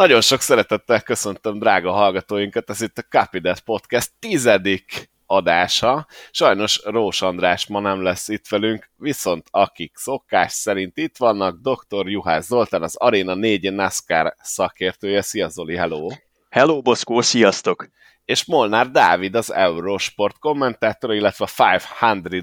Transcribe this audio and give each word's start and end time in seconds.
Nagyon 0.00 0.20
sok 0.20 0.40
szeretettel 0.40 1.00
köszöntöm 1.00 1.58
drága 1.58 1.92
hallgatóinkat, 1.92 2.70
ez 2.70 2.80
itt 2.80 2.98
a 2.98 3.02
Capidet 3.02 3.60
Podcast 3.60 4.10
tizedik 4.18 5.10
adása. 5.26 6.06
Sajnos 6.30 6.80
Rós 6.84 7.22
András 7.22 7.66
ma 7.66 7.80
nem 7.80 8.02
lesz 8.02 8.28
itt 8.28 8.48
velünk, 8.48 8.90
viszont 8.96 9.46
akik 9.50 9.96
szokás 9.96 10.52
szerint 10.52 10.96
itt 10.96 11.16
vannak, 11.16 11.60
dr. 11.60 12.08
Juhász 12.08 12.46
Zoltán, 12.46 12.82
az 12.82 12.96
Arena 12.96 13.34
4 13.34 13.72
NASCAR 13.72 14.34
szakértője. 14.42 15.22
Szia 15.22 15.48
Zoli, 15.48 15.76
hello! 15.76 16.08
Hello, 16.50 16.82
Boszkó, 16.82 17.20
sziasztok! 17.20 17.88
És 18.24 18.44
Molnár 18.44 18.90
Dávid, 18.90 19.34
az 19.34 19.52
Eurosport 19.52 20.38
kommentátor, 20.38 21.14
illetve 21.14 21.46
500 21.58 21.86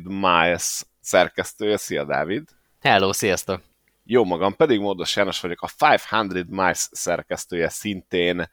Miles 0.03 0.81
szerkesztője. 1.01 1.77
Szia, 1.77 2.03
Dávid! 2.03 2.43
Hello, 2.81 3.13
sziasztok! 3.13 3.61
Jó 4.09 4.25
magam, 4.25 4.55
pedig 4.55 4.79
Módos 4.79 5.15
János 5.15 5.39
vagyok, 5.39 5.61
a 5.61 5.69
500 6.11 6.45
Miles 6.49 6.87
szerkesztője 6.91 7.69
szintén. 7.69 8.49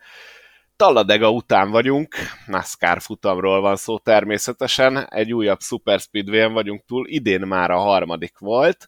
Talladega 0.76 1.30
után 1.30 1.70
vagyunk, 1.70 2.14
NASCAR 2.46 3.00
futamról 3.00 3.60
van 3.60 3.76
szó 3.76 3.98
természetesen, 3.98 5.06
egy 5.08 5.32
újabb 5.32 5.60
Super 5.60 6.00
Speedway-en 6.00 6.52
vagyunk 6.52 6.84
túl, 6.86 7.08
idén 7.08 7.40
már 7.40 7.70
a 7.70 7.78
harmadik 7.78 8.38
volt. 8.38 8.86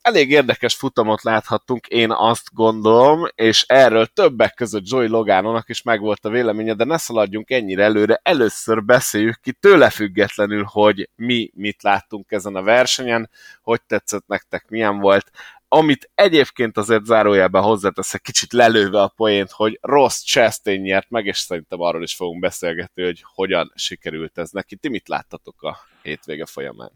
Elég 0.00 0.30
érdekes 0.30 0.74
futamot 0.74 1.22
láthattunk, 1.22 1.86
én 1.86 2.10
azt 2.10 2.48
gondolom, 2.52 3.26
és 3.34 3.64
erről 3.68 4.06
többek 4.06 4.54
között 4.54 4.88
Joey 4.88 5.08
Logánonak 5.08 5.68
is 5.68 5.82
megvolt 5.82 6.24
a 6.24 6.28
véleménye, 6.28 6.74
de 6.74 6.84
ne 6.84 6.96
szaladjunk 6.96 7.50
ennyire 7.50 7.82
előre, 7.82 8.20
először 8.22 8.84
beszéljük 8.84 9.40
ki 9.40 9.52
tőle 9.52 9.90
függetlenül, 9.90 10.64
hogy 10.64 11.08
mi 11.16 11.50
mit 11.54 11.82
láttunk 11.82 12.30
ezen 12.30 12.56
a 12.56 12.62
versenyen, 12.62 13.30
hogy 13.62 13.82
tetszett 13.82 14.26
nektek, 14.26 14.68
milyen 14.68 14.98
volt, 14.98 15.30
amit 15.68 16.10
egyébként 16.14 16.76
azért 16.76 17.04
zárójelben 17.04 17.62
hozzáteszek, 17.62 18.20
kicsit 18.20 18.52
lelőve 18.52 19.02
a 19.02 19.12
poént, 19.16 19.50
hogy 19.50 19.78
Ross 19.80 20.24
Chastain 20.24 20.80
nyert 20.80 21.10
meg, 21.10 21.26
és 21.26 21.38
szerintem 21.38 21.80
arról 21.80 22.02
is 22.02 22.14
fogunk 22.14 22.40
beszélgetni, 22.40 23.02
hogy 23.02 23.24
hogyan 23.34 23.72
sikerült 23.74 24.38
ez 24.38 24.50
neki. 24.50 24.76
Ti 24.76 24.88
mit 24.88 25.08
láttatok 25.08 25.62
a 25.62 25.78
hétvége 26.02 26.46
folyamán? 26.46 26.92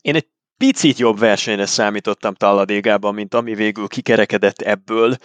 Én 0.00 0.14
egy 0.14 0.28
picit 0.62 0.98
jobb 0.98 1.18
versenyre 1.18 1.66
számítottam 1.66 2.34
Talladégában, 2.34 3.14
mint 3.14 3.34
ami 3.34 3.54
végül 3.54 3.86
kikerekedett 3.86 4.60
ebből. 4.60 5.16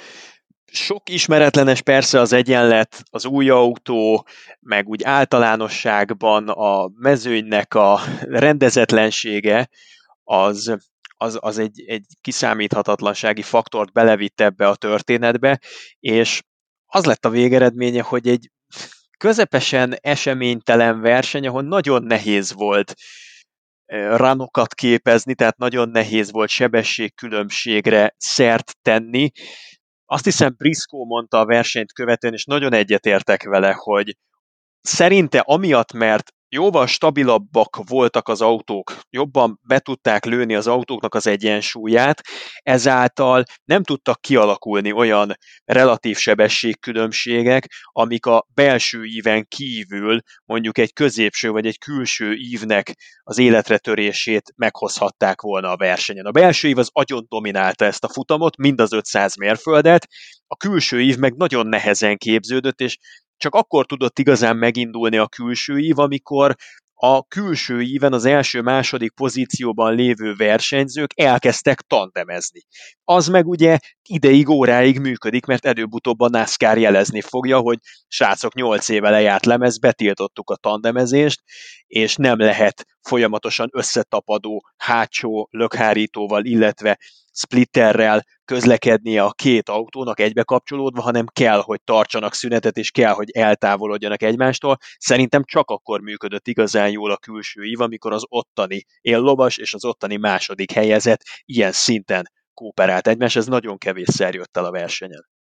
Sok 0.66 1.10
ismeretlenes 1.10 1.82
persze 1.82 2.20
az 2.20 2.34
egyenlet, 2.34 3.04
az 3.10 3.26
új 3.26 3.50
autó, 3.50 4.28
meg 4.60 4.88
úgy 4.88 5.04
általánosságban 5.04 6.50
a 6.50 6.90
mezőnynek 6.96 7.74
a 7.74 8.00
rendezetlensége, 8.22 9.70
az, 10.24 10.76
az, 11.18 11.38
az 11.42 11.58
egy, 11.58 11.84
egy 11.88 12.06
kiszámíthatatlansági 12.22 13.42
faktort 13.42 13.92
belevitt 13.92 14.42
ebbe 14.42 14.68
a 14.68 14.76
történetbe, 14.76 15.60
és 16.00 16.42
az 16.86 17.06
lett 17.06 17.26
a 17.26 17.30
végeredménye, 17.30 18.02
hogy 18.02 18.28
egy 18.28 18.52
közepesen 19.18 19.98
eseménytelen 20.02 21.02
verseny, 21.02 21.48
ahol 21.48 21.62
nagyon 21.62 22.04
nehéz 22.04 22.54
volt 22.54 22.94
ranokat 23.96 24.74
képezni, 24.74 25.36
tehát 25.36 25.58
nagyon 25.58 25.90
nehéz 25.90 26.32
volt 26.32 26.50
sebességkülönbségre 26.50 28.14
szert 28.18 28.78
tenni. 28.82 29.32
Azt 30.06 30.24
hiszem 30.24 30.54
Briscoe 30.58 31.06
mondta 31.06 31.40
a 31.40 31.46
versenyt 31.46 31.94
követően, 31.94 32.34
és 32.34 32.46
nagyon 32.46 32.74
egyetértek 32.74 33.44
vele, 33.44 33.74
hogy 33.78 34.18
szerinte 34.82 35.40
amiatt, 35.40 35.94
mert 35.94 36.32
jóval 36.50 36.88
stabilabbak 36.88 37.80
voltak 37.88 38.28
az 38.28 38.42
autók, 38.42 39.00
jobban 39.10 39.60
be 39.68 39.80
tudták 39.80 40.26
lőni 40.26 40.56
az 40.56 40.68
autóknak 40.68 41.16
az 41.16 41.28
egyensúlyát, 41.28 42.22
ezáltal 42.62 43.44
nem 43.66 43.84
tudtak 43.84 44.22
kialakulni 44.22 44.92
olyan 44.92 45.34
relatív 45.66 46.18
sebességkülönbségek, 46.18 47.68
amik 47.92 48.26
a 48.26 48.48
belső 48.54 49.04
íven 49.04 49.46
kívül 49.48 50.20
mondjuk 50.46 50.78
egy 50.78 50.94
középső 50.94 51.50
vagy 51.50 51.66
egy 51.66 51.78
külső 51.78 52.34
ívnek 52.34 52.96
az 53.24 53.38
életre 53.38 53.78
törését 53.78 54.54
meghozhatták 54.56 55.42
volna 55.42 55.72
a 55.72 55.78
versenyen. 55.78 56.26
A 56.26 56.32
belső 56.32 56.68
ív 56.68 56.78
az 56.78 56.90
agyon 56.92 57.26
dominálta 57.28 57.86
ezt 57.86 58.04
a 58.04 58.10
futamot, 58.10 58.58
mind 58.58 58.82
az 58.82 58.94
500 58.94 59.36
mérföldet, 59.36 60.08
a 60.48 60.56
külső 60.56 61.02
ív 61.02 61.18
meg 61.18 61.36
nagyon 61.36 61.68
nehezen 61.68 62.18
képződött, 62.18 62.80
és 62.80 62.98
csak 63.38 63.56
akkor 63.56 63.86
tudott 63.86 64.20
igazán 64.20 64.58
megindulni 64.58 65.18
a 65.18 65.28
külső 65.28 65.78
ív, 65.78 66.00
amikor 66.00 66.56
a 67.00 67.24
külső 67.24 67.82
íven 67.82 68.14
az 68.14 68.26
első-második 68.26 69.12
pozícióban 69.12 69.96
lévő 69.96 70.34
versenyzők 70.36 71.12
elkezdtek 71.16 71.82
tandemezni. 71.82 72.62
Az 73.04 73.28
meg 73.28 73.48
ugye 73.48 73.78
ideig, 74.10 74.50
óráig 74.50 75.00
működik, 75.00 75.46
mert 75.46 75.66
előbb-utóbb 75.66 76.20
a 76.20 76.30
NASCAR 76.30 76.78
jelezni 76.78 77.22
fogja, 77.22 77.60
hogy 77.60 77.78
srácok 78.08 78.54
8 78.54 78.90
éve 78.90 79.10
lejárt 79.10 79.46
lemez, 79.46 79.80
betiltottuk 79.80 80.50
a 80.50 80.56
tandemezést, 80.56 81.42
és 81.88 82.16
nem 82.16 82.38
lehet 82.38 82.86
folyamatosan 83.02 83.70
összetapadó 83.72 84.66
hátsó 84.78 85.48
lökhárítóval, 85.52 86.46
illetve 86.46 86.98
splitterrel 87.34 88.24
közlekednie 88.46 89.24
a 89.24 89.32
két 89.32 89.70
autónak 89.70 90.20
egybe 90.20 90.44
kapcsolódva, 90.44 91.02
hanem 91.02 91.26
kell, 91.26 91.62
hogy 91.62 91.82
tartsanak 91.84 92.34
szünetet, 92.34 92.78
és 92.78 92.92
kell, 92.92 93.14
hogy 93.14 93.30
eltávolodjanak 93.32 94.22
egymástól. 94.22 94.78
Szerintem 94.98 95.44
csak 95.44 95.70
akkor 95.70 96.02
működött 96.02 96.48
igazán 96.48 96.90
jól 96.90 97.12
a 97.12 97.18
külső 97.18 97.64
ív, 97.64 97.82
amikor 97.82 98.14
az 98.14 98.24
ottani 98.28 98.84
éllovas 99.02 99.58
és 99.58 99.74
az 99.74 99.86
ottani 99.86 100.18
második 100.18 100.72
helyezett 100.72 101.22
ilyen 101.46 101.72
szinten 101.72 102.32
kooperált 102.54 103.08
egymás, 103.08 103.36
ez 103.36 103.46
nagyon 103.48 103.78
kevésszer 103.78 104.34
jött 104.34 104.58
el 104.58 104.66
a 104.66 104.72
versenyen. 104.72 105.37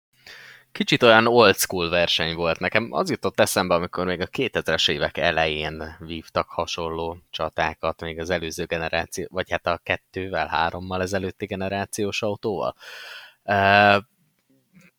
Kicsit 0.77 1.03
olyan 1.03 1.27
old 1.27 1.55
school 1.55 1.89
verseny 1.89 2.35
volt. 2.35 2.59
Nekem 2.59 2.87
az 2.91 3.09
jutott 3.09 3.39
eszembe, 3.39 3.75
amikor 3.75 4.05
még 4.05 4.21
a 4.21 4.27
2000-es 4.27 4.89
évek 4.89 5.17
elején 5.17 5.95
vívtak 5.99 6.49
hasonló 6.49 7.17
csatákat, 7.29 8.01
még 8.01 8.19
az 8.19 8.29
előző 8.29 8.65
generáció, 8.65 9.25
vagy 9.29 9.51
hát 9.51 9.67
a 9.67 9.79
kettővel, 9.83 10.47
hárommal 10.47 11.01
ezelőtti 11.01 11.45
generációs 11.45 12.21
autóval 12.21 12.75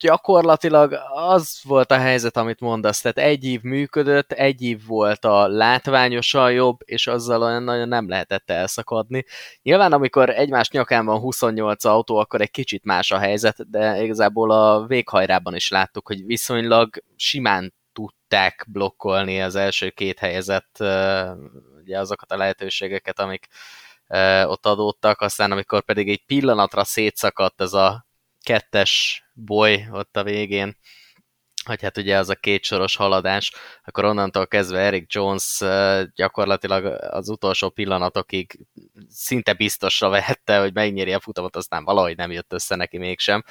gyakorlatilag 0.00 0.98
az 1.12 1.60
volt 1.62 1.90
a 1.90 1.98
helyzet, 1.98 2.36
amit 2.36 2.60
mondasz, 2.60 3.00
tehát 3.00 3.18
egy 3.18 3.44
év 3.44 3.62
működött, 3.62 4.32
egy 4.32 4.62
év 4.62 4.86
volt 4.86 5.24
a 5.24 5.48
látványosan 5.48 6.52
jobb, 6.52 6.78
és 6.84 7.06
azzal 7.06 7.42
olyan 7.42 7.62
nagyon 7.62 7.88
nem 7.88 8.08
lehetett 8.08 8.50
elszakadni. 8.50 9.24
Nyilván, 9.62 9.92
amikor 9.92 10.30
egymás 10.30 10.70
nyakán 10.70 11.04
van 11.04 11.18
28 11.18 11.84
autó, 11.84 12.16
akkor 12.16 12.40
egy 12.40 12.50
kicsit 12.50 12.84
más 12.84 13.10
a 13.10 13.18
helyzet, 13.18 13.70
de 13.70 14.02
igazából 14.02 14.50
a 14.50 14.86
véghajrában 14.86 15.54
is 15.54 15.70
láttuk, 15.70 16.06
hogy 16.06 16.26
viszonylag 16.26 16.88
simán 17.16 17.74
tudták 17.92 18.66
blokkolni 18.68 19.42
az 19.42 19.54
első 19.54 19.90
két 19.90 20.18
helyezett 20.18 20.78
ugye 21.80 21.98
azokat 21.98 22.32
a 22.32 22.36
lehetőségeket, 22.36 23.20
amik 23.20 23.46
ott 24.44 24.66
adódtak, 24.66 25.20
aztán 25.20 25.52
amikor 25.52 25.82
pedig 25.82 26.08
egy 26.08 26.24
pillanatra 26.26 26.84
szétszakadt 26.84 27.60
ez 27.60 27.72
a 27.72 28.07
kettes 28.42 29.22
boly 29.34 29.88
ott 29.90 30.16
a 30.16 30.22
végén, 30.22 30.76
hogy 31.64 31.82
hát 31.82 31.96
ugye 31.96 32.16
az 32.16 32.28
a 32.28 32.34
kétsoros 32.34 32.96
haladás, 32.96 33.52
akkor 33.84 34.04
onnantól 34.04 34.46
kezdve 34.46 34.78
Eric 34.78 35.14
Jones 35.14 35.60
gyakorlatilag 36.14 36.84
az 37.10 37.28
utolsó 37.28 37.68
pillanatokig 37.68 38.66
szinte 39.08 39.52
biztosra 39.52 40.08
vehette, 40.08 40.58
hogy 40.60 40.74
megnyeri 40.74 41.12
a 41.12 41.20
futamot, 41.20 41.56
aztán 41.56 41.84
valahogy 41.84 42.16
nem 42.16 42.30
jött 42.30 42.52
össze 42.52 42.74
neki 42.74 42.98
mégsem. 42.98 43.44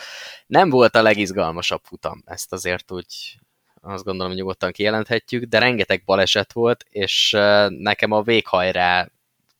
Nem 0.47 0.69
volt 0.69 0.95
a 0.95 1.01
legizgalmasabb 1.01 1.81
futam, 1.83 2.23
ezt 2.25 2.53
azért 2.53 2.91
úgy 2.91 3.37
azt 3.81 4.03
gondolom 4.03 4.33
nyugodtan 4.33 4.71
kijelenthetjük, 4.71 5.43
de 5.43 5.59
rengeteg 5.59 6.03
baleset 6.05 6.53
volt, 6.53 6.85
és 6.89 7.31
nekem 7.67 8.11
a 8.11 8.21
véghajrá 8.21 9.09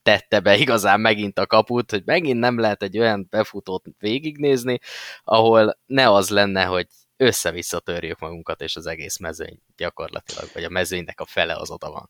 tette 0.08 0.40
be 0.40 0.58
igazán 0.58 1.00
megint 1.00 1.40
a 1.40 1.46
kaput, 1.46 1.92
hogy 1.92 2.02
megint 2.06 2.40
nem 2.40 2.60
lehet 2.60 2.84
egy 2.84 3.00
olyan 3.00 3.28
befutót 3.30 3.86
végignézni, 4.00 4.80
ahol 5.24 5.78
ne 5.86 6.12
az 6.12 6.30
lenne, 6.30 6.64
hogy 6.64 6.88
össze-vissza 7.18 7.80
törjük 7.80 8.20
magunkat, 8.20 8.62
és 8.62 8.76
az 8.76 8.86
egész 8.86 9.18
mezőny 9.18 9.60
gyakorlatilag, 9.78 10.50
vagy 10.54 10.64
a 10.64 10.70
mezőnynek 10.70 11.20
a 11.20 11.26
fele 11.26 11.56
az 11.56 11.72
oda 11.72 11.92
van. 11.92 12.10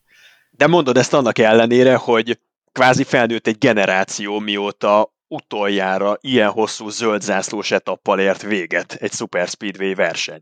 De 0.52 0.68
mondod 0.68 0.98
ezt 0.98 1.14
annak 1.14 1.38
ellenére, 1.38 1.96
hogy 1.96 2.40
kvázi 2.72 3.04
felnőtt 3.04 3.48
egy 3.48 3.58
generáció, 3.58 4.40
mióta 4.40 5.14
utoljára 5.28 6.18
ilyen 6.22 6.50
hosszú 6.50 6.90
zöld 6.90 7.22
zászlós 7.22 7.72
etappal 7.72 8.20
ért 8.20 8.42
véget 8.42 8.94
egy 8.94 9.12
Super 9.12 9.48
Speedway 9.48 9.96
verseny 9.96 10.42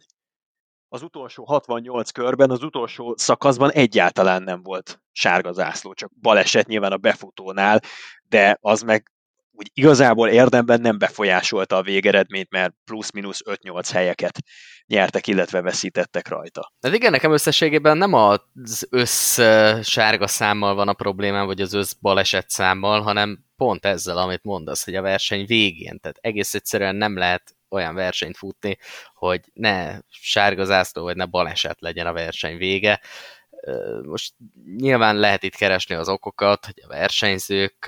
az 0.96 1.02
utolsó 1.02 1.46
68 1.46 2.12
körben, 2.12 2.50
az 2.50 2.64
utolsó 2.64 3.14
szakaszban 3.18 3.72
egyáltalán 3.72 4.44
nem 4.44 4.64
volt 4.64 5.02
sárga 5.12 5.52
zászló, 5.52 5.94
csak 5.94 6.12
baleset 6.22 6.68
nyilván 6.68 6.92
a 6.92 6.98
befutónál, 6.98 7.82
de 8.30 8.58
az 8.62 8.82
meg 8.82 9.10
úgy 9.58 9.72
igazából 9.74 10.30
érdemben 10.30 10.82
nem 10.82 10.98
befolyásolta 10.98 11.76
a 11.76 11.82
végeredményt, 11.82 12.50
mert 12.50 12.74
plusz-minusz 12.86 13.42
5-8 13.46 13.90
helyeket 13.92 14.40
nyertek, 14.88 15.28
illetve 15.28 15.62
veszítettek 15.62 16.28
rajta. 16.28 16.74
De 16.80 16.94
igen, 16.94 17.12
nekem 17.12 17.32
összességében 17.32 17.98
nem 17.98 18.14
az 18.14 18.88
össz 18.90 19.40
sárga 19.82 20.28
számmal 20.28 20.76
van 20.76 20.88
a 20.88 20.94
problémám, 20.94 21.46
vagy 21.46 21.62
az 21.62 21.74
össz 21.74 21.94
baleset 21.94 22.50
számmal, 22.50 23.02
hanem 23.02 23.46
pont 23.58 23.86
ezzel, 23.86 24.18
amit 24.18 24.44
mondasz, 24.44 24.86
hogy 24.86 24.96
a 24.96 25.02
verseny 25.02 25.46
végén, 25.46 26.00
tehát 26.00 26.18
egész 26.22 26.54
egyszerűen 26.54 26.96
nem 26.96 27.18
lehet 27.18 27.56
olyan 27.76 27.96
versenyt 27.96 28.38
futni, 28.38 28.78
hogy 29.14 29.42
ne 29.54 30.00
sárgazászló, 30.10 31.04
vagy 31.04 31.16
ne 31.16 31.26
baleset 31.26 31.82
legyen 31.82 32.08
a 32.08 32.14
verseny 32.14 32.58
vége. 32.58 33.02
Most 34.04 34.34
nyilván 34.78 35.16
lehet 35.16 35.44
itt 35.44 35.56
keresni 35.56 35.96
az 35.96 36.10
okokat, 36.10 36.66
hogy 36.66 36.82
a 36.84 36.88
versenyzők 36.88 37.86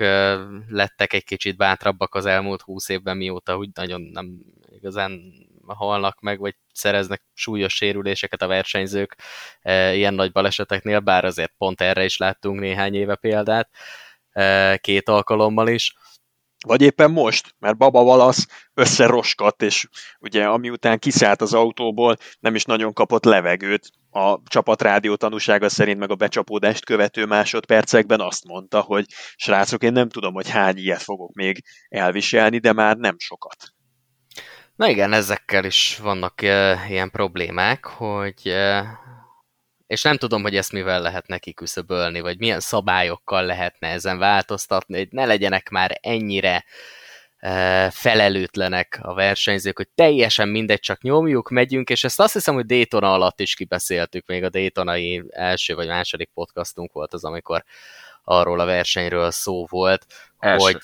lettek 0.68 1.12
egy 1.12 1.24
kicsit 1.24 1.56
bátrabbak 1.56 2.14
az 2.14 2.26
elmúlt 2.26 2.62
húsz 2.62 2.88
évben, 2.88 3.16
mióta 3.16 3.56
úgy 3.56 3.68
nagyon 3.74 4.00
nem 4.00 4.38
igazán 4.70 5.20
halnak 5.66 6.20
meg, 6.20 6.38
vagy 6.38 6.56
szereznek 6.72 7.22
súlyos 7.34 7.74
sérüléseket 7.74 8.42
a 8.42 8.46
versenyzők 8.46 9.16
ilyen 9.92 10.14
nagy 10.14 10.32
baleseteknél, 10.32 11.00
bár 11.00 11.24
azért 11.24 11.52
pont 11.58 11.80
erre 11.80 12.04
is 12.04 12.16
láttunk 12.16 12.60
néhány 12.60 12.94
éve 12.94 13.16
példát, 13.16 13.70
két 14.76 15.08
alkalommal 15.08 15.68
is. 15.68 15.94
Vagy 16.66 16.82
éppen 16.82 17.10
most, 17.10 17.54
mert 17.58 17.76
Baba 17.76 18.02
Valasz 18.02 18.46
összeroskadt, 18.74 19.62
és 19.62 19.88
ugye 20.20 20.44
amiután 20.44 20.98
kiszállt 20.98 21.40
az 21.40 21.54
autóból, 21.54 22.16
nem 22.40 22.54
is 22.54 22.64
nagyon 22.64 22.92
kapott 22.92 23.24
levegőt. 23.24 23.90
A 24.10 24.42
csapat 24.44 24.82
rádió 24.82 25.14
tanúsága 25.14 25.68
szerint 25.68 25.98
meg 25.98 26.10
a 26.10 26.14
becsapódást 26.14 26.84
követő 26.84 27.24
másodpercekben 27.24 28.20
azt 28.20 28.44
mondta, 28.44 28.80
hogy 28.80 29.06
srácok, 29.36 29.82
én 29.82 29.92
nem 29.92 30.08
tudom, 30.08 30.34
hogy 30.34 30.50
hány 30.50 30.76
ilyet 30.76 31.02
fogok 31.02 31.34
még 31.34 31.62
elviselni, 31.88 32.58
de 32.58 32.72
már 32.72 32.96
nem 32.96 33.14
sokat. 33.18 33.56
Na 34.76 34.88
igen, 34.88 35.12
ezekkel 35.12 35.64
is 35.64 35.98
vannak 36.02 36.40
uh, 36.42 36.90
ilyen 36.90 37.10
problémák, 37.10 37.84
hogy 37.84 38.40
uh, 38.44 38.86
és 39.88 40.02
nem 40.02 40.16
tudom, 40.16 40.42
hogy 40.42 40.56
ezt 40.56 40.72
mivel 40.72 41.00
lehet 41.00 41.26
neki 41.26 41.54
küszöbölni, 41.54 42.20
vagy 42.20 42.38
milyen 42.38 42.60
szabályokkal 42.60 43.44
lehetne 43.44 43.88
ezen 43.88 44.18
változtatni, 44.18 44.96
hogy 44.96 45.08
ne 45.10 45.24
legyenek 45.24 45.68
már 45.68 45.98
ennyire 46.02 46.64
uh, 47.40 47.86
felelőtlenek 47.86 48.98
a 49.02 49.14
versenyzők, 49.14 49.76
hogy 49.76 49.88
teljesen 49.94 50.48
mindegy, 50.48 50.80
csak 50.80 51.02
nyomjuk, 51.02 51.50
megyünk, 51.50 51.90
és 51.90 52.04
ezt 52.04 52.20
azt 52.20 52.32
hiszem, 52.32 52.54
hogy 52.54 52.66
Daytona 52.66 53.12
alatt 53.12 53.40
is 53.40 53.54
kibeszéltük, 53.54 54.26
még 54.26 54.44
a 54.44 54.48
Daytonai 54.48 55.24
első 55.28 55.74
vagy 55.74 55.86
második 55.86 56.30
podcastunk 56.34 56.92
volt 56.92 57.12
az, 57.12 57.24
amikor 57.24 57.64
arról 58.24 58.60
a 58.60 58.64
versenyről 58.64 59.30
szó 59.30 59.66
volt, 59.66 60.06
első. 60.38 60.64
hogy 60.64 60.80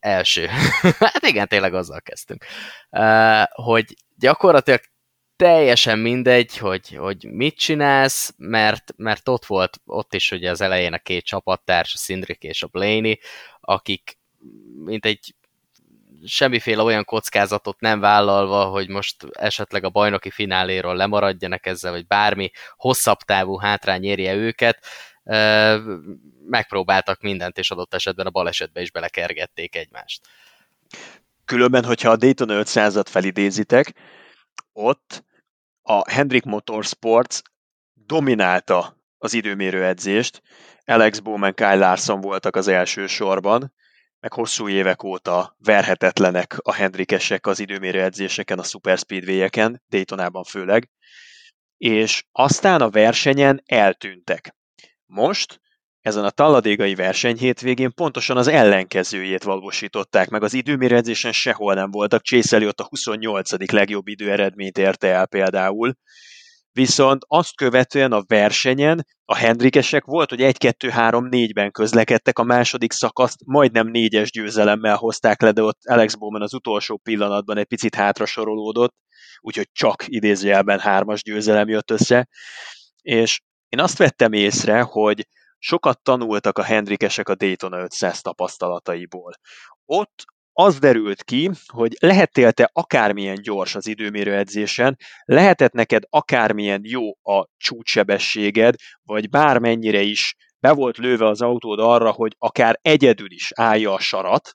első. 0.00 0.46
hát 0.98 1.26
igen, 1.26 1.48
tényleg 1.48 1.74
azzal 1.74 2.00
kezdtünk. 2.00 2.44
Uh, 2.90 3.42
hogy 3.50 3.94
gyakorlatilag 4.18 4.80
teljesen 5.40 5.98
mindegy, 5.98 6.56
hogy, 6.56 6.94
hogy 6.96 7.24
mit 7.30 7.56
csinálsz, 7.56 8.34
mert, 8.36 8.92
mert 8.96 9.28
ott 9.28 9.44
volt, 9.44 9.80
ott 9.86 10.14
is 10.14 10.30
ugye 10.30 10.50
az 10.50 10.60
elején 10.60 10.92
a 10.92 10.98
két 10.98 11.24
csapattárs, 11.24 11.94
a 11.94 11.96
Szindrik 11.96 12.42
és 12.42 12.62
a 12.62 12.66
Blaney, 12.66 13.20
akik 13.60 14.18
mint 14.84 15.04
egy 15.04 15.34
semmiféle 16.24 16.82
olyan 16.82 17.04
kockázatot 17.04 17.80
nem 17.80 18.00
vállalva, 18.00 18.64
hogy 18.64 18.88
most 18.88 19.16
esetleg 19.32 19.84
a 19.84 19.90
bajnoki 19.90 20.30
fináléról 20.30 20.96
lemaradjanak 20.96 21.66
ezzel, 21.66 21.92
vagy 21.92 22.06
bármi 22.06 22.50
hosszabb 22.76 23.18
távú 23.18 23.56
hátrány 23.56 24.04
érje 24.04 24.34
őket, 24.34 24.86
megpróbáltak 26.46 27.20
mindent, 27.20 27.58
és 27.58 27.70
adott 27.70 27.94
esetben 27.94 28.26
a 28.26 28.30
balesetbe 28.30 28.80
is 28.80 28.90
belekergették 28.90 29.76
egymást. 29.76 30.20
Különben, 31.44 31.84
hogyha 31.84 32.10
a 32.10 32.16
Daytona 32.16 32.62
500-at 32.62 33.06
felidézitek, 33.08 33.94
ott 34.72 35.28
a 35.90 36.10
Hendrik 36.10 36.44
Motorsports 36.44 37.40
dominálta 37.94 38.96
az 39.18 39.32
időmérő 39.32 39.84
edzést, 39.84 40.42
Alex 40.84 41.18
Bowman, 41.18 41.54
Kyle 41.54 41.74
Larson 41.74 42.20
voltak 42.20 42.56
az 42.56 42.68
első 42.68 43.06
sorban, 43.06 43.74
meg 44.20 44.32
hosszú 44.32 44.68
évek 44.68 45.02
óta 45.02 45.56
verhetetlenek 45.58 46.56
a 46.58 46.72
Hendrikesek 46.72 47.46
az 47.46 47.58
időmérő 47.58 48.02
edzéseken, 48.02 48.58
a 48.58 48.62
Super 48.62 48.98
Speedway-eken, 48.98 49.82
Daytonában 49.88 50.44
főleg, 50.44 50.90
és 51.76 52.24
aztán 52.32 52.80
a 52.80 52.90
versenyen 52.90 53.62
eltűntek. 53.66 54.56
Most 55.06 55.60
ezen 56.00 56.24
a 56.24 56.30
talladégai 56.30 56.94
verseny 56.94 57.36
hétvégén 57.38 57.94
pontosan 57.94 58.36
az 58.36 58.46
ellenkezőjét 58.46 59.42
valósították 59.42 60.28
meg. 60.28 60.42
Az 60.42 60.54
időméredzésen 60.54 61.32
sehol 61.32 61.74
nem 61.74 61.90
voltak. 61.90 62.22
Chase 62.22 62.66
ott 62.66 62.80
a 62.80 62.86
28. 62.88 63.72
legjobb 63.72 64.08
időeredményt 64.08 64.78
érte 64.78 65.08
el 65.08 65.26
például. 65.26 65.94
Viszont 66.72 67.22
azt 67.26 67.56
követően 67.56 68.12
a 68.12 68.24
versenyen 68.26 69.04
a 69.24 69.36
Hendrikesek 69.36 70.04
volt, 70.04 70.28
hogy 70.30 70.40
1-2-3-4-ben 70.42 71.70
közlekedtek, 71.70 72.38
a 72.38 72.42
második 72.42 72.92
szakaszt 72.92 73.38
majdnem 73.44 73.86
négyes 73.86 74.30
győzelemmel 74.30 74.96
hozták 74.96 75.42
le, 75.42 75.50
de 75.50 75.62
ott 75.62 75.78
Alex 75.84 76.14
Bowman 76.14 76.42
az 76.42 76.54
utolsó 76.54 76.96
pillanatban 76.96 77.58
egy 77.58 77.66
picit 77.66 77.94
hátra 77.94 78.26
sorolódott, 78.26 78.94
úgyhogy 79.40 79.68
csak 79.72 80.04
idézőjelben 80.06 80.78
hármas 80.78 81.22
győzelem 81.22 81.68
jött 81.68 81.90
össze. 81.90 82.28
És 83.02 83.40
én 83.68 83.80
azt 83.80 83.98
vettem 83.98 84.32
észre, 84.32 84.80
hogy 84.80 85.26
sokat 85.60 86.02
tanultak 86.02 86.58
a 86.58 86.62
Hendrikesek 86.62 87.28
a 87.28 87.34
Daytona 87.34 87.78
500 87.78 88.20
tapasztalataiból. 88.20 89.32
Ott 89.84 90.24
az 90.52 90.78
derült 90.78 91.22
ki, 91.22 91.50
hogy 91.66 91.96
lehettél 92.00 92.52
te 92.52 92.70
akármilyen 92.72 93.42
gyors 93.42 93.74
az 93.74 93.86
időmérő 93.86 94.34
edzésen, 94.34 94.96
lehetett 95.24 95.72
neked 95.72 96.02
akármilyen 96.08 96.80
jó 96.84 97.10
a 97.10 97.48
csúcssebességed, 97.56 98.74
vagy 99.02 99.28
bármennyire 99.28 100.00
is 100.00 100.34
be 100.60 100.72
volt 100.72 100.96
lőve 100.96 101.26
az 101.26 101.42
autód 101.42 101.78
arra, 101.78 102.10
hogy 102.10 102.34
akár 102.38 102.78
egyedül 102.82 103.32
is 103.32 103.50
állja 103.54 103.92
a 103.92 103.98
sarat, 103.98 104.54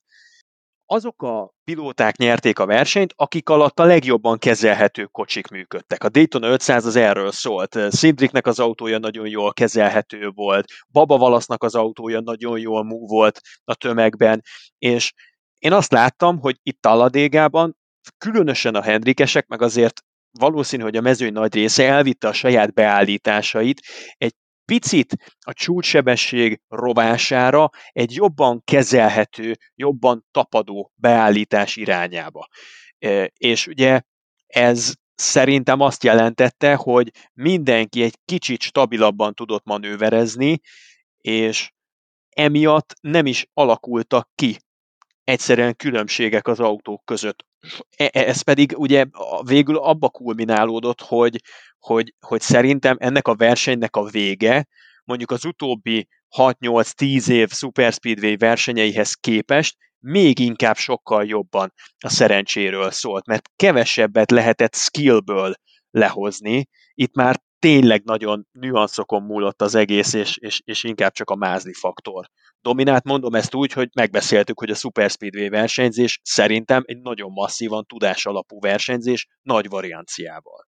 azok 0.85 1.21
a 1.21 1.53
pilóták 1.63 2.17
nyerték 2.17 2.59
a 2.59 2.65
versenyt, 2.65 3.13
akik 3.15 3.49
alatt 3.49 3.79
a 3.79 3.83
legjobban 3.83 4.37
kezelhető 4.37 5.05
kocsik 5.05 5.47
működtek. 5.47 6.03
A 6.03 6.09
Daytona 6.09 6.47
500 6.47 6.85
az 6.85 6.95
erről 6.95 7.31
szólt. 7.31 7.77
Cindriknek 7.89 8.47
az 8.47 8.59
autója 8.59 8.97
nagyon 8.97 9.27
jól 9.27 9.53
kezelhető 9.53 10.29
volt, 10.29 10.65
Baba 10.89 11.17
Valasznak 11.17 11.63
az 11.63 11.75
autója 11.75 12.19
nagyon 12.19 12.59
jól 12.59 12.83
mú 12.83 13.07
volt 13.07 13.41
a 13.63 13.75
tömegben, 13.75 14.41
és 14.77 15.13
én 15.59 15.73
azt 15.73 15.91
láttam, 15.91 16.39
hogy 16.39 16.59
itt 16.63 16.81
Talladégában 16.81 17.77
különösen 18.17 18.75
a 18.75 18.81
Hendrikesek, 18.81 19.47
meg 19.47 19.61
azért 19.61 20.01
valószínű, 20.39 20.83
hogy 20.83 20.95
a 20.95 21.01
mezőny 21.01 21.33
nagy 21.33 21.53
része 21.53 21.87
elvitte 21.87 22.27
a 22.27 22.33
saját 22.33 22.73
beállításait 22.73 23.81
egy 24.17 24.33
picit 24.65 25.35
a 25.39 25.53
csúcssebesség 25.53 26.61
rovására 26.67 27.69
egy 27.91 28.15
jobban 28.15 28.61
kezelhető, 28.63 29.57
jobban 29.75 30.25
tapadó 30.31 30.91
beállítás 30.95 31.75
irányába. 31.75 32.47
És 33.33 33.67
ugye 33.67 34.01
ez 34.47 34.93
szerintem 35.15 35.79
azt 35.79 36.03
jelentette, 36.03 36.75
hogy 36.75 37.11
mindenki 37.33 38.03
egy 38.03 38.15
kicsit 38.25 38.61
stabilabban 38.61 39.33
tudott 39.33 39.65
manőverezni, 39.65 40.59
és 41.17 41.71
emiatt 42.29 42.93
nem 43.01 43.25
is 43.25 43.47
alakultak 43.53 44.29
ki 44.35 44.57
egyszerűen 45.23 45.75
különbségek 45.75 46.47
az 46.47 46.59
autók 46.59 47.05
között. 47.05 47.45
E, 47.97 48.09
e, 48.13 48.19
ez 48.19 48.41
pedig 48.41 48.73
ugye 48.77 49.05
végül 49.45 49.77
abba 49.77 50.09
kulminálódott, 50.09 51.01
hogy, 51.01 51.41
hogy, 51.85 52.13
hogy 52.19 52.41
szerintem 52.41 52.95
ennek 52.99 53.27
a 53.27 53.35
versenynek 53.35 53.95
a 53.95 54.03
vége, 54.03 54.67
mondjuk 55.03 55.31
az 55.31 55.45
utóbbi 55.45 56.07
6-8-10 56.37 57.29
év 57.29 57.49
Super 57.49 57.93
Speedway 57.93 58.37
versenyeihez 58.37 59.13
képest 59.13 59.77
még 59.99 60.39
inkább 60.39 60.75
sokkal 60.75 61.25
jobban 61.25 61.73
a 61.97 62.09
szerencséről 62.09 62.91
szólt, 62.91 63.25
mert 63.25 63.49
kevesebbet 63.55 64.31
lehetett 64.31 64.75
skillből 64.75 65.53
lehozni, 65.91 66.67
itt 66.93 67.15
már 67.15 67.41
tényleg 67.59 68.03
nagyon 68.03 68.47
nüanszokon 68.51 69.23
múlott 69.23 69.61
az 69.61 69.75
egész, 69.75 70.13
és, 70.13 70.37
és, 70.37 70.61
és 70.63 70.83
inkább 70.83 71.11
csak 71.11 71.29
a 71.29 71.35
mázli 71.35 71.73
faktor 71.73 72.25
dominált. 72.61 73.03
Mondom 73.03 73.35
ezt 73.35 73.55
úgy, 73.55 73.71
hogy 73.71 73.89
megbeszéltük, 73.93 74.59
hogy 74.59 74.69
a 74.69 74.75
Super 74.75 75.09
Speedway 75.09 75.49
versenyzés 75.49 76.19
szerintem 76.23 76.83
egy 76.85 77.01
nagyon 77.01 77.31
masszívan 77.31 77.85
tudás 77.85 78.25
alapú 78.25 78.59
versenyzés 78.59 79.27
nagy 79.41 79.69
varianciával. 79.69 80.65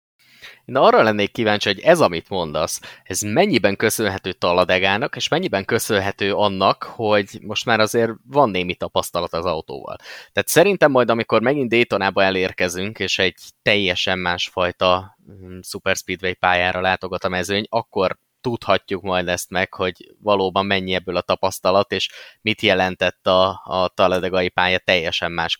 Én 0.65 0.75
arra 0.75 1.03
lennék 1.03 1.31
kíváncsi, 1.31 1.69
hogy 1.69 1.79
ez, 1.79 1.99
amit 1.99 2.29
mondasz, 2.29 2.81
ez 3.03 3.21
mennyiben 3.21 3.75
köszönhető 3.75 4.31
Taladegának, 4.31 5.15
és 5.15 5.27
mennyiben 5.27 5.65
köszönhető 5.65 6.33
annak, 6.33 6.83
hogy 6.83 7.39
most 7.41 7.65
már 7.65 7.79
azért 7.79 8.11
van 8.25 8.49
némi 8.49 8.75
tapasztalat 8.75 9.33
az 9.33 9.45
autóval. 9.45 9.95
Tehát 10.31 10.47
szerintem 10.47 10.91
majd, 10.91 11.09
amikor 11.09 11.41
megint 11.41 11.69
Daytonába 11.69 12.23
elérkezünk, 12.23 12.99
és 12.99 13.19
egy 13.19 13.35
teljesen 13.61 14.19
másfajta 14.19 15.17
mm, 15.31 15.59
Super 15.61 15.95
Speedway 15.95 16.33
pályára 16.33 16.81
látogat 16.81 17.23
a 17.23 17.29
mezőny, 17.29 17.65
akkor 17.69 18.17
tudhatjuk 18.41 19.01
majd 19.01 19.27
ezt 19.27 19.49
meg, 19.49 19.73
hogy 19.73 20.15
valóban 20.19 20.65
mennyi 20.65 20.93
ebből 20.93 21.15
a 21.15 21.21
tapasztalat, 21.21 21.91
és 21.91 22.09
mit 22.41 22.61
jelentett 22.61 23.27
a, 23.27 23.61
a 23.63 23.87
taladegai 23.87 24.49
pálya 24.49 24.77
teljesen 24.77 25.31
más 25.31 25.57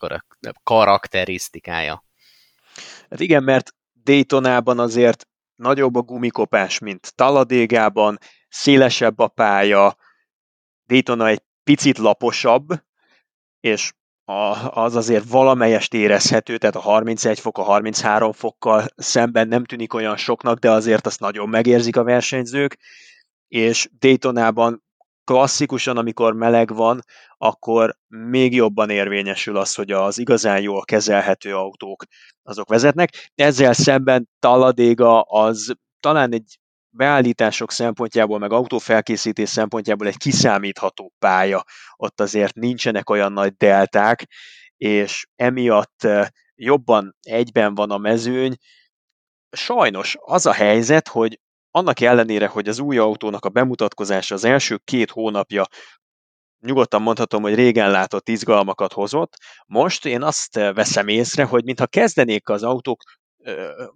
karakterisztikája. 0.64 2.06
Hát 3.10 3.20
igen, 3.20 3.44
mert 3.44 3.74
Daytonában 4.08 4.80
azért 4.80 5.28
nagyobb 5.56 5.96
a 5.96 6.02
gumikopás, 6.02 6.80
mint 6.80 7.16
Taladégában, 7.16 8.18
szélesebb 8.50 9.20
a 9.20 9.28
pálya, 9.28 9.98
Daytona 10.86 11.28
egy 11.28 11.42
picit 11.64 11.98
laposabb, 11.98 12.68
és 13.60 13.92
az 14.70 14.96
azért 14.96 15.30
valamelyest 15.30 15.94
érezhető, 15.94 16.58
tehát 16.58 16.76
a 16.76 16.80
31 16.80 17.40
fok, 17.40 17.58
a 17.58 17.64
33 17.64 18.32
fokkal 18.32 18.86
szemben 18.96 19.48
nem 19.48 19.66
tűnik 19.66 19.94
olyan 19.94 20.18
soknak, 20.18 20.60
de 20.60 20.72
azért 20.72 21.06
azt 21.06 21.20
nagyon 21.20 21.50
megérzik 21.50 21.98
a 21.98 22.04
versenyzők, 22.04 22.78
és 23.48 23.90
Daytonában 24.00 24.84
klasszikusan, 25.28 25.98
amikor 25.98 26.34
meleg 26.34 26.74
van, 26.74 27.02
akkor 27.38 27.98
még 28.08 28.54
jobban 28.54 28.90
érvényesül 28.90 29.58
az, 29.58 29.76
hogy 29.76 29.92
az 29.92 30.18
igazán 30.18 30.62
jól 30.62 30.84
kezelhető 30.86 31.56
autók 31.56 32.04
azok 32.44 32.70
vezetnek. 32.70 33.32
Ezzel 33.36 33.74
szemben 33.74 34.30
Talladega 34.40 35.22
az 35.22 35.74
talán 36.00 36.34
egy 36.34 36.60
beállítások 36.90 37.72
szempontjából, 37.72 38.40
meg 38.40 38.52
autófelkészítés 38.52 39.50
szempontjából 39.50 40.08
egy 40.08 40.18
kiszámítható 40.18 41.14
pálya. 41.20 41.64
Ott 41.96 42.20
azért 42.20 42.56
nincsenek 42.56 43.10
olyan 43.10 43.32
nagy 43.32 43.54
delták, 43.56 44.26
és 44.78 45.28
emiatt 45.36 46.04
eh, 46.04 46.28
jobban 46.56 47.16
egyben 47.22 47.76
van 47.76 47.92
a 47.92 47.98
mezőny. 47.98 48.56
Sajnos 49.52 50.18
az 50.20 50.46
a 50.46 50.54
helyzet, 50.54 51.08
hogy 51.08 51.40
annak 51.78 52.00
ellenére, 52.00 52.48
hogy 52.48 52.68
az 52.68 52.80
új 52.80 52.98
autónak 52.98 53.46
a 53.46 53.50
bemutatkozása 53.50 54.36
az 54.36 54.44
első 54.44 54.78
két 54.84 55.12
hónapja 55.12 55.66
nyugodtan 56.66 57.02
mondhatom, 57.02 57.42
hogy 57.42 57.56
régen 57.56 57.92
látott 57.92 58.30
izgalmakat 58.30 58.94
hozott. 58.94 59.34
Most 59.66 60.06
én 60.06 60.24
azt 60.24 60.56
veszem 60.56 61.08
észre, 61.08 61.44
hogy 61.44 61.64
mintha 61.64 61.88
kezdenék 61.88 62.50
az 62.50 62.64
autók 62.64 63.02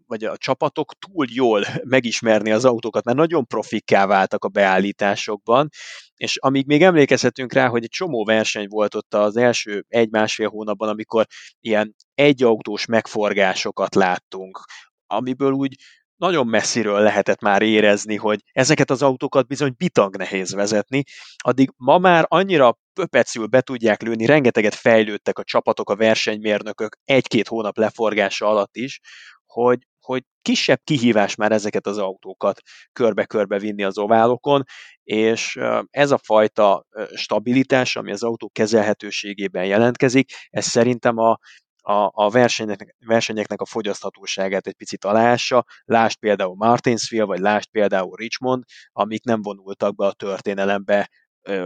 vagy 0.05 0.23
a 0.23 0.37
csapatok 0.37 0.93
túl 0.93 1.25
jól 1.29 1.63
megismerni 1.83 2.51
az 2.51 2.65
autókat, 2.65 3.03
mert 3.03 3.17
nagyon 3.17 3.47
profikká 3.47 4.05
váltak 4.05 4.43
a 4.43 4.49
beállításokban, 4.49 5.69
és 6.15 6.37
amíg 6.37 6.65
még 6.65 6.83
emlékezhetünk 6.83 7.53
rá, 7.53 7.67
hogy 7.67 7.83
egy 7.83 7.89
csomó 7.89 8.25
verseny 8.25 8.67
volt 8.67 8.95
ott 8.95 9.13
az 9.13 9.37
első 9.37 9.85
egy-másfél 9.87 10.49
hónapban, 10.49 10.89
amikor 10.89 11.25
ilyen 11.59 11.95
egyautós 12.13 12.85
megforgásokat 12.85 13.95
láttunk, 13.95 14.65
amiből 15.07 15.51
úgy 15.51 15.75
nagyon 16.21 16.47
messziről 16.47 16.99
lehetett 16.99 17.41
már 17.41 17.61
érezni, 17.61 18.15
hogy 18.15 18.39
ezeket 18.51 18.89
az 18.89 19.01
autókat 19.01 19.47
bizony 19.47 19.73
bitang 19.77 20.17
nehéz 20.17 20.53
vezetni, 20.53 21.03
addig 21.37 21.69
ma 21.77 21.97
már 21.97 22.25
annyira 22.27 22.77
pöpecül 22.93 23.45
be 23.45 23.61
tudják 23.61 24.01
lőni, 24.01 24.25
rengeteget 24.25 24.75
fejlődtek 24.75 25.39
a 25.39 25.43
csapatok, 25.43 25.89
a 25.89 25.95
versenymérnökök 25.95 26.97
egy-két 27.03 27.47
hónap 27.47 27.77
leforgása 27.77 28.47
alatt 28.47 28.75
is, 28.75 28.99
hogy, 29.45 29.79
hogy 29.99 30.23
kisebb 30.41 30.79
kihívás 30.83 31.35
már 31.35 31.51
ezeket 31.51 31.87
az 31.87 31.97
autókat 31.97 32.61
körbe-körbe 32.93 33.59
vinni 33.59 33.83
az 33.83 33.97
oválokon, 33.97 34.63
és 35.03 35.59
ez 35.89 36.11
a 36.11 36.19
fajta 36.23 36.85
stabilitás, 37.15 37.95
ami 37.95 38.11
az 38.11 38.23
autó 38.23 38.49
kezelhetőségében 38.49 39.65
jelentkezik, 39.65 40.31
ez 40.49 40.65
szerintem 40.65 41.17
a, 41.17 41.37
a, 41.81 42.09
a 42.13 42.29
versenyeknek, 42.29 42.95
versenyeknek 43.05 43.61
a 43.61 43.65
fogyaszthatóságát 43.65 44.67
egy 44.67 44.73
picit 44.73 45.05
aláássa. 45.05 45.65
Lásd 45.85 46.19
például 46.19 46.55
Martinsville, 46.55 47.25
vagy 47.25 47.39
lásd 47.39 47.69
például 47.69 48.15
Richmond, 48.15 48.63
amik 48.91 49.23
nem 49.23 49.41
vonultak 49.41 49.95
be 49.95 50.05
a 50.05 50.13
történelembe 50.13 51.09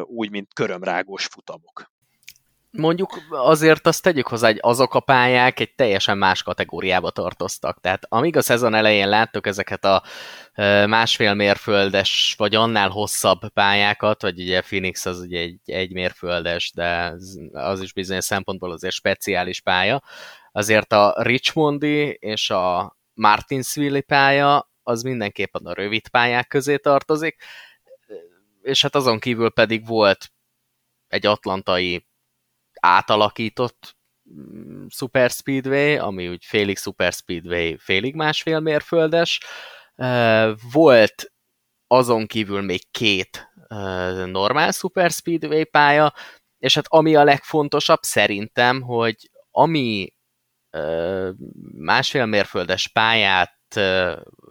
úgy, 0.03 0.29
mint 0.29 0.53
körömrágós 0.53 1.25
futamok. 1.25 1.94
Mondjuk 2.77 3.19
azért 3.29 3.87
azt 3.87 4.03
tegyük 4.03 4.27
hozzá, 4.27 4.47
hogy 4.47 4.57
azok 4.61 4.93
a 4.93 4.99
pályák 4.99 5.59
egy 5.59 5.75
teljesen 5.75 6.17
más 6.17 6.43
kategóriába 6.43 7.11
tartoztak. 7.11 7.79
Tehát 7.79 8.05
amíg 8.09 8.37
a 8.37 8.41
szezon 8.41 8.73
elején 8.73 9.09
láttuk 9.09 9.47
ezeket 9.47 9.85
a 9.85 10.03
másfél 10.85 11.33
mérföldes, 11.33 12.35
vagy 12.37 12.55
annál 12.55 12.89
hosszabb 12.89 13.49
pályákat, 13.53 14.21
vagy 14.21 14.39
ugye 14.39 14.61
Phoenix 14.61 15.05
az 15.05 15.19
ugye 15.19 15.39
egy, 15.39 15.59
egy 15.65 15.93
mérföldes, 15.93 16.71
de 16.73 17.13
az 17.51 17.81
is 17.81 17.93
bizonyos 17.93 18.25
szempontból 18.25 18.71
azért 18.71 18.93
speciális 18.93 19.61
pálya, 19.61 20.03
azért 20.51 20.93
a 20.93 21.15
Richmondi 21.17 22.17
és 22.19 22.49
a 22.49 22.95
Martinsville 23.13 24.01
pálya 24.01 24.69
az 24.83 25.01
mindenképpen 25.01 25.65
a 25.65 25.73
rövid 25.73 26.07
pályák 26.07 26.47
közé 26.47 26.77
tartozik, 26.77 27.43
és 28.61 28.81
hát 28.81 28.95
azon 28.95 29.19
kívül 29.19 29.49
pedig 29.49 29.87
volt 29.87 30.31
egy 31.07 31.25
atlantai 31.25 32.05
átalakított 32.85 33.97
mm, 34.33 34.85
Super 34.89 35.29
Speedway, 35.29 35.97
ami 35.97 36.27
úgy 36.27 36.45
félig 36.45 36.77
Super 36.77 37.13
Speedway, 37.13 37.75
félig 37.77 38.15
másfél 38.15 38.59
mérföldes. 38.59 39.39
Volt 40.71 41.33
azon 41.87 42.25
kívül 42.25 42.61
még 42.61 42.91
két 42.91 43.49
normál 44.25 44.71
Super 44.71 45.11
Speedway 45.11 45.63
pálya, 45.63 46.13
és 46.57 46.75
hát 46.75 46.85
ami 46.87 47.15
a 47.15 47.23
legfontosabb 47.23 48.01
szerintem, 48.01 48.81
hogy 48.81 49.15
ami 49.51 50.13
másfél 51.77 52.25
mérföldes 52.25 52.87
pályát 52.87 53.53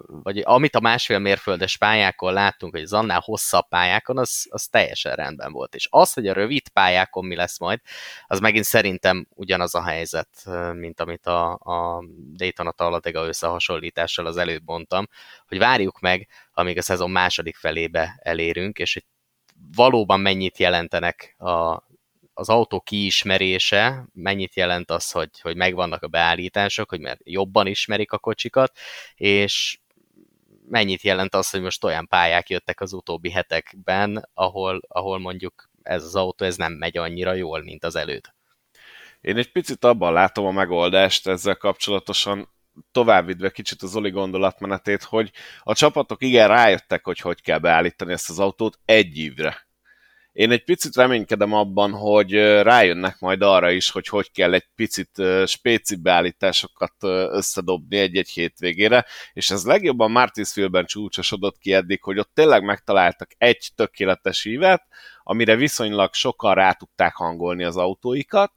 vagy 0.06 0.42
amit 0.44 0.74
a 0.74 0.80
másfél 0.80 1.18
mérföldes 1.18 1.76
pályákon 1.76 2.32
láttunk, 2.32 2.72
hogy 2.72 2.82
az 2.82 2.92
annál 2.92 3.20
hosszabb 3.24 3.68
pályákon, 3.68 4.18
az, 4.18 4.46
az 4.50 4.66
teljesen 4.66 5.14
rendben 5.14 5.52
volt. 5.52 5.74
És 5.74 5.86
az, 5.90 6.12
hogy 6.12 6.28
a 6.28 6.32
rövid 6.32 6.68
pályákon 6.68 7.24
mi 7.24 7.34
lesz 7.34 7.58
majd, 7.58 7.80
az 8.26 8.40
megint 8.40 8.64
szerintem 8.64 9.26
ugyanaz 9.34 9.74
a 9.74 9.82
helyzet, 9.82 10.28
mint 10.72 11.00
amit 11.00 11.26
a, 11.26 11.52
a 11.52 12.04
Daytona 12.32 12.70
Talladega 12.70 13.26
összehasonlítással 13.26 14.26
az 14.26 14.36
előbb 14.36 14.62
mondtam, 14.64 15.08
hogy 15.46 15.58
várjuk 15.58 16.00
meg, 16.00 16.28
amíg 16.52 16.78
a 16.78 16.82
szezon 16.82 17.10
második 17.10 17.56
felébe 17.56 18.20
elérünk, 18.22 18.78
és 18.78 18.92
hogy 18.92 19.04
valóban 19.74 20.20
mennyit 20.20 20.58
jelentenek 20.58 21.34
a, 21.38 21.82
az 22.34 22.48
autó 22.48 22.80
kiismerése, 22.80 24.06
mennyit 24.12 24.54
jelent 24.54 24.90
az, 24.90 25.10
hogy, 25.10 25.40
hogy 25.40 25.56
megvannak 25.56 26.02
a 26.02 26.08
beállítások, 26.08 26.88
hogy 26.88 27.00
mert 27.00 27.20
jobban 27.24 27.66
ismerik 27.66 28.12
a 28.12 28.18
kocsikat, 28.18 28.78
és 29.14 29.78
mennyit 30.68 31.02
jelent 31.02 31.34
az, 31.34 31.50
hogy 31.50 31.60
most 31.60 31.84
olyan 31.84 32.08
pályák 32.08 32.48
jöttek 32.48 32.80
az 32.80 32.92
utóbbi 32.92 33.30
hetekben, 33.30 34.28
ahol, 34.34 34.80
ahol 34.88 35.18
mondjuk 35.18 35.68
ez 35.82 36.04
az 36.04 36.14
autó 36.14 36.44
ez 36.44 36.56
nem 36.56 36.72
megy 36.72 36.96
annyira 36.96 37.32
jól, 37.32 37.62
mint 37.62 37.84
az 37.84 37.96
előtt. 37.96 38.34
Én 39.20 39.36
egy 39.36 39.52
picit 39.52 39.84
abban 39.84 40.12
látom 40.12 40.46
a 40.46 40.50
megoldást 40.50 41.26
ezzel 41.26 41.56
kapcsolatosan, 41.56 42.48
továbbvidve 42.92 43.50
kicsit 43.50 43.82
az 43.82 43.96
Oli 43.96 44.10
gondolatmenetét, 44.10 45.02
hogy 45.02 45.30
a 45.60 45.74
csapatok 45.74 46.22
igen 46.22 46.48
rájöttek, 46.48 47.04
hogy 47.04 47.18
hogy 47.18 47.42
kell 47.42 47.58
beállítani 47.58 48.12
ezt 48.12 48.30
az 48.30 48.38
autót 48.38 48.78
egy 48.84 49.18
évre. 49.18 49.63
Én 50.34 50.50
egy 50.50 50.64
picit 50.64 50.96
reménykedem 50.96 51.52
abban, 51.52 51.92
hogy 51.92 52.32
rájönnek 52.62 53.18
majd 53.18 53.42
arra 53.42 53.70
is, 53.70 53.90
hogy 53.90 54.06
hogy 54.06 54.30
kell 54.32 54.54
egy 54.54 54.66
picit 54.74 55.22
spéci 55.46 55.96
beállításokat 55.96 56.94
összedobni 57.30 57.96
egy-egy 57.96 58.28
hétvégére, 58.28 59.06
és 59.32 59.50
ez 59.50 59.64
legjobban 59.64 60.10
Martinsville-ben 60.10 60.84
csúcsosodott 60.84 61.58
ki 61.58 61.72
eddig, 61.72 62.02
hogy 62.02 62.18
ott 62.18 62.30
tényleg 62.34 62.64
megtaláltak 62.64 63.30
egy 63.38 63.68
tökéletes 63.74 64.44
ívet, 64.44 64.82
amire 65.22 65.56
viszonylag 65.56 66.14
sokan 66.14 66.54
rá 66.54 66.72
tudták 66.72 67.14
hangolni 67.14 67.64
az 67.64 67.76
autóikat, 67.76 68.52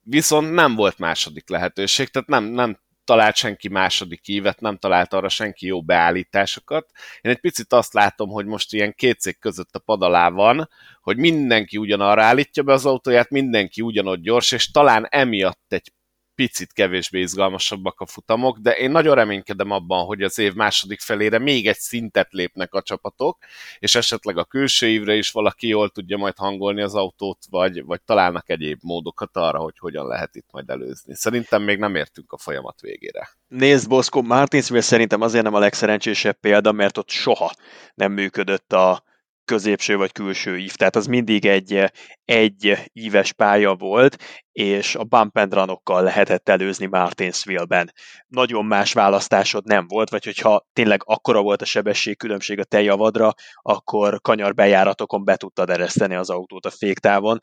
viszont 0.00 0.52
nem 0.52 0.74
volt 0.74 0.98
második 0.98 1.48
lehetőség, 1.48 2.08
tehát 2.08 2.28
nem, 2.28 2.44
nem 2.44 2.78
talált 3.04 3.36
senki 3.36 3.68
második 3.68 4.28
ívet, 4.28 4.60
nem 4.60 4.76
talált 4.76 5.12
arra 5.12 5.28
senki 5.28 5.66
jó 5.66 5.82
beállításokat. 5.82 6.90
Én 7.20 7.30
egy 7.30 7.40
picit 7.40 7.72
azt 7.72 7.92
látom, 7.92 8.28
hogy 8.28 8.46
most 8.46 8.72
ilyen 8.72 8.94
két 8.96 9.20
cég 9.20 9.38
között 9.38 9.74
a 9.74 9.78
pad 9.78 10.00
van, 10.32 10.68
hogy 11.00 11.16
mindenki 11.16 11.76
ugyanarra 11.76 12.22
állítja 12.22 12.62
be 12.62 12.72
az 12.72 12.86
autóját, 12.86 13.30
mindenki 13.30 13.80
ugyanott 13.80 14.20
gyors, 14.20 14.52
és 14.52 14.70
talán 14.70 15.06
emiatt 15.10 15.72
egy 15.72 15.92
picit 16.34 16.72
kevésbé 16.72 17.20
izgalmasabbak 17.20 18.00
a 18.00 18.06
futamok, 18.06 18.58
de 18.58 18.70
én 18.72 18.90
nagyon 18.90 19.14
reménykedem 19.14 19.70
abban, 19.70 20.04
hogy 20.04 20.22
az 20.22 20.38
év 20.38 20.54
második 20.54 21.00
felére 21.00 21.38
még 21.38 21.66
egy 21.66 21.78
szintet 21.78 22.32
lépnek 22.32 22.74
a 22.74 22.82
csapatok, 22.82 23.38
és 23.78 23.94
esetleg 23.94 24.38
a 24.38 24.44
külső 24.44 24.86
évre 24.86 25.14
is 25.14 25.30
valaki 25.30 25.68
jól 25.68 25.88
tudja 25.88 26.16
majd 26.16 26.36
hangolni 26.36 26.82
az 26.82 26.94
autót, 26.94 27.38
vagy, 27.50 27.84
vagy 27.84 28.02
találnak 28.02 28.48
egyéb 28.48 28.78
módokat 28.82 29.36
arra, 29.36 29.58
hogy 29.58 29.78
hogyan 29.78 30.06
lehet 30.06 30.34
itt 30.34 30.48
majd 30.50 30.70
előzni. 30.70 31.14
Szerintem 31.14 31.62
még 31.62 31.78
nem 31.78 31.94
értünk 31.94 32.32
a 32.32 32.38
folyamat 32.38 32.80
végére. 32.80 33.28
Nézd, 33.48 33.88
Boszko, 33.88 34.22
Martinsville 34.22 34.80
szerintem 34.80 35.20
azért 35.20 35.44
nem 35.44 35.54
a 35.54 35.58
legszerencsésebb 35.58 36.36
példa, 36.40 36.72
mert 36.72 36.98
ott 36.98 37.10
soha 37.10 37.54
nem 37.94 38.12
működött 38.12 38.72
a, 38.72 39.02
középső 39.44 39.96
vagy 39.96 40.12
külső 40.12 40.58
ív, 40.58 40.74
tehát 40.74 40.96
az 40.96 41.06
mindig 41.06 41.46
egy, 41.46 41.92
egy 42.24 42.90
íves 42.92 43.32
pálya 43.32 43.74
volt, 43.74 44.16
és 44.52 44.94
a 44.94 45.04
bump 45.04 45.38
and 45.38 45.78
lehetett 45.84 46.48
előzni 46.48 46.86
Martinsville-ben. 46.86 47.92
Nagyon 48.26 48.64
más 48.64 48.92
választásod 48.92 49.64
nem 49.64 49.86
volt, 49.88 50.10
vagy 50.10 50.24
hogyha 50.24 50.66
tényleg 50.72 51.02
akkora 51.04 51.42
volt 51.42 51.62
a 51.62 51.64
sebesség 51.64 52.16
különbség 52.16 52.58
a 52.58 52.64
te 52.64 52.82
javadra, 52.82 53.34
akkor 53.62 54.20
kanyar 54.20 54.54
bejáratokon 54.54 55.24
be 55.24 55.36
tudtad 55.36 55.70
ereszteni 55.70 56.14
az 56.14 56.30
autót 56.30 56.66
a 56.66 56.70
féktávon, 56.70 57.38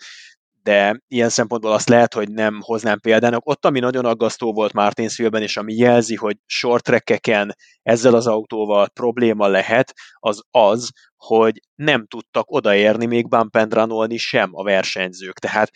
de 0.63 1.01
ilyen 1.07 1.29
szempontból 1.29 1.71
azt 1.71 1.89
lehet, 1.89 2.13
hogy 2.13 2.31
nem 2.31 2.59
hoznám 2.61 2.99
példának. 2.99 3.47
Ott, 3.47 3.65
ami 3.65 3.79
nagyon 3.79 4.05
aggasztó 4.05 4.53
volt 4.53 4.73
Martinsville-ben, 4.73 5.41
és 5.41 5.57
ami 5.57 5.73
jelzi, 5.73 6.15
hogy 6.15 6.37
short 6.45 6.89
ezzel 7.81 8.13
az 8.13 8.27
autóval 8.27 8.89
probléma 8.89 9.47
lehet, 9.47 9.93
az 10.19 10.41
az, 10.51 10.89
hogy 11.19 11.59
nem 11.75 12.07
tudtak 12.07 12.51
odaérni 12.51 13.05
még 13.05 13.27
bump 13.27 13.55
and 13.55 13.73
run 13.73 14.17
sem 14.17 14.49
a 14.51 14.63
versenyzők. 14.63 15.39
Tehát 15.39 15.71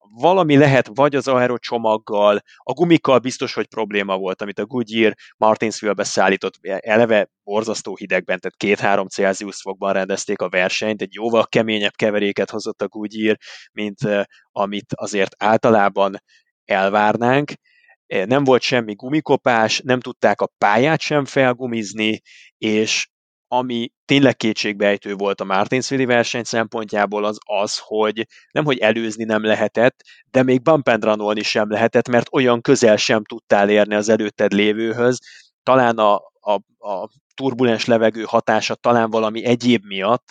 valami 0.00 0.56
lehet 0.56 0.90
vagy 0.94 1.14
az 1.14 1.28
aero 1.28 1.58
csomaggal, 1.58 2.40
a 2.56 2.72
gumikkal 2.72 3.18
biztos, 3.18 3.54
hogy 3.54 3.66
probléma 3.66 4.16
volt, 4.16 4.42
amit 4.42 4.58
a 4.58 4.66
Goodyear 4.66 5.14
Martinsville-be 5.36 6.04
szállított, 6.04 6.54
eleve 6.62 7.30
borzasztó 7.42 7.96
hidegben, 7.96 8.38
tehát 8.38 8.56
két-három 8.56 9.08
Celsius 9.08 9.60
fokban 9.60 9.92
rendezték 9.92 10.40
a 10.40 10.48
versenyt, 10.48 11.02
egy 11.02 11.14
jóval 11.14 11.46
keményebb 11.46 11.94
keveréket 11.96 12.50
hozott 12.50 12.82
a 12.82 12.88
Goodyear, 12.88 13.36
mint 13.72 13.98
amit 14.52 14.92
azért 14.94 15.34
általában 15.38 16.22
elvárnánk, 16.64 17.52
nem 18.06 18.44
volt 18.44 18.62
semmi 18.62 18.94
gumikopás, 18.94 19.80
nem 19.84 20.00
tudták 20.00 20.40
a 20.40 20.50
pályát 20.58 21.00
sem 21.00 21.24
felgumizni, 21.24 22.20
és 22.58 23.08
ami 23.48 23.90
tényleg 24.04 24.36
kétségbejtő 24.36 25.14
volt 25.14 25.40
a 25.40 25.44
Martinsville 25.44 26.06
verseny 26.06 26.44
szempontjából 26.44 27.24
az 27.24 27.38
az, 27.44 27.78
hogy 27.82 28.26
nem 28.50 28.64
hogy 28.64 28.78
előzni 28.78 29.24
nem 29.24 29.44
lehetett, 29.44 30.02
de 30.30 30.42
még 30.42 30.62
bump 30.62 30.88
and 30.88 31.42
sem 31.42 31.70
lehetett, 31.70 32.08
mert 32.08 32.28
olyan 32.32 32.60
közel 32.60 32.96
sem 32.96 33.24
tudtál 33.24 33.70
érni 33.70 33.94
az 33.94 34.08
előtted 34.08 34.52
lévőhöz, 34.52 35.18
talán 35.62 35.98
a, 35.98 36.14
a, 36.40 36.52
a 36.88 37.08
turbulens 37.34 37.84
levegő 37.84 38.22
hatása 38.22 38.74
talán 38.74 39.10
valami 39.10 39.44
egyéb 39.44 39.84
miatt, 39.84 40.28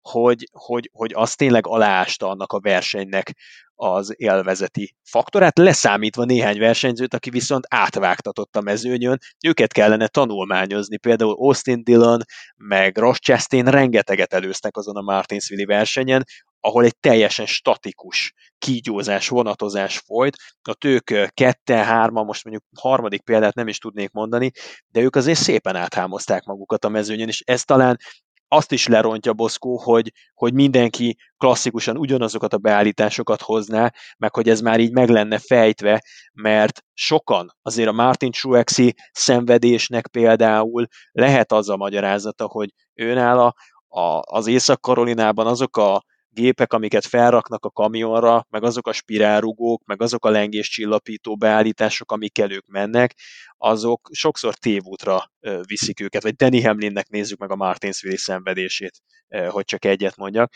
hogy, 0.00 0.48
hogy, 0.52 0.90
hogy 0.92 1.12
az 1.14 1.34
tényleg 1.34 1.66
aláásta 1.66 2.28
annak 2.28 2.52
a 2.52 2.60
versenynek 2.60 3.34
az 3.80 4.14
élvezeti 4.16 4.94
faktorát, 5.02 5.58
leszámítva 5.58 6.24
néhány 6.24 6.58
versenyzőt, 6.58 7.14
aki 7.14 7.30
viszont 7.30 7.64
átvágtatott 7.68 8.56
a 8.56 8.60
mezőnyön, 8.60 9.18
őket 9.46 9.72
kellene 9.72 10.06
tanulmányozni, 10.06 10.96
például 10.96 11.34
Austin 11.38 11.84
Dillon, 11.84 12.20
meg 12.56 12.96
Ross 12.96 13.18
Chastain 13.18 13.64
rengeteget 13.64 14.32
előztek 14.32 14.76
azon 14.76 14.96
a 14.96 15.00
Martinsville 15.00 15.66
versenyen, 15.66 16.24
ahol 16.60 16.84
egy 16.84 16.96
teljesen 17.00 17.46
statikus 17.46 18.32
kígyózás, 18.58 19.28
vonatozás 19.28 19.98
folyt. 19.98 20.36
A 20.62 20.86
ők 20.86 21.32
kette, 21.34 21.84
hárma, 21.84 22.22
most 22.22 22.44
mondjuk 22.44 22.66
harmadik 22.80 23.22
példát 23.22 23.54
nem 23.54 23.68
is 23.68 23.78
tudnék 23.78 24.10
mondani, 24.10 24.50
de 24.88 25.00
ők 25.00 25.16
azért 25.16 25.38
szépen 25.38 25.76
áthámozták 25.76 26.44
magukat 26.44 26.84
a 26.84 26.88
mezőnyön, 26.88 27.28
és 27.28 27.42
ez 27.46 27.64
talán 27.64 27.98
azt 28.48 28.72
is 28.72 28.86
lerontja 28.86 29.32
Boszkó, 29.32 29.76
hogy, 29.76 30.12
hogy 30.34 30.54
mindenki 30.54 31.16
klasszikusan 31.36 31.96
ugyanazokat 31.96 32.52
a 32.52 32.58
beállításokat 32.58 33.42
hozná, 33.42 33.92
meg 34.18 34.34
hogy 34.34 34.48
ez 34.48 34.60
már 34.60 34.80
így 34.80 34.92
meg 34.92 35.08
lenne 35.08 35.38
fejtve, 35.38 36.02
mert 36.32 36.84
sokan 36.94 37.56
azért 37.62 37.88
a 37.88 37.92
Martin 37.92 38.30
Truexi 38.30 38.94
szenvedésnek 39.12 40.06
például 40.06 40.86
lehet 41.12 41.52
az 41.52 41.68
a 41.68 41.76
magyarázata, 41.76 42.46
hogy 42.46 42.70
őnála 42.94 43.54
a, 43.88 44.20
az 44.20 44.46
Észak-Karolinában 44.46 45.46
azok 45.46 45.76
a 45.76 46.02
gépek, 46.30 46.72
amiket 46.72 47.06
felraknak 47.06 47.64
a 47.64 47.70
kamionra, 47.70 48.46
meg 48.50 48.62
azok 48.62 48.86
a 48.86 48.92
spirálrugók, 48.92 49.84
meg 49.84 50.02
azok 50.02 50.24
a 50.24 50.30
lengéscsillapító 50.30 51.36
beállítások, 51.36 52.12
amikkel 52.12 52.50
ők 52.50 52.66
mennek, 52.66 53.14
azok 53.56 54.08
sokszor 54.12 54.54
tévútra 54.54 55.32
viszik 55.66 56.00
őket, 56.00 56.22
vagy 56.22 56.34
Danny 56.34 56.64
Hamlinnek 56.64 57.08
nézzük 57.08 57.38
meg 57.38 57.50
a 57.50 57.56
Martinsville 57.56 58.16
szenvedését, 58.16 59.00
hogy 59.48 59.64
csak 59.64 59.84
egyet 59.84 60.16
mondjak. 60.16 60.52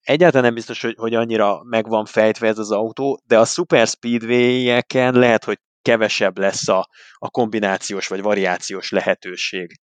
Egyáltalán 0.00 0.44
nem 0.44 0.54
biztos, 0.54 0.80
hogy, 0.80 0.94
hogy 0.96 1.14
annyira 1.14 1.62
meg 1.62 1.88
van 1.88 2.04
fejtve 2.04 2.46
ez 2.48 2.58
az 2.58 2.70
autó, 2.70 3.20
de 3.26 3.38
a 3.38 3.44
Super 3.44 3.86
Speedway-eken 3.86 5.14
lehet, 5.14 5.44
hogy 5.44 5.58
kevesebb 5.82 6.38
lesz 6.38 6.68
a, 6.68 6.88
a 7.12 7.30
kombinációs 7.30 8.08
vagy 8.08 8.22
variációs 8.22 8.90
lehetőség. 8.90 9.80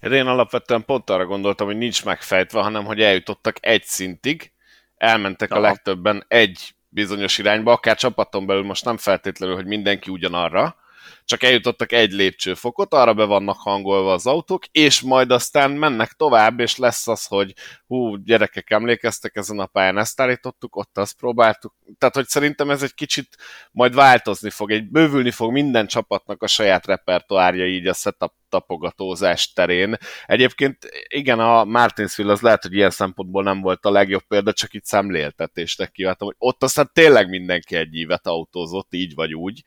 Én 0.00 0.26
alapvetően 0.26 0.84
pont 0.84 1.10
arra 1.10 1.26
gondoltam, 1.26 1.66
hogy 1.66 1.76
nincs 1.76 2.04
megfejtve, 2.04 2.60
hanem 2.60 2.84
hogy 2.84 3.00
eljutottak 3.00 3.56
egy 3.60 3.84
szintig, 3.84 4.52
elmentek 4.96 5.50
Aha. 5.50 5.60
a 5.60 5.62
legtöbben 5.62 6.24
egy 6.28 6.74
bizonyos 6.88 7.38
irányba, 7.38 7.72
akár 7.72 7.96
csapaton 7.96 8.46
belül 8.46 8.62
most 8.62 8.84
nem 8.84 8.96
feltétlenül, 8.96 9.54
hogy 9.54 9.66
mindenki 9.66 10.10
ugyanarra, 10.10 10.76
csak 11.24 11.42
eljutottak 11.42 11.92
egy 11.92 12.12
lépcsőfokot, 12.12 12.94
arra 12.94 13.14
be 13.14 13.24
vannak 13.24 13.56
hangolva 13.58 14.12
az 14.12 14.26
autók, 14.26 14.64
és 14.66 15.00
majd 15.00 15.30
aztán 15.30 15.70
mennek 15.70 16.12
tovább, 16.12 16.60
és 16.60 16.76
lesz 16.76 17.08
az, 17.08 17.26
hogy 17.26 17.54
hú, 17.86 18.16
gyerekek, 18.16 18.70
emlékeztek, 18.70 19.36
ezen 19.36 19.58
a 19.58 19.66
pályán 19.66 19.98
ezt 19.98 20.20
állítottuk, 20.20 20.76
ott 20.76 20.98
azt 20.98 21.16
próbáltuk. 21.16 21.74
Tehát, 21.98 22.14
hogy 22.14 22.26
szerintem 22.26 22.70
ez 22.70 22.82
egy 22.82 22.94
kicsit 22.94 23.36
majd 23.72 23.94
változni 23.94 24.50
fog, 24.50 24.70
egy 24.70 24.90
bővülni 24.90 25.30
fog 25.30 25.52
minden 25.52 25.86
csapatnak 25.86 26.42
a 26.42 26.46
saját 26.46 26.86
repertoárja 26.86 27.66
így 27.66 27.86
a 27.86 27.92
setup 27.92 28.32
tapogatózás 28.52 29.52
terén. 29.52 29.96
Egyébként 30.26 30.76
igen, 31.08 31.38
a 31.38 31.64
Martinsville 31.64 32.32
az 32.32 32.40
lehet, 32.40 32.62
hogy 32.62 32.74
ilyen 32.74 32.90
szempontból 32.90 33.42
nem 33.42 33.60
volt 33.60 33.84
a 33.84 33.90
legjobb 33.90 34.22
példa, 34.28 34.52
csak 34.52 34.74
itt 34.74 34.84
szemléltetésnek 34.84 35.92
kívántam, 35.92 36.26
hogy 36.26 36.36
ott 36.38 36.62
aztán 36.62 36.90
tényleg 36.92 37.28
mindenki 37.28 37.76
egy 37.76 37.94
évet 37.94 38.26
autózott, 38.26 38.88
így 38.90 39.14
vagy 39.14 39.34
úgy 39.34 39.62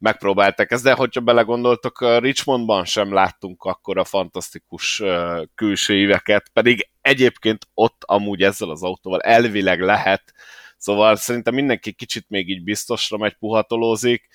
megpróbálták 0.00 0.70
ezt, 0.70 0.82
de 0.82 0.92
hogyha 0.92 1.20
belegondoltok, 1.20 2.18
Richmondban 2.18 2.84
sem 2.84 3.12
láttunk 3.12 3.62
akkor 3.62 3.98
a 3.98 4.04
fantasztikus 4.04 5.02
külső 5.54 5.94
éveket, 5.94 6.50
pedig 6.52 6.88
egyébként 7.00 7.66
ott 7.74 8.02
amúgy 8.06 8.42
ezzel 8.42 8.70
az 8.70 8.82
autóval 8.82 9.20
elvileg 9.20 9.80
lehet, 9.80 10.32
szóval 10.76 11.16
szerintem 11.16 11.54
mindenki 11.54 11.92
kicsit 11.92 12.24
még 12.28 12.48
így 12.48 12.62
biztosra 12.62 13.16
megy, 13.16 13.34
puhatolózik. 13.34 14.28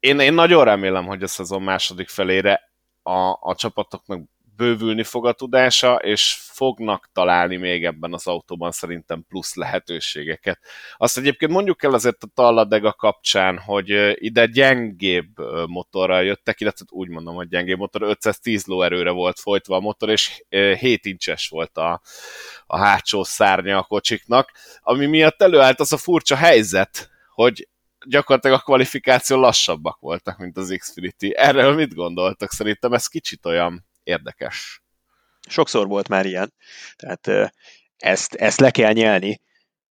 Én, 0.00 0.20
én 0.20 0.34
nagyon 0.34 0.64
remélem, 0.64 1.06
hogy 1.06 1.22
a 1.22 1.26
szezon 1.26 1.62
második 1.62 2.08
felére 2.08 2.70
a, 3.02 3.36
a 3.40 3.54
csapatoknak 3.56 4.20
bővülni 4.58 5.02
fog 5.02 5.26
a 5.26 5.32
tudása, 5.32 5.94
és 5.94 6.38
fognak 6.40 7.08
találni 7.12 7.56
még 7.56 7.84
ebben 7.84 8.12
az 8.12 8.26
autóban 8.26 8.70
szerintem 8.70 9.24
plusz 9.28 9.54
lehetőségeket. 9.54 10.60
Azt 10.96 11.18
egyébként 11.18 11.52
mondjuk 11.52 11.82
el 11.82 11.94
azért 11.94 12.22
a 12.22 12.28
Talladega 12.34 12.92
kapcsán, 12.92 13.58
hogy 13.58 14.14
ide 14.14 14.46
gyengébb 14.46 15.38
motorral 15.66 16.24
jöttek, 16.24 16.60
illetve 16.60 16.84
úgy 16.88 17.08
mondom, 17.08 17.34
hogy 17.34 17.48
gyengébb 17.48 17.78
motor, 17.78 18.02
510 18.02 18.66
lóerőre 18.66 19.10
volt 19.10 19.38
folytva 19.38 19.76
a 19.76 19.80
motor, 19.80 20.10
és 20.10 20.44
7 20.48 21.04
incses 21.04 21.48
volt 21.48 21.76
a, 21.76 22.00
a 22.66 22.78
hátsó 22.78 23.24
szárnya 23.24 23.78
a 23.78 23.82
kocsiknak, 23.82 24.52
ami 24.80 25.06
miatt 25.06 25.42
előállt 25.42 25.80
az 25.80 25.92
a 25.92 25.96
furcsa 25.96 26.36
helyzet, 26.36 27.10
hogy 27.34 27.68
gyakorlatilag 28.06 28.58
a 28.58 28.62
kvalifikáció 28.62 29.36
lassabbak 29.36 29.98
voltak, 30.00 30.38
mint 30.38 30.56
az 30.56 30.74
Xfinity. 30.78 31.32
Erről 31.34 31.74
mit 31.74 31.94
gondoltak? 31.94 32.50
Szerintem 32.50 32.92
ez 32.92 33.06
kicsit 33.06 33.46
olyan 33.46 33.87
érdekes. 34.08 34.82
Sokszor 35.48 35.86
volt 35.86 36.08
már 36.08 36.26
ilyen, 36.26 36.52
tehát 36.96 37.52
ezt, 37.96 38.34
ezt 38.34 38.60
le 38.60 38.70
kell 38.70 38.92
nyelni. 38.92 39.40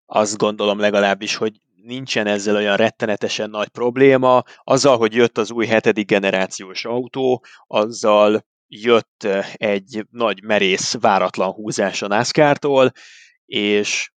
Azt 0.07 0.37
gondolom 0.37 0.79
legalábbis, 0.79 1.35
hogy 1.35 1.61
nincsen 1.83 2.27
ezzel 2.27 2.57
olyan 2.57 2.77
rettenetesen 2.77 3.51
nagy 3.51 3.69
probléma. 3.69 4.43
Azzal, 4.65 4.97
hogy 4.97 5.15
jött 5.15 5.39
az 5.39 5.51
új 5.51 5.67
hetedik 5.67 6.07
generációs 6.07 6.85
autó, 6.85 7.45
azzal 7.67 8.45
jött 8.67 9.27
egy 9.53 10.07
nagy 10.11 10.43
merész, 10.43 10.95
váratlan 11.01 11.51
húzás 11.51 12.03
a 12.03 12.07
NASCAR-tól, 12.07 12.93
és 13.47 14.13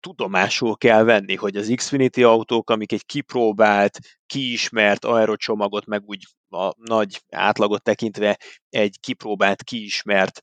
tudomásul 0.00 0.76
kell 0.76 1.02
venni, 1.02 1.34
hogy 1.34 1.56
az 1.56 1.72
Xfinity 1.74 2.22
autók, 2.22 2.70
amik 2.70 2.92
egy 2.92 3.06
kipróbált, 3.06 3.98
kiismert 4.26 5.04
aerocsomagot, 5.04 5.86
meg 5.86 6.02
úgy 6.04 6.24
a 6.48 6.74
nagy 6.76 7.22
átlagot 7.30 7.82
tekintve 7.82 8.38
egy 8.68 8.96
kipróbált, 9.00 9.62
kiismert 9.62 10.42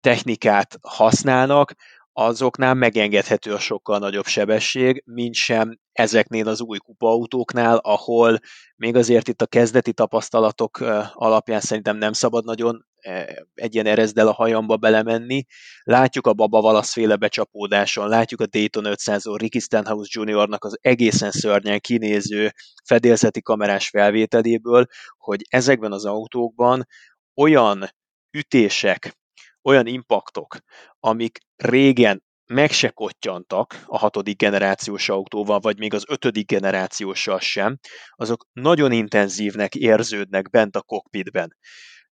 technikát 0.00 0.78
használnak, 0.82 1.74
azoknál 2.12 2.74
megengedhető 2.74 3.52
a 3.52 3.58
sokkal 3.58 3.98
nagyobb 3.98 4.26
sebesség, 4.26 5.02
mint 5.06 5.34
sem 5.34 5.78
ezeknél 5.92 6.48
az 6.48 6.60
új 6.60 6.78
kupaautóknál, 6.78 7.76
ahol 7.76 8.38
még 8.76 8.96
azért 8.96 9.28
itt 9.28 9.42
a 9.42 9.46
kezdeti 9.46 9.92
tapasztalatok 9.92 10.80
alapján 11.12 11.60
szerintem 11.60 11.96
nem 11.96 12.12
szabad 12.12 12.44
nagyon 12.44 12.86
egy 13.54 13.74
ilyen 13.74 13.86
erezdel 13.86 14.28
a 14.28 14.32
hajamba 14.32 14.76
belemenni. 14.76 15.44
Látjuk 15.82 16.26
a 16.26 16.32
Baba 16.32 16.60
Valasz 16.60 16.92
féle 16.92 17.16
becsapódáson, 17.16 18.08
látjuk 18.08 18.40
a 18.40 18.46
Dayton 18.46 18.84
500-on 18.86 19.36
Ricky 19.38 19.58
Stenhouse 19.58 20.20
Jr.-nak 20.20 20.64
az 20.64 20.78
egészen 20.80 21.30
szörnyen 21.30 21.80
kinéző 21.80 22.52
fedélzeti 22.84 23.42
kamerás 23.42 23.88
felvételéből, 23.88 24.86
hogy 25.16 25.40
ezekben 25.48 25.92
az 25.92 26.04
autókban 26.04 26.86
olyan 27.34 27.88
ütések, 28.30 29.16
olyan 29.62 29.86
impaktok, 29.86 30.56
amik 31.00 31.38
régen 31.56 32.22
meg 32.46 32.70
se 32.70 32.90
kottyantak 32.90 33.82
a 33.86 33.98
hatodik 33.98 34.36
generációs 34.38 35.08
autóval, 35.08 35.58
vagy 35.58 35.78
még 35.78 35.94
az 35.94 36.04
ötödik 36.08 36.46
generációssal 36.46 37.40
sem, 37.40 37.78
azok 38.10 38.46
nagyon 38.52 38.92
intenzívnek 38.92 39.74
érződnek 39.74 40.50
bent 40.50 40.76
a 40.76 40.82
kokpitben. 40.82 41.56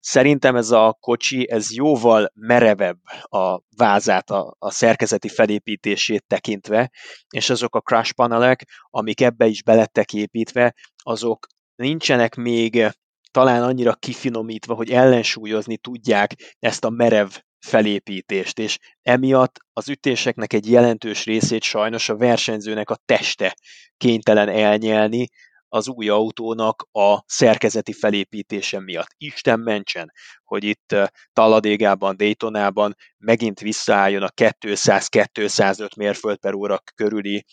Szerintem 0.00 0.56
ez 0.56 0.70
a 0.70 0.96
kocsi, 1.00 1.50
ez 1.50 1.74
jóval 1.74 2.30
merevebb 2.34 2.98
a 3.22 3.60
vázát, 3.76 4.30
a, 4.30 4.56
a 4.58 4.70
szerkezeti 4.70 5.28
felépítését 5.28 6.24
tekintve, 6.26 6.90
és 7.28 7.50
azok 7.50 7.74
a 7.74 7.80
crash 7.80 8.12
panelek, 8.12 8.66
amik 8.90 9.20
ebbe 9.20 9.46
is 9.46 9.62
belettek 9.62 10.12
építve, 10.12 10.74
azok 10.96 11.46
nincsenek 11.74 12.34
még 12.34 12.90
talán 13.30 13.62
annyira 13.62 13.94
kifinomítva, 13.94 14.74
hogy 14.74 14.90
ellensúlyozni 14.90 15.76
tudják 15.76 16.56
ezt 16.58 16.84
a 16.84 16.90
merev 16.90 17.28
felépítést, 17.58 18.58
és 18.58 18.78
emiatt 19.02 19.56
az 19.72 19.88
ütéseknek 19.88 20.52
egy 20.52 20.70
jelentős 20.70 21.24
részét 21.24 21.62
sajnos 21.62 22.08
a 22.08 22.16
versenyzőnek 22.16 22.90
a 22.90 22.98
teste 23.04 23.56
kénytelen 23.96 24.48
elnyelni, 24.48 25.28
az 25.72 25.88
új 25.88 26.08
autónak 26.08 26.88
a 26.92 27.22
szerkezeti 27.26 27.92
felépítése 27.92 28.80
miatt. 28.80 29.14
Isten 29.16 29.60
mentsen, 29.60 30.12
hogy 30.44 30.64
itt 30.64 30.96
Talladégában, 31.32 32.16
Daytonában 32.16 32.94
megint 33.18 33.60
visszaálljon 33.60 34.22
a 34.22 34.28
200-205 34.28 35.96
mérföld 35.96 36.38
per 36.38 36.54
óra 36.54 36.82
körüli 36.94 37.44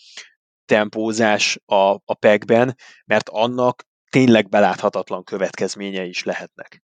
tempózás 0.64 1.58
a, 1.64 1.94
a 2.04 2.14
pekben, 2.18 2.76
mert 3.04 3.28
annak 3.28 3.84
tényleg 4.10 4.48
beláthatatlan 4.48 5.24
következményei 5.24 6.08
is 6.08 6.24
lehetnek. 6.24 6.82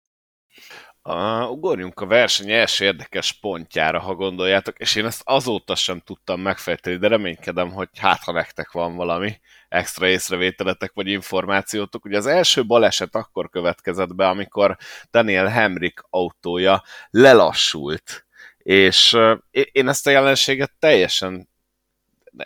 Uh, 1.08 1.50
ugorjunk 1.50 2.00
a 2.00 2.06
verseny 2.06 2.50
első 2.50 2.84
érdekes 2.84 3.32
pontjára, 3.32 4.00
ha 4.00 4.14
gondoljátok, 4.14 4.78
és 4.78 4.94
én 4.94 5.04
ezt 5.04 5.22
azóta 5.24 5.74
sem 5.74 6.00
tudtam 6.00 6.40
megfejteni, 6.40 6.96
de 6.96 7.08
reménykedem, 7.08 7.72
hogy 7.72 7.88
hát 7.98 8.22
ha 8.22 8.32
nektek 8.32 8.72
van 8.72 8.96
valami 8.96 9.40
extra 9.68 10.06
észrevételetek 10.06 10.92
vagy 10.94 11.06
információtok. 11.06 12.04
Ugye 12.04 12.16
az 12.16 12.26
első 12.26 12.66
baleset 12.66 13.14
akkor 13.14 13.50
következett 13.50 14.14
be, 14.14 14.28
amikor 14.28 14.76
Daniel 15.10 15.46
Hemrick 15.46 16.06
autója 16.10 16.82
lelassult, 17.10 18.26
és 18.58 19.18
én 19.50 19.88
ezt 19.88 20.06
a 20.06 20.10
jelenséget 20.10 20.72
teljesen 20.78 21.48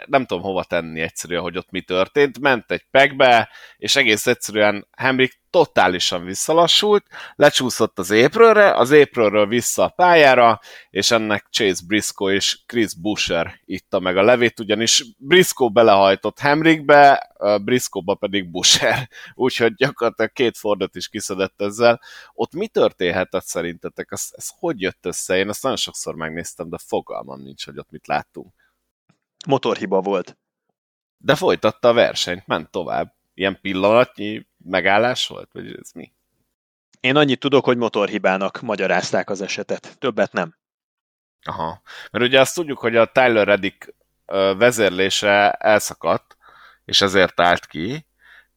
nem 0.07 0.27
tudom 0.27 0.43
hova 0.43 0.65
tenni 0.65 1.01
egyszerűen, 1.01 1.43
hogy 1.43 1.57
ott 1.57 1.71
mi 1.71 1.81
történt. 1.81 2.39
Ment 2.39 2.71
egy 2.71 2.87
pegbe, 2.91 3.49
és 3.77 3.97
egész 3.97 4.27
egyszerűen 4.27 4.89
Henrik 4.91 5.41
totálisan 5.51 6.25
visszalassult, 6.25 7.07
lecsúszott 7.35 7.99
az 7.99 8.11
éprőre, 8.11 8.75
az 8.75 8.91
éprőről 8.91 9.47
vissza 9.47 9.85
a 9.85 9.89
pályára, 9.89 10.61
és 10.91 11.11
ennek 11.11 11.47
Chase 11.51 11.83
Briscoe 11.87 12.33
és 12.35 12.59
Chris 12.67 12.95
Busher 12.95 13.61
itta 13.65 14.01
meg 14.01 14.17
a 14.17 14.23
levét, 14.23 14.61
ugyanis 14.61 15.05
Briscoe 15.19 15.69
belehajtott 15.69 16.39
Henrikbe, 16.39 17.31
Briscoe-ba 17.65 18.15
pedig 18.15 18.51
Busher. 18.51 19.09
Úgyhogy 19.35 19.75
gyakorlatilag 19.75 20.33
két 20.33 20.57
Fordot 20.57 20.95
is 20.95 21.09
kiszedett 21.09 21.61
ezzel. 21.61 22.01
Ott 22.33 22.53
mi 22.53 22.67
történhetett 22.67 23.45
szerintetek? 23.45 24.09
Ez, 24.11 24.29
ez 24.31 24.49
hogy 24.59 24.81
jött 24.81 25.07
össze? 25.07 25.37
Én 25.37 25.49
ezt 25.49 25.63
nagyon 25.63 25.79
sokszor 25.79 26.15
megnéztem, 26.15 26.69
de 26.69 26.77
fogalmam 26.87 27.43
nincs, 27.43 27.65
hogy 27.65 27.79
ott 27.79 27.91
mit 27.91 28.07
láttunk 28.07 28.55
motorhiba 29.47 30.01
volt. 30.01 30.39
De 31.17 31.35
folytatta 31.35 31.89
a 31.89 31.93
versenyt, 31.93 32.47
ment 32.47 32.71
tovább. 32.71 33.15
Ilyen 33.35 33.61
pillanatnyi 33.61 34.47
megállás 34.65 35.27
volt, 35.27 35.53
vagy 35.53 35.77
ez 35.81 35.91
mi? 35.93 36.13
Én 37.01 37.17
annyit 37.17 37.41
tudok, 37.41 37.65
hogy 37.65 37.77
motorhibának 37.77 38.61
magyarázták 38.61 39.31
az 39.31 39.41
esetet. 39.41 39.99
Többet 39.99 40.33
nem. 40.33 40.57
Aha. 41.43 41.83
Mert 42.11 42.25
ugye 42.25 42.41
azt 42.41 42.55
tudjuk, 42.55 42.79
hogy 42.79 42.97
a 42.97 43.13
Tyler 43.13 43.47
Reddick 43.47 43.95
vezérlése 44.57 45.51
elszakadt, 45.51 46.37
és 46.85 47.01
ezért 47.01 47.41
állt 47.41 47.67
ki, 47.67 48.07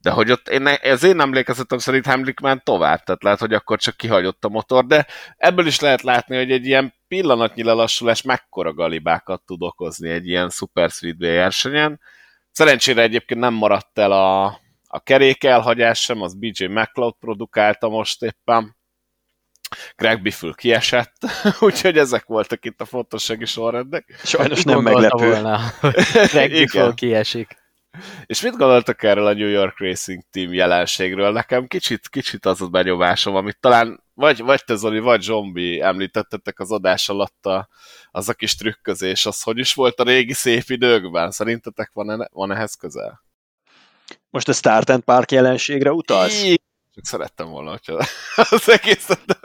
de 0.01 0.11
hogy 0.11 0.31
ott 0.31 0.47
én, 0.47 0.67
az 0.81 1.03
én 1.03 1.19
emlékezetem 1.19 1.77
szerint 1.77 2.05
Hamlik 2.05 2.39
ment 2.39 2.63
tovább, 2.63 3.03
tehát 3.03 3.23
lehet, 3.23 3.39
hogy 3.39 3.53
akkor 3.53 3.79
csak 3.79 3.97
kihagyott 3.97 4.45
a 4.45 4.49
motor, 4.49 4.85
de 4.85 5.05
ebből 5.37 5.67
is 5.67 5.79
lehet 5.79 6.01
látni, 6.01 6.35
hogy 6.37 6.51
egy 6.51 6.65
ilyen 6.65 6.93
pillanatnyi 7.07 7.63
lelassulás 7.63 8.21
mekkora 8.21 8.73
galibákat 8.73 9.41
tud 9.45 9.61
okozni 9.61 10.09
egy 10.09 10.27
ilyen 10.27 10.49
Super 10.49 10.89
Speedway 10.89 11.33
versenyen. 11.33 11.99
Szerencsére 12.51 13.01
egyébként 13.01 13.39
nem 13.39 13.53
maradt 13.53 13.99
el 13.99 14.11
a, 14.11 14.45
a 14.87 14.99
kerék 15.03 15.43
elhagyás 15.43 16.01
sem, 16.01 16.21
az 16.21 16.33
BJ 16.33 16.65
McLeod 16.65 17.15
produkálta 17.19 17.89
most 17.89 18.23
éppen. 18.23 18.79
Greg 19.95 20.21
Biffle 20.21 20.53
kiesett, 20.55 21.15
úgyhogy 21.59 21.97
ezek 21.97 22.25
voltak 22.25 22.65
itt 22.65 22.81
a 22.81 22.85
fontossági 22.85 23.45
sorrendek. 23.45 24.19
Sajnos 24.23 24.63
nem 24.63 24.81
meglepő. 24.81 25.29
Volna, 25.29 25.59
Greg 26.31 26.51
Biffle 26.57 26.93
kiesik. 26.95 27.60
És 28.25 28.41
mit 28.41 28.57
gondoltak 28.57 29.03
erről 29.03 29.25
a 29.25 29.33
New 29.33 29.47
York 29.47 29.79
Racing 29.79 30.23
Team 30.29 30.53
jelenségről? 30.53 31.31
Nekem 31.31 31.67
kicsit, 31.67 32.09
kicsit 32.09 32.45
az 32.45 32.61
a 32.61 32.67
benyomásom, 32.67 33.35
amit 33.35 33.57
talán 33.59 34.03
vagy, 34.13 34.41
vagy 34.41 34.63
te 34.63 34.75
Zoli, 34.75 34.99
vagy 34.99 35.21
Zsombi 35.21 35.81
említettetek 35.81 36.59
az 36.59 36.71
adás 36.71 37.09
alatt 37.09 37.45
a, 37.45 37.69
az 38.11 38.29
a 38.29 38.33
kis 38.33 38.55
trükközés, 38.55 39.25
az 39.25 39.41
hogy 39.41 39.57
is 39.57 39.73
volt 39.73 39.99
a 39.99 40.03
régi 40.03 40.33
szép 40.33 40.63
időkben? 40.67 41.31
Szerintetek 41.31 41.91
van, 41.93 42.09
-e, 42.09 42.29
van 42.31 42.51
ehhez 42.51 42.75
közel? 42.75 43.23
Most 44.29 44.47
a 44.47 44.53
Start 44.53 44.89
and 44.89 45.03
Park 45.03 45.31
jelenségre 45.31 45.91
utalsz? 45.91 46.43
Csak 46.93 47.05
szerettem 47.05 47.49
volna, 47.49 47.69
hogy 47.69 47.95
az 48.49 48.69
egészet 48.69 49.39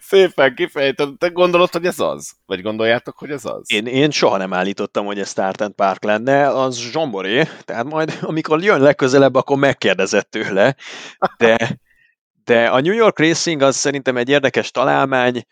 szépen 0.00 0.54
kifejtem. 0.54 1.16
Te 1.16 1.28
gondolod, 1.28 1.70
hogy 1.72 1.86
ez 1.86 2.00
az? 2.00 2.32
Vagy 2.46 2.62
gondoljátok, 2.62 3.18
hogy 3.18 3.30
ez 3.30 3.44
az? 3.44 3.72
Én, 3.72 3.86
én 3.86 4.10
soha 4.10 4.36
nem 4.36 4.52
állítottam, 4.52 5.06
hogy 5.06 5.18
ez 5.18 5.28
Start 5.28 5.60
and 5.60 5.74
Park 5.74 6.02
lenne, 6.04 6.48
az 6.48 6.78
zsomboré, 6.78 7.48
tehát 7.64 7.84
majd 7.84 8.18
amikor 8.20 8.62
jön 8.62 8.80
legközelebb, 8.80 9.34
akkor 9.34 9.56
megkérdezett 9.56 10.30
tőle, 10.30 10.76
de, 11.36 11.78
de 12.44 12.66
a 12.66 12.80
New 12.80 12.94
York 12.94 13.18
Racing 13.18 13.62
az 13.62 13.76
szerintem 13.76 14.16
egy 14.16 14.28
érdekes 14.28 14.70
találmány, 14.70 15.42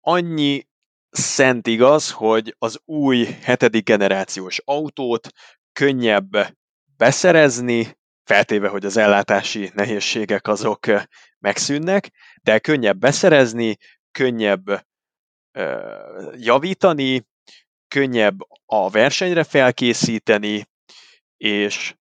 annyi 0.00 0.66
szent 1.10 1.66
igaz, 1.66 2.10
hogy 2.10 2.54
az 2.58 2.80
új 2.84 3.24
hetedik 3.42 3.84
generációs 3.84 4.60
autót 4.64 5.28
könnyebb 5.72 6.30
beszerezni, 6.96 7.96
feltéve, 8.24 8.68
hogy 8.68 8.84
az 8.84 8.96
ellátási 8.96 9.70
nehézségek 9.74 10.46
azok 10.46 10.86
megszűnnek, 11.38 12.10
de 12.42 12.58
könnyebb 12.58 12.98
beszerezni, 12.98 13.76
könnyebb 14.10 14.86
javítani, 16.36 17.26
könnyebb 17.88 18.38
a 18.66 18.90
versenyre 18.90 19.44
felkészíteni, 19.44 20.64
és 21.36 21.94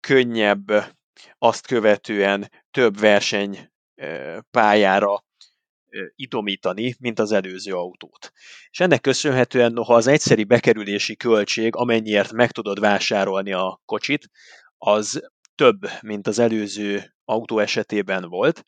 könnyebb 0.00 0.72
azt 1.38 1.66
követően 1.66 2.50
több 2.70 2.98
verseny 2.98 3.72
pályára 4.50 5.24
idomítani, 6.14 6.94
mint 6.98 7.18
az 7.18 7.32
előző 7.32 7.72
autót. 7.72 8.32
És 8.70 8.80
ennek 8.80 9.00
köszönhetően, 9.00 9.72
noha 9.72 9.94
az 9.94 10.06
egyszeri 10.06 10.44
bekerülési 10.44 11.16
költség, 11.16 11.76
amennyiért 11.76 12.32
meg 12.32 12.50
tudod 12.50 12.80
vásárolni 12.80 13.52
a 13.52 13.80
kocsit, 13.84 14.30
az 14.78 15.32
több, 15.54 15.78
mint 16.00 16.26
az 16.26 16.38
előző 16.38 17.14
autó 17.24 17.58
esetében 17.58 18.28
volt. 18.28 18.64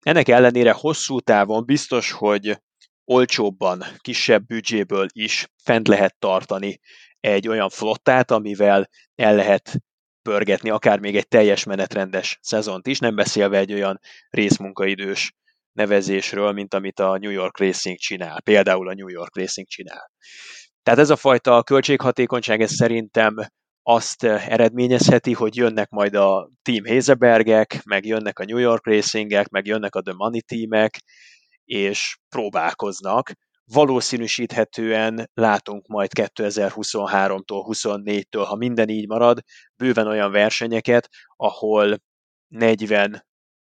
Ennek 0.00 0.28
ellenére 0.28 0.72
hosszú 0.72 1.20
távon 1.20 1.64
biztos, 1.64 2.10
hogy 2.10 2.58
olcsóbban, 3.04 3.84
kisebb 3.98 4.46
büdzséből 4.46 5.06
is 5.12 5.46
fent 5.64 5.88
lehet 5.88 6.18
tartani 6.18 6.80
egy 7.20 7.48
olyan 7.48 7.68
flottát, 7.68 8.30
amivel 8.30 8.88
el 9.14 9.34
lehet 9.34 9.78
pörgetni 10.22 10.70
akár 10.70 10.98
még 10.98 11.16
egy 11.16 11.28
teljes 11.28 11.64
menetrendes 11.64 12.38
szezont 12.42 12.86
is, 12.86 12.98
nem 12.98 13.14
beszélve 13.14 13.58
egy 13.58 13.72
olyan 13.72 14.00
részmunkaidős 14.28 15.32
nevezésről, 15.72 16.52
mint 16.52 16.74
amit 16.74 17.00
a 17.00 17.18
New 17.18 17.30
York 17.30 17.58
Racing 17.58 17.96
csinál, 17.96 18.42
például 18.42 18.88
a 18.88 18.94
New 18.94 19.08
York 19.08 19.36
Racing 19.36 19.66
csinál. 19.66 20.10
Tehát 20.82 20.98
ez 20.98 21.10
a 21.10 21.16
fajta 21.16 21.62
költséghatékonyság, 21.62 22.60
ez 22.60 22.72
szerintem 22.72 23.34
azt 23.88 24.24
eh, 24.24 24.48
eredményezheti, 24.48 25.32
hogy 25.32 25.56
jönnek 25.56 25.90
majd 25.90 26.14
a 26.14 26.50
Team 26.62 26.84
Hézebergek, 26.84 27.80
meg 27.84 28.06
jönnek 28.06 28.38
a 28.38 28.44
New 28.44 28.58
York 28.58 28.86
Racingek, 28.86 29.48
meg 29.48 29.66
jönnek 29.66 29.94
a 29.94 30.00
The 30.00 30.12
Money 30.16 30.42
Teamek, 30.42 31.02
és 31.64 32.18
próbálkoznak. 32.28 33.32
Valószínűsíthetően 33.64 35.30
látunk 35.34 35.86
majd 35.86 36.10
2023-tól, 36.14 37.64
24-től, 37.68 38.44
ha 38.46 38.56
minden 38.56 38.88
így 38.88 39.08
marad, 39.08 39.40
bőven 39.76 40.06
olyan 40.06 40.30
versenyeket, 40.30 41.08
ahol 41.36 41.98
40 42.48 43.26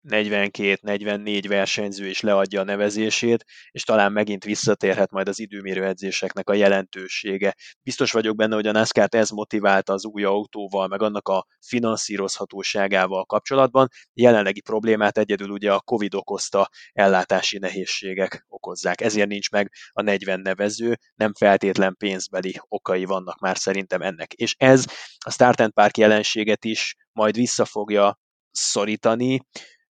42-44 0.10 1.46
versenyző 1.48 2.08
is 2.08 2.22
leadja 2.22 2.62
a 2.62 2.64
nevezését, 2.64 3.46
és 3.72 3.84
talán 3.84 4.12
megint 4.12 4.44
visszatérhet 4.44 5.12
majd 5.12 5.28
az 5.28 5.40
időmérő 5.40 5.86
edzéseknek 5.86 6.50
a 6.50 6.54
jelentősége. 6.54 7.56
Biztos 7.82 8.12
vagyok 8.12 8.36
benne, 8.36 8.56
hogy 8.56 8.68
a 8.68 8.72
NASCAR-t 8.72 9.16
ez 9.16 9.30
motiválta 9.30 9.94
az 9.94 10.06
új 10.06 10.24
autóval, 10.24 10.88
meg 10.88 11.02
annak 11.02 11.28
a 11.28 11.46
finanszírozhatóságával 11.66 13.26
kapcsolatban. 13.26 13.88
Jelenlegi 14.14 14.62
problémát 14.62 15.18
egyedül 15.18 15.50
ugye 15.50 15.74
a 15.74 15.82
Covid 15.82 16.14
okozta 16.14 16.70
ellátási 16.94 17.58
nehézségek 17.58 18.46
okozzák. 18.48 19.02
Ezért 19.02 19.28
nincs 19.28 19.50
meg 19.50 19.72
a 19.92 20.02
40 20.02 20.40
nevező, 20.40 20.98
nem 21.16 21.34
feltétlen 21.34 21.96
pénzbeli 21.98 22.56
okai 22.68 23.06
vannak 23.06 23.40
már 23.40 23.58
szerintem 23.58 24.02
ennek. 24.02 24.34
És 24.34 24.56
ez 24.58 24.86
a 25.26 25.32
Start 25.32 25.60
and 25.60 25.74
Park 25.74 25.98
jelenséget 25.98 26.66
is 26.66 26.96
majd 27.12 27.36
vissza 27.36 27.66
fogja 27.66 28.20
szorítani, 28.52 29.42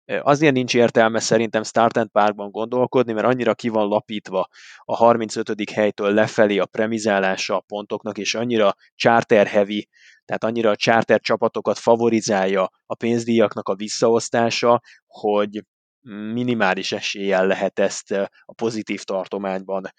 Azért 0.06 0.54
nincs 0.54 0.74
értelme 0.74 1.18
szerintem 1.18 1.62
Start 1.62 1.96
and 1.96 2.10
Parkban 2.10 2.50
gondolkodni, 2.50 3.12
mert 3.12 3.26
annyira 3.26 3.54
ki 3.54 3.68
van 3.68 3.88
lapítva 3.88 4.48
a 4.84 4.96
35. 4.96 5.70
helytől 5.70 6.12
lefelé 6.12 6.58
a 6.58 6.66
premizálása 6.66 7.56
a 7.56 7.64
pontoknak, 7.66 8.18
és 8.18 8.34
annyira 8.34 8.74
charter 8.94 9.46
heavy, 9.46 9.88
tehát 10.24 10.44
annyira 10.44 10.70
a 10.70 10.76
charter 10.76 11.20
csapatokat 11.20 11.78
favorizálja 11.78 12.70
a 12.86 12.94
pénzdíjaknak 12.94 13.68
a 13.68 13.74
visszaosztása, 13.74 14.80
hogy 15.06 15.64
minimális 16.32 16.92
eséllyel 16.92 17.46
lehet 17.46 17.78
ezt 17.78 18.10
a 18.44 18.52
pozitív 18.56 19.02
tartományban 19.02 19.92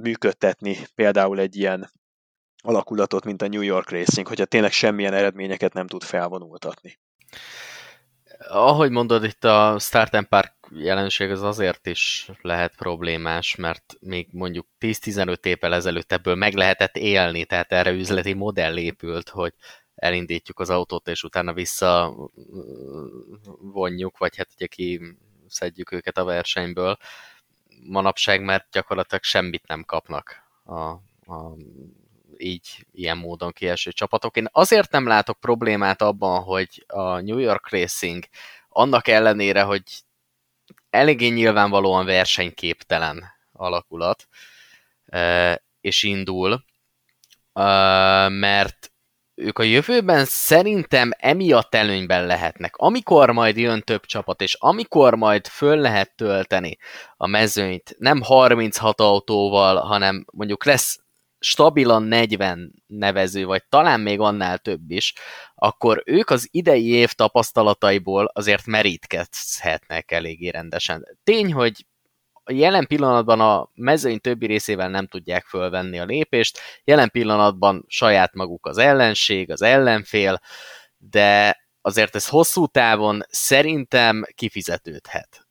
működtetni 0.00 0.76
például 0.94 1.38
egy 1.38 1.56
ilyen 1.56 1.90
alakulatot, 2.64 3.24
mint 3.24 3.42
a 3.42 3.48
New 3.48 3.60
York 3.60 3.90
Racing, 3.90 4.26
hogyha 4.26 4.44
tényleg 4.44 4.72
semmilyen 4.72 5.14
eredményeket 5.14 5.72
nem 5.72 5.86
tud 5.86 6.02
felvonultatni. 6.02 6.98
Ahogy 8.48 8.90
mondod, 8.90 9.24
itt 9.24 9.44
a 9.44 9.76
Start 9.78 10.14
and 10.14 10.26
Park 10.26 10.52
jelenség 10.70 11.30
az 11.30 11.42
azért 11.42 11.86
is 11.86 12.30
lehet 12.40 12.76
problémás, 12.76 13.56
mert 13.56 13.96
még 14.00 14.28
mondjuk 14.30 14.66
10-15 14.80 15.44
évvel 15.44 15.74
ezelőtt 15.74 16.12
ebből 16.12 16.34
meg 16.34 16.54
lehetett 16.54 16.96
élni, 16.96 17.44
tehát 17.44 17.72
erre 17.72 17.90
üzleti 17.90 18.32
modell 18.32 18.76
épült, 18.76 19.28
hogy 19.28 19.54
elindítjuk 19.94 20.60
az 20.60 20.70
autót, 20.70 21.08
és 21.08 21.22
utána 21.22 21.52
vissza 21.52 22.14
vonjuk, 23.60 24.18
vagy 24.18 24.36
hát 24.36 24.48
ugye 24.54 24.66
ki 24.66 25.00
szedjük 25.48 25.92
őket 25.92 26.18
a 26.18 26.24
versenyből. 26.24 26.96
Manapság, 27.84 28.42
mert 28.42 28.66
gyakorlatilag 28.70 29.22
semmit 29.22 29.66
nem 29.66 29.84
kapnak 29.84 30.42
a, 30.64 30.80
a 31.32 31.54
így 32.42 32.86
ilyen 32.92 33.16
módon 33.16 33.52
kieső 33.52 33.92
csapatok. 33.92 34.36
Én 34.36 34.48
azért 34.52 34.90
nem 34.90 35.06
látok 35.06 35.40
problémát 35.40 36.02
abban, 36.02 36.42
hogy 36.42 36.84
a 36.86 37.20
New 37.20 37.38
York 37.38 37.70
Racing 37.70 38.24
annak 38.68 39.08
ellenére, 39.08 39.62
hogy 39.62 39.82
eléggé 40.90 41.28
nyilvánvalóan 41.28 42.04
versenyképtelen 42.04 43.24
alakulat, 43.52 44.28
és 45.80 46.02
indul, 46.02 46.64
mert 48.28 48.92
ők 49.34 49.58
a 49.58 49.62
jövőben 49.62 50.24
szerintem 50.24 51.10
emiatt 51.18 51.74
előnyben 51.74 52.26
lehetnek. 52.26 52.76
Amikor 52.76 53.30
majd 53.30 53.56
jön 53.56 53.80
több 53.80 54.04
csapat, 54.04 54.40
és 54.40 54.54
amikor 54.54 55.14
majd 55.14 55.46
föl 55.46 55.76
lehet 55.76 56.16
tölteni 56.16 56.78
a 57.16 57.26
mezőnyt, 57.26 57.94
nem 57.98 58.22
36 58.22 59.00
autóval, 59.00 59.76
hanem 59.76 60.24
mondjuk 60.32 60.64
lesz 60.64 61.01
stabilan 61.42 62.02
40 62.02 62.82
nevező, 62.86 63.44
vagy 63.44 63.62
talán 63.68 64.00
még 64.00 64.20
annál 64.20 64.58
több 64.58 64.90
is, 64.90 65.14
akkor 65.54 66.02
ők 66.06 66.30
az 66.30 66.48
idei 66.50 66.86
év 66.86 67.12
tapasztalataiból 67.12 68.30
azért 68.34 68.66
merítkezhetnek 68.66 70.10
eléggé 70.10 70.48
rendesen. 70.48 71.06
Tény, 71.24 71.52
hogy 71.52 71.86
jelen 72.50 72.86
pillanatban 72.86 73.40
a 73.40 73.70
mezőny 73.74 74.20
többi 74.20 74.46
részével 74.46 74.88
nem 74.88 75.06
tudják 75.06 75.44
fölvenni 75.44 75.98
a 75.98 76.04
lépést, 76.04 76.58
jelen 76.84 77.10
pillanatban 77.10 77.84
saját 77.88 78.34
maguk 78.34 78.66
az 78.66 78.78
ellenség, 78.78 79.50
az 79.50 79.62
ellenfél, 79.62 80.40
de 80.96 81.60
azért 81.80 82.14
ez 82.14 82.28
hosszú 82.28 82.66
távon 82.66 83.22
szerintem 83.28 84.24
kifizetődhet 84.34 85.46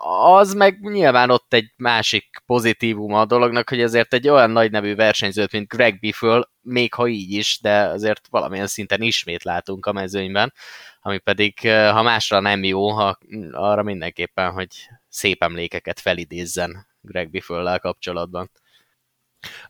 az 0.00 0.54
meg 0.54 0.80
nyilván 0.80 1.30
ott 1.30 1.52
egy 1.52 1.72
másik 1.76 2.42
pozitívuma 2.46 3.20
a 3.20 3.24
dolognak, 3.24 3.68
hogy 3.68 3.82
azért 3.82 4.14
egy 4.14 4.28
olyan 4.28 4.50
nagy 4.50 4.70
nevű 4.70 4.94
versenyzőt, 4.94 5.52
mint 5.52 5.68
Greg 5.68 5.98
Biffle, 5.98 6.48
még 6.60 6.94
ha 6.94 7.06
így 7.06 7.30
is, 7.30 7.58
de 7.62 7.82
azért 7.82 8.26
valamilyen 8.30 8.66
szinten 8.66 9.02
ismét 9.02 9.44
látunk 9.44 9.86
a 9.86 9.92
mezőnyben, 9.92 10.52
ami 11.00 11.18
pedig, 11.18 11.60
ha 11.70 12.02
másra 12.02 12.40
nem 12.40 12.64
jó, 12.64 12.88
ha 12.88 13.18
arra 13.52 13.82
mindenképpen, 13.82 14.50
hogy 14.50 14.68
szép 15.08 15.42
emlékeket 15.42 16.00
felidézzen 16.00 16.86
Greg 17.00 17.30
Biffle-lel 17.30 17.78
kapcsolatban. 17.78 18.50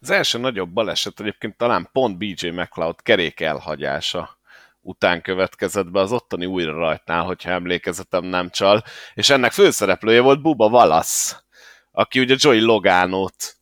Az 0.01 0.11
első 0.11 0.39
nagyobb 0.39 0.71
baleset 0.71 1.21
egyébként 1.21 1.57
talán 1.57 1.89
pont 1.93 2.19
BJ 2.19 2.49
McLeod 2.49 3.03
kerék 3.03 3.41
elhagyása 3.41 4.41
után 4.83 5.23
következett 5.23 5.91
be 5.91 6.01
az 6.01 6.13
ottani 6.13 6.47
újra 6.47 6.73
rajtnál, 6.73 7.25
hogyha 7.25 7.51
emlékezetem 7.51 8.25
nem 8.25 8.51
csal, 8.51 8.83
és 9.15 9.31
ennek 9.31 9.53
főszereplője 9.53 10.21
volt 10.21 10.43
Buba 10.43 10.69
Valasz, 10.69 11.45
aki 11.91 12.21
ugye 12.21 12.35
Joey 12.39 12.61
Logánót, 12.61 13.57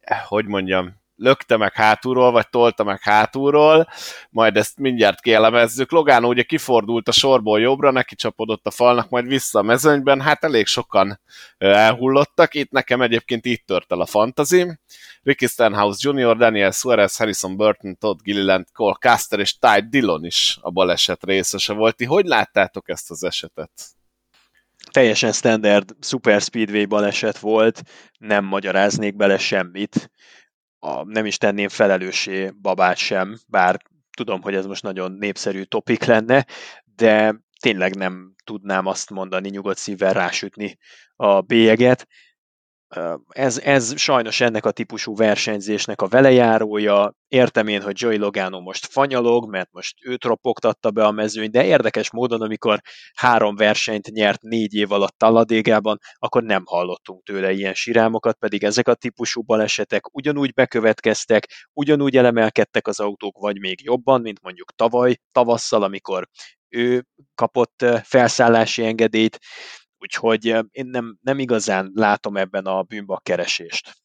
eh, 0.00 0.22
hogy 0.24 0.46
mondjam, 0.46 1.02
lökte 1.24 1.56
meg 1.56 1.72
hátulról, 1.72 2.30
vagy 2.30 2.48
tolta 2.48 2.84
meg 2.84 3.00
hátulról, 3.02 3.88
majd 4.30 4.56
ezt 4.56 4.78
mindjárt 4.78 5.20
kielemezzük. 5.20 5.90
Logano 5.90 6.28
ugye 6.28 6.42
kifordult 6.42 7.08
a 7.08 7.12
sorból 7.12 7.60
jobbra, 7.60 7.90
neki 7.90 8.14
csapodott 8.14 8.66
a 8.66 8.70
falnak, 8.70 9.08
majd 9.08 9.26
vissza 9.26 9.58
a 9.58 9.62
mezőnyben, 9.62 10.20
hát 10.20 10.44
elég 10.44 10.66
sokan 10.66 11.20
elhullottak, 11.58 12.54
itt 12.54 12.70
nekem 12.70 13.02
egyébként 13.02 13.44
itt 13.44 13.66
tört 13.66 13.92
el 13.92 14.00
a 14.00 14.06
fantazim. 14.06 14.78
Ricky 15.22 15.46
Stenhouse 15.46 16.10
Jr., 16.10 16.36
Daniel 16.36 16.70
Suarez, 16.70 17.16
Harrison 17.16 17.56
Burton, 17.56 17.98
Todd 17.98 18.18
Gilliland, 18.22 18.66
Cole 18.72 18.96
Caster 19.00 19.38
és 19.38 19.58
Ty 19.58 19.80
Dillon 19.88 20.24
is 20.24 20.58
a 20.60 20.70
baleset 20.70 21.24
részese 21.24 21.72
volt. 21.72 21.96
Ti 21.96 22.04
hogy 22.04 22.26
láttátok 22.26 22.88
ezt 22.88 23.10
az 23.10 23.24
esetet? 23.24 23.70
Teljesen 24.90 25.32
standard 25.32 25.94
Super 26.00 26.40
Speedway 26.40 26.86
baleset 26.86 27.38
volt, 27.38 27.82
nem 28.18 28.44
magyaráznék 28.44 29.16
bele 29.16 29.38
semmit 29.38 30.10
a, 30.84 31.04
nem 31.04 31.26
is 31.26 31.38
tenném 31.38 31.68
felelőssé 31.68 32.50
babát 32.60 32.96
sem, 32.96 33.38
bár 33.48 33.76
tudom, 34.16 34.42
hogy 34.42 34.54
ez 34.54 34.66
most 34.66 34.82
nagyon 34.82 35.12
népszerű 35.12 35.62
topik 35.62 36.04
lenne, 36.04 36.46
de 36.96 37.34
tényleg 37.60 37.96
nem 37.96 38.34
tudnám 38.44 38.86
azt 38.86 39.10
mondani, 39.10 39.48
nyugodt 39.48 39.78
szívvel 39.78 40.12
rásütni 40.12 40.78
a 41.16 41.40
bélyeget. 41.40 42.06
Ez, 43.28 43.58
ez 43.58 43.98
sajnos 43.98 44.40
ennek 44.40 44.64
a 44.64 44.70
típusú 44.70 45.16
versenyzésnek 45.16 46.02
a 46.02 46.06
velejárója. 46.06 47.14
Értem 47.28 47.68
én, 47.68 47.82
hogy 47.82 48.00
Joey 48.00 48.16
Logano 48.16 48.60
most 48.60 48.86
fanyalog, 48.86 49.50
mert 49.50 49.68
most 49.72 49.94
őt 50.04 50.24
ropogtatta 50.24 50.90
be 50.90 51.04
a 51.04 51.10
mezőny, 51.10 51.50
de 51.50 51.64
érdekes 51.64 52.10
módon, 52.10 52.42
amikor 52.42 52.80
három 53.14 53.56
versenyt 53.56 54.10
nyert 54.10 54.42
négy 54.42 54.74
év 54.74 54.92
alatt 54.92 55.18
Talladégában, 55.18 55.98
akkor 56.14 56.42
nem 56.42 56.62
hallottunk 56.66 57.22
tőle 57.22 57.52
ilyen 57.52 57.74
sirámokat, 57.74 58.36
pedig 58.38 58.64
ezek 58.64 58.88
a 58.88 58.94
típusú 58.94 59.42
balesetek 59.42 60.14
ugyanúgy 60.14 60.52
bekövetkeztek, 60.52 61.68
ugyanúgy 61.72 62.16
elemelkedtek 62.16 62.86
az 62.86 63.00
autók, 63.00 63.38
vagy 63.38 63.58
még 63.58 63.80
jobban, 63.82 64.20
mint 64.20 64.42
mondjuk 64.42 64.72
tavaly, 64.74 65.16
tavasszal, 65.32 65.82
amikor 65.82 66.28
ő 66.68 67.06
kapott 67.34 67.84
felszállási 68.02 68.84
engedélyt, 68.84 69.38
Úgyhogy 70.04 70.44
én 70.70 70.86
nem, 70.86 71.18
nem 71.22 71.38
igazán 71.38 71.90
látom 71.94 72.36
ebben 72.36 72.64
a 72.64 72.82
bűnbak 72.82 73.22
keresést. 73.22 73.96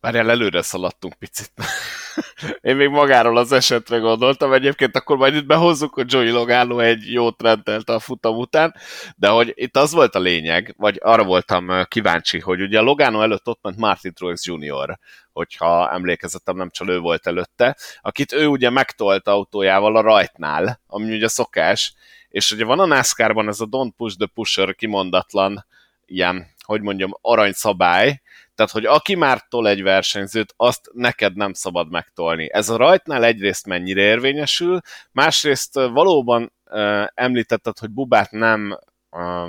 Várjál, 0.00 0.30
előre 0.30 0.62
szaladtunk 0.62 1.14
picit. 1.14 1.52
Én 2.60 2.76
még 2.76 2.88
magáról 2.88 3.36
az 3.36 3.52
esetre 3.52 3.98
gondoltam, 3.98 4.52
egyébként 4.52 4.96
akkor 4.96 5.16
majd 5.16 5.34
itt 5.34 5.46
behozzuk, 5.46 5.94
hogy 5.94 6.12
Joey 6.12 6.30
Logano 6.30 6.78
egy 6.78 7.12
jó 7.12 7.28
rendelt 7.38 7.88
a 7.88 7.98
futam 7.98 8.36
után, 8.36 8.74
de 9.16 9.28
hogy 9.28 9.52
itt 9.54 9.76
az 9.76 9.92
volt 9.92 10.14
a 10.14 10.18
lényeg, 10.18 10.74
vagy 10.76 10.98
arra 11.00 11.24
voltam 11.24 11.84
kíváncsi, 11.84 12.38
hogy 12.38 12.60
ugye 12.60 12.78
a 12.78 12.82
Logano 12.82 13.22
előtt 13.22 13.48
ott 13.48 13.62
ment 13.62 13.76
Martin 13.76 14.12
Truex 14.12 14.46
Jr., 14.46 14.98
hogyha 15.38 15.90
emlékezetem 15.90 16.56
nem 16.56 16.70
csak 16.70 16.88
ő 16.88 16.98
volt 16.98 17.26
előtte, 17.26 17.76
akit 18.00 18.32
ő 18.32 18.46
ugye 18.46 18.70
megtolt 18.70 19.28
autójával 19.28 19.96
a 19.96 20.00
rajtnál, 20.00 20.80
ami 20.86 21.14
ugye 21.14 21.28
szokás, 21.28 21.94
és 22.28 22.50
ugye 22.50 22.64
van 22.64 22.80
a 22.80 22.86
NASCAR-ban 22.86 23.48
ez 23.48 23.60
a 23.60 23.66
don't 23.66 23.92
push 23.96 24.16
the 24.16 24.26
pusher 24.34 24.74
kimondatlan 24.74 25.66
ilyen, 26.06 26.46
hogy 26.64 26.80
mondjam, 26.80 27.18
aranyszabály, 27.20 28.20
tehát, 28.54 28.72
hogy 28.72 28.84
aki 28.84 29.14
már 29.14 29.40
tol 29.48 29.68
egy 29.68 29.82
versenyzőt, 29.82 30.54
azt 30.56 30.90
neked 30.92 31.36
nem 31.36 31.52
szabad 31.52 31.90
megtolni. 31.90 32.52
Ez 32.52 32.68
a 32.68 32.76
rajtnál 32.76 33.24
egyrészt 33.24 33.66
mennyire 33.66 34.00
érvényesül, 34.00 34.80
másrészt 35.12 35.74
valóban 35.74 36.52
uh, 36.64 37.06
említetted, 37.14 37.78
hogy 37.78 37.90
Bubát 37.90 38.30
nem, 38.30 38.78
uh, 39.10 39.48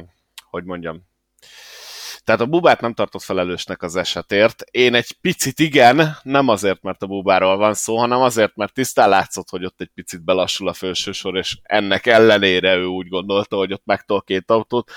hogy 0.49 0.63
mondjam, 0.63 1.07
tehát 2.23 2.41
a 2.41 2.45
bubát 2.45 2.81
nem 2.81 2.93
tartott 2.93 3.21
felelősnek 3.21 3.81
az 3.81 3.95
esetért. 3.95 4.61
Én 4.71 4.93
egy 4.93 5.11
picit 5.21 5.59
igen, 5.59 6.17
nem 6.23 6.47
azért, 6.47 6.81
mert 6.81 7.01
a 7.03 7.07
bubáról 7.07 7.57
van 7.57 7.73
szó, 7.73 7.97
hanem 7.97 8.21
azért, 8.21 8.55
mert 8.55 8.73
tisztán 8.73 9.09
látszott, 9.09 9.49
hogy 9.49 9.65
ott 9.65 9.81
egy 9.81 9.91
picit 9.93 10.23
belassul 10.23 10.67
a 10.67 10.73
felsősor, 10.73 11.37
és 11.37 11.57
ennek 11.63 12.05
ellenére 12.05 12.75
ő 12.75 12.85
úgy 12.85 13.07
gondolta, 13.07 13.55
hogy 13.55 13.73
ott 13.73 13.85
megtol 13.85 14.21
két 14.21 14.51
autót 14.51 14.91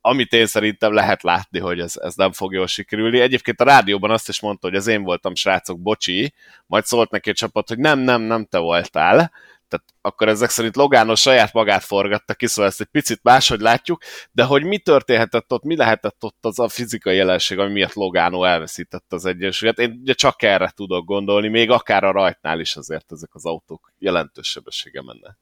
amit 0.00 0.32
én 0.32 0.46
szerintem 0.46 0.92
lehet 0.92 1.22
látni, 1.22 1.58
hogy 1.58 1.80
ez, 1.80 1.96
ez 1.96 2.14
nem 2.14 2.32
fog 2.32 2.52
jól 2.52 2.66
sikerülni. 2.66 3.20
Egyébként 3.20 3.60
a 3.60 3.64
rádióban 3.64 4.10
azt 4.10 4.28
is 4.28 4.40
mondta, 4.40 4.68
hogy 4.68 4.76
az 4.76 4.86
én 4.86 5.02
voltam, 5.02 5.34
srácok, 5.34 5.80
bocsi, 5.80 6.34
majd 6.66 6.84
szólt 6.84 7.10
neki 7.10 7.30
a 7.30 7.34
csapat, 7.34 7.68
hogy 7.68 7.78
nem, 7.78 7.98
nem, 7.98 8.22
nem 8.22 8.44
te 8.44 8.58
voltál, 8.58 9.32
tehát 9.70 9.86
akkor 10.00 10.28
ezek 10.28 10.50
szerint 10.50 10.76
Logano 10.76 11.14
saját 11.14 11.52
magát 11.52 11.84
forgatta 11.84 12.34
ki, 12.34 12.46
szóval 12.46 12.70
ezt 12.70 12.80
egy 12.80 12.86
picit 12.86 13.20
máshogy 13.22 13.60
látjuk, 13.60 14.02
de 14.32 14.44
hogy 14.44 14.64
mi 14.64 14.78
történhetett 14.78 15.52
ott, 15.52 15.62
mi 15.62 15.76
lehetett 15.76 16.24
ott 16.24 16.38
az 16.40 16.58
a 16.58 16.68
fizikai 16.68 17.16
jelenség, 17.16 17.58
ami 17.58 17.72
miatt 17.72 17.92
Logano 17.92 18.44
elveszítette 18.44 19.16
az 19.16 19.24
egyensúlyát. 19.24 19.78
Én 19.78 19.98
ugye 20.00 20.12
csak 20.12 20.42
erre 20.42 20.72
tudok 20.76 21.04
gondolni, 21.04 21.48
még 21.48 21.70
akár 21.70 22.04
a 22.04 22.12
rajtnál 22.12 22.60
is 22.60 22.76
azért 22.76 23.12
ezek 23.12 23.34
az 23.34 23.46
autók 23.46 23.92
jelentős 23.98 24.48
sebessége 24.48 25.02
menne. 25.02 25.38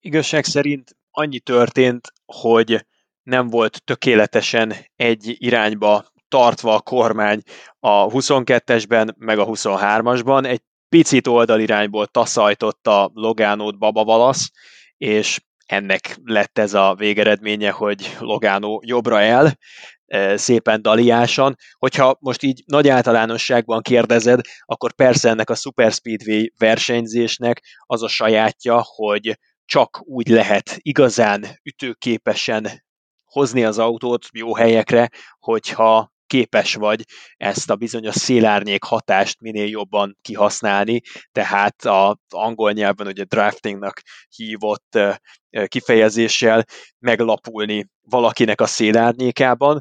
Igazság 0.00 0.44
szerint 0.44 0.96
annyi 1.10 1.40
történt, 1.40 2.12
hogy 2.24 2.86
nem 3.22 3.48
volt 3.48 3.84
tökéletesen 3.84 4.74
egy 4.96 5.34
irányba 5.38 6.12
tartva 6.28 6.74
a 6.74 6.80
kormány 6.80 7.42
a 7.80 8.06
22-esben, 8.06 9.16
meg 9.18 9.38
a 9.38 9.46
23-asban. 9.46 10.46
Egy 10.46 10.62
picit 10.88 11.26
oldalirányból 11.26 12.06
taszajtotta 12.06 13.10
Logánót 13.14 13.78
Baba 13.78 14.04
Valasz, 14.04 14.50
és 14.96 15.40
ennek 15.66 16.18
lett 16.24 16.58
ez 16.58 16.74
a 16.74 16.94
végeredménye, 16.94 17.70
hogy 17.70 18.16
Logano 18.18 18.78
jobbra 18.82 19.20
el, 19.20 19.58
szépen 20.34 20.82
daliásan. 20.82 21.56
Hogyha 21.78 22.16
most 22.20 22.42
így 22.42 22.62
nagy 22.66 22.88
általánosságban 22.88 23.82
kérdezed, 23.82 24.40
akkor 24.64 24.92
persze 24.92 25.28
ennek 25.28 25.50
a 25.50 25.54
Super 25.54 25.92
Speedway 25.92 26.46
versenyzésnek 26.58 27.62
az 27.86 28.02
a 28.02 28.08
sajátja, 28.08 28.82
hogy 28.84 29.38
csak 29.64 30.00
úgy 30.04 30.28
lehet 30.28 30.76
igazán 30.78 31.44
ütőképesen 31.62 32.84
hozni 33.24 33.64
az 33.64 33.78
autót 33.78 34.26
jó 34.32 34.54
helyekre, 34.54 35.10
hogyha 35.38 36.12
képes 36.34 36.74
vagy 36.74 37.04
ezt 37.36 37.70
a 37.70 37.76
bizonyos 37.76 38.14
szélárnyék 38.14 38.82
hatást 38.82 39.40
minél 39.40 39.66
jobban 39.66 40.18
kihasználni, 40.22 41.00
tehát 41.32 41.84
az 41.84 42.16
angol 42.28 42.72
nyelven 42.72 43.06
ugye 43.06 43.24
draftingnak 43.24 44.00
hívott 44.28 44.98
kifejezéssel 45.64 46.64
meglapulni 46.98 47.86
valakinek 48.00 48.60
a 48.60 48.66
szélárnyékában, 48.66 49.80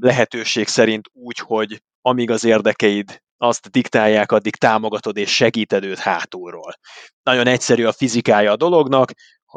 lehetőség 0.00 0.66
szerint 0.66 1.08
úgy, 1.12 1.38
hogy 1.38 1.82
amíg 2.00 2.30
az 2.30 2.44
érdekeid 2.44 3.22
azt 3.36 3.70
diktálják, 3.70 4.32
addig 4.32 4.56
támogatod 4.56 5.16
és 5.16 5.34
segíted 5.34 5.84
őt 5.84 5.98
hátulról. 5.98 6.74
Nagyon 7.22 7.46
egyszerű 7.46 7.84
a 7.84 7.92
fizikája 7.92 8.52
a 8.52 8.56
dolognak, 8.56 9.12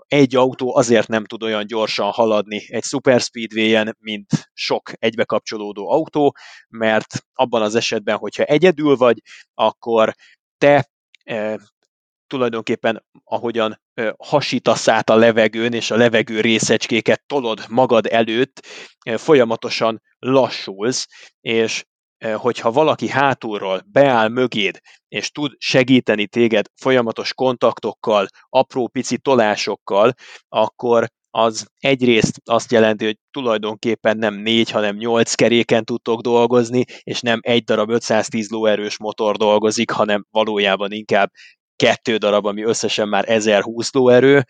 egy 0.08 0.36
autó 0.36 0.76
azért 0.76 1.08
nem 1.08 1.26
tud 1.26 1.44
olyan 1.44 1.66
gyorsan 1.66 2.12
haladni 2.12 2.66
egy 2.68 2.84
super 2.84 3.22
speedway-en, 3.22 3.98
mint 4.00 4.50
sok 4.54 4.92
egybekapcsolódó 5.00 5.90
autó, 5.90 6.36
mert 6.70 7.26
abban 7.34 7.62
az 7.62 7.76
esetben, 7.76 8.18
hogyha 8.18 8.44
egyedül 8.44 8.96
vagy, 8.96 9.22
akkor 9.54 10.14
te 10.58 10.90
e, 11.24 11.60
tulajdonképpen 12.28 13.06
ahogyan 13.24 13.82
e, 13.94 14.16
hasítasz 14.18 14.88
át 14.88 15.10
a 15.10 15.16
levegőn, 15.16 15.74
és 15.74 15.92
a 15.92 15.96
levegő 15.96 16.42
részecskéket 16.42 17.24
tolod 17.26 17.66
magad 17.70 18.06
előtt, 18.06 18.66
e, 19.00 19.18
folyamatosan 19.18 20.02
lassulsz, 20.20 21.08
és 21.42 21.86
hogyha 22.34 22.72
valaki 22.72 23.10
hátulról 23.10 23.82
beáll 23.92 24.28
mögéd, 24.28 24.80
és 25.08 25.32
tud 25.32 25.52
segíteni 25.58 26.28
téged 26.28 26.66
folyamatos 26.82 27.34
kontaktokkal, 27.34 28.28
apró 28.50 28.88
pici 28.88 29.18
tolásokkal, 29.18 30.14
akkor 30.48 31.08
az 31.38 31.68
egyrészt 31.80 32.42
azt 32.46 32.72
jelenti, 32.72 33.06
hogy 33.06 33.18
tulajdonképpen 33.32 34.18
nem 34.18 34.34
négy, 34.34 34.70
hanem 34.70 34.96
nyolc 34.96 35.34
keréken 35.34 35.84
tudtok 35.84 36.22
dolgozni, 36.22 36.84
és 37.04 37.22
nem 37.22 37.40
egy 37.42 37.64
darab 37.64 37.90
510 37.90 38.50
lóerős 38.50 38.98
motor 38.98 39.38
dolgozik, 39.38 39.92
hanem 39.92 40.26
valójában 40.32 40.92
inkább 40.92 41.32
kettő 41.76 42.18
darab, 42.18 42.46
ami 42.46 42.64
összesen 42.64 43.08
már 43.08 43.30
1020 43.30 43.94
lóerő, 43.94 44.46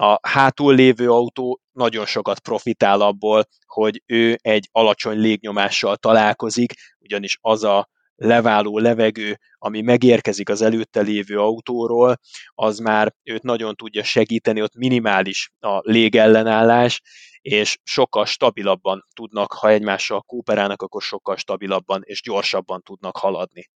a 0.00 0.18
hátul 0.22 0.74
lévő 0.74 1.10
autó 1.10 1.60
nagyon 1.72 2.06
sokat 2.06 2.40
profitál 2.40 3.00
abból, 3.00 3.44
hogy 3.66 4.02
ő 4.06 4.38
egy 4.42 4.68
alacsony 4.72 5.18
légnyomással 5.18 5.96
találkozik, 5.96 6.72
ugyanis 6.98 7.38
az 7.40 7.64
a 7.64 7.88
leváló 8.14 8.78
levegő, 8.78 9.38
ami 9.58 9.80
megérkezik 9.80 10.48
az 10.48 10.62
előtte 10.62 11.00
lévő 11.00 11.38
autóról, 11.38 12.16
az 12.54 12.78
már 12.78 13.14
őt 13.22 13.42
nagyon 13.42 13.74
tudja 13.74 14.04
segíteni, 14.04 14.62
ott 14.62 14.74
minimális 14.74 15.50
a 15.58 15.80
légellenállás, 15.82 17.00
és 17.40 17.78
sokkal 17.82 18.24
stabilabban 18.24 19.06
tudnak, 19.14 19.52
ha 19.52 19.68
egymással 19.68 20.20
kooperálnak, 20.20 20.82
akkor 20.82 21.02
sokkal 21.02 21.36
stabilabban 21.36 22.00
és 22.04 22.22
gyorsabban 22.22 22.82
tudnak 22.82 23.16
haladni. 23.16 23.70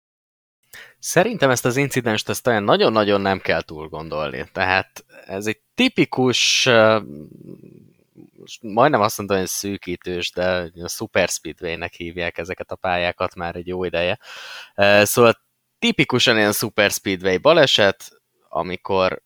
Szerintem 0.99 1.51
ezt 1.51 1.65
az 1.65 1.77
incidenst 1.77 2.29
ezt 2.29 2.47
olyan 2.47 2.63
nagyon-nagyon 2.63 3.21
nem 3.21 3.39
kell 3.39 3.63
túl 3.63 3.89
gondolni. 3.89 4.49
Tehát 4.53 5.05
ez 5.27 5.47
egy 5.47 5.61
tipikus, 5.75 6.69
majdnem 8.61 9.01
azt 9.01 9.19
mondtam, 9.19 9.39
hogy 9.39 9.47
szűkítős, 9.47 10.33
de 10.33 10.71
a 10.83 10.89
Super 10.89 11.29
Speedway-nek 11.29 11.93
hívják 11.93 12.39
ezeket 12.39 12.71
a 12.71 12.77
pályákat 12.77 13.35
már 13.35 13.57
egy 13.57 13.67
jó 13.67 13.85
ideje. 13.85 14.19
Szóval 15.03 15.43
tipikusan 15.79 16.37
ilyen 16.37 16.53
Super 16.53 16.91
Speedway 16.91 17.39
baleset, 17.39 18.23
amikor 18.49 19.23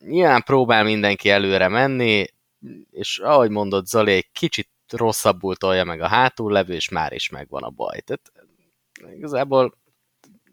nyilván 0.00 0.42
próbál 0.42 0.84
mindenki 0.84 1.30
előre 1.30 1.68
menni, 1.68 2.26
és 2.90 3.18
ahogy 3.18 3.50
mondott 3.50 3.86
Zali, 3.86 4.12
egy 4.12 4.30
kicsit 4.32 4.68
rosszabbul 4.88 5.56
tolja 5.56 5.84
meg 5.84 6.00
a 6.00 6.08
hátul 6.08 6.52
levő, 6.52 6.74
és 6.74 6.88
már 6.88 7.12
is 7.12 7.28
megvan 7.28 7.62
a 7.62 7.70
baj. 7.70 8.00
Tehát 8.00 8.32
igazából 9.16 9.78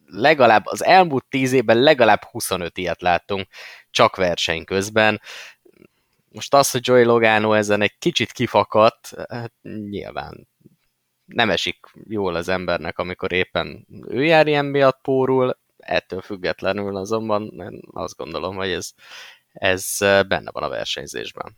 legalább 0.06 0.66
az 0.66 0.84
elmúlt 0.84 1.26
tíz 1.30 1.52
évben 1.52 1.78
legalább 1.78 2.24
25 2.24 2.78
ilyet 2.78 3.02
láttunk, 3.02 3.48
csak 3.90 4.16
verseny 4.16 4.64
közben. 4.64 5.22
Most 6.30 6.54
az, 6.54 6.72
hogy 6.72 6.88
Joey 6.88 7.04
Logano 7.04 7.54
ezen 7.54 7.82
egy 7.82 7.98
kicsit 7.98 8.32
kifakadt, 8.32 9.14
hát 9.30 9.54
nyilván 9.62 10.48
nem 11.26 11.50
esik 11.50 11.78
jól 12.04 12.36
az 12.36 12.48
embernek, 12.48 12.98
amikor 12.98 13.32
éppen 13.32 13.88
ő 14.08 14.24
jár 14.24 14.48
ilyen 14.48 14.66
miatt 14.66 15.02
pórul, 15.02 15.58
ettől 15.78 16.22
függetlenül 16.22 16.96
azonban 16.96 17.44
én 17.60 17.82
azt 17.92 18.16
gondolom, 18.16 18.56
hogy 18.56 18.70
ez, 18.70 18.92
ez 19.52 19.98
benne 20.00 20.52
van 20.52 20.64
a 20.64 20.70
versenyzésben. 20.70 21.58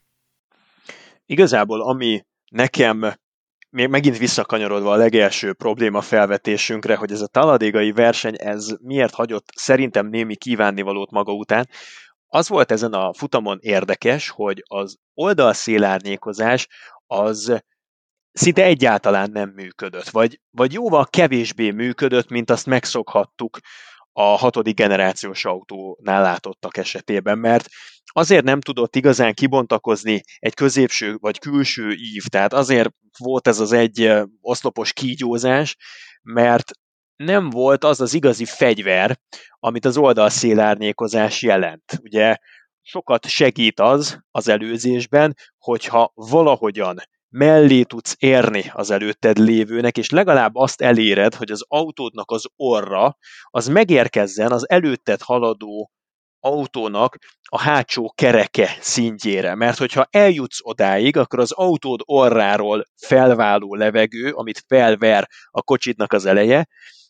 Igazából 1.25 1.81
ami 1.81 2.25
nekem 2.49 3.13
még 3.69 3.87
megint 3.87 4.17
visszakanyarodva 4.17 4.91
a 4.91 4.95
legelső 4.95 5.53
probléma 5.53 6.01
felvetésünkre, 6.01 6.95
hogy 6.95 7.11
ez 7.11 7.21
a 7.21 7.27
taladégai 7.27 7.91
verseny, 7.91 8.35
ez 8.37 8.67
miért 8.81 9.13
hagyott 9.13 9.47
szerintem 9.55 10.07
némi 10.07 10.35
kívánnivalót 10.35 11.11
maga 11.11 11.33
után, 11.33 11.69
az 12.27 12.47
volt 12.47 12.71
ezen 12.71 12.93
a 12.93 13.13
futamon 13.13 13.57
érdekes, 13.61 14.29
hogy 14.29 14.63
az 14.67 14.97
oldalszélárnyékozás 15.13 16.67
az 17.05 17.63
szinte 18.31 18.63
egyáltalán 18.63 19.31
nem 19.31 19.49
működött, 19.49 20.09
vagy, 20.09 20.39
vagy 20.51 20.73
jóval 20.73 21.05
kevésbé 21.05 21.71
működött, 21.71 22.29
mint 22.29 22.49
azt 22.49 22.65
megszokhattuk 22.65 23.59
a 24.11 24.23
hatodik 24.23 24.75
generációs 24.75 25.45
autónál 25.45 26.21
látottak 26.21 26.77
esetében, 26.77 27.37
mert 27.37 27.67
azért 28.13 28.43
nem 28.43 28.61
tudott 28.61 28.95
igazán 28.95 29.33
kibontakozni 29.33 30.21
egy 30.39 30.53
középső 30.53 31.15
vagy 31.19 31.39
külső 31.39 31.91
ív, 31.91 32.23
tehát 32.25 32.53
azért 32.53 32.89
volt 33.17 33.47
ez 33.47 33.59
az 33.59 33.71
egy 33.71 34.11
oszlopos 34.41 34.93
kígyózás, 34.93 35.77
mert 36.21 36.71
nem 37.15 37.49
volt 37.49 37.83
az 37.83 38.01
az 38.01 38.13
igazi 38.13 38.45
fegyver, 38.45 39.19
amit 39.59 39.85
az 39.85 39.97
oldalszélárnyékozás 39.97 41.41
jelent. 41.41 41.99
Ugye 42.01 42.35
sokat 42.81 43.27
segít 43.27 43.79
az 43.79 44.19
az 44.31 44.47
előzésben, 44.47 45.35
hogyha 45.57 46.11
valahogyan 46.15 46.97
mellé 47.29 47.83
tudsz 47.83 48.15
érni 48.19 48.71
az 48.73 48.91
előtted 48.91 49.37
lévőnek, 49.37 49.97
és 49.97 50.09
legalább 50.09 50.55
azt 50.55 50.81
eléred, 50.81 51.35
hogy 51.35 51.51
az 51.51 51.63
autódnak 51.67 52.31
az 52.31 52.45
orra 52.55 53.17
az 53.43 53.67
megérkezzen 53.67 54.51
az 54.51 54.69
előtted 54.69 55.21
haladó 55.21 55.91
autónak 56.39 57.17
a 57.49 57.59
hátsó 57.59 58.13
kereke 58.15 58.77
szintjére. 58.79 59.55
Mert 59.55 59.77
hogyha 59.77 60.07
eljutsz 60.09 60.59
odáig, 60.61 61.17
akkor 61.17 61.39
az 61.39 61.51
autód 61.51 61.99
orráról 62.05 62.85
felváló 62.95 63.75
levegő, 63.75 64.31
amit 64.31 64.63
felver 64.67 65.27
a 65.51 65.61
kocsidnak 65.61 66.13
az 66.13 66.25
eleje, 66.25 66.67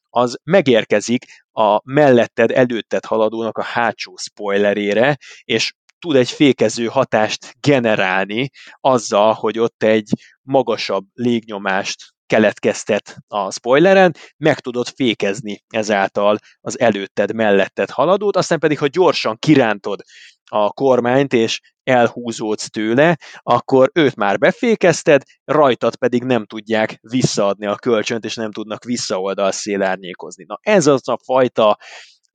az 0.09 0.37
megérkezik 0.43 1.25
a 1.51 1.79
melletted, 1.83 2.51
előtted 2.51 3.05
haladónak 3.05 3.57
a 3.57 3.63
hátsó 3.63 4.15
spoilerére, 4.15 5.17
és 5.43 5.73
tud 5.99 6.15
egy 6.15 6.29
fékező 6.29 6.85
hatást 6.85 7.53
generálni 7.59 8.49
azzal, 8.79 9.33
hogy 9.33 9.59
ott 9.59 9.83
egy 9.83 10.09
magasabb 10.41 11.05
légnyomást 11.13 12.15
keletkeztet 12.27 13.17
a 13.27 13.51
spoileren, 13.51 14.15
meg 14.37 14.59
tudod 14.59 14.87
fékezni 14.87 15.63
ezáltal 15.67 16.37
az 16.61 16.79
előtted, 16.79 17.33
melletted 17.33 17.89
haladót, 17.89 18.35
aztán 18.35 18.59
pedig, 18.59 18.79
ha 18.79 18.87
gyorsan 18.87 19.37
kirántod 19.39 20.01
a 20.49 20.69
kormányt, 20.69 21.33
és 21.33 21.59
elhúzódsz 21.83 22.69
tőle, 22.69 23.17
akkor 23.43 23.91
őt 23.93 24.15
már 24.15 24.37
befékezted, 24.37 25.21
rajtad 25.45 25.95
pedig 25.95 26.23
nem 26.23 26.45
tudják 26.45 26.97
visszaadni 27.01 27.65
a 27.65 27.75
kölcsönt, 27.75 28.25
és 28.25 28.35
nem 28.35 28.51
tudnak 28.51 28.83
visszaoldal 28.83 29.51
szélárnyékozni. 29.51 30.43
Na 30.47 30.59
ez 30.61 30.87
az 30.87 31.07
a 31.07 31.19
fajta 31.23 31.77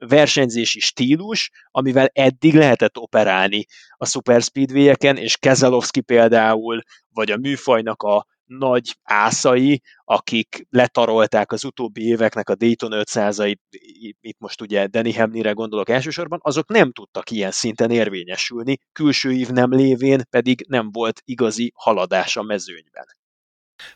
versenyzési 0.06 0.80
stílus, 0.80 1.50
amivel 1.70 2.10
eddig 2.12 2.54
lehetett 2.54 2.96
operálni 2.96 3.64
a 3.96 4.06
Super 4.06 4.42
Speedway-eken, 4.42 5.16
és 5.16 5.36
Keselowski 5.36 6.00
például, 6.00 6.82
vagy 7.10 7.30
a 7.30 7.36
műfajnak 7.36 8.02
a 8.02 8.26
nagy 8.58 8.96
ászai, 9.02 9.82
akik 10.04 10.66
letarolták 10.70 11.52
az 11.52 11.64
utóbbi 11.64 12.02
éveknek 12.06 12.48
a 12.48 12.54
Dayton 12.54 12.90
500-ait, 12.94 13.58
itt 14.20 14.38
most 14.38 14.60
ugye 14.60 14.86
Danny 14.86 15.14
Hamlinre 15.14 15.50
gondolok 15.50 15.88
elsősorban, 15.88 16.38
azok 16.42 16.68
nem 16.68 16.92
tudtak 16.92 17.30
ilyen 17.30 17.50
szinten 17.50 17.90
érvényesülni, 17.90 18.78
külső 18.92 19.32
ív 19.32 19.48
nem 19.48 19.72
lévén 19.72 20.22
pedig 20.30 20.64
nem 20.68 20.90
volt 20.92 21.22
igazi 21.24 21.72
haladás 21.74 22.36
a 22.36 22.42
mezőnyben. 22.42 23.04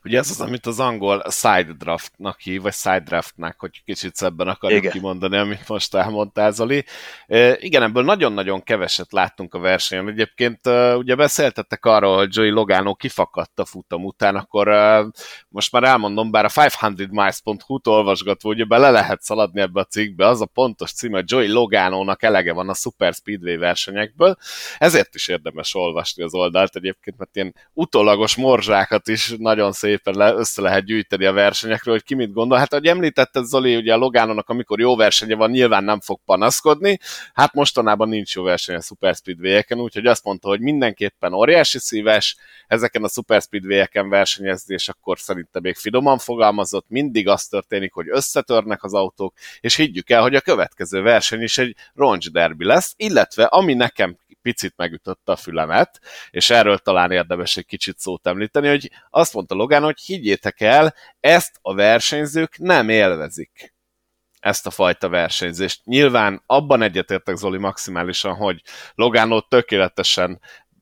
Ugye 0.05 0.19
ez 0.19 0.31
az, 0.31 0.41
amit 0.41 0.67
az 0.67 0.81
angol 0.81 1.23
side 1.31 1.73
draftnak 1.79 2.41
hív, 2.41 2.63
vagy 2.63 2.73
side 2.73 3.01
draftnak, 3.05 3.61
hogy 3.61 3.83
kicsit 3.85 4.15
szebben 4.15 4.49
akarjuk 4.49 4.81
Igen. 4.81 4.93
kimondani, 4.93 5.37
amit 5.37 5.69
most 5.69 5.95
elmondtál, 5.95 6.51
Zoli. 6.51 6.85
E, 7.27 7.57
igen, 7.59 7.83
ebből 7.83 8.05
nagyon-nagyon 8.05 8.63
keveset 8.63 9.13
láttunk 9.13 9.55
a 9.55 9.59
versenyen. 9.59 10.09
Egyébként 10.09 10.67
e, 10.67 10.97
ugye 10.97 11.15
beszéltettek 11.15 11.85
arról, 11.85 12.17
hogy 12.17 12.37
Joey 12.37 12.51
Logano 12.51 12.95
kifakadt 12.95 13.59
a 13.59 13.65
futam 13.65 14.05
után, 14.05 14.37
akkor 14.37 14.69
e, 14.69 15.07
most 15.49 15.73
már 15.73 15.85
elmondom, 15.85 16.31
bár 16.31 16.45
a 16.45 16.49
500miles.hu-t 16.49 17.87
olvasgatva, 17.87 18.49
ugye 18.49 18.65
bele 18.65 18.91
lehet 18.91 19.23
szaladni 19.23 19.61
ebbe 19.61 19.81
a 19.81 19.85
cikkbe, 19.85 20.27
az 20.27 20.41
a 20.41 20.47
pontos 20.47 20.93
cím, 20.93 21.13
hogy 21.13 21.31
Joey 21.31 21.49
Logano-nak 21.49 22.23
elege 22.23 22.53
van 22.53 22.69
a 22.69 22.75
Super 22.75 23.15
Speedway 23.15 23.59
versenyekből, 23.59 24.37
ezért 24.79 25.15
is 25.15 25.29
érdemes 25.29 25.75
olvasni 25.75 26.23
az 26.23 26.35
oldalt 26.35 26.77
egyébként, 26.77 27.19
mert 27.19 27.37
ilyen 27.37 27.55
utólagos 27.73 28.37
morzsákat 28.37 29.09
is 29.09 29.35
nagyon 29.39 29.73
szépen 29.77 30.15
le, 30.15 30.33
össze 30.33 30.63
lehet 30.63 30.85
gyűjteni 30.85 31.25
a 31.25 31.33
versenyekről, 31.33 31.95
hogy 31.95 32.05
ki 32.05 32.15
mit 32.15 32.33
gondol. 32.33 32.59
Hát, 32.59 32.73
ahogy 32.73 32.87
említetted, 32.87 33.45
Zoli, 33.45 33.77
ugye 33.77 33.93
a 33.93 33.97
Logánonak, 33.97 34.49
amikor 34.49 34.81
jó 34.81 34.97
versenye 34.97 35.35
van, 35.35 35.51
nyilván 35.51 35.85
nem 35.85 36.01
fog 36.01 36.21
panaszkodni. 36.25 36.99
Hát 37.33 37.55
mostanában 37.55 38.09
nincs 38.09 38.35
jó 38.35 38.43
verseny 38.43 38.77
a 38.77 38.81
Super 38.81 39.15
Speedway-eken, 39.15 39.81
úgyhogy 39.81 40.07
azt 40.07 40.25
mondta, 40.25 40.49
hogy 40.49 40.61
mindenképpen 40.61 41.33
óriási 41.33 41.79
szíves 41.79 42.37
ezeken 42.67 43.05
a 43.05 43.09
Super 43.09 43.43
Speedway-eken 43.43 44.09
versenyezni, 44.09 44.75
és 44.75 44.89
akkor 44.89 45.19
szerintem 45.19 45.63
még 45.63 45.77
finoman 45.77 46.19
fogalmazott, 46.19 46.87
mindig 46.89 47.29
az 47.29 47.47
történik, 47.47 47.93
hogy 47.93 48.07
összetörnek 48.09 48.85
az 48.85 48.95
autók, 48.95 49.35
és 49.61 49.77
higgyük 49.77 50.11
el, 50.11 50.23
hogy 50.23 50.35
a 50.35 50.41
következő 50.41 51.03
verseny 51.03 51.43
is 51.43 51.59
egy 51.59 51.77
roncs 51.95 52.31
derby 52.31 52.65
lesz, 52.65 52.95
illetve 52.97 53.45
ami 53.45 53.75
nekem 53.75 54.17
picit 54.47 54.75
megütötte 54.77 55.33
a 55.33 55.37
fülemet, 55.37 56.01
és 56.31 56.51
erről 56.51 56.79
talán 56.79 57.11
érdemes 57.11 57.57
egy 57.57 57.67
kicsit 57.67 57.99
szót 57.99 58.27
említeni, 58.27 58.69
hogy 58.69 58.91
azt 59.11 59.35
mondta 59.35 59.55
Logan, 59.55 59.83
hogy 59.83 60.01
higgyétek 60.01 60.61
el, 60.61 60.95
ezt 61.21 61.59
a 61.63 61.75
versenyzők 61.75 62.59
nem 62.59 62.89
élvezik 62.89 63.75
ezt 64.41 64.67
a 64.67 64.71
fajta 64.71 65.09
versenyzést. 65.09 65.85
Nyilván 65.85 66.43
abban 66.47 66.83
egyetértek 66.83 67.37
Zoli 67.37 67.59
maximálisan, 67.59 68.35
hogy 68.35 68.63
Logano 68.95 69.41
tökéletesen 69.41 70.41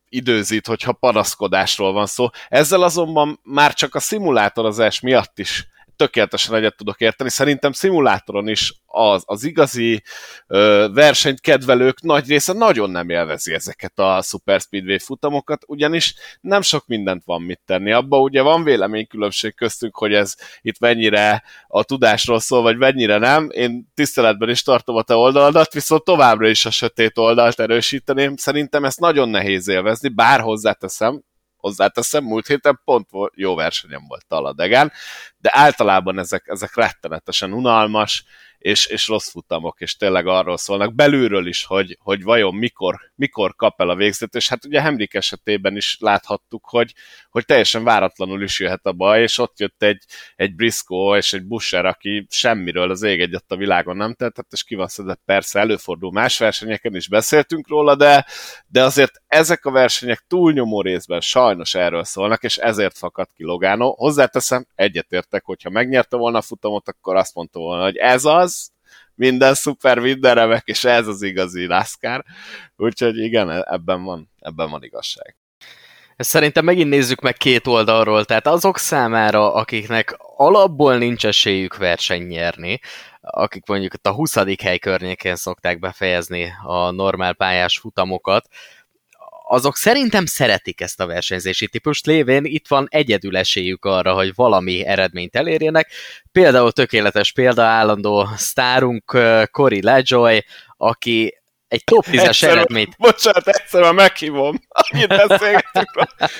időzít, 0.09 0.67
hogyha 0.67 0.93
panaszkodásról 0.93 1.93
van 1.93 2.05
szó. 2.05 2.29
Ezzel 2.47 2.81
azonban 2.81 3.39
már 3.43 3.73
csak 3.73 3.95
a 3.95 3.99
szimulátor 3.99 4.73
miatt 5.01 5.39
is 5.39 5.67
tökéletesen 5.95 6.55
egyet 6.55 6.75
tudok 6.75 6.99
érteni. 6.99 7.29
Szerintem 7.29 7.71
szimulátoron 7.71 8.47
is 8.47 8.73
az, 8.85 9.23
az 9.25 9.43
igazi 9.43 10.03
ö, 10.47 10.87
versenyt 10.93 11.39
kedvelők 11.39 12.01
nagy 12.01 12.27
része 12.27 12.53
nagyon 12.53 12.89
nem 12.89 13.09
élvezi 13.09 13.53
ezeket 13.53 13.99
a 13.99 14.21
Super 14.21 14.59
Speedway 14.59 14.97
futamokat, 14.99 15.63
ugyanis 15.67 16.15
nem 16.41 16.61
sok 16.61 16.87
mindent 16.87 17.23
van 17.25 17.41
mit 17.41 17.61
tenni. 17.65 17.91
Abba 17.91 18.19
ugye 18.19 18.41
van 18.41 18.63
véleménykülönbség 18.63 19.55
köztünk, 19.55 19.97
hogy 19.97 20.13
ez 20.13 20.35
itt 20.61 20.79
mennyire 20.79 21.43
a 21.67 21.83
tudásról 21.83 22.39
szól, 22.39 22.61
vagy 22.61 22.77
mennyire 22.77 23.17
nem. 23.17 23.49
Én 23.51 23.91
tiszteletben 23.93 24.49
is 24.49 24.61
tartom 24.61 24.95
a 24.95 25.01
te 25.01 25.15
oldaladat, 25.15 25.73
viszont 25.73 26.03
továbbra 26.03 26.47
is 26.47 26.65
a 26.65 26.71
sötét 26.71 27.17
oldalt 27.17 27.59
erősíteném. 27.59 28.35
Szerintem 28.35 28.85
ezt 28.85 28.99
nagyon 28.99 29.29
nehéz 29.29 29.67
élvezni, 29.67 30.09
bár 30.09 30.39
hozzáteszem, 30.39 31.23
hozzáteszem, 31.65 32.23
múlt 32.23 32.47
héten 32.47 32.81
pont 32.83 33.09
jó 33.33 33.55
versenyem 33.55 34.03
volt 34.07 34.27
Taladegán, 34.27 34.91
de 35.37 35.49
általában 35.53 36.19
ezek, 36.19 36.47
ezek 36.47 36.75
rettenetesen 36.75 37.53
unalmas, 37.53 38.23
és, 38.65 38.85
és 38.85 39.07
rossz 39.07 39.29
futamok, 39.29 39.81
és 39.81 39.97
tényleg 39.97 40.27
arról 40.27 40.57
szólnak 40.57 40.95
belülről 40.95 41.47
is, 41.47 41.65
hogy, 41.65 41.97
hogy 42.01 42.23
vajon 42.23 42.55
mikor, 42.55 42.99
mikor 43.15 43.55
kap 43.55 43.81
el 43.81 43.89
a 43.89 43.95
végzet, 43.95 44.35
és 44.35 44.49
hát 44.49 44.65
ugye 44.65 44.81
Henrik 44.81 45.13
esetében 45.13 45.75
is 45.75 45.97
láthattuk, 45.99 46.65
hogy, 46.65 46.93
hogy 47.29 47.45
teljesen 47.45 47.83
váratlanul 47.83 48.43
is 48.43 48.59
jöhet 48.59 48.85
a 48.85 48.91
baj, 48.91 49.21
és 49.21 49.37
ott 49.37 49.59
jött 49.59 49.83
egy, 49.83 50.03
egy 50.35 50.55
Briscoe 50.55 51.17
és 51.17 51.33
egy 51.33 51.43
Busher, 51.43 51.85
aki 51.85 52.25
semmiről 52.29 52.91
az 52.91 53.03
ég 53.03 53.21
egyet 53.21 53.43
a 53.47 53.55
világon 53.55 53.97
nem 53.97 54.13
tett, 54.13 54.47
és 54.49 54.63
ki 54.63 54.75
van 54.75 54.87
szedett, 54.87 55.21
persze 55.25 55.59
előfordul 55.59 56.11
más 56.11 56.37
versenyeken 56.37 56.95
is 56.95 57.07
beszéltünk 57.07 57.67
róla, 57.67 57.95
de, 57.95 58.25
de 58.67 58.83
azért 58.83 59.21
ezek 59.27 59.65
a 59.65 59.71
versenyek 59.71 60.23
túlnyomó 60.27 60.81
részben 60.81 61.21
sajnos 61.21 61.75
erről 61.75 62.03
szólnak, 62.03 62.43
és 62.43 62.57
ezért 62.57 62.97
fakad 62.97 63.27
ki 63.35 63.43
Logano. 63.43 63.89
Hozzáteszem, 63.89 64.65
egyetértek, 64.75 65.45
hogyha 65.45 65.69
megnyerte 65.69 66.17
volna 66.17 66.37
a 66.37 66.41
futamot, 66.41 66.87
akkor 66.87 67.15
azt 67.15 67.35
mondta 67.35 67.59
volna, 67.59 67.83
hogy 67.83 67.97
ez 67.97 68.25
az, 68.25 68.54
minden 69.15 69.53
szuper, 69.53 69.99
minden 69.99 70.35
remek, 70.35 70.63
és 70.65 70.83
ez 70.83 71.07
az 71.07 71.21
igazi 71.21 71.65
NASCAR. 71.65 72.23
Úgyhogy 72.75 73.17
igen, 73.17 73.63
ebben 73.63 74.03
van, 74.03 74.29
ebben 74.39 74.69
van 74.69 74.83
igazság. 74.83 75.35
Ezt 76.15 76.29
szerintem 76.29 76.65
megint 76.65 76.89
nézzük 76.89 77.21
meg 77.21 77.37
két 77.37 77.67
oldalról, 77.67 78.25
tehát 78.25 78.47
azok 78.47 78.77
számára, 78.77 79.53
akiknek 79.53 80.15
alapból 80.37 80.97
nincs 80.97 81.25
esélyük 81.25 81.77
verseny 81.77 82.27
nyerni, 82.27 82.79
akik 83.21 83.65
mondjuk 83.67 83.93
a 84.01 84.09
20. 84.09 84.35
hely 84.61 84.77
környékén 84.77 85.35
szokták 85.35 85.79
befejezni 85.79 86.51
a 86.63 86.91
normál 86.91 87.33
pályás 87.33 87.77
futamokat, 87.77 88.47
azok 89.47 89.75
szerintem 89.75 90.25
szeretik 90.25 90.81
ezt 90.81 90.99
a 90.99 91.05
versenyzési 91.05 91.67
típust 91.67 92.05
lévén, 92.05 92.45
itt 92.45 92.67
van 92.67 92.87
egyedül 92.89 93.37
esélyük 93.37 93.85
arra, 93.85 94.13
hogy 94.13 94.31
valami 94.35 94.85
eredményt 94.85 95.35
elérjenek. 95.35 95.91
Például 96.31 96.71
tökéletes 96.71 97.31
példa 97.31 97.63
állandó 97.63 98.27
sztárunk 98.35 99.17
Cory 99.51 99.81
LaJoy, 99.81 100.43
aki 100.77 101.33
egy 101.67 101.83
top 101.83 102.05
10-es 102.11 102.43
eredményt. 102.43 102.95
Bocsánat, 102.97 103.47
egyszerűen 103.47 103.95
meghívom. 103.95 104.59
Annyit 104.67 105.07
beszélgetünk, 105.07 105.91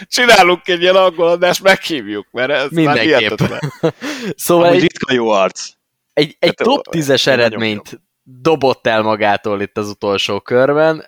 csinálunk 0.07 0.67
egy 0.67 0.81
ilyen 0.81 0.95
angoladást, 0.95 1.63
meghívjuk, 1.63 2.27
mert 2.31 2.51
ez 2.51 2.69
Mindenképp. 2.69 3.39
már 3.39 3.59
szóval 4.35 4.73
egy, 4.73 4.81
ritka 4.81 5.13
jó 5.13 5.29
arc. 5.29 5.69
Egy, 6.13 6.35
egy 6.39 6.53
hát, 6.57 6.67
top 6.67 6.85
10-es 6.91 7.27
eredményt 7.27 7.99
dobott 8.23 8.87
el 8.87 9.01
magától 9.01 9.61
itt 9.61 9.77
az 9.77 9.89
utolsó 9.89 10.39
körben, 10.39 11.05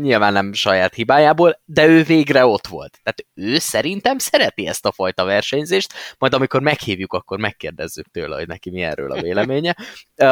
nyilván 0.00 0.32
nem 0.32 0.52
saját 0.52 0.94
hibájából, 0.94 1.60
de 1.64 1.86
ő 1.86 2.02
végre 2.02 2.46
ott 2.46 2.66
volt. 2.66 2.98
Tehát 3.02 3.26
ő 3.34 3.58
szerintem 3.58 4.18
szereti 4.18 4.66
ezt 4.66 4.86
a 4.86 4.92
fajta 4.92 5.24
versenyzést, 5.24 5.92
majd 6.18 6.34
amikor 6.34 6.60
meghívjuk, 6.60 7.12
akkor 7.12 7.38
megkérdezzük 7.38 8.10
tőle, 8.10 8.36
hogy 8.36 8.46
neki 8.46 8.70
mi 8.70 8.82
erről 8.82 9.12
a 9.12 9.20
véleménye. 9.20 9.76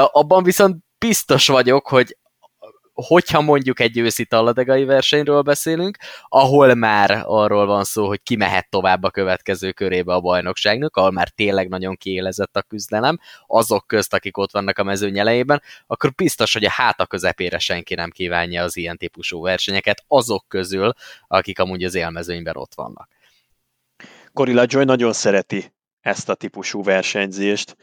Abban 0.06 0.42
viszont 0.42 0.76
biztos 0.98 1.48
vagyok, 1.48 1.88
hogy 1.88 2.16
hogyha 2.92 3.40
mondjuk 3.40 3.80
egy 3.80 3.98
őszi 3.98 4.24
talladegai 4.24 4.84
versenyről 4.84 5.42
beszélünk, 5.42 5.96
ahol 6.28 6.74
már 6.74 7.22
arról 7.26 7.66
van 7.66 7.84
szó, 7.84 8.06
hogy 8.06 8.22
ki 8.22 8.36
mehet 8.36 8.70
tovább 8.70 9.02
a 9.02 9.10
következő 9.10 9.72
körébe 9.72 10.14
a 10.14 10.20
bajnokságnak, 10.20 10.96
ahol 10.96 11.10
már 11.10 11.28
tényleg 11.28 11.68
nagyon 11.68 11.96
kiélezett 11.96 12.56
a 12.56 12.62
küzdelem, 12.62 13.18
azok 13.46 13.86
közt, 13.86 14.14
akik 14.14 14.36
ott 14.36 14.52
vannak 14.52 14.78
a 14.78 14.82
mezőny 14.84 15.18
elejében, 15.18 15.62
akkor 15.86 16.12
biztos, 16.14 16.52
hogy 16.52 16.64
a 16.64 16.70
háta 16.70 17.06
közepére 17.06 17.58
senki 17.58 17.94
nem 17.94 18.10
kívánja 18.10 18.62
az 18.62 18.76
ilyen 18.76 18.96
típusú 18.96 19.42
versenyeket, 19.42 20.04
azok 20.08 20.44
közül, 20.48 20.92
akik 21.28 21.58
amúgy 21.58 21.84
az 21.84 21.94
élmezőnyben 21.94 22.56
ott 22.56 22.74
vannak. 22.74 23.08
Gorilla 24.32 24.64
Joy 24.66 24.84
nagyon 24.84 25.12
szereti 25.12 25.72
ezt 26.00 26.28
a 26.28 26.34
típusú 26.34 26.82
versenyzést, 26.82 27.76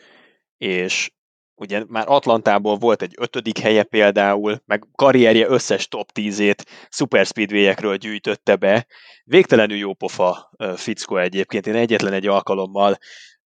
és 0.58 1.12
ugye 1.60 1.84
már 1.88 2.04
Atlantából 2.08 2.78
volt 2.78 3.02
egy 3.02 3.14
ötödik 3.18 3.58
helye 3.58 3.84
például, 3.84 4.62
meg 4.66 4.84
karrierje 4.96 5.48
összes 5.48 5.88
top 5.88 6.10
10-ét 6.14 6.66
Super 6.90 7.26
Speedway-ekről 7.26 7.96
gyűjtötte 7.96 8.56
be. 8.56 8.88
Végtelenül 9.24 9.78
jó 9.78 9.94
pofa 9.94 10.52
fickó 10.76 11.18
egyébként. 11.18 11.68
Én 11.68 11.76
egyetlen 11.76 12.14
egy 12.14 12.28
alkalommal 12.28 12.98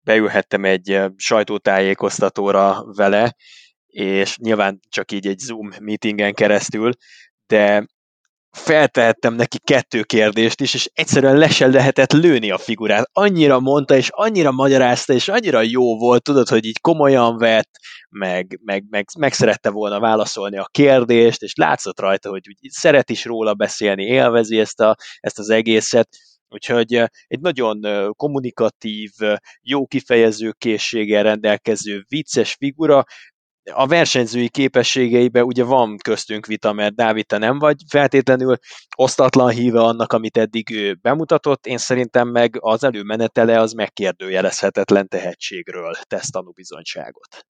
beülhettem 0.01 0.65
egy 0.65 0.99
sajtótájékoztatóra 1.15 2.83
vele, 2.95 3.35
és 3.87 4.37
nyilván 4.37 4.79
csak 4.89 5.11
így 5.11 5.27
egy 5.27 5.37
Zoom 5.37 5.69
meetingen 5.79 6.33
keresztül, 6.33 6.91
de 7.47 7.87
feltehettem 8.57 9.33
neki 9.33 9.59
kettő 9.59 10.03
kérdést 10.03 10.61
is, 10.61 10.73
és 10.73 10.89
egyszerűen 10.93 11.37
le 11.37 11.49
se 11.49 11.67
lehetett 11.67 12.11
lőni 12.11 12.51
a 12.51 12.57
figurát. 12.57 13.09
Annyira 13.11 13.59
mondta, 13.59 13.95
és 13.95 14.09
annyira 14.11 14.51
magyarázta, 14.51 15.13
és 15.13 15.27
annyira 15.27 15.61
jó 15.61 15.97
volt, 15.97 16.23
tudod, 16.23 16.47
hogy 16.47 16.65
így 16.65 16.81
komolyan 16.81 17.37
vett, 17.37 17.69
meg, 18.09 18.59
meg, 18.63 18.83
meg, 18.89 19.05
meg 19.17 19.33
szerette 19.33 19.69
volna 19.69 19.99
válaszolni 19.99 20.57
a 20.57 20.69
kérdést, 20.71 21.41
és 21.41 21.53
látszott 21.55 21.99
rajta, 21.99 22.29
hogy 22.29 22.41
szeret 22.69 23.09
is 23.09 23.25
róla 23.25 23.53
beszélni, 23.53 24.03
élvezi 24.03 24.59
ezt, 24.59 24.79
a, 24.79 24.95
ezt 25.19 25.39
az 25.39 25.49
egészet, 25.49 26.09
Úgyhogy 26.53 26.93
egy 27.27 27.39
nagyon 27.39 27.81
kommunikatív, 28.15 29.11
jó 29.61 29.85
kifejező 29.85 30.51
készséggel 30.57 31.23
rendelkező 31.23 32.05
vicces 32.07 32.53
figura, 32.53 33.03
a 33.71 33.87
versenyzői 33.87 34.49
képességeibe 34.49 35.43
ugye 35.43 35.63
van 35.63 35.97
köztünk 35.97 36.45
vita, 36.45 36.73
mert 36.73 36.95
Dávid, 36.95 37.25
te 37.25 37.37
nem 37.37 37.59
vagy 37.59 37.77
feltétlenül 37.87 38.57
osztatlan 38.95 39.49
híve 39.49 39.79
annak, 39.79 40.13
amit 40.13 40.37
eddig 40.37 40.71
ő 40.71 40.93
bemutatott, 40.93 41.65
én 41.65 41.77
szerintem 41.77 42.27
meg 42.27 42.57
az 42.59 42.83
előmenetele 42.83 43.59
az 43.59 43.73
megkérdőjelezhetetlen 43.73 45.07
tehetségről 45.07 45.93
tesz 46.07 46.29
tanúbizonyságot. 46.29 47.45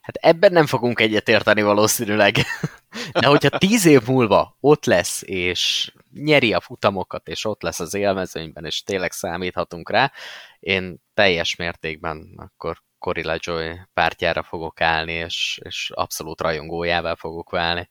Hát 0.00 0.16
ebben 0.16 0.52
nem 0.52 0.66
fogunk 0.66 1.00
egyetérteni 1.00 1.62
valószínűleg. 1.62 2.36
De 3.20 3.26
hogyha 3.26 3.58
tíz 3.58 3.86
év 3.86 4.06
múlva 4.06 4.56
ott 4.60 4.84
lesz, 4.84 5.22
és 5.24 5.92
nyeri 6.12 6.52
a 6.52 6.60
futamokat, 6.60 7.28
és 7.28 7.44
ott 7.44 7.62
lesz 7.62 7.80
az 7.80 7.94
élmezőnyben, 7.94 8.64
és 8.64 8.82
tényleg 8.82 9.12
számíthatunk 9.12 9.90
rá, 9.90 10.12
én 10.58 11.02
teljes 11.14 11.56
mértékben 11.56 12.34
akkor 12.36 12.82
Corilla 13.02 13.36
Joy 13.38 13.80
pártjára 13.94 14.42
fogok 14.42 14.80
állni, 14.80 15.12
és, 15.12 15.60
és 15.64 15.90
abszolút 15.94 16.40
rajongójává 16.40 17.14
fogok 17.14 17.50
válni. 17.50 17.90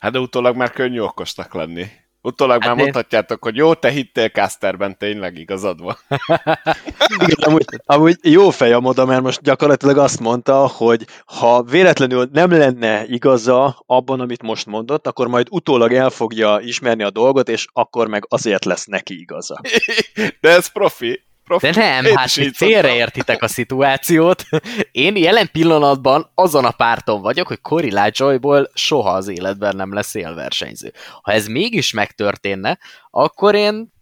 Hát 0.00 0.12
de 0.12 0.18
utólag 0.18 0.56
már 0.56 0.70
könnyű 0.70 1.00
okosnak 1.00 1.54
lenni. 1.54 1.86
Utólag 2.22 2.62
hát 2.62 2.68
már 2.68 2.76
én... 2.76 2.82
mondhatjátok, 2.82 3.42
hogy 3.42 3.56
jó, 3.56 3.74
te 3.74 3.90
hittél 3.90 4.28
Casterben, 4.28 4.98
tényleg 4.98 5.38
igazad 5.38 5.80
van. 5.80 5.96
Igen, 7.18 7.36
amúgy, 7.40 7.64
amúgy 7.84 8.16
jó 8.22 8.50
fej 8.50 8.72
a 8.72 8.80
moda, 8.80 9.04
mert 9.04 9.22
most 9.22 9.42
gyakorlatilag 9.42 9.98
azt 9.98 10.20
mondta, 10.20 10.66
hogy 10.66 11.06
ha 11.24 11.62
véletlenül 11.62 12.28
nem 12.32 12.50
lenne 12.50 13.06
igaza 13.06 13.82
abban, 13.86 14.20
amit 14.20 14.42
most 14.42 14.66
mondott, 14.66 15.06
akkor 15.06 15.28
majd 15.28 15.46
utólag 15.50 15.92
el 15.92 16.10
fogja 16.10 16.58
ismerni 16.62 17.02
a 17.02 17.10
dolgot, 17.10 17.48
és 17.48 17.66
akkor 17.72 18.08
meg 18.08 18.26
azért 18.28 18.64
lesz 18.64 18.84
neki 18.84 19.20
igaza. 19.20 19.60
De 20.40 20.48
ez 20.50 20.72
profi. 20.72 21.25
Profi. 21.46 21.70
De 21.70 22.00
nem, 22.00 22.16
hát 22.16 22.30
félreértitek 22.52 23.42
a 23.42 23.48
szituációt. 23.48 24.44
Én 24.92 25.16
jelen 25.16 25.48
pillanatban 25.52 26.30
azon 26.34 26.64
a 26.64 26.70
párton 26.70 27.20
vagyok, 27.20 27.46
hogy 27.46 27.60
Cory 27.60 27.92
Lajoyból 27.92 28.70
soha 28.74 29.10
az 29.10 29.28
életben 29.28 29.76
nem 29.76 29.94
lesz 29.94 30.14
élversenyző. 30.14 30.92
Ha 31.22 31.32
ez 31.32 31.46
mégis 31.46 31.92
megtörténne, 31.92 32.78
akkor 33.10 33.54
én 33.54 33.92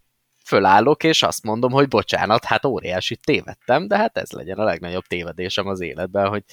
fölállok, 0.43 1.03
és 1.03 1.23
azt 1.23 1.43
mondom, 1.43 1.71
hogy 1.71 1.87
bocsánat, 1.87 2.43
hát 2.43 2.65
óriási 2.65 3.15
tévedtem, 3.15 3.87
de 3.87 3.97
hát 3.97 4.17
ez 4.17 4.31
legyen 4.31 4.57
a 4.57 4.63
legnagyobb 4.63 5.05
tévedésem 5.05 5.67
az 5.67 5.81
életben, 5.81 6.27
hogy 6.27 6.43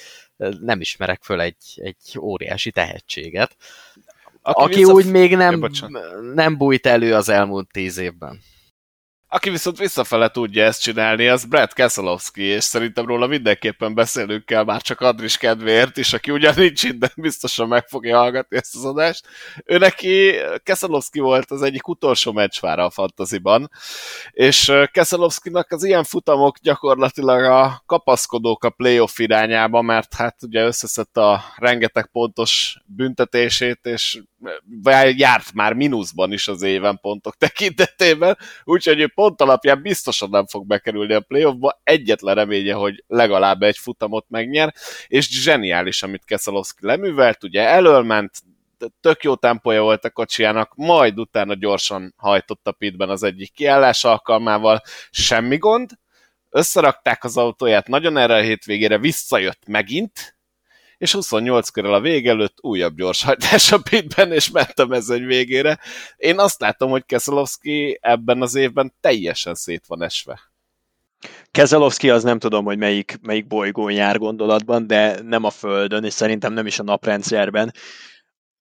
nem 0.61 0.81
ismerek 0.81 1.23
föl 1.23 1.41
egy, 1.41 1.57
egy 1.75 2.19
óriási 2.19 2.71
tehetséget, 2.71 3.57
aki, 4.43 4.63
aki 4.63 4.75
vissza... 4.75 4.93
úgy 4.93 5.11
még 5.11 5.37
nem, 5.37 5.71
nem 6.35 6.57
bújt 6.57 6.87
elő 6.87 7.15
az 7.15 7.29
elmúlt 7.29 7.69
tíz 7.71 7.99
évben. 7.99 8.41
Aki 9.35 9.51
viszont 9.51 9.79
visszafele 9.79 10.29
tudja 10.29 10.65
ezt 10.65 10.83
csinálni, 10.83 11.29
az 11.29 11.45
Brad 11.45 11.73
Keselowski, 11.73 12.43
és 12.43 12.65
szerintem 12.65 13.07
róla 13.07 13.27
mindenképpen 13.27 13.95
beszélünk 13.95 14.45
kell, 14.45 14.65
már 14.65 14.83
csak 14.83 15.01
Adris 15.01 15.37
kedvéért 15.37 15.97
is, 15.97 16.13
aki 16.13 16.31
ugyan 16.31 16.55
nincs 16.57 16.83
itt, 16.83 16.99
de 16.99 17.11
biztosan 17.17 17.69
meg 17.69 17.89
fogja 17.89 18.19
hallgatni 18.19 18.57
ezt 18.57 18.75
az 18.75 18.85
adást. 18.85 19.27
Ő 19.65 19.79
neki, 19.79 20.35
Keselowski 20.63 21.21
volt 21.21 21.51
az 21.51 21.63
egyik 21.63 21.89
utolsó 21.89 22.33
meccsvára 22.33 22.85
a 22.85 22.91
fantaziban, 22.91 23.71
és 24.31 24.73
Keselowskinak 24.93 25.71
az 25.71 25.85
ilyen 25.85 26.05
futamok 26.05 26.59
gyakorlatilag 26.59 27.45
a 27.45 27.83
kapaszkodók 27.87 28.65
a 28.65 28.71
playoff 28.71 29.19
irányába, 29.19 29.83
mert 29.83 30.15
hát 30.15 30.37
ugye 30.43 30.65
összeszedte 30.65 31.21
a 31.21 31.45
rengeteg 31.57 32.07
pontos 32.07 32.77
büntetését, 32.87 33.81
és 33.83 34.23
járt 35.17 35.53
már 35.53 35.73
mínuszban 35.73 36.33
is 36.33 36.49
az 36.49 36.63
éven 36.63 36.99
pontok 37.01 37.37
tekintetében, 37.37 38.39
úgyhogy 38.65 39.01
ő 39.01 39.09
pont 39.15 39.41
alapján 39.41 39.83
biztosan 39.83 40.31
nem 40.31 40.47
fog 40.47 40.67
bekerülni 40.67 41.13
a 41.13 41.21
playoffba, 41.21 41.81
egyetlen 41.85 42.35
reménye, 42.35 42.75
hogy 42.75 43.05
legalább 43.07 43.63
egy 43.63 43.79
futamot 43.79 44.27
megnyer, 44.29 44.75
és 45.07 45.29
zseniális, 45.43 46.03
amit 46.03 46.25
Keszelowski 46.25 46.87
leművelt, 46.87 47.45
ugye 47.45 47.63
elölment, 47.69 48.31
tök 49.01 49.23
jó 49.23 49.35
tempója 49.35 49.83
volt 49.83 50.05
a 50.05 50.11
kocsijának, 50.11 50.73
majd 50.75 51.19
utána 51.19 51.55
gyorsan 51.55 52.15
hajtott 52.17 52.67
a 52.67 52.73
pitben 52.73 53.09
az 53.09 53.23
egyik 53.23 53.53
kiállás 53.53 54.05
alkalmával, 54.05 54.81
semmi 55.11 55.57
gond, 55.57 55.91
összerakták 56.51 57.25
az 57.25 57.37
autóját 57.37 57.89
nagyon 57.89 58.17
erre 58.17 58.35
a 58.35 58.41
hétvégére, 58.41 58.99
visszajött 58.99 59.67
megint, 59.67 60.37
és 61.03 61.13
28 61.13 61.69
körül 61.69 61.95
a 61.95 62.01
vég 62.01 62.29
előtt 62.29 62.57
újabb 62.61 62.97
gyorshajtás 62.97 63.73
a 63.73 63.79
pitben, 63.91 64.33
és 64.33 64.51
ment 64.51 64.79
a 64.79 64.87
mezőny 64.87 65.27
végére. 65.27 65.79
Én 66.17 66.39
azt 66.39 66.61
látom, 66.61 66.91
hogy 66.91 67.05
Keszelowski 67.07 67.99
ebben 68.01 68.43
az 68.43 68.55
évben 68.55 68.95
teljesen 69.01 69.55
szét 69.55 69.85
van 69.87 70.03
esve. 70.03 70.41
Kezelowski 71.51 72.11
az 72.11 72.23
nem 72.23 72.39
tudom, 72.39 72.65
hogy 72.65 72.79
melyik, 72.79 73.19
melyik 73.23 73.47
bolygón 73.47 73.93
jár 73.93 74.19
gondolatban, 74.19 74.87
de 74.87 75.23
nem 75.23 75.45
a 75.45 75.51
Földön, 75.51 76.05
és 76.05 76.13
szerintem 76.13 76.53
nem 76.53 76.67
is 76.67 76.79
a 76.79 76.83
naprendszerben 76.83 77.73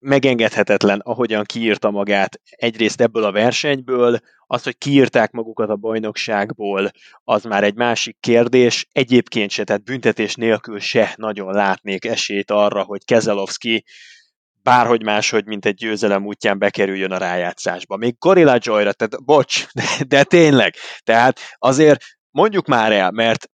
megengedhetetlen, 0.02 1.00
ahogyan 1.00 1.44
kiírta 1.44 1.90
magát 1.90 2.40
egyrészt 2.50 3.00
ebből 3.00 3.24
a 3.24 3.32
versenyből, 3.32 4.18
az, 4.46 4.62
hogy 4.62 4.78
kiírták 4.78 5.30
magukat 5.30 5.68
a 5.68 5.76
bajnokságból, 5.76 6.90
az 7.24 7.44
már 7.44 7.64
egy 7.64 7.74
másik 7.74 8.16
kérdés. 8.20 8.86
Egyébként 8.92 9.50
se, 9.50 9.64
tehát 9.64 9.84
büntetés 9.84 10.34
nélkül 10.34 10.80
se 10.80 11.12
nagyon 11.16 11.52
látnék 11.52 12.04
esélyt 12.04 12.50
arra, 12.50 12.82
hogy 12.82 13.04
Kezelowski 13.04 13.84
bárhogy 14.62 15.02
máshogy, 15.02 15.46
mint 15.46 15.66
egy 15.66 15.74
győzelem 15.74 16.26
útján 16.26 16.58
bekerüljön 16.58 17.12
a 17.12 17.18
rájátszásba. 17.18 17.96
Még 17.96 18.14
Gorilla 18.18 18.56
Joyra, 18.60 18.92
tehát 18.92 19.24
bocs, 19.24 19.66
de, 19.72 19.84
de 20.06 20.24
tényleg. 20.24 20.74
Tehát 21.04 21.40
azért 21.58 22.04
mondjuk 22.30 22.66
már 22.66 22.92
el, 22.92 23.10
mert 23.10 23.50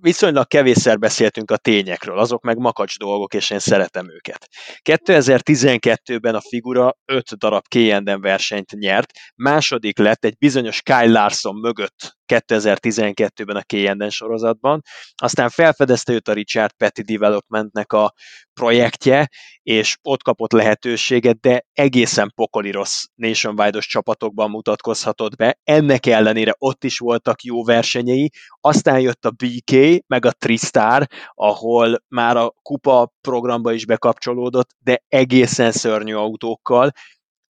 viszonylag 0.00 0.46
kevésszer 0.46 0.98
beszéltünk 0.98 1.50
a 1.50 1.56
tényekről, 1.56 2.18
azok 2.18 2.42
meg 2.42 2.58
makacs 2.58 2.98
dolgok, 2.98 3.34
és 3.34 3.50
én 3.50 3.58
szeretem 3.58 4.10
őket. 4.10 4.48
2012-ben 4.82 6.34
a 6.34 6.40
figura 6.40 6.96
5 7.04 7.38
darab 7.38 7.62
K&M 7.68 8.20
versenyt 8.20 8.70
nyert, 8.72 9.12
második 9.34 9.98
lett 9.98 10.24
egy 10.24 10.36
bizonyos 10.38 10.82
Kyle 10.82 11.06
Larson 11.06 11.56
mögött 11.56 12.18
2012-ben 12.30 13.56
a 13.56 13.62
K&N 13.62 14.08
sorozatban, 14.08 14.82
aztán 15.14 15.48
felfedezte 15.48 16.12
őt 16.12 16.28
a 16.28 16.32
Richard 16.32 16.72
Petty 16.72 17.00
Developmentnek 17.00 17.92
a 17.92 18.12
projektje, 18.54 19.28
és 19.62 19.96
ott 20.02 20.22
kapott 20.22 20.52
lehetőséget, 20.52 21.40
de 21.40 21.64
egészen 21.72 22.32
pokoli 22.34 22.70
rossz 22.70 23.04
nationwide-os 23.14 23.86
csapatokban 23.86 24.50
mutatkozhatott 24.50 25.36
be. 25.36 25.58
Ennek 25.64 26.06
ellenére 26.06 26.54
ott 26.58 26.84
is 26.84 26.98
voltak 26.98 27.42
jó 27.42 27.64
versenyei, 27.64 28.30
aztán 28.60 29.00
jött 29.00 29.24
a 29.24 29.30
BK, 29.30 30.02
meg 30.06 30.24
a 30.24 30.32
Tristar, 30.32 31.06
ahol 31.34 32.04
már 32.08 32.36
a 32.36 32.54
kupa 32.62 33.12
programba 33.20 33.72
is 33.72 33.86
bekapcsolódott, 33.86 34.70
de 34.78 35.02
egészen 35.08 35.72
szörnyű 35.72 36.14
autókkal, 36.14 36.92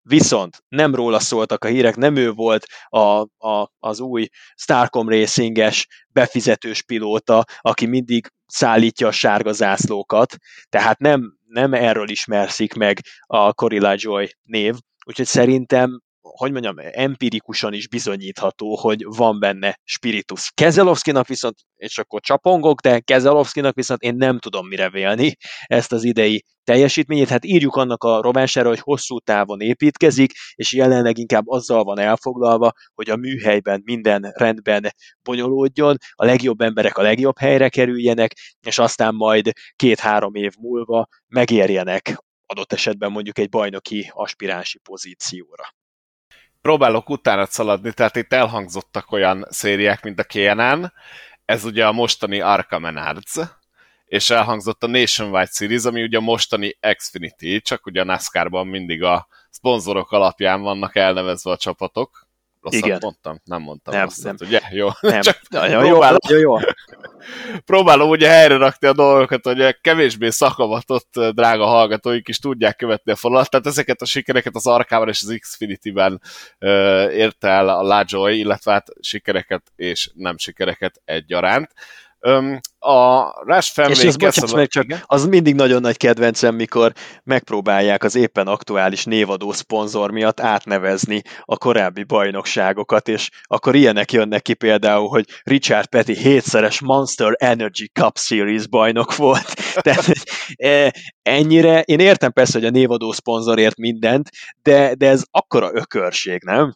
Viszont 0.10 0.64
nem 0.68 0.96
róla 0.96 1.20
szóltak 1.20 1.64
a 1.64 1.68
hírek, 1.68 1.96
nem 1.96 2.16
ő 2.16 2.32
volt 2.32 2.66
a, 2.88 3.00
a, 3.48 3.72
az 3.80 4.00
új 4.00 4.28
Starcom 4.56 5.10
Racinges 5.10 5.88
befizetős 6.08 6.82
pilóta, 6.82 7.46
aki 7.62 7.86
mindig 7.86 8.28
szállítja 8.46 9.08
a 9.08 9.12
sárga 9.12 9.52
zászlókat, 9.52 10.36
tehát 10.70 11.00
nem, 11.00 11.38
nem 11.48 11.74
erről 11.74 12.10
ismerszik 12.10 12.74
meg 12.74 13.00
a 13.26 13.54
Corilla 13.54 13.94
Joy 13.98 14.30
név, 14.44 14.76
úgyhogy 15.06 15.26
szerintem 15.26 16.02
hogy 16.36 16.52
mondjam, 16.52 16.76
empirikusan 16.92 17.74
is 17.74 17.88
bizonyítható, 17.88 18.78
hogy 18.78 19.04
van 19.06 19.40
benne 19.40 19.80
spiritus. 19.84 20.52
Kezelovszkinak 20.54 21.28
viszont, 21.28 21.56
és 21.76 21.98
akkor 21.98 22.22
csapongok, 22.22 22.80
de 22.80 23.00
Kezelovszkinak 23.00 23.76
viszont 23.76 24.02
én 24.02 24.16
nem 24.16 24.40
tudom 24.40 24.68
mire 24.68 24.90
vélni 24.90 25.36
ezt 25.66 25.92
az 25.92 26.04
idei 26.04 26.44
teljesítményét. 26.64 27.30
Hát 27.30 27.46
írjuk 27.46 27.76
annak 27.76 28.04
a 28.04 28.22
rovására, 28.22 28.68
hogy 28.68 28.80
hosszú 28.80 29.20
távon 29.20 29.62
építkezik, 29.62 30.32
és 30.56 30.74
jelenleg 30.74 31.18
inkább 31.18 31.48
azzal 31.48 31.84
van 31.84 32.00
elfoglalva, 32.00 32.72
hogy 32.94 33.10
a 33.10 33.16
műhelyben 33.16 33.82
minden 33.86 34.32
rendben 34.36 34.94
bonyolódjon, 35.24 35.96
a 36.12 36.26
legjobb 36.26 36.62
emberek 36.62 36.98
a 36.98 37.02
legjobb 37.02 37.38
helyre 37.38 37.70
kerüljenek, 37.70 38.34
és 38.68 38.78
aztán 38.80 39.16
majd 39.16 39.52
két-három 39.76 40.36
év 40.36 40.54
múlva 40.60 41.08
megérjenek 41.28 42.18
adott 42.46 42.74
esetben 42.74 43.12
mondjuk 43.12 43.38
egy 43.38 43.50
bajnoki 43.50 44.12
aspiránsi 44.14 44.80
pozícióra 44.80 45.79
próbálok 46.62 47.10
utána 47.10 47.46
szaladni, 47.46 47.94
tehát 47.94 48.16
itt 48.16 48.34
elhangzottak 48.34 49.12
olyan 49.12 49.46
szériák, 49.50 50.04
mint 50.04 50.20
a 50.20 50.24
KNN, 50.24 50.94
ez 51.46 51.64
ugye 51.64 51.88
a 51.88 51.92
mostani 51.92 52.40
Arkham 52.40 52.82
Menards, 52.82 53.36
és 54.06 54.30
elhangzott 54.30 54.84
a 54.84 54.88
Nationwide 54.88 55.50
Series, 55.52 55.84
ami 55.84 56.04
ugye 56.04 56.18
a 56.18 56.22
mostani 56.22 56.78
Xfinity, 56.98 57.62
csak 57.62 57.86
ugye 57.86 58.02
a 58.02 58.04
NASCAR-ban 58.04 58.68
mindig 58.68 59.04
a 59.04 59.28
szponzorok 59.50 60.12
alapján 60.12 60.62
vannak 60.62 60.96
elnevezve 60.96 61.52
a 61.52 61.58
csapatok, 61.58 62.30
Rosszat 62.62 62.86
Igen. 62.86 62.98
mondtam? 63.02 63.42
Nem 63.44 63.62
mondtam 63.62 63.94
nem, 63.94 64.04
rosszat, 64.04 64.40
nem. 64.40 64.48
ugye? 64.48 64.62
Jó. 64.70 64.90
Nem. 65.02 65.22
Csak 65.30 65.40
nagyon 65.50 65.84
próbálom, 65.84 66.18
jó, 66.30 66.38
jó. 66.38 66.58
Próbálom 67.66 68.10
ugye 68.10 68.30
helyre 68.30 68.58
rakni 68.58 68.88
a 68.88 68.94
dolgokat, 68.94 69.46
hogy 69.46 69.78
kevésbé 69.82 70.30
szakavatott 70.30 71.20
drága 71.32 71.66
hallgatóik 71.66 72.28
is 72.28 72.40
tudják 72.40 72.76
követni 72.76 73.12
a 73.12 73.16
falat, 73.16 73.50
tehát 73.50 73.66
ezeket 73.66 74.02
a 74.02 74.06
sikereket 74.06 74.56
az 74.56 74.68
Arkában 74.68 75.08
és 75.08 75.22
az 75.22 75.38
Xfinity-ben 75.40 76.22
uh, 76.60 76.70
érte 77.14 77.48
el 77.48 77.70
a 77.70 77.82
Lajoy, 77.82 78.38
illetve 78.38 78.72
hát 78.72 78.88
sikereket 79.00 79.64
és 79.76 80.10
nem 80.14 80.38
sikereket 80.38 81.02
egyaránt. 81.06 81.72
Öm, 82.22 82.60
a 82.80 83.24
Rush 83.44 83.74
Family... 83.74 83.94
És 83.94 84.06
az, 84.06 84.16
bocsáss 84.16 84.54
meg 84.54 84.68
csak, 84.68 84.86
az 85.06 85.26
mindig 85.26 85.56
nagyon 85.56 85.82
nagy 85.82 85.98
kedvencem, 85.98 86.56
mikor 86.56 86.94
megpróbálják 87.24 88.04
az 88.04 88.16
éppen 88.16 88.48
aktuális 88.48 89.04
névadó 89.04 89.52
szponzor 89.52 90.12
miatt 90.12 90.40
átnevezni 90.40 91.22
a 91.42 91.58
korábbi 91.58 92.04
bajnokságokat, 92.04 93.08
és 93.08 93.30
akkor 93.44 93.76
ilyenek 93.76 94.12
jönnek 94.12 94.42
ki 94.42 94.54
például, 94.54 95.08
hogy 95.08 95.26
Richard 95.44 95.88
Petty 95.88 96.14
hétszeres 96.14 96.82
Monster 96.82 97.36
Energy 97.38 97.90
Cup 97.94 98.18
Series 98.18 98.68
bajnok 98.68 99.16
volt. 99.16 99.54
Tehát 99.86 100.06
e, 100.56 100.94
ennyire, 101.22 101.82
én 101.82 102.00
értem 102.00 102.32
persze, 102.32 102.58
hogy 102.58 102.68
a 102.68 102.72
névadó 102.72 103.12
szponzorért 103.12 103.78
mindent, 103.78 104.30
de, 104.62 104.96
de 104.96 105.08
ez 105.08 105.24
akkora 105.32 105.70
ökörség, 105.74 106.44
nem? 106.44 106.74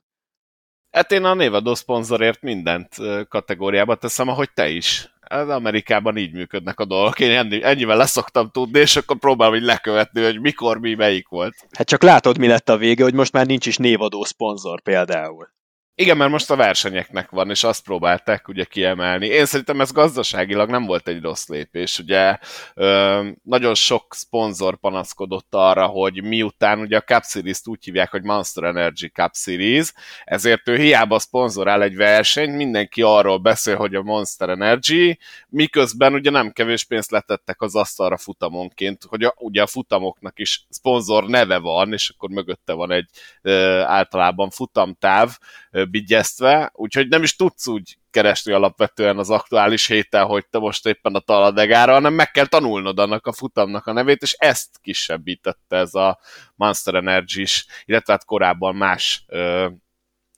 Hát 0.91 1.11
én 1.11 1.23
a 1.23 1.33
névadó 1.33 1.75
szponzorért 1.75 2.41
mindent 2.41 2.95
kategóriába 3.27 3.95
teszem, 3.95 4.27
ahogy 4.27 4.49
te 4.53 4.69
is. 4.69 5.12
Az 5.33 5.49
Amerikában 5.49 6.17
így 6.17 6.33
működnek 6.33 6.79
a 6.79 6.85
dolgok. 6.85 7.19
Én 7.19 7.37
ennyi, 7.37 7.63
ennyivel 7.63 7.97
leszoktam 7.97 8.49
tudni, 8.49 8.79
és 8.79 8.95
akkor 8.95 9.17
próbálom 9.17 9.55
így 9.55 9.61
lekövetni, 9.61 10.23
hogy 10.23 10.39
mikor, 10.41 10.79
mi, 10.79 10.93
melyik 10.93 11.27
volt. 11.27 11.55
Hát 11.71 11.87
csak 11.87 12.01
látod, 12.01 12.37
mi 12.37 12.47
lett 12.47 12.69
a 12.69 12.77
vége, 12.77 13.03
hogy 13.03 13.13
most 13.13 13.31
már 13.31 13.45
nincs 13.45 13.65
is 13.65 13.77
névadó 13.77 14.23
szponzor 14.23 14.81
például. 14.81 15.49
Igen, 15.95 16.17
mert 16.17 16.31
most 16.31 16.51
a 16.51 16.55
versenyeknek 16.55 17.29
van, 17.29 17.49
és 17.49 17.63
azt 17.63 17.83
próbálták 17.83 18.47
ugye 18.47 18.63
kiemelni. 18.63 19.27
Én 19.27 19.45
szerintem 19.45 19.81
ez 19.81 19.91
gazdaságilag 19.91 20.69
nem 20.69 20.85
volt 20.85 21.07
egy 21.07 21.21
rossz 21.21 21.47
lépés. 21.47 21.99
Ugye 21.99 22.37
ö, 22.73 23.27
nagyon 23.43 23.75
sok 23.75 24.13
szponzor 24.13 24.77
panaszkodott 24.77 25.55
arra, 25.55 25.85
hogy 25.85 26.23
miután 26.23 26.79
ugye 26.79 26.97
a 26.97 27.01
Cup 27.01 27.23
Series-t 27.23 27.67
úgy 27.67 27.83
hívják, 27.83 28.11
hogy 28.11 28.23
Monster 28.23 28.63
Energy 28.63 29.07
Cup 29.07 29.31
Series, 29.35 29.93
ezért 30.23 30.69
ő 30.69 30.75
hiába 30.75 31.19
szponzorál 31.19 31.83
egy 31.83 31.95
versenyt, 31.95 32.55
mindenki 32.55 33.01
arról 33.01 33.37
beszél, 33.37 33.75
hogy 33.75 33.95
a 33.95 34.01
Monster 34.01 34.49
Energy, 34.49 35.17
miközben 35.49 36.13
ugye 36.13 36.29
nem 36.29 36.51
kevés 36.51 36.83
pénzt 36.83 37.11
letettek 37.11 37.61
az 37.61 37.75
asztalra 37.75 38.17
futamonként, 38.17 39.03
hogy 39.07 39.23
a, 39.23 39.33
ugye 39.37 39.61
a 39.61 39.67
futamoknak 39.67 40.39
is 40.39 40.65
szponzor 40.69 41.25
neve 41.25 41.57
van, 41.57 41.93
és 41.93 42.09
akkor 42.09 42.29
mögötte 42.29 42.73
van 42.73 42.91
egy 42.91 43.09
ö, 43.41 43.79
általában 43.79 44.49
futamtáv, 44.49 45.37
bigyeztve, 45.85 46.71
úgyhogy 46.73 47.07
nem 47.07 47.23
is 47.23 47.35
tudsz 47.35 47.67
úgy 47.67 47.97
keresni 48.11 48.53
alapvetően 48.53 49.17
az 49.17 49.29
aktuális 49.29 49.87
héten, 49.87 50.25
hogy 50.25 50.45
te 50.47 50.59
most 50.59 50.85
éppen 50.85 51.15
a 51.15 51.19
taladegára, 51.19 51.93
hanem 51.93 52.13
meg 52.13 52.31
kell 52.31 52.45
tanulnod 52.45 52.99
annak 52.99 53.27
a 53.27 53.33
futamnak 53.33 53.87
a 53.87 53.93
nevét, 53.93 54.21
és 54.21 54.33
ezt 54.33 54.69
kisebbítette 54.81 55.77
ez 55.77 55.93
a 55.93 56.19
Monster 56.55 56.95
Energy 56.95 57.41
is, 57.41 57.65
illetve 57.85 58.13
hát 58.13 58.25
korábban 58.25 58.75
más 58.75 59.23
ö, 59.27 59.67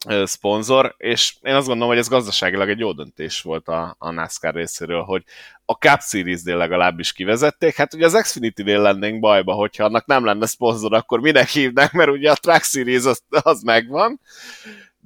ö, 0.08 0.26
szponzor, 0.26 0.96
és 0.98 1.36
én 1.42 1.54
azt 1.54 1.68
gondolom, 1.68 1.90
hogy 1.90 2.02
ez 2.02 2.10
gazdaságilag 2.10 2.70
egy 2.70 2.80
jó 2.80 2.92
döntés 2.92 3.42
volt 3.42 3.68
a, 3.68 3.96
a 4.00 4.12
NASCAR 4.12 4.54
részéről, 4.54 5.02
hogy 5.02 5.24
a 5.66 5.74
Cup 5.74 6.02
Series-nél 6.02 6.58
legalábbis 6.58 7.14
kivezették. 7.14 7.76
Hát 7.76 7.94
ugye 7.94 8.06
az 8.06 8.22
Xfinity-nél 8.22 8.82
lennénk 8.82 9.20
bajba, 9.20 9.54
hogyha 9.54 9.84
annak 9.84 10.06
nem 10.06 10.26
lenne 10.26 10.46
szponzor, 10.46 10.94
akkor 10.94 11.20
minek 11.20 11.50
hívnak, 11.50 11.92
mert 11.92 12.10
ugye 12.10 12.32
a 12.32 12.36
Track 12.36 12.64
Series 12.64 13.06
az, 13.06 13.22
az 13.30 13.62
megvan, 13.62 14.20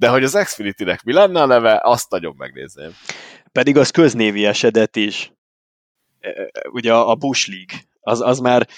de 0.00 0.08
hogy 0.08 0.24
az 0.24 0.38
Xfinity-nek 0.44 1.02
mi 1.02 1.12
lenne 1.12 1.42
a 1.42 1.46
neve, 1.46 1.80
azt 1.82 2.10
nagyon 2.10 2.34
megnézném. 2.38 2.96
Pedig 3.52 3.76
az 3.76 3.90
köznévi 3.90 4.46
esedet 4.46 4.96
is. 4.96 5.32
E, 6.20 6.28
e, 6.28 6.50
ugye 6.70 6.94
a 6.94 7.14
Bush 7.14 7.48
League, 7.48 7.78
az, 8.00 8.20
az 8.20 8.38
már 8.38 8.68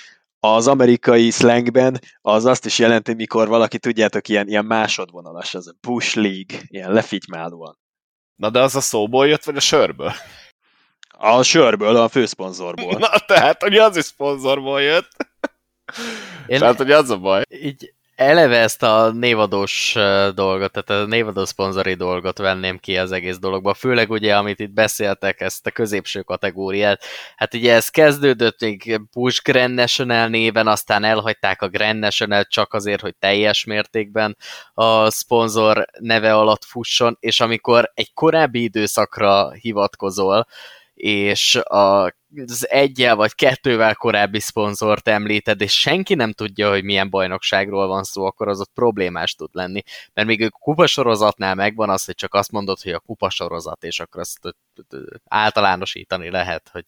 az 0.41 0.67
amerikai 0.67 1.31
slangben 1.31 2.01
az 2.21 2.45
azt 2.45 2.65
is 2.65 2.79
jelenti, 2.79 3.15
mikor 3.15 3.49
valaki, 3.49 3.79
tudjátok, 3.79 4.29
ilyen, 4.29 4.49
ilyen 4.49 4.65
másodvonalas, 4.65 5.55
az 5.55 5.69
a 5.69 5.75
Bush 5.81 6.17
League, 6.17 6.61
ilyen 6.67 6.93
lefitymálóan. 6.93 7.79
Na 8.35 8.51
de 8.51 8.61
az 8.61 8.77
a 8.77 8.81
szóból 8.81 9.27
jött, 9.27 9.45
vagy 9.45 9.57
a 9.57 9.61
sörből? 9.61 10.13
A 11.09 11.43
sörből, 11.43 11.97
a 11.97 12.09
főszponzorból. 12.09 12.99
Na 12.99 13.19
tehát, 13.27 13.63
hogy 13.63 13.77
az 13.77 13.97
is 13.97 14.05
szponzorból 14.05 14.83
jött. 14.83 15.11
Én 16.47 16.59
tehát, 16.59 16.77
hogy 16.77 16.91
az 16.91 17.11
a 17.11 17.19
baj. 17.19 17.43
Így 17.49 17.95
eleve 18.23 18.59
ezt 18.59 18.83
a 18.83 19.11
névadós 19.11 19.93
dolgot, 20.35 20.73
tehát 20.73 21.03
a 21.03 21.07
névadó 21.07 21.45
szponzori 21.45 21.95
dolgot 21.95 22.39
venném 22.39 22.79
ki 22.79 22.97
az 22.97 23.13
egész 23.13 23.39
dologba, 23.39 23.75
főleg 23.75 24.11
ugye, 24.11 24.37
amit 24.37 24.61
itt 24.61 24.71
beszéltek, 24.71 25.41
ezt 25.41 25.67
a 25.67 25.71
középső 25.71 26.21
kategóriát. 26.21 27.03
Hát 27.37 27.55
ugye 27.55 27.75
ez 27.75 27.89
kezdődött 27.89 28.61
még 28.61 29.01
Push 29.13 29.43
Grand 29.43 29.75
National 29.75 30.29
néven, 30.29 30.67
aztán 30.67 31.05
elhagyták 31.05 31.63
a 31.63 31.69
Grand 31.69 31.99
National 31.99 32.45
csak 32.45 32.75
azért, 32.75 33.01
hogy 33.01 33.15
teljes 33.17 33.65
mértékben 33.65 34.37
a 34.75 35.11
szponzor 35.11 35.87
neve 35.99 36.35
alatt 36.35 36.65
fusson, 36.65 37.17
és 37.21 37.41
amikor 37.41 37.91
egy 37.95 38.13
korábbi 38.15 38.63
időszakra 38.63 39.51
hivatkozol, 39.51 40.47
és 40.95 41.61
az 41.65 42.69
egyel 42.69 43.17
vagy 43.17 43.35
kettővel 43.35 43.95
korábbi 43.95 44.41
szponzort 44.41 45.09
említed, 45.09 45.61
és 45.61 45.81
senki 45.81 46.15
nem 46.15 46.33
tudja, 46.33 46.71
hogy 46.71 46.85
milyen 46.85 47.11
bajnokságról 47.11 47.87
van 47.87 48.03
szó, 48.03 48.25
akkor 48.25 48.49
az 48.49 48.61
ott 48.61 48.71
problémás 48.75 49.35
tud 49.35 49.51
lenni. 49.53 49.83
Mert 50.15 50.29
még 50.29 50.43
a 50.43 50.51
kupasorozatnál 50.51 51.55
megvan 51.55 51.91
az, 51.91 52.05
hogy 52.05 52.15
csak 52.15 52.35
azt 52.35 52.53
mondod, 52.53 52.81
hogy 52.81 52.93
a 52.93 52.99
kupasorozat, 52.99 53.85
és 53.85 54.01
akkor 54.01 54.21
azt 54.21 54.57
általánosítani 55.25 56.31
lehet, 56.31 56.69
hogy 56.73 56.85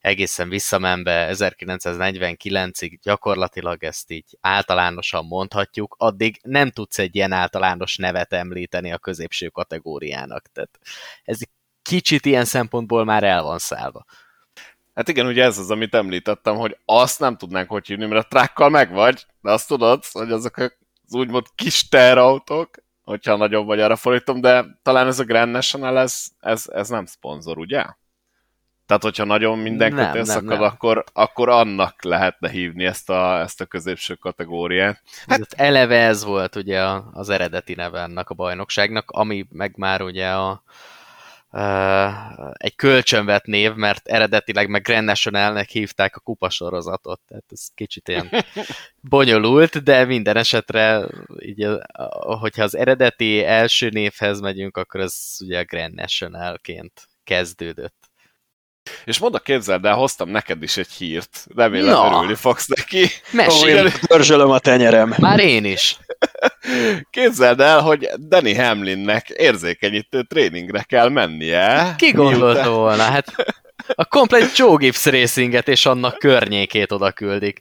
egészen 0.00 0.48
visszamenve 0.48 1.28
1949-ig 1.32 2.98
gyakorlatilag 3.02 3.84
ezt 3.84 4.10
így 4.10 4.24
általánosan 4.40 5.26
mondhatjuk, 5.26 5.94
addig 5.98 6.40
nem 6.42 6.70
tudsz 6.70 6.98
egy 6.98 7.16
ilyen 7.16 7.32
általános 7.32 7.96
nevet 7.96 8.32
említeni 8.32 8.92
a 8.92 8.98
középső 8.98 9.48
kategóriának. 9.48 10.46
Tehát 10.52 10.78
ez 11.24 11.38
kicsit 11.84 12.26
ilyen 12.26 12.44
szempontból 12.44 13.04
már 13.04 13.22
el 13.22 13.42
van 13.42 13.58
szállva. 13.58 14.04
Hát 14.94 15.08
igen, 15.08 15.26
ugye 15.26 15.44
ez 15.44 15.58
az, 15.58 15.70
amit 15.70 15.94
említettem, 15.94 16.56
hogy 16.56 16.76
azt 16.84 17.20
nem 17.20 17.36
tudnánk 17.36 17.68
hogy 17.68 17.86
hívni, 17.86 18.06
mert 18.06 18.24
a 18.24 18.28
trákkal 18.28 18.68
megvagy, 18.68 19.26
de 19.40 19.50
azt 19.50 19.68
tudod, 19.68 20.04
hogy 20.12 20.32
azok 20.32 20.56
az 20.56 21.14
úgymond 21.14 21.46
kis 21.54 21.88
terautók, 21.88 22.70
hogyha 23.04 23.36
nagyobb 23.36 23.66
vagy 23.66 23.80
arra 23.80 23.96
fordítom, 23.96 24.40
de 24.40 24.64
talán 24.82 25.06
ez 25.06 25.18
a 25.18 25.24
Grand 25.24 25.52
National, 25.52 25.98
ez, 25.98 26.26
ez, 26.40 26.64
ez 26.72 26.88
nem 26.88 27.06
szponzor, 27.06 27.58
ugye? 27.58 27.84
Tehát, 28.86 29.02
hogyha 29.02 29.24
nagyon 29.24 29.58
minden 29.58 29.94
kötél 29.94 30.24
szakad, 30.24 30.44
nem. 30.44 30.62
Akkor, 30.62 31.04
akkor 31.12 31.48
annak 31.48 32.02
lehetne 32.02 32.48
hívni 32.48 32.84
ezt 32.84 33.10
a, 33.10 33.40
ezt 33.40 33.60
a 33.60 33.66
középső 33.66 34.14
kategóriát. 34.14 35.02
Hát, 35.26 35.52
eleve 35.56 36.06
ez 36.06 36.24
volt 36.24 36.56
ugye 36.56 36.80
az 37.12 37.28
eredeti 37.28 37.74
neve 37.74 38.00
ennek 38.00 38.30
a 38.30 38.34
bajnokságnak, 38.34 39.10
ami 39.10 39.46
meg 39.50 39.76
már 39.76 40.02
ugye 40.02 40.30
a, 40.30 40.62
egy 42.52 42.74
kölcsönvet 42.76 43.46
név, 43.46 43.74
mert 43.74 44.08
eredetileg 44.08 44.68
meg 44.68 44.82
Grand 44.82 45.04
National-nek 45.04 45.68
hívták 45.68 46.16
a 46.16 46.20
kupasorozatot, 46.20 47.20
tehát 47.26 47.44
ez 47.48 47.68
kicsit 47.74 48.08
ilyen 48.08 48.30
bonyolult, 49.00 49.82
de 49.82 50.04
minden 50.04 50.36
esetre, 50.36 51.08
így, 51.38 51.66
hogyha 52.16 52.62
az 52.62 52.76
eredeti 52.76 53.44
első 53.44 53.88
névhez 53.88 54.40
megyünk, 54.40 54.76
akkor 54.76 55.00
ez 55.00 55.36
ugye 55.40 55.58
a 55.58 55.64
Grand 55.64 55.94
National-ként 55.94 57.08
kezdődött. 57.24 58.03
És 59.04 59.18
mondd 59.18 59.34
a 59.34 59.38
képzeld 59.38 59.84
el, 59.84 59.94
hoztam 59.94 60.28
neked 60.28 60.62
is 60.62 60.76
egy 60.76 60.90
hírt. 60.90 61.46
Remélem 61.54 61.94
no. 61.94 62.06
örülni 62.06 62.34
fogsz 62.34 62.66
neki. 62.66 63.06
Mesélj! 63.30 63.90
Törzsölöm 64.06 64.50
a 64.50 64.58
tenyerem. 64.58 65.14
Már 65.18 65.40
én 65.40 65.64
is. 65.64 65.96
Képzeld 67.10 67.60
el, 67.60 67.80
hogy 67.80 68.08
Danny 68.18 68.56
Hamlinnek 68.56 69.28
érzékenyítő 69.28 70.22
tréningre 70.22 70.82
kell 70.82 71.08
mennie. 71.08 71.94
Ki 71.98 72.10
gondolta 72.10 72.52
miután... 72.52 72.72
volna? 72.72 73.02
Hát 73.02 73.34
a 73.94 74.04
komplet 74.04 74.56
Joe 74.56 74.76
Gibbs 74.76 75.06
racinget 75.06 75.68
és 75.68 75.86
annak 75.86 76.18
környékét 76.18 76.92
oda 76.92 77.12
küldik. 77.12 77.60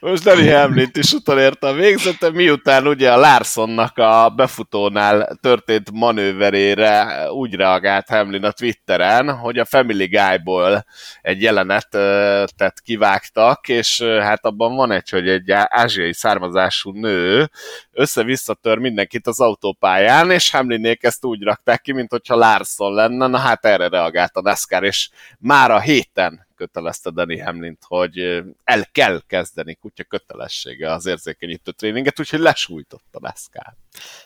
Most 0.00 0.24
Danny 0.24 0.52
Hamlin 0.52 0.90
is 0.92 1.12
utolérte 1.12 1.66
a 1.66 1.72
végzete, 1.72 2.30
miután 2.30 2.86
ugye 2.86 3.12
a 3.12 3.16
Larsonnak 3.16 3.98
a 3.98 4.28
befutónál 4.28 5.38
történt 5.40 5.90
manőverére 5.90 7.26
úgy 7.30 7.54
reagált 7.54 8.08
Hamlin 8.08 8.44
a 8.44 8.50
Twitteren, 8.50 9.36
hogy 9.36 9.58
a 9.58 9.64
Family 9.64 10.06
Guy-ból 10.06 10.84
egy 11.22 11.42
jelenetet 11.42 12.80
kivágtak, 12.84 13.68
és 13.68 14.02
hát 14.02 14.44
abban 14.44 14.76
van 14.76 14.92
egy, 14.92 15.10
hogy 15.10 15.28
egy 15.28 15.50
ázsiai 15.50 16.12
származású 16.12 16.90
nő 16.90 17.50
össze-vissza 17.94 18.54
tör 18.54 18.78
mindenkit 18.78 19.26
az 19.26 19.40
autópályán, 19.40 20.30
és 20.30 20.50
Hamlinék 20.50 21.02
ezt 21.02 21.24
úgy 21.24 21.42
rakták 21.42 21.80
ki, 21.80 21.92
mint 21.92 22.10
hogyha 22.10 22.36
Larson 22.36 22.94
lenne, 22.94 23.26
na 23.26 23.38
hát 23.38 23.64
erre 23.64 23.88
reagált 23.88 24.36
a 24.36 24.40
NASCAR, 24.40 24.84
és 24.84 25.10
már 25.38 25.70
a 25.70 25.80
héten 25.80 26.46
kötelezte 26.56 27.10
Danny 27.10 27.42
Hamlint, 27.42 27.82
hogy 27.86 28.42
el 28.64 28.86
kell 28.92 29.20
kezdeni 29.26 29.74
kutya 29.74 30.04
kötelessége 30.04 30.92
az 30.92 31.06
érzékenyítő 31.06 31.70
tréninget, 31.70 32.20
úgyhogy 32.20 32.38
lesújtott 32.38 33.08
a 33.12 33.18
NASCAR. 33.20 33.74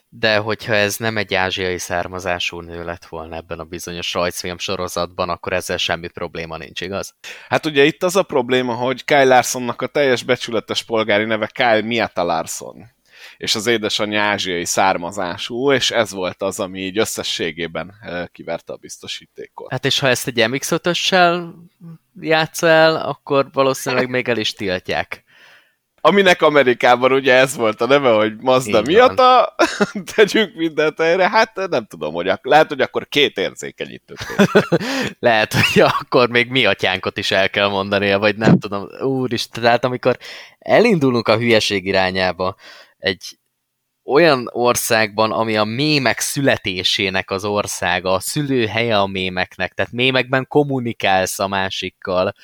De 0.09 0.37
hogyha 0.37 0.75
ez 0.75 0.97
nem 0.97 1.17
egy 1.17 1.35
ázsiai 1.35 1.79
származású 1.79 2.61
nő 2.61 2.85
lett 2.85 3.05
volna 3.05 3.37
ebben 3.37 3.59
a 3.59 3.65
bizonyos 3.65 4.13
rajzfilm 4.15 4.59
sorozatban, 4.59 5.29
akkor 5.29 5.53
ezzel 5.53 5.77
semmi 5.77 6.09
probléma 6.09 6.57
nincs, 6.57 6.81
igaz? 6.81 7.15
Hát 7.49 7.67
ugye 7.67 7.85
itt 7.85 8.03
az 8.03 8.17
a 8.17 8.23
probléma, 8.23 8.75
hogy 8.75 9.05
Kyle 9.05 9.25
Larsonnak 9.25 9.83
a 9.83 9.87
teljes 9.87 10.23
becsületes 10.23 10.83
polgári 10.83 11.25
neve 11.25 11.47
Kyle 11.47 11.83
Miata 11.83 12.25
Larson 12.25 12.97
és 13.37 13.55
az 13.55 13.67
édesanyja 13.67 14.21
ázsiai 14.21 14.65
származású, 14.65 15.73
és 15.73 15.91
ez 15.91 16.13
volt 16.13 16.43
az, 16.43 16.61
ami 16.61 16.81
így 16.81 16.99
összességében 16.99 17.95
kiverte 18.33 18.73
a 18.73 18.77
biztosítékot. 18.77 19.71
Hát 19.71 19.85
és 19.85 19.99
ha 19.99 20.09
ezt 20.09 20.27
egy 20.27 20.45
MX-5-össel 20.49 21.49
játsz 22.21 22.63
el, 22.63 22.97
akkor 22.97 23.49
valószínűleg 23.53 24.09
még 24.09 24.29
el 24.29 24.37
is 24.37 24.53
tiltják 24.53 25.27
aminek 26.01 26.43
Amerikában 26.43 27.13
ugye 27.13 27.35
ez 27.35 27.57
volt 27.57 27.81
a 27.81 27.87
neve, 27.87 28.11
hogy 28.11 28.37
Mazda 28.41 28.83
Miata, 28.83 29.55
tegyünk 30.15 30.55
mindent 30.55 31.01
erre, 31.01 31.29
hát 31.29 31.69
nem 31.71 31.87
tudom, 31.87 32.15
hogy 32.15 32.29
ak- 32.29 32.47
lehet, 32.47 32.69
hogy 32.69 32.81
akkor 32.81 33.09
két 33.09 33.37
érzékenyítő. 33.37 34.15
lehet, 35.19 35.53
hogy 35.53 35.81
akkor 35.81 36.29
még 36.29 36.51
mi 36.51 36.65
atyánkot 36.65 37.19
is 37.19 37.31
el 37.31 37.51
kell 37.51 37.69
mondani, 37.69 38.15
vagy 38.15 38.37
nem 38.37 38.59
tudom, 38.59 38.89
úristen, 39.01 39.63
tehát 39.63 39.85
amikor 39.85 40.17
elindulunk 40.59 41.29
a 41.29 41.37
hülyeség 41.37 41.87
irányába, 41.87 42.57
egy 42.99 43.39
olyan 44.05 44.49
országban, 44.53 45.33
ami 45.33 45.57
a 45.57 45.65
mémek 45.65 46.21
születésének 46.21 47.31
az 47.31 47.45
országa, 47.45 48.13
a 48.13 48.21
szülőhelye 48.21 48.99
a 48.99 49.07
mémeknek, 49.07 49.73
tehát 49.73 49.93
mémekben 49.93 50.47
kommunikálsz 50.47 51.39
a 51.39 51.49
másikkal, 51.49 52.35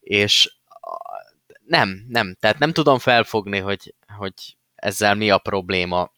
és 0.00 0.56
nem, 1.66 2.04
nem, 2.08 2.36
tehát 2.40 2.58
nem 2.58 2.72
tudom 2.72 2.98
felfogni, 2.98 3.58
hogy, 3.58 3.94
hogy 4.16 4.56
ezzel 4.74 5.14
mi 5.14 5.30
a 5.30 5.38
probléma. 5.38 6.12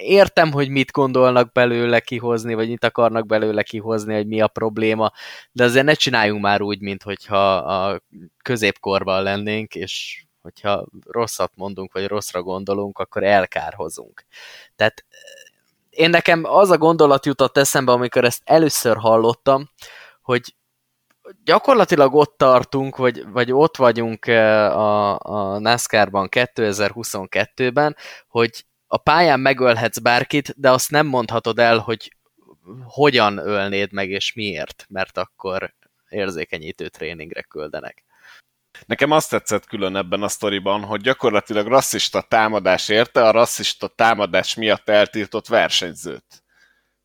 Értem, 0.00 0.52
hogy 0.52 0.68
mit 0.68 0.90
gondolnak 0.90 1.52
belőle 1.52 2.00
kihozni, 2.00 2.54
vagy 2.54 2.68
mit 2.68 2.84
akarnak 2.84 3.26
belőle 3.26 3.62
kihozni, 3.62 4.14
hogy 4.14 4.26
mi 4.26 4.40
a 4.40 4.48
probléma, 4.48 5.12
de 5.52 5.64
azért 5.64 5.84
ne 5.84 5.94
csináljunk 5.94 6.42
már 6.42 6.62
úgy, 6.62 6.80
mint 6.80 7.02
hogyha 7.02 7.56
a 7.56 8.02
középkorban 8.42 9.22
lennénk, 9.22 9.74
és 9.74 10.24
hogyha 10.44 10.86
rosszat 11.06 11.52
mondunk, 11.54 11.92
vagy 11.92 12.06
rosszra 12.06 12.42
gondolunk, 12.42 12.98
akkor 12.98 13.22
elkárhozunk. 13.22 14.24
Tehát 14.76 15.04
én 15.90 16.10
nekem 16.10 16.44
az 16.44 16.70
a 16.70 16.78
gondolat 16.78 17.26
jutott 17.26 17.56
eszembe, 17.56 17.92
amikor 17.92 18.24
ezt 18.24 18.42
először 18.44 18.96
hallottam, 18.96 19.70
hogy 20.22 20.54
gyakorlatilag 21.44 22.14
ott 22.14 22.38
tartunk, 22.38 22.96
vagy, 22.96 23.30
vagy 23.30 23.52
ott 23.52 23.76
vagyunk 23.76 24.26
eh, 24.26 24.78
a, 24.78 25.18
a 25.20 25.58
NASCAR-ban 25.58 26.28
2022-ben, 26.30 27.96
hogy 28.28 28.64
a 28.86 28.96
pályán 28.96 29.40
megölhetsz 29.40 29.98
bárkit, 29.98 30.54
de 30.60 30.70
azt 30.70 30.90
nem 30.90 31.06
mondhatod 31.06 31.58
el, 31.58 31.78
hogy 31.78 32.16
hogyan 32.84 33.38
ölnéd 33.38 33.92
meg, 33.92 34.10
és 34.10 34.32
miért, 34.32 34.86
mert 34.88 35.18
akkor 35.18 35.74
érzékenyítő 36.08 36.88
tréningre 36.88 37.42
küldenek. 37.42 38.04
Nekem 38.86 39.10
azt 39.10 39.30
tetszett 39.30 39.66
külön 39.66 39.96
ebben 39.96 40.22
a 40.22 40.28
sztoriban, 40.28 40.84
hogy 40.84 41.00
gyakorlatilag 41.00 41.66
rasszista 41.66 42.20
támadás 42.22 42.88
érte 42.88 43.26
a 43.26 43.30
rasszista 43.30 43.88
támadás 43.88 44.54
miatt 44.54 44.88
eltiltott 44.88 45.46
versenyzőt. 45.46 46.44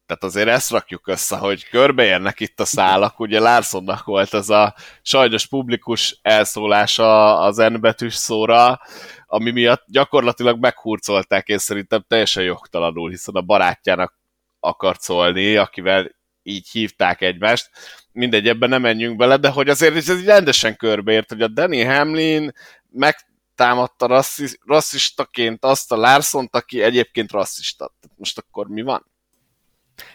Tehát 0.05 0.24
azért 0.24 0.47
ezt 0.47 0.72
rakjuk 0.72 1.07
össze, 1.07 1.38
hogy 1.38 1.70
körbeérnek 1.70 2.39
itt 2.39 2.59
a 2.59 2.65
szálak, 2.65 3.20
ugye 3.20 3.39
Larsonnak 3.39 4.03
volt 4.03 4.34
ez 4.34 4.49
a 4.49 4.76
sajnos 5.01 5.47
publikus 5.47 6.20
elszólása 6.22 7.39
az 7.39 7.57
N 7.57 7.80
betűs 7.80 8.15
szóra, 8.15 8.80
ami 9.26 9.51
miatt 9.51 9.84
gyakorlatilag 9.88 10.59
meghurcolták, 10.59 11.47
és 11.47 11.61
szerintem 11.61 12.05
teljesen 12.07 12.43
jogtalanul, 12.43 13.09
hiszen 13.09 13.36
a 13.36 13.41
barátjának 13.41 14.20
akart 14.59 15.01
szólni, 15.01 15.55
akivel 15.55 16.11
így 16.43 16.70
hívták 16.70 17.22
egymást. 17.22 17.70
Mindegy, 18.12 18.47
ebben 18.47 18.70
nem 18.70 18.82
menjünk 18.82 19.18
bele, 19.18 19.38
de 19.38 19.49
hogy 19.49 19.70
azért 19.70 19.95
ez 19.95 20.10
így 20.10 20.26
rendesen 20.26 20.76
körbeért, 20.76 21.30
hogy 21.30 21.41
a 21.41 21.47
Danny 21.47 21.86
Hamlin 21.86 22.51
megtámadta 22.91 24.24
rasszistaként 24.66 25.66
azt 25.66 25.91
a 25.91 25.95
Larsont, 25.95 26.55
aki 26.55 26.82
egyébként 26.82 27.32
rasszista. 27.32 27.93
Most 28.16 28.38
akkor 28.38 28.68
mi 28.68 28.82
van? 28.82 29.05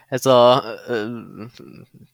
ez 0.09 0.27
a, 0.27 0.65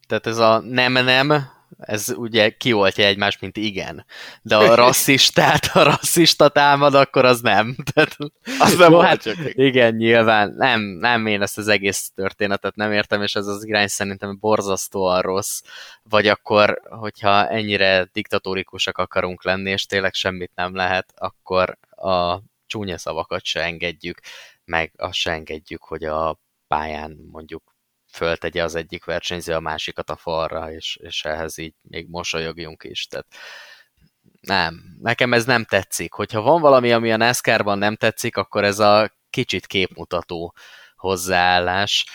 tehát 0.09 0.26
ez 0.26 0.39
a 0.39 0.61
nem-nem, 0.61 1.49
ez 1.81 2.09
ugye 2.16 2.51
kioltja 2.51 3.05
egymást, 3.05 3.41
mint 3.41 3.57
igen. 3.57 4.07
De 4.43 4.57
a 4.57 4.74
rasszistát, 4.74 5.70
a 5.72 5.83
rasszista 5.83 6.49
támad, 6.49 6.95
akkor 6.95 7.24
az 7.24 7.41
nem. 7.41 7.76
Tehát, 7.93 8.16
az 8.59 8.76
nem 8.76 8.95
hát, 8.95 9.24
Igen, 9.53 9.95
nyilván. 9.95 10.55
Nem, 10.57 10.81
nem 10.81 11.26
én 11.26 11.43
ezt 11.43 11.59
az 11.59 11.68
egész 11.68 12.11
történetet 12.14 12.76
nem 12.76 12.93
értem, 12.93 13.22
és 13.22 13.35
ez 13.35 13.47
az 13.47 13.66
irány 13.66 13.87
szerintem 13.87 14.39
borzasztóan 14.41 15.20
rossz. 15.20 15.61
Vagy 16.03 16.26
akkor, 16.26 16.81
hogyha 16.85 17.49
ennyire 17.49 18.09
diktatórikusak 18.12 18.99
akarunk 18.99 19.45
lenni, 19.45 19.70
és 19.70 19.87
tényleg 19.87 20.14
semmit 20.14 20.53
nem 20.55 20.74
lehet, 20.74 21.12
akkor 21.16 21.78
a 21.91 22.41
csúnya 22.66 22.99
szavakat 22.99 23.45
se 23.45 23.62
engedjük, 23.62 24.20
meg 24.64 24.93
azt 24.97 25.14
se 25.14 25.31
engedjük, 25.31 25.83
hogy 25.83 26.05
a 26.05 26.41
pályán 26.68 27.16
mondjuk 27.31 27.74
föltegye 28.12 28.62
az 28.62 28.74
egyik 28.74 29.04
versenyző 29.04 29.54
a 29.54 29.61
másikat 29.61 30.11
a 30.11 30.16
falra, 30.16 30.72
és, 30.72 30.98
és 31.02 31.24
ehhez 31.24 31.58
így 31.58 31.74
még 31.82 32.06
mosolyogjunk 32.08 32.84
is. 32.84 33.06
Tehát 33.06 33.26
nem, 34.40 34.80
nekem 35.00 35.32
ez 35.32 35.44
nem 35.44 35.64
tetszik. 35.64 36.12
Hogyha 36.12 36.40
van 36.40 36.61
valami, 36.61 36.92
ami 36.92 37.12
a 37.12 37.16
NASCAR-ban 37.16 37.78
nem 37.78 37.96
tetszik, 37.96 38.36
akkor 38.36 38.64
ez 38.64 38.78
a 38.78 39.11
kicsit 39.30 39.66
képmutató 39.66 40.54
hozzáállás. 40.96 42.06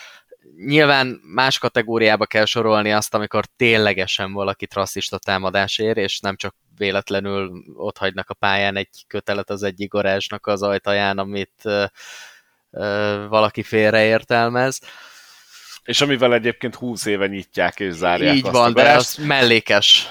Nyilván 0.65 1.19
más 1.21 1.57
kategóriába 1.57 2.25
kell 2.25 2.45
sorolni 2.45 2.93
azt, 2.93 3.13
amikor 3.13 3.45
ténylegesen 3.45 4.33
valakit 4.33 4.73
rasszista 4.73 5.17
támadás 5.17 5.77
ér, 5.77 5.97
és 5.97 6.19
nem 6.19 6.35
csak 6.35 6.55
véletlenül 6.77 7.51
ott 7.75 7.97
hagynak 7.97 8.29
a 8.29 8.33
pályán 8.33 8.75
egy 8.75 9.03
kötelet 9.07 9.49
az 9.49 9.63
egyik 9.63 9.89
garázsnak 9.89 10.47
az 10.47 10.61
ajtaján, 10.61 11.17
amit 11.17 11.61
ö, 11.63 11.85
ö, 12.71 13.25
valaki 13.29 13.63
félreértelmez. 13.63 14.79
És 15.86 16.01
amivel 16.01 16.33
egyébként 16.33 16.75
20 16.75 17.05
éve 17.05 17.27
nyitják 17.27 17.79
és 17.79 17.93
zárják 17.93 18.36
Így 18.36 18.45
azt 18.45 18.53
van, 18.53 18.73
de 18.73 18.91
az 18.91 19.15
mellékes. 19.15 20.07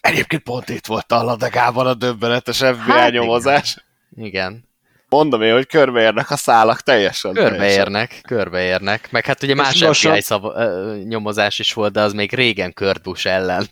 Egyébként 0.00 0.42
pont 0.42 0.68
itt 0.68 0.86
volt 0.86 1.12
a 1.12 1.22
ladegában 1.22 1.86
a 1.86 1.94
döbbenetes 1.94 2.56
FBI 2.56 2.92
hát 2.92 3.12
nyomozás. 3.12 3.76
Igen. 4.12 4.26
igen. 4.26 4.68
Mondom 5.08 5.42
én, 5.42 5.52
hogy 5.52 5.66
körbeérnek 5.66 6.30
a 6.30 6.36
szálak 6.36 6.80
teljesen. 6.80 7.32
Körbeérnek, 7.32 8.08
teljesen. 8.08 8.20
körbeérnek. 8.22 9.10
Meg 9.10 9.24
hát 9.24 9.42
ugye 9.42 9.52
és 9.52 9.58
más 9.58 9.80
lassan... 9.80 10.10
FBI 10.10 10.22
szav, 10.22 10.44
ö, 10.44 10.96
nyomozás 11.04 11.58
is 11.58 11.72
volt, 11.72 11.92
de 11.92 12.00
az 12.00 12.12
még 12.12 12.32
régen 12.32 12.72
Kördus 12.72 13.24
ellen. 13.24 13.68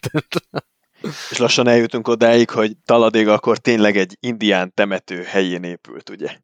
és 1.30 1.38
lassan 1.38 1.68
eljutunk 1.68 2.08
odáig, 2.08 2.50
hogy 2.50 2.76
Taladéga 2.84 3.32
akkor 3.32 3.58
tényleg 3.58 3.96
egy 3.96 4.16
indián 4.20 4.74
temető 4.74 5.22
helyén 5.22 5.62
épült, 5.62 6.10
ugye? 6.10 6.36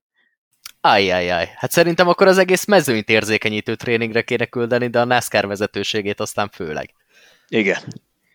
Ajjajjaj. 0.81 1.53
Hát 1.57 1.71
szerintem 1.71 2.09
akkor 2.09 2.27
az 2.27 2.39
egész 2.39 2.65
mezőnyt 2.65 3.09
érzékenyítő 3.09 3.75
tréningre 3.75 4.23
kéne 4.23 4.47
küldeni, 4.47 4.89
de 4.89 5.01
a 5.01 5.05
NASCAR 5.05 5.47
vezetőségét 5.47 6.21
aztán 6.21 6.51
főleg. 6.53 6.95
Igen. 7.49 7.81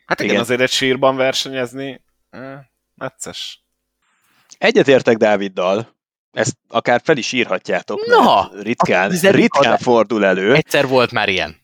Hát 0.05 0.19
igen, 0.19 0.31
igen. 0.31 0.41
azért 0.41 0.61
egy 0.61 0.69
sírban 0.69 1.15
versenyezni, 1.15 2.01
necces. 2.95 3.63
Egyetértek 4.57 5.17
Dáviddal, 5.17 5.95
ezt 6.31 6.57
akár 6.67 7.01
fel 7.03 7.17
is 7.17 7.31
írhatjátok, 7.31 8.05
Na, 8.05 8.51
ritkán, 8.61 9.09
ritkán 9.09 9.77
fordul 9.77 10.25
elő. 10.25 10.53
Egyszer 10.53 10.87
volt 10.87 11.11
már 11.11 11.29
ilyen. 11.29 11.55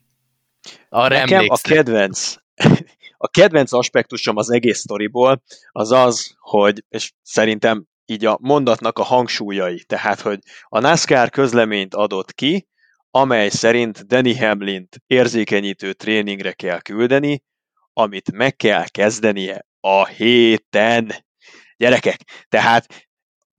Arra 0.89 1.15
Nekem 1.17 1.37
emlékszem. 1.37 1.71
a 1.71 1.75
kedvenc, 1.75 2.35
a 3.17 3.27
kedvenc 3.27 3.71
aspektusom 3.73 4.37
az 4.37 4.49
egész 4.49 4.79
sztoriból 4.79 5.41
az 5.71 5.91
az, 5.91 6.35
hogy, 6.39 6.83
és 6.89 7.11
szerintem 7.23 7.85
így 8.05 8.25
a 8.25 8.37
mondatnak 8.41 8.99
a 8.99 9.03
hangsúlyai. 9.03 9.83
Tehát, 9.83 10.19
hogy 10.19 10.39
a 10.63 10.79
NASCAR 10.79 11.29
közleményt 11.29 11.95
adott 11.95 12.33
ki, 12.33 12.67
amely 13.11 13.49
szerint 13.49 14.07
Danny 14.07 14.37
Hamlint 14.39 15.01
érzékenyítő 15.07 15.93
tréningre 15.93 16.51
kell 16.51 16.81
küldeni, 16.81 17.43
amit 17.93 18.31
meg 18.31 18.55
kell 18.55 18.87
kezdenie 18.87 19.65
a 19.79 20.05
héten. 20.05 21.13
Gyerekek, 21.77 22.45
tehát 22.49 23.09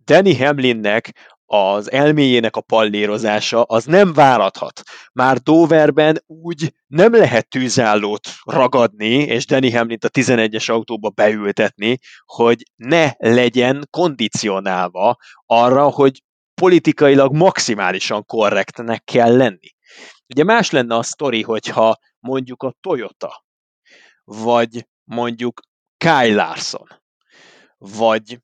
Danny 0.04 0.36
Hamlinnek 0.38 1.31
az 1.52 1.90
elméjének 1.90 2.56
a 2.56 2.60
pallérozása 2.60 3.62
az 3.62 3.84
nem 3.84 4.12
várathat. 4.12 4.82
Már 5.12 5.38
Doverben 5.38 6.22
úgy 6.26 6.74
nem 6.86 7.12
lehet 7.14 7.48
tűzállót 7.48 8.28
ragadni, 8.44 9.14
és 9.14 9.46
Danny 9.46 9.76
Hamlin 9.76 9.98
a 10.00 10.08
11-es 10.08 10.70
autóba 10.70 11.10
beültetni, 11.10 11.98
hogy 12.24 12.62
ne 12.76 13.12
legyen 13.18 13.86
kondicionálva 13.90 15.16
arra, 15.46 15.88
hogy 15.88 16.22
politikailag 16.54 17.34
maximálisan 17.34 18.24
korrektnek 18.24 19.04
kell 19.04 19.36
lenni. 19.36 19.70
Ugye 20.28 20.44
más 20.44 20.70
lenne 20.70 20.96
a 20.96 21.02
sztori, 21.02 21.42
hogyha 21.42 21.96
mondjuk 22.18 22.62
a 22.62 22.74
Toyota, 22.80 23.44
vagy 24.24 24.86
mondjuk 25.04 25.60
Kyle 25.96 26.34
Larson, 26.34 26.88
vagy 27.78 28.38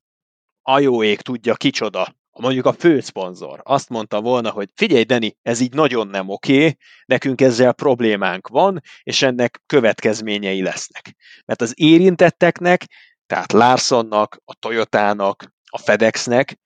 Ajóék 0.61 1.21
tudja 1.21 1.55
kicsoda 1.55 2.17
mondjuk 2.39 2.65
a 2.65 2.73
főszponzor 2.73 3.61
azt 3.63 3.89
mondta 3.89 4.21
volna, 4.21 4.49
hogy 4.51 4.69
figyelj, 4.75 5.03
Deni, 5.03 5.37
ez 5.41 5.59
így 5.59 5.73
nagyon 5.73 6.07
nem 6.07 6.29
oké, 6.29 6.75
nekünk 7.05 7.41
ezzel 7.41 7.73
problémánk 7.73 8.47
van, 8.47 8.81
és 9.03 9.21
ennek 9.21 9.61
következményei 9.65 10.61
lesznek. 10.61 11.15
Mert 11.45 11.61
az 11.61 11.73
érintetteknek, 11.75 12.85
tehát 13.25 13.51
Larsonnak, 13.51 14.41
a 14.45 14.55
Toyotának, 14.59 15.53
a 15.69 15.77
FedExnek, 15.77 16.59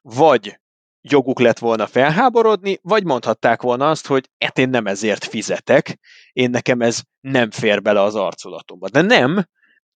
vagy 0.00 0.60
joguk 1.00 1.40
lett 1.40 1.58
volna 1.58 1.86
felháborodni, 1.86 2.78
vagy 2.82 3.04
mondhatták 3.04 3.62
volna 3.62 3.90
azt, 3.90 4.06
hogy 4.06 4.28
hát 4.38 4.58
én 4.58 4.68
nem 4.68 4.86
ezért 4.86 5.24
fizetek, 5.24 5.98
én 6.32 6.50
nekem 6.50 6.80
ez 6.80 7.00
nem 7.20 7.50
fér 7.50 7.82
bele 7.82 8.02
az 8.02 8.14
arculatomba. 8.14 8.88
De 8.88 9.00
nem, 9.00 9.44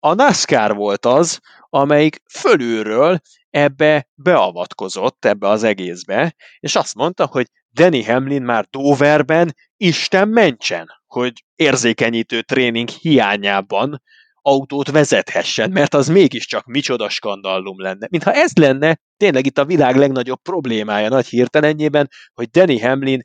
a 0.04 0.14
NASCAR 0.14 0.74
volt 0.74 1.06
az, 1.06 1.38
amelyik 1.68 2.22
fölülről 2.30 3.20
ebbe 3.50 4.08
beavatkozott, 4.14 5.24
ebbe 5.24 5.48
az 5.48 5.62
egészbe, 5.62 6.34
és 6.58 6.76
azt 6.76 6.94
mondta, 6.94 7.26
hogy 7.26 7.46
Danny 7.70 8.04
Hamlin 8.04 8.42
már 8.42 8.66
Doverben 8.70 9.54
Isten 9.76 10.28
mentsen, 10.28 10.88
hogy 11.06 11.44
érzékenyítő 11.54 12.42
tréning 12.42 12.88
hiányában 12.88 14.02
autót 14.34 14.90
vezethessen, 14.90 15.70
mert 15.70 15.94
az 15.94 16.08
mégiscsak 16.08 16.66
micsoda 16.66 17.08
skandallum 17.08 17.80
lenne. 17.80 18.06
Mintha 18.10 18.32
ez 18.32 18.52
lenne 18.54 18.98
tényleg 19.16 19.46
itt 19.46 19.58
a 19.58 19.64
világ 19.64 19.96
legnagyobb 19.96 20.42
problémája 20.42 21.08
nagy 21.08 21.26
hirtelenjében, 21.26 22.08
hogy 22.34 22.48
Danny 22.50 22.82
Hamlin 22.82 23.20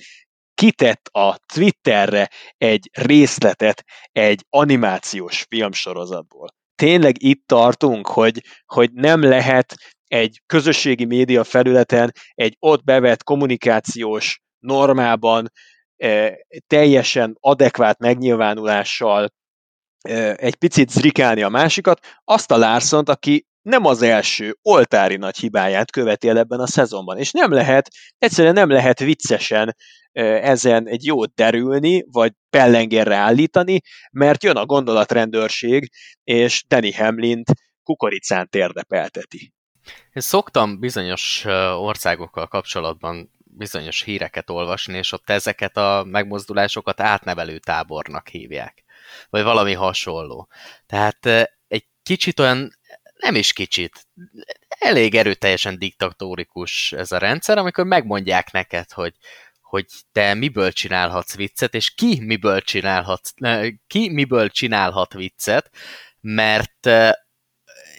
kitett 0.54 1.10
a 1.12 1.38
Twitterre 1.54 2.30
egy 2.58 2.90
részletet 2.94 3.84
egy 4.12 4.46
animációs 4.50 5.46
filmsorozatból. 5.50 6.56
Tényleg 6.78 7.24
itt 7.24 7.44
tartunk, 7.46 8.08
hogy, 8.08 8.44
hogy 8.66 8.92
nem 8.94 9.22
lehet 9.22 9.76
egy 10.08 10.42
közösségi 10.46 11.06
média 11.06 11.44
felületen 11.44 12.12
egy 12.34 12.56
ott 12.60 12.84
bevett 12.84 13.24
kommunikációs 13.24 14.42
normában 14.60 15.48
teljesen 16.68 17.38
adekvát 17.40 18.00
megnyilvánulással 18.00 19.30
egy 20.36 20.56
picit 20.56 20.90
zrikálni 20.90 21.42
a 21.42 21.50
másikat, 21.50 22.00
azt 22.24 22.52
a 22.52 22.58
larson 22.58 23.04
aki 23.04 23.47
nem 23.68 23.86
az 23.86 24.02
első 24.02 24.58
oltári 24.62 25.16
nagy 25.16 25.38
hibáját 25.38 25.92
követi 25.92 26.28
el 26.28 26.38
ebben 26.38 26.60
a 26.60 26.68
szezonban. 26.68 27.18
És 27.18 27.32
nem 27.32 27.52
lehet, 27.52 27.90
egyszerűen 28.18 28.54
nem 28.54 28.70
lehet 28.70 29.00
viccesen 29.00 29.76
ezen 30.42 30.88
egy 30.88 31.06
jót 31.06 31.34
derülni, 31.36 32.06
vagy 32.12 32.32
pellengerre 32.50 33.16
állítani, 33.16 33.80
mert 34.12 34.44
jön 34.44 34.56
a 34.56 34.66
gondolatrendőrség, 34.66 35.90
és 36.24 36.64
Danny 36.68 36.96
Hamlint 36.96 37.52
kukoricán 37.84 38.50
térdepelteti. 38.50 39.54
Én 40.14 40.22
szoktam 40.22 40.80
bizonyos 40.80 41.46
országokkal 41.78 42.48
kapcsolatban 42.48 43.32
bizonyos 43.44 44.02
híreket 44.04 44.50
olvasni, 44.50 44.98
és 44.98 45.12
ott 45.12 45.30
ezeket 45.30 45.78
a 45.78 46.04
megmozdulásokat 46.08 47.02
átnevelő 47.02 47.60
tábornak 47.60 48.28
hívják. 48.28 48.84
Vagy 49.30 49.44
valami 49.44 49.74
hasonló. 49.74 50.48
Tehát 50.86 51.26
egy 51.68 51.88
kicsit 52.04 52.40
olyan, 52.40 52.70
nem 53.18 53.36
is 53.36 53.54
kicsit, 53.54 54.08
elég 54.68 55.16
erőteljesen 55.16 55.80
diktatórikus 55.80 56.92
ez 56.92 57.12
a 57.12 57.18
rendszer, 57.18 57.58
amikor 57.58 57.86
megmondják 57.86 58.52
neked, 58.52 58.92
hogy 58.92 59.14
hogy 59.62 59.86
te 60.12 60.34
miből 60.34 60.72
csinálhatsz 60.72 61.36
viccet, 61.36 61.74
és 61.74 61.94
ki 61.94 62.20
miből 62.20 62.62
csinálhat, 62.62 63.34
ki 63.88 64.10
miből 64.10 64.50
csinálhat 64.50 65.14
viccet, 65.14 65.70
mert 66.22 66.90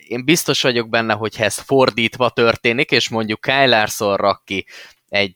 én 0.07 0.25
biztos 0.25 0.63
vagyok 0.63 0.89
benne, 0.89 1.15
hogy 1.15 1.35
ez 1.39 1.59
fordítva 1.59 2.31
történik, 2.31 2.91
és 2.91 3.09
mondjuk 3.09 3.41
Kyle 3.41 3.67
Larson 3.67 4.17
rak 4.17 4.45
ki 4.45 4.67
egy 5.09 5.35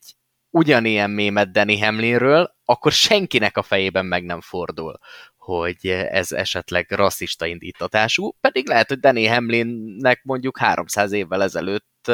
ugyanilyen 0.50 1.10
mémet 1.10 1.52
Danny 1.52 1.82
Hamlinről, 1.82 2.54
akkor 2.64 2.92
senkinek 2.92 3.56
a 3.56 3.62
fejében 3.62 4.06
meg 4.06 4.24
nem 4.24 4.40
fordul, 4.40 4.98
hogy 5.44 5.86
ez 5.88 6.32
esetleg 6.32 6.90
rasszista 6.90 7.46
indítatású, 7.46 8.32
pedig 8.40 8.68
lehet, 8.68 8.88
hogy 8.88 9.00
Danny 9.00 9.28
Hamlinnek 9.28 10.22
mondjuk 10.22 10.58
300 10.58 11.12
évvel 11.12 11.42
ezelőtt 11.42 12.10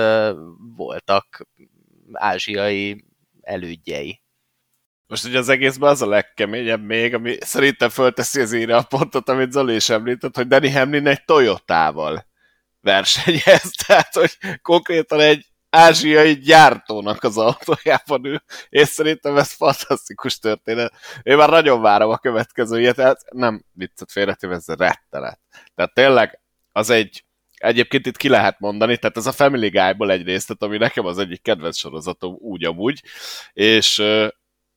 voltak 0.77 1.47
ázsiai 2.13 3.05
elődjei. 3.41 4.23
Most 5.07 5.25
ugye 5.25 5.39
az 5.39 5.49
egészben 5.49 5.91
az 5.91 6.03
a 6.03 6.07
legkeményebb 6.07 6.85
még, 6.85 7.15
ami 7.15 7.37
szerintem 7.41 7.89
fölteszi 7.89 8.41
az 8.41 8.53
ére 8.53 8.77
a 8.77 8.83
pontot, 8.83 9.29
amit 9.29 9.53
Zoli 9.53 9.75
is 9.75 9.89
említett, 9.89 10.37
hogy 10.37 10.47
Danny 10.47 10.73
Hamlin 10.73 11.07
egy 11.07 11.25
Toyotával 11.25 12.27
versenyez, 12.81 13.71
tehát 13.87 14.15
hogy 14.15 14.39
konkrétan 14.63 15.21
egy 15.21 15.47
ázsiai 15.79 16.35
gyártónak 16.35 17.23
az 17.23 17.39
autójában 17.39 18.25
ül, 18.25 18.43
és 18.69 18.89
szerintem 18.89 19.37
ez 19.37 19.53
fantasztikus 19.53 20.39
történet. 20.39 20.93
Én 21.23 21.37
már 21.37 21.51
nagyon 21.51 21.81
várom 21.81 22.11
a 22.11 22.19
következő 22.19 22.81
ilyet, 22.81 22.97
tehát 22.97 23.21
nem 23.31 23.65
viccet 23.73 24.13
félretéve, 24.13 24.55
ez 24.55 24.67
rettenet. 24.67 25.41
Tehát 25.75 25.95
tényleg 25.95 26.41
az 26.73 26.91
egy, 26.91 27.25
egyébként 27.55 28.07
itt 28.07 28.17
ki 28.17 28.29
lehet 28.29 28.61
mondani, 28.61 28.97
tehát 28.97 29.17
ez 29.17 29.27
a 29.27 29.33
Family 29.33 29.69
Guy-ból 29.69 30.11
egy 30.11 30.25
részlet, 30.25 30.63
ami 30.63 30.77
nekem 30.77 31.07
az 31.07 31.19
egyik 31.19 31.43
kedvenc 31.43 31.77
sorozatom 31.77 32.37
úgy 32.39 32.65
amúgy, 32.65 33.03
és 33.53 33.99
uh, 33.99 34.29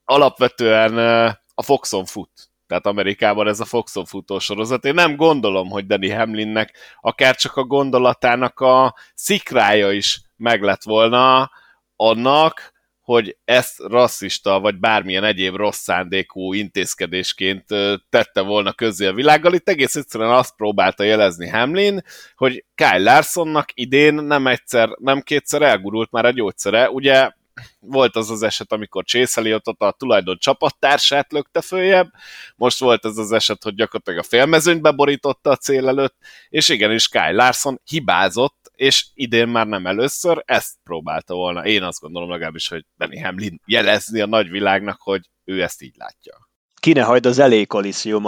alapvetően 0.03 0.93
uh, 0.93 1.33
a 1.53 1.63
Foxon 1.63 2.05
fut 2.05 2.50
tehát 2.72 2.86
Amerikában 2.86 3.47
ez 3.47 3.59
a 3.59 3.65
Foxon 3.65 4.05
futó 4.05 4.39
sorozat. 4.39 4.86
Én 4.86 4.93
nem 4.93 5.15
gondolom, 5.15 5.69
hogy 5.69 5.86
Danny 5.86 6.15
Hamlinnek 6.15 6.78
akár 7.01 7.36
csak 7.36 7.55
a 7.55 7.63
gondolatának 7.63 8.59
a 8.59 8.95
szikrája 9.13 9.91
is 9.91 10.22
meg 10.38 10.61
lett 10.61 10.84
volna 10.84 11.51
annak, 11.95 12.74
hogy 13.01 13.38
ezt 13.45 13.80
rasszista, 13.80 14.59
vagy 14.59 14.80
bármilyen 14.80 15.24
egyéb 15.24 15.55
rossz 15.55 15.80
szándékú 15.80 16.53
intézkedésként 16.53 17.65
tette 18.09 18.41
volna 18.41 18.74
közé 18.74 19.05
a 19.05 19.13
világgal. 19.13 19.53
Itt 19.53 19.69
egész 19.69 19.95
egyszerűen 19.95 20.32
azt 20.32 20.55
próbálta 20.55 21.03
jelezni 21.03 21.47
Hamlin, 21.47 22.01
hogy 22.36 22.65
Kyle 22.76 22.97
Larsonnak 22.97 23.69
idén 23.74 24.13
nem 24.13 24.47
egyszer, 24.47 24.89
nem 24.99 25.22
kétszer 25.22 25.61
elgurult 25.61 26.11
már 26.11 26.26
a 26.26 26.32
gyógyszere. 26.32 26.89
Ugye 26.89 27.32
volt 27.79 28.15
az 28.15 28.29
az 28.29 28.41
eset, 28.41 28.71
amikor 28.71 29.03
Chase 29.03 29.41
Elliott 29.41 29.65
a 29.65 29.91
tulajdon 29.91 30.37
csapattársát 30.37 31.31
lökte 31.31 31.61
följebb, 31.61 32.09
most 32.55 32.79
volt 32.79 33.05
ez 33.05 33.17
az 33.17 33.31
eset, 33.31 33.63
hogy 33.63 33.75
gyakorlatilag 33.75 34.19
a 34.19 34.27
félmezőnyt 34.27 34.81
beborította 34.81 35.49
a 35.49 35.55
cél 35.55 35.87
előtt, 35.87 36.15
és 36.49 36.69
igenis 36.69 37.07
Kyle 37.07 37.31
Larson 37.31 37.81
hibázott, 37.83 38.71
és 38.75 39.05
idén 39.13 39.47
már 39.47 39.67
nem 39.67 39.87
először, 39.87 40.43
ezt 40.45 40.75
próbálta 40.83 41.33
volna. 41.33 41.65
Én 41.65 41.83
azt 41.83 41.99
gondolom 41.99 42.29
legalábbis, 42.29 42.67
hogy 42.67 42.85
Danny 42.97 43.23
Hamlin 43.23 43.61
jelezni 43.65 44.21
a 44.21 44.25
nagyvilágnak, 44.25 45.01
hogy 45.01 45.29
ő 45.43 45.61
ezt 45.61 45.81
így 45.81 45.95
látja 45.97 46.49
ne 46.89 47.03
hagyd 47.03 47.25
az 47.25 47.39
elé 47.39 47.65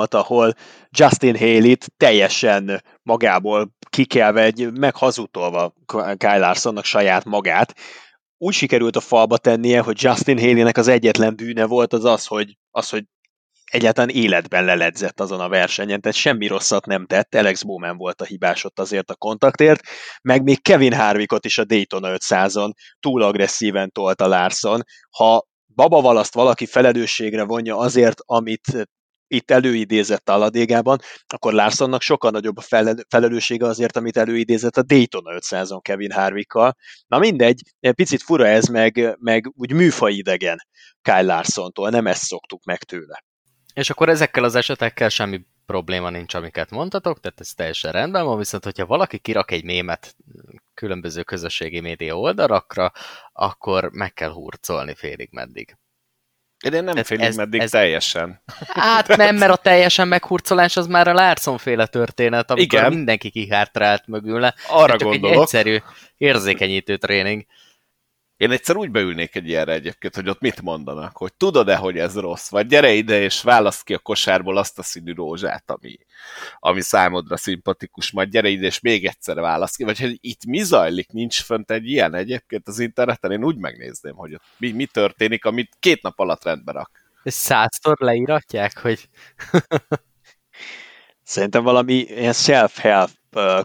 ahol 0.09 0.53
Justin 0.89 1.37
Haley-t 1.37 1.91
teljesen 1.97 2.83
magából 3.03 3.75
kikelve, 3.89 4.41
egy 4.41 4.71
meghazutolva 4.71 5.73
Kyle 6.17 6.37
Larsonnak 6.37 6.85
saját 6.85 7.25
magát, 7.25 7.75
úgy 8.43 8.53
sikerült 8.53 8.95
a 8.95 8.99
falba 8.99 9.37
tennie, 9.37 9.81
hogy 9.81 10.01
Justin 10.01 10.39
Haley-nek 10.39 10.77
az 10.77 10.87
egyetlen 10.87 11.35
bűne 11.35 11.65
volt 11.65 11.93
az 11.93 12.05
az, 12.05 12.25
hogy, 12.25 12.57
az, 12.71 12.89
hogy 12.89 13.03
egyáltalán 13.71 14.09
életben 14.09 14.65
leledzett 14.65 15.19
azon 15.19 15.39
a 15.39 15.49
versenyen, 15.49 16.01
tehát 16.01 16.17
semmi 16.17 16.47
rosszat 16.47 16.85
nem 16.85 17.05
tett, 17.05 17.35
Alex 17.35 17.63
Bowman 17.63 17.97
volt 17.97 18.21
a 18.21 18.25
hibás 18.25 18.63
ott 18.63 18.79
azért 18.79 19.09
a 19.09 19.15
kontaktért, 19.15 19.81
meg 20.21 20.43
még 20.43 20.61
Kevin 20.61 20.93
Harvickot 20.93 21.45
is 21.45 21.57
a 21.57 21.63
Daytona 21.63 22.15
500-on 22.17 22.71
túl 22.99 23.21
agresszíven 23.21 23.91
tolta 23.91 24.27
Larson. 24.27 24.81
Ha 25.17 25.47
baba 25.75 26.01
valaszt 26.01 26.33
valaki 26.33 26.65
felelősségre 26.65 27.43
vonja 27.43 27.77
azért, 27.77 28.19
amit 28.25 28.87
itt 29.33 29.51
előidézett 29.51 30.29
a 30.29 30.37
ladégában, 30.37 30.99
akkor 31.27 31.53
Larsonnak 31.53 32.01
sokkal 32.01 32.31
nagyobb 32.31 32.57
a 32.57 32.87
felelőssége 33.09 33.65
azért, 33.65 33.97
amit 33.97 34.17
előidézett 34.17 34.77
a 34.77 34.83
Daytona 34.83 35.39
500-on 35.39 35.79
Kevin 35.81 36.11
Harvickkal. 36.11 36.75
Na 37.07 37.19
mindegy, 37.19 37.61
picit 37.79 38.21
fura 38.21 38.47
ez, 38.47 38.65
meg, 38.65 39.15
meg 39.19 39.51
úgy 39.55 39.73
műfaj 39.73 40.13
idegen 40.13 40.57
Kyle 41.01 41.21
Larsontól, 41.21 41.89
nem 41.89 42.07
ezt 42.07 42.23
szoktuk 42.23 42.63
meg 42.63 42.83
tőle. 42.83 43.23
És 43.73 43.89
akkor 43.89 44.09
ezekkel 44.09 44.43
az 44.43 44.55
esetekkel 44.55 45.09
semmi 45.09 45.45
probléma 45.65 46.09
nincs, 46.09 46.33
amiket 46.33 46.69
mondtatok, 46.69 47.19
tehát 47.19 47.39
ez 47.39 47.53
teljesen 47.53 47.91
rendben 47.91 48.25
van, 48.25 48.37
viszont 48.37 48.63
hogyha 48.63 48.85
valaki 48.85 49.17
kirak 49.17 49.51
egy 49.51 49.63
mémet 49.63 50.15
különböző 50.73 51.23
közösségi 51.23 51.79
média 51.79 52.19
oldalakra, 52.19 52.91
akkor 53.33 53.89
meg 53.91 54.13
kell 54.13 54.31
hurcolni 54.31 54.95
félig 54.95 55.29
meddig. 55.31 55.77
Én 56.71 56.83
nem 56.83 57.03
félünk 57.03 57.27
ez, 57.27 57.35
meddig 57.35 57.61
ez, 57.61 57.69
teljesen. 57.69 58.41
Hát 58.67 59.07
nem, 59.07 59.35
mert 59.35 59.51
a 59.51 59.55
teljesen 59.55 60.07
meghurcolás 60.07 60.77
az 60.77 60.87
már 60.87 61.07
a 61.07 61.13
Larson 61.13 61.57
féle 61.57 61.85
történet, 61.85 62.51
amikor 62.51 62.79
Igen. 62.79 62.93
mindenki 62.93 63.29
kihártrált 63.29 64.07
mögül. 64.07 64.47
Arra 64.69 64.95
csak 64.95 65.09
gondolok. 65.09 65.35
egy 65.35 65.41
egyszerű 65.41 65.77
érzékenyítő 66.17 66.97
tréning. 66.97 67.45
Én 68.43 68.51
egyszer 68.51 68.75
úgy 68.75 68.91
beülnék 68.91 69.35
egy 69.35 69.47
ilyenre 69.47 69.73
egyébként, 69.73 70.15
hogy 70.15 70.29
ott 70.29 70.39
mit 70.39 70.61
mondanak, 70.61 71.17
hogy 71.17 71.33
tudod-e, 71.33 71.75
hogy 71.75 71.97
ez 71.97 72.15
rossz, 72.19 72.49
vagy 72.49 72.67
gyere 72.67 72.91
ide 72.91 73.21
és 73.21 73.41
választ 73.41 73.83
ki 73.83 73.93
a 73.93 73.99
kosárból 73.99 74.57
azt 74.57 74.79
a 74.79 74.83
színű 74.83 75.13
rózsát, 75.13 75.71
ami, 75.71 75.97
ami 76.59 76.81
számodra 76.81 77.37
szimpatikus, 77.37 78.11
majd 78.11 78.29
gyere 78.29 78.47
ide 78.47 78.65
és 78.65 78.79
még 78.79 79.05
egyszer 79.05 79.35
választ 79.35 79.75
ki, 79.75 79.83
vagy 79.83 79.99
hogy 79.99 80.17
itt 80.21 80.45
mi 80.45 80.63
zajlik, 80.63 81.11
nincs 81.11 81.41
fönt 81.41 81.71
egy 81.71 81.89
ilyen 81.89 82.13
egyébként 82.13 82.67
az 82.67 82.79
interneten, 82.79 83.31
én 83.31 83.43
úgy 83.43 83.57
megnézném, 83.57 84.15
hogy 84.15 84.33
ott 84.33 84.43
mi, 84.57 84.71
mi 84.71 84.85
történik, 84.85 85.45
amit 85.45 85.75
két 85.79 86.01
nap 86.01 86.19
alatt 86.19 86.43
rendbe 86.43 86.71
rak. 86.71 86.91
És 87.23 87.33
százszor 87.33 87.97
leíratják, 87.99 88.77
hogy... 88.79 89.09
Szerintem 91.23 91.63
valami 91.63 91.93
ilyen 91.93 92.33
self-help 92.33 93.09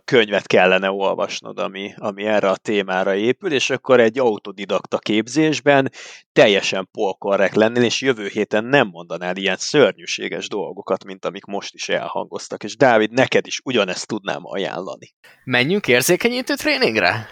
könyvet 0.05 0.47
kellene 0.47 0.91
olvasnod, 0.91 1.59
ami, 1.59 1.93
ami 1.97 2.25
erre 2.25 2.49
a 2.49 2.57
témára 2.57 3.15
épül, 3.15 3.53
és 3.53 3.71
akkor 3.71 4.01
egy 4.01 4.19
autodidakta 4.19 4.99
képzésben 4.99 5.91
teljesen 6.33 6.89
polkorrek 6.93 7.55
lennél, 7.55 7.83
és 7.83 8.01
jövő 8.01 8.27
héten 8.27 8.65
nem 8.65 8.89
mondanál 8.89 9.37
ilyen 9.37 9.57
szörnyűséges 9.57 10.49
dolgokat, 10.49 11.05
mint 11.05 11.25
amik 11.25 11.45
most 11.45 11.75
is 11.75 11.89
elhangoztak. 11.89 12.65
És 12.65 12.77
Dávid, 12.77 13.13
neked 13.13 13.47
is 13.47 13.61
ugyanezt 13.65 14.07
tudnám 14.07 14.41
ajánlani. 14.43 15.15
Menjünk 15.45 15.89
érzékenyítő 15.89 16.55
tréningre? 16.55 17.27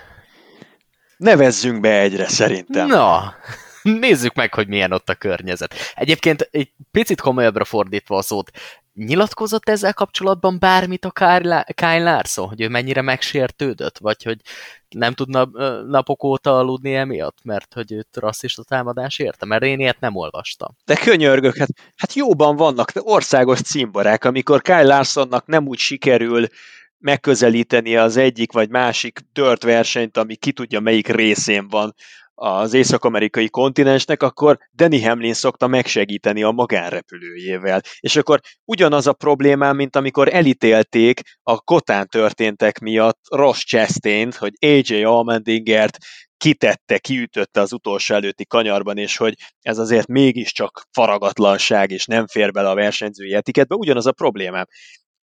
Nevezzünk 1.17 1.81
be 1.81 2.01
egyre 2.01 2.29
szerintem. 2.29 2.87
Na, 2.87 3.35
nézzük 3.83 4.35
meg, 4.35 4.55
hogy 4.55 4.69
milyen 4.69 4.93
ott 4.93 5.09
a 5.09 5.15
környezet. 5.15 5.75
Egyébként 5.95 6.49
egy 6.51 6.73
picit 6.91 7.21
komolyabbra 7.21 7.65
fordítva 7.65 8.17
a 8.17 8.23
szót, 8.23 8.51
nyilatkozott 8.97 9.69
ezzel 9.69 9.95
kapcsolatban 9.95 10.59
bármit 10.59 11.05
a 11.05 11.11
Kyle 11.75 11.99
Larson, 11.99 12.49
hogy 12.49 12.61
ő 12.61 12.69
mennyire 12.69 13.03
megsértődött, 13.03 13.99
vagy 13.99 14.23
hogy 14.23 14.41
nem 14.89 15.13
tudna 15.13 15.45
napok 15.87 16.25
óta 16.25 16.59
aludni 16.59 16.95
emiatt, 16.95 17.39
mert 17.43 17.75
hogy 17.75 17.93
őt 17.93 18.09
rasszista 18.13 18.63
támadás 18.63 19.19
érte, 19.19 19.47
mert 19.47 19.63
én 19.63 19.81
ilyet 19.81 20.01
nem 20.01 20.17
olvastam. 20.17 20.77
De 20.85 20.95
könyörgök, 20.95 21.57
hát, 21.57 21.69
hát 21.97 22.15
jóban 22.15 22.57
vannak 22.57 22.93
országos 22.95 23.61
címbarák, 23.61 24.25
amikor 24.25 24.63
Kyle 24.63 24.83
Larsonnak 24.83 25.47
nem 25.47 25.67
úgy 25.67 25.79
sikerül 25.79 26.47
megközelíteni 26.99 27.97
az 27.97 28.17
egyik 28.17 28.53
vagy 28.53 28.71
másik 28.71 29.21
tört 29.33 29.63
versenyt, 29.63 30.17
ami 30.17 30.35
ki 30.35 30.53
tudja 30.53 30.81
melyik 30.81 31.09
részén 31.09 31.69
van 31.69 31.95
az 32.39 32.75
észak-amerikai 32.75 33.49
kontinensnek, 33.49 34.23
akkor 34.23 34.59
Danny 34.75 35.07
Hamlin 35.07 35.35
szokta 35.35 35.67
megsegíteni 35.67 36.43
a 36.43 36.51
magánrepülőjével. 36.51 37.81
És 38.01 38.17
akkor 38.17 38.41
ugyanaz 38.65 39.07
a 39.07 39.13
problémám, 39.13 39.77
mint 39.77 39.97
amikor 39.97 40.35
elítélték 40.35 41.21
a 41.43 41.61
Kotán 41.61 42.07
történtek 42.07 42.79
miatt 42.79 43.19
Ross 43.29 43.65
chastain 43.65 44.33
hogy 44.39 44.53
AJ 44.61 45.05
Allmendingert 45.05 45.99
kitette, 46.37 46.99
kiütötte 46.99 47.61
az 47.61 47.73
utolsó 47.73 48.15
előtti 48.15 48.47
kanyarban, 48.47 48.99
és 48.99 49.17
hogy 49.17 49.35
ez 49.61 49.79
azért 49.79 50.07
mégiscsak 50.07 50.83
faragatlanság, 50.93 51.91
és 51.91 52.07
nem 52.07 52.27
fér 52.27 52.51
bele 52.51 52.69
a 52.69 52.75
versenyzői 52.75 53.35
etiketbe, 53.35 53.75
ugyanaz 53.75 54.07
a 54.07 54.13
problémám 54.13 54.67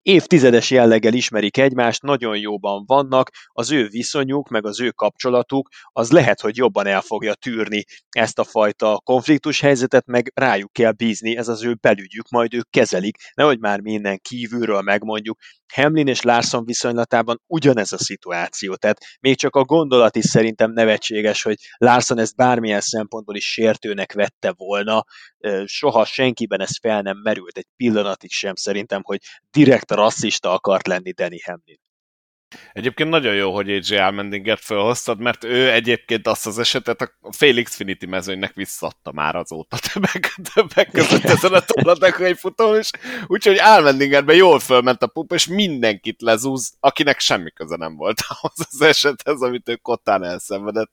évtizedes 0.04 0.70
jelleggel 0.70 1.12
ismerik 1.12 1.56
egymást, 1.56 2.02
nagyon 2.02 2.36
jóban 2.38 2.84
vannak, 2.86 3.30
az 3.46 3.70
ő 3.70 3.88
viszonyuk, 3.88 4.48
meg 4.48 4.66
az 4.66 4.80
ő 4.80 4.90
kapcsolatuk, 4.90 5.68
az 5.92 6.10
lehet, 6.10 6.40
hogy 6.40 6.56
jobban 6.56 6.86
el 6.86 7.00
fogja 7.00 7.34
tűrni 7.34 7.84
ezt 8.08 8.38
a 8.38 8.44
fajta 8.44 9.00
konfliktus 9.04 9.60
helyzetet, 9.60 10.06
meg 10.06 10.32
rájuk 10.34 10.72
kell 10.72 10.92
bízni, 10.92 11.36
ez 11.36 11.48
az 11.48 11.64
ő 11.64 11.74
belügyük, 11.80 12.28
majd 12.28 12.54
ők 12.54 12.70
kezelik, 12.70 13.16
nehogy 13.34 13.58
már 13.58 13.80
minden 13.80 14.18
kívülről 14.22 14.80
megmondjuk. 14.80 15.38
Hamlin 15.74 16.06
és 16.06 16.22
Larson 16.22 16.64
viszonylatában 16.64 17.42
ugyanez 17.46 17.92
a 17.92 17.98
szituáció, 17.98 18.74
tehát 18.74 18.98
még 19.20 19.36
csak 19.36 19.56
a 19.56 19.64
gondolat 19.64 20.16
is 20.16 20.24
szerintem 20.24 20.72
nevetséges, 20.72 21.42
hogy 21.42 21.56
Larson 21.76 22.18
ezt 22.18 22.36
bármilyen 22.36 22.80
szempontból 22.80 23.36
is 23.36 23.52
sértőnek 23.52 24.12
vette 24.12 24.54
volna, 24.56 25.04
soha 25.64 26.04
senkiben 26.04 26.60
ez 26.60 26.78
fel 26.80 27.02
nem 27.02 27.16
merült 27.22 27.56
egy 27.56 27.66
pillanatig 27.76 28.30
sem 28.30 28.54
szerintem, 28.54 29.00
hogy 29.02 29.18
direkt 29.50 29.90
rasszista 29.94 30.52
akart 30.52 30.86
lenni 30.86 31.12
Danny 31.12 31.40
Hamlin. 31.44 31.82
Egyébként 32.72 33.10
nagyon 33.10 33.34
jó, 33.34 33.54
hogy 33.54 33.70
AJ 33.70 33.96
Almendingert 33.96 34.64
felhoztad, 34.64 35.20
mert 35.20 35.44
ő 35.44 35.70
egyébként 35.70 36.26
azt 36.26 36.46
az 36.46 36.58
esetet 36.58 37.00
a 37.00 37.32
fél 37.32 37.62
Xfinity 37.62 38.06
mezőnynek 38.06 38.54
visszadta 38.54 39.12
már 39.12 39.36
azóta 39.36 39.78
többek, 39.92 40.34
többek 40.54 40.90
között 40.90 41.24
ezen 41.24 41.52
a 41.52 41.60
toladekai 41.60 42.34
futón, 42.34 42.76
és 42.78 42.90
úgyhogy 43.26 43.58
Almendingerben 43.58 44.36
jól 44.36 44.58
fölment 44.58 45.02
a 45.02 45.06
pup, 45.06 45.32
és 45.32 45.46
mindenkit 45.46 46.22
lezúz, 46.22 46.72
akinek 46.80 47.20
semmi 47.20 47.50
köze 47.50 47.76
nem 47.76 47.96
volt 47.96 48.20
ahhoz 48.28 48.68
az 48.70 48.80
esethez, 48.80 49.40
amit 49.40 49.68
ő 49.68 49.76
kottán 49.76 50.24
elszenvedett. 50.24 50.90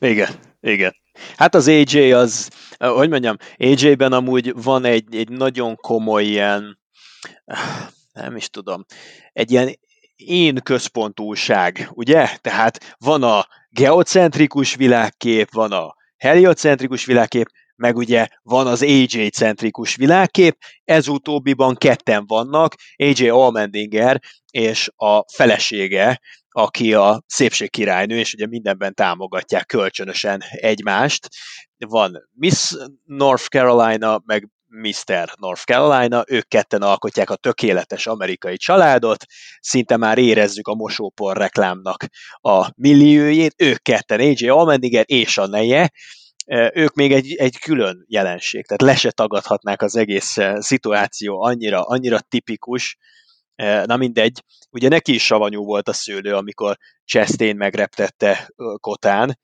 Igen, 0.00 0.34
igen. 0.60 0.94
Hát 1.36 1.54
az 1.54 1.68
AJ 1.68 2.12
az, 2.12 2.50
hogy 2.78 3.08
mondjam, 3.08 3.36
AJ-ben 3.56 4.12
amúgy 4.12 4.62
van 4.62 4.84
egy, 4.84 5.16
egy 5.16 5.28
nagyon 5.28 5.76
komoly 5.76 6.24
ilyen, 6.24 6.80
nem 8.12 8.36
is 8.36 8.48
tudom, 8.48 8.84
egy 9.32 9.50
ilyen 9.50 9.78
én 10.16 10.58
központúság, 10.62 11.88
ugye? 11.92 12.28
Tehát 12.40 12.94
van 12.98 13.22
a 13.22 13.46
geocentrikus 13.70 14.74
világkép, 14.74 15.52
van 15.52 15.72
a 15.72 15.94
heliocentrikus 16.16 17.04
világkép, 17.04 17.46
meg 17.76 17.96
ugye 17.96 18.26
van 18.42 18.66
az 18.66 18.82
AJ-centrikus 18.82 19.96
világkép, 19.96 20.56
ez 20.84 21.08
utóbbiban 21.08 21.74
ketten 21.74 22.24
vannak, 22.26 22.74
AJ 22.96 23.28
Allmendinger 23.28 24.20
és 24.50 24.90
a 24.96 25.24
felesége, 25.32 26.20
aki 26.48 26.94
a 26.94 27.22
szépségkirálynő, 27.26 28.18
és 28.18 28.34
ugye 28.34 28.46
mindenben 28.46 28.94
támogatják 28.94 29.66
kölcsönösen 29.66 30.42
egymást. 30.50 31.28
Van 31.78 32.28
Miss 32.32 32.72
North 33.04 33.46
Carolina, 33.46 34.22
meg 34.24 34.48
Mr. 34.72 35.32
North 35.38 35.64
Carolina, 35.64 36.24
ők 36.28 36.48
ketten 36.48 36.82
alkotják 36.82 37.30
a 37.30 37.36
tökéletes 37.36 38.06
amerikai 38.06 38.56
családot, 38.56 39.24
szinte 39.60 39.96
már 39.96 40.18
érezzük 40.18 40.68
a 40.68 40.74
mosópor 40.74 41.36
reklámnak 41.36 42.04
a 42.40 42.70
milliójét, 42.76 43.54
ők 43.56 43.82
ketten, 43.82 44.20
AJ 44.20 44.48
Allmendinger 44.48 45.04
és 45.06 45.38
a 45.38 45.46
neje, 45.46 45.90
ők 46.74 46.94
még 46.94 47.12
egy, 47.12 47.34
egy 47.34 47.58
külön 47.58 48.04
jelenség, 48.08 48.66
tehát 48.66 48.82
le 48.82 49.00
se 49.00 49.10
tagadhatnák 49.10 49.82
az 49.82 49.96
egész 49.96 50.36
szituáció, 50.58 51.42
annyira, 51.42 51.82
annyira 51.82 52.20
tipikus, 52.20 52.96
na 53.84 53.96
mindegy, 53.96 54.42
ugye 54.70 54.88
neki 54.88 55.14
is 55.14 55.24
savanyú 55.24 55.64
volt 55.64 55.88
a 55.88 55.92
szőlő, 55.92 56.34
amikor 56.34 56.76
Chastain 57.04 57.56
megreptette 57.56 58.52
Kotán, 58.80 59.38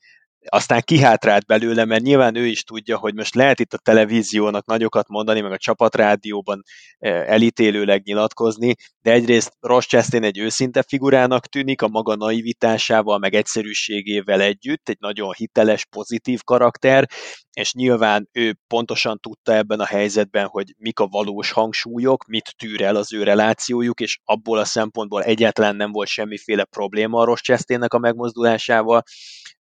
aztán 0.49 0.82
kihátrált 0.84 1.46
belőle, 1.46 1.84
mert 1.84 2.03
nyilván 2.03 2.34
ő 2.34 2.46
is 2.46 2.62
tudja, 2.62 2.99
hogy 2.99 3.14
most 3.14 3.34
lehet 3.34 3.61
itt 3.61 3.72
a 3.72 3.78
televíziónak 3.78 4.66
nagyokat 4.66 5.09
mondani, 5.09 5.40
meg 5.40 5.53
a 5.53 5.57
csapatrádióban 5.57 6.62
eh, 6.99 7.28
elítélőleg 7.28 8.03
nyilatkozni, 8.05 8.74
de 9.03 9.12
egyrészt 9.12 9.53
Ross 9.61 9.86
Chastain 9.86 10.24
egy 10.24 10.38
őszinte 10.38 10.82
figurának 10.82 11.46
tűnik, 11.46 11.82
a 11.82 11.88
maga 11.88 12.14
naivitásával, 12.14 13.18
meg 13.18 13.34
egyszerűségével 13.34 14.40
együtt, 14.40 14.88
egy 14.88 14.96
nagyon 15.01 15.32
hiteles, 15.32 15.84
pozitív 15.84 16.40
karakter, 16.44 17.09
és 17.53 17.72
nyilván 17.72 18.28
ő 18.32 18.57
pontosan 18.66 19.18
tudta 19.20 19.55
ebben 19.55 19.80
a 19.80 19.86
helyzetben, 19.86 20.46
hogy 20.46 20.74
mik 20.76 20.99
a 20.99 21.07
valós 21.07 21.51
hangsúlyok, 21.51 22.26
mit 22.26 22.55
tűr 22.57 22.82
el 22.82 22.96
az 22.96 23.12
ő 23.12 23.22
relációjuk, 23.22 24.01
és 24.01 24.18
abból 24.24 24.59
a 24.59 24.64
szempontból 24.64 25.22
egyáltalán 25.22 25.76
nem 25.76 25.92
volt 25.92 26.09
semmiféle 26.09 26.64
probléma 26.64 27.20
a 27.20 27.24
Ross 27.24 27.40
Chastainnek 27.40 27.94
a 27.94 27.99
megmozdulásával, 27.99 29.03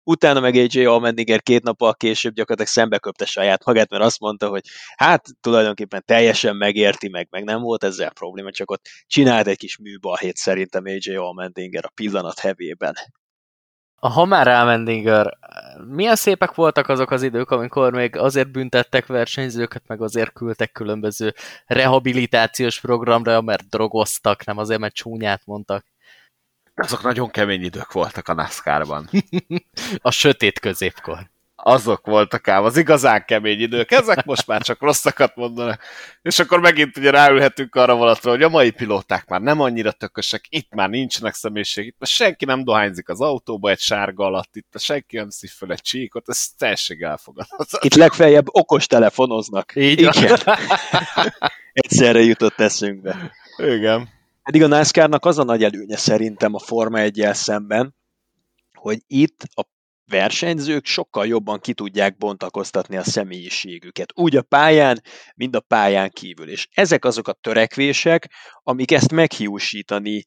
utána 0.05 0.39
meg 0.39 0.55
AJ 0.55 0.85
Allmendinger 0.85 1.41
két 1.41 1.63
nappal 1.63 1.93
később 1.93 2.33
gyakorlatilag 2.33 2.71
szembeköpte 2.71 3.25
saját 3.25 3.65
magát, 3.65 3.89
mert 3.89 4.03
azt 4.03 4.19
mondta, 4.19 4.47
hogy 4.47 4.63
hát 4.95 5.25
tulajdonképpen 5.41 6.03
teljesen 6.05 6.55
megérti 6.55 7.09
meg, 7.09 7.27
meg 7.31 7.43
nem 7.43 7.61
volt 7.61 7.83
ezzel 7.83 8.11
probléma, 8.11 8.51
csak 8.51 8.71
ott 8.71 8.85
csinált 9.07 9.47
egy 9.47 9.57
kis 9.57 9.77
műbalhét 9.77 10.35
szerintem 10.35 10.83
AJ 10.85 11.15
Allmendinger 11.15 11.85
a 11.85 11.91
pillanat 11.95 12.39
hevében. 12.39 12.93
Ha 13.99 14.25
már 14.25 14.47
Allmendinger, 14.47 15.37
milyen 15.87 16.15
szépek 16.15 16.53
voltak 16.55 16.89
azok 16.89 17.11
az 17.11 17.23
idők, 17.23 17.51
amikor 17.51 17.93
még 17.93 18.17
azért 18.17 18.51
büntettek 18.51 19.05
versenyzőket, 19.05 19.87
meg 19.87 20.01
azért 20.01 20.33
küldtek 20.33 20.71
különböző 20.71 21.33
rehabilitációs 21.65 22.79
programra, 22.79 23.41
mert 23.41 23.69
drogoztak, 23.69 24.45
nem 24.45 24.57
azért, 24.57 24.79
mert 24.79 24.93
csúnyát 24.93 25.45
mondtak. 25.45 25.85
Azok 26.75 27.03
nagyon 27.03 27.29
kemény 27.29 27.63
idők 27.63 27.91
voltak 27.91 28.27
a 28.27 28.33
NASCAR-ban. 28.33 29.09
a 30.01 30.11
sötét 30.11 30.59
középkor. 30.59 31.33
Azok 31.55 32.05
voltak 32.05 32.47
ám 32.47 32.63
az 32.63 32.77
igazán 32.77 33.25
kemény 33.25 33.59
idők, 33.59 33.91
ezek 33.91 34.25
most 34.25 34.47
már 34.47 34.61
csak 34.61 34.81
rosszakat 34.81 35.35
mondanak. 35.35 35.81
És 36.21 36.39
akkor 36.39 36.59
megint 36.59 36.97
ugye 36.97 37.09
ráülhetünk 37.09 37.75
arra 37.75 37.95
valatra, 37.95 38.31
hogy 38.31 38.43
a 38.43 38.49
mai 38.49 38.71
pilóták 38.71 39.27
már 39.27 39.41
nem 39.41 39.61
annyira 39.61 39.91
tökösek, 39.91 40.45
itt 40.49 40.73
már 40.73 40.89
nincsenek 40.89 41.33
személyiség, 41.33 41.85
itt 41.85 42.07
senki 42.07 42.45
nem 42.45 42.63
dohányzik 42.63 43.09
az 43.09 43.21
autóba 43.21 43.69
egy 43.69 43.79
sárga 43.79 44.25
alatt, 44.25 44.55
itt 44.55 44.73
senki 44.79 45.17
nem 45.17 45.29
szív 45.29 45.51
fel 45.51 45.71
egy 45.71 45.81
csíkot, 45.81 46.29
ez 46.29 46.47
teljesen 46.57 46.97
elfogadható. 47.03 47.77
Itt 47.81 47.95
legfeljebb 47.95 48.45
okos 48.51 48.87
telefonoznak. 48.87 49.75
Így 49.75 49.99
Igen. 49.99 50.37
Egyszerre 51.73 52.19
jutott 52.19 52.59
eszünkbe. 52.59 53.31
Igen. 53.57 54.09
Pedig 54.45 54.63
a 54.63 54.67
NASCAR-nak 54.67 55.25
az 55.25 55.37
a 55.37 55.43
nagy 55.43 55.63
előnye 55.63 55.97
szerintem 55.97 56.53
a 56.53 56.59
Forma 56.59 56.99
1 56.99 57.27
szemben, 57.31 57.95
hogy 58.73 58.99
itt 59.07 59.43
a 59.53 59.63
versenyzők 60.05 60.85
sokkal 60.85 61.27
jobban 61.27 61.59
ki 61.59 61.73
tudják 61.73 62.17
bontakoztatni 62.17 62.97
a 62.97 63.03
személyiségüket. 63.03 64.11
Úgy 64.15 64.35
a 64.35 64.41
pályán, 64.41 65.01
mint 65.35 65.55
a 65.55 65.59
pályán 65.59 66.09
kívül. 66.09 66.49
És 66.49 66.67
ezek 66.71 67.05
azok 67.05 67.27
a 67.27 67.33
törekvések, 67.33 68.31
amik 68.63 68.91
ezt 68.91 69.11
meghiúsítani 69.11 70.25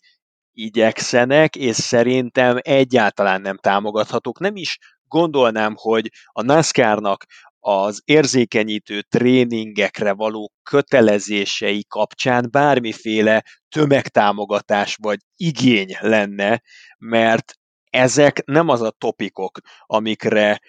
igyekszenek, 0.52 1.56
és 1.56 1.76
szerintem 1.76 2.58
egyáltalán 2.60 3.40
nem 3.40 3.56
támogathatók. 3.56 4.38
Nem 4.38 4.56
is 4.56 4.78
gondolnám, 5.04 5.74
hogy 5.76 6.10
a 6.32 6.42
NASCAR-nak 6.42 7.24
az 7.60 8.02
érzékenyítő 8.04 9.02
tréningekre 9.02 10.12
való 10.12 10.52
kötelezései 10.62 11.84
kapcsán 11.88 12.48
bármiféle 12.50 13.44
tömegtámogatás 13.68 14.96
vagy 15.00 15.18
igény 15.36 15.96
lenne, 16.00 16.62
mert 16.98 17.54
ezek 17.90 18.44
nem 18.44 18.68
az 18.68 18.80
a 18.82 18.90
topikok, 18.90 19.58
amikre 19.86 20.60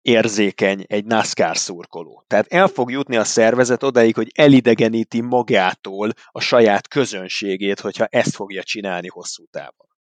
érzékeny 0.00 0.84
egy 0.86 1.04
NASCAR 1.04 1.56
szurkoló. 1.56 2.24
Tehát 2.26 2.46
el 2.52 2.68
fog 2.68 2.90
jutni 2.90 3.16
a 3.16 3.24
szervezet 3.24 3.82
odaig, 3.82 4.14
hogy 4.14 4.30
elidegeníti 4.34 5.20
magától 5.20 6.12
a 6.26 6.40
saját 6.40 6.88
közönségét, 6.88 7.80
hogyha 7.80 8.04
ezt 8.04 8.34
fogja 8.34 8.62
csinálni 8.62 9.08
hosszú 9.08 9.44
távon. 9.50 9.95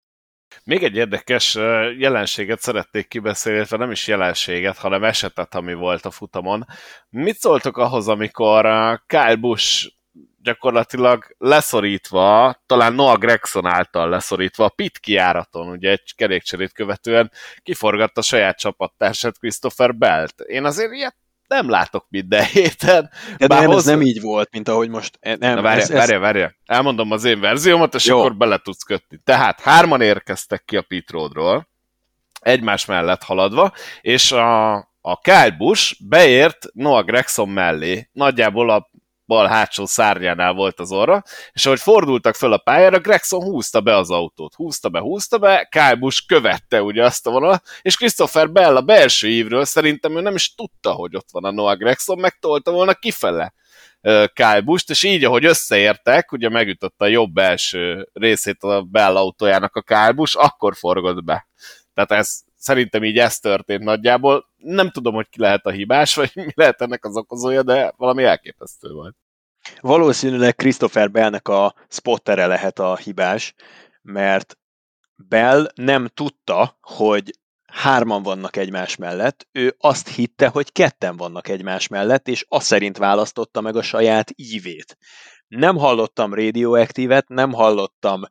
Még 0.63 0.83
egy 0.83 0.95
érdekes 0.95 1.55
jelenséget 1.97 2.59
szerették 2.59 3.07
kibeszélni, 3.07 3.57
illetve 3.57 3.77
nem 3.77 3.91
is 3.91 4.07
jelenséget, 4.07 4.77
hanem 4.77 5.03
esetet, 5.03 5.55
ami 5.55 5.73
volt 5.73 6.05
a 6.05 6.11
futamon. 6.11 6.65
Mit 7.09 7.37
szóltok 7.37 7.77
ahhoz, 7.77 8.07
amikor 8.07 8.63
Kyle 9.07 9.35
Busch 9.35 9.93
gyakorlatilag 10.41 11.35
leszorítva, 11.37 12.55
talán 12.65 12.93
Noah 12.93 13.17
Gregson 13.17 13.65
által 13.65 14.09
leszorítva 14.09 14.65
a 14.65 14.69
pit 14.69 14.97
kiáraton, 14.97 15.67
ugye 15.67 15.89
egy 15.89 16.15
kerékcserét 16.15 16.73
követően 16.73 17.31
kiforgatta 17.63 18.21
saját 18.21 18.57
csapattársát 18.57 19.39
Christopher 19.39 19.95
Belt. 19.95 20.39
Én 20.39 20.65
azért 20.65 20.93
ilyet 20.93 21.15
nem 21.47 21.69
látok 21.69 22.05
minden 22.09 22.45
héten. 22.45 23.09
De 23.37 23.47
nem, 23.47 23.65
hozzá... 23.65 23.77
ez 23.77 23.85
nem 23.85 24.01
így 24.01 24.21
volt, 24.21 24.49
mint 24.51 24.67
ahogy 24.67 24.89
most... 24.89 25.17
Eh, 25.19 25.35
nem, 25.35 25.55
Na 25.55 25.61
várja, 25.61 25.81
ez, 25.81 25.89
várja, 25.89 26.19
várja. 26.19 26.55
Elmondom 26.65 27.11
az 27.11 27.23
én 27.23 27.39
verziómat, 27.39 27.95
és 27.95 28.05
Jó. 28.05 28.19
akkor 28.19 28.35
bele 28.35 28.57
tudsz 28.57 28.83
kötni. 28.83 29.19
Tehát 29.23 29.59
hárman 29.61 30.01
érkeztek 30.01 30.63
ki 30.65 30.77
a 30.77 30.81
pit 30.81 31.09
roadról, 31.09 31.67
egymás 32.39 32.85
mellett 32.85 33.23
haladva, 33.23 33.73
és 34.01 34.31
a, 34.31 34.73
a 35.01 35.19
Kyle 35.21 35.55
Busch 35.57 35.95
beért 36.07 36.65
Noah 36.73 37.05
Gregson 37.05 37.49
mellé, 37.49 38.09
nagyjából 38.13 38.69
a 38.69 38.89
bal 39.25 39.47
hátsó 39.47 39.85
szárnyánál 39.85 40.53
volt 40.53 40.79
az 40.79 40.91
orra, 40.91 41.23
és 41.51 41.65
ahogy 41.65 41.79
fordultak 41.79 42.35
föl 42.35 42.53
a 42.53 42.57
pályára, 42.57 42.99
Gregson 42.99 43.43
húzta 43.43 43.81
be 43.81 43.95
az 43.95 44.11
autót. 44.11 44.53
Húzta 44.53 44.89
be, 44.89 44.99
húzta 44.99 45.37
be, 45.37 45.67
Kyle 45.71 45.95
Busch 45.95 46.27
követte 46.27 46.81
ugye 46.81 47.03
azt 47.03 47.27
a 47.27 47.31
vonalat, 47.31 47.63
és 47.81 47.95
Christopher 47.95 48.51
Bell 48.51 48.75
a 48.75 48.81
belső 48.81 49.27
ívről 49.27 49.65
szerintem 49.65 50.17
ő 50.17 50.21
nem 50.21 50.35
is 50.35 50.55
tudta, 50.55 50.91
hogy 50.91 51.15
ott 51.15 51.29
van 51.31 51.43
a 51.43 51.51
Noah 51.51 51.77
Gregson, 51.77 52.19
megtolta 52.19 52.71
volna 52.71 52.93
kifele 52.93 53.53
Kyle 54.33 54.61
Busch-t, 54.61 54.89
és 54.89 55.03
így, 55.03 55.23
ahogy 55.23 55.45
összeértek, 55.45 56.31
ugye 56.31 56.49
megütötte 56.49 57.05
a 57.05 57.07
jobb 57.07 57.33
belső 57.33 58.09
részét 58.13 58.63
a 58.63 58.81
Bell 58.81 59.15
autójának 59.15 59.75
a 59.75 59.81
Kyle 59.81 60.11
Busch, 60.11 60.43
akkor 60.43 60.75
forgott 60.75 61.23
be. 61.23 61.47
Tehát 61.93 62.11
ez, 62.11 62.41
szerintem 62.65 63.03
így 63.03 63.17
ez 63.17 63.39
történt 63.39 63.83
nagyjából. 63.83 64.49
Nem 64.55 64.89
tudom, 64.91 65.13
hogy 65.13 65.29
ki 65.29 65.39
lehet 65.39 65.65
a 65.65 65.71
hibás, 65.71 66.15
vagy 66.15 66.31
mi 66.33 66.51
lehet 66.55 66.81
ennek 66.81 67.05
az 67.05 67.17
okozója, 67.17 67.63
de 67.63 67.93
valami 67.97 68.23
elképesztő 68.23 68.89
volt. 68.89 69.15
Valószínűleg 69.79 70.55
Christopher 70.55 71.11
Bellnek 71.11 71.47
a 71.47 71.75
spottere 71.87 72.47
lehet 72.47 72.79
a 72.79 72.95
hibás, 72.95 73.53
mert 74.01 74.57
Bell 75.15 75.67
nem 75.75 76.07
tudta, 76.07 76.77
hogy 76.81 77.31
hárman 77.65 78.23
vannak 78.23 78.55
egymás 78.55 78.95
mellett, 78.95 79.47
ő 79.51 79.75
azt 79.79 80.07
hitte, 80.07 80.47
hogy 80.47 80.71
ketten 80.71 81.17
vannak 81.17 81.47
egymás 81.47 81.87
mellett, 81.87 82.27
és 82.27 82.45
azt 82.47 82.65
szerint 82.65 82.97
választotta 82.97 83.61
meg 83.61 83.75
a 83.75 83.81
saját 83.81 84.31
ívét. 84.35 84.97
Nem 85.47 85.77
hallottam 85.77 86.33
radioaktívet, 86.33 87.27
nem 87.27 87.51
hallottam 87.51 88.21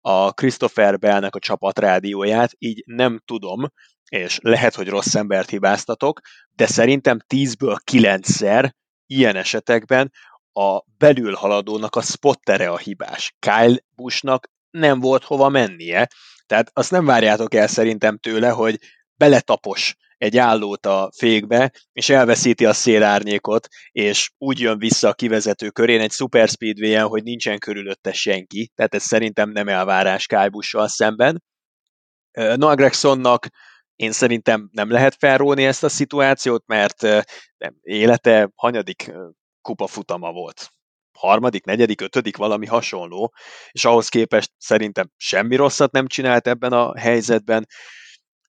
a 0.00 0.32
Christopher 0.32 0.98
Bellnek 0.98 1.34
a 1.34 1.38
csapatrádióját, 1.38 2.52
így 2.58 2.82
nem 2.86 3.20
tudom, 3.24 3.72
és 4.08 4.38
lehet, 4.42 4.74
hogy 4.74 4.88
rossz 4.88 5.14
embert 5.14 5.50
hibáztatok, 5.50 6.20
de 6.50 6.66
szerintem 6.66 7.18
10-ből 7.34 7.78
9-szer 7.92 8.70
ilyen 9.06 9.36
esetekben 9.36 10.12
a 10.52 10.82
belülhaladónak 10.98 11.96
a 11.96 12.02
spottere 12.02 12.68
a 12.68 12.78
hibás. 12.78 13.34
Kyle 13.38 13.78
Buschnak 13.96 14.50
nem 14.70 15.00
volt 15.00 15.24
hova 15.24 15.48
mennie, 15.48 16.08
tehát 16.46 16.70
azt 16.72 16.90
nem 16.90 17.04
várjátok 17.04 17.54
el 17.54 17.66
szerintem 17.66 18.18
tőle, 18.18 18.50
hogy 18.50 18.78
beletapos 19.14 19.96
egy 20.18 20.36
állót 20.36 20.86
a 20.86 21.10
fékbe, 21.16 21.72
és 21.92 22.08
elveszíti 22.08 22.66
a 22.66 22.72
szélárnyékot, 22.72 23.68
és 23.90 24.30
úgy 24.38 24.60
jön 24.60 24.78
vissza 24.78 25.08
a 25.08 25.14
kivezető 25.14 25.70
körén 25.70 26.00
egy 26.00 26.12
super 26.12 26.48
speedway 26.48 27.08
hogy 27.08 27.22
nincsen 27.22 27.58
körülötte 27.58 28.12
senki, 28.12 28.70
tehát 28.74 28.94
ez 28.94 29.02
szerintem 29.02 29.50
nem 29.50 29.68
elvárás 29.68 30.26
Kyle 30.26 30.50
szemben. 30.86 31.42
Noah 32.32 32.74
Gregsonnak 32.74 33.46
én 33.96 34.12
szerintem 34.12 34.68
nem 34.72 34.90
lehet 34.90 35.16
felróni 35.18 35.64
ezt 35.64 35.84
a 35.84 35.88
szituációt, 35.88 36.66
mert 36.66 37.26
élete 37.80 38.50
hanyadik 38.54 39.12
kupafutama 39.60 40.32
volt. 40.32 40.68
Harmadik, 41.18 41.64
negyedik, 41.64 42.00
ötödik, 42.00 42.36
valami 42.36 42.66
hasonló, 42.66 43.34
és 43.70 43.84
ahhoz 43.84 44.08
képest 44.08 44.50
szerintem 44.58 45.10
semmi 45.16 45.56
rosszat 45.56 45.92
nem 45.92 46.06
csinált 46.06 46.46
ebben 46.46 46.72
a 46.72 46.98
helyzetben. 46.98 47.66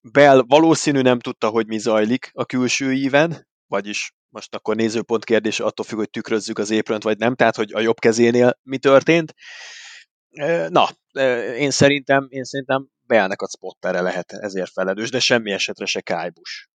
Bell 0.00 0.42
valószínű 0.46 1.00
nem 1.00 1.18
tudta, 1.18 1.48
hogy 1.48 1.66
mi 1.66 1.78
zajlik 1.78 2.30
a 2.32 2.44
külső 2.44 2.92
íven, 2.92 3.48
vagyis 3.66 4.12
most 4.28 4.54
akkor 4.54 4.76
nézőpont 4.76 5.24
kérdés 5.24 5.60
attól 5.60 5.84
függ, 5.84 5.98
hogy 5.98 6.10
tükrözzük 6.10 6.58
az 6.58 6.70
éprönt, 6.70 7.02
vagy 7.02 7.18
nem, 7.18 7.34
tehát 7.34 7.56
hogy 7.56 7.72
a 7.72 7.80
jobb 7.80 7.98
kezénél 7.98 8.58
mi 8.62 8.78
történt. 8.78 9.34
Na, 10.68 10.88
én 11.56 11.70
szerintem, 11.70 12.26
én 12.28 12.44
szerintem 12.44 12.88
Bellnek 13.06 13.42
a 13.42 13.48
spottere 13.48 14.00
lehet 14.00 14.32
ezért 14.32 14.72
felelős, 14.72 15.10
de 15.10 15.20
semmi 15.20 15.52
esetre 15.52 15.86
se 15.86 16.00
Kájbus. 16.00 16.70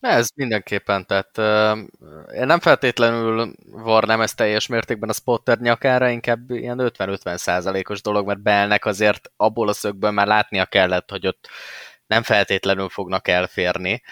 Ez 0.00 0.28
mindenképpen, 0.34 1.06
tehát 1.06 1.38
uh, 1.38 1.78
én 2.34 2.46
nem 2.46 2.60
feltétlenül 2.60 3.54
varnám 3.66 4.20
ezt 4.20 4.36
teljes 4.36 4.66
mértékben 4.66 5.08
a 5.08 5.12
spotter 5.12 5.58
nyakára, 5.58 6.08
inkább 6.08 6.50
ilyen 6.50 6.78
50-50 6.80 7.36
százalékos 7.36 8.02
dolog, 8.02 8.26
mert 8.26 8.42
Bellnek 8.42 8.84
azért 8.84 9.30
abból 9.36 9.68
a 9.68 9.72
szögből 9.72 10.10
már 10.10 10.26
látnia 10.26 10.64
kellett, 10.66 11.10
hogy 11.10 11.26
ott 11.26 11.48
nem 12.06 12.22
feltétlenül 12.22 12.88
fognak 12.88 13.28
elférni. 13.28 14.02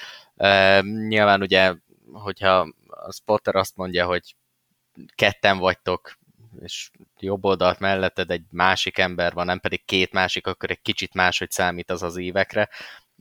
Nyilván 0.82 1.40
ugye, 1.40 1.74
hogyha 2.12 2.74
a 2.86 3.12
spotter 3.12 3.54
azt 3.54 3.76
mondja, 3.76 4.06
hogy 4.06 4.36
ketten 5.14 5.58
vagytok, 5.58 6.12
és 6.60 6.90
jobb 7.18 7.44
oldalt 7.44 7.78
melletted 7.78 8.30
egy 8.30 8.44
másik 8.50 8.98
ember 8.98 9.32
van, 9.32 9.46
nem 9.46 9.60
pedig 9.60 9.84
két 9.84 10.12
másik, 10.12 10.46
akkor 10.46 10.70
egy 10.70 10.82
kicsit 10.82 11.14
máshogy 11.14 11.50
számít 11.50 11.90
az 11.90 12.02
az 12.02 12.16
évekre. 12.16 12.68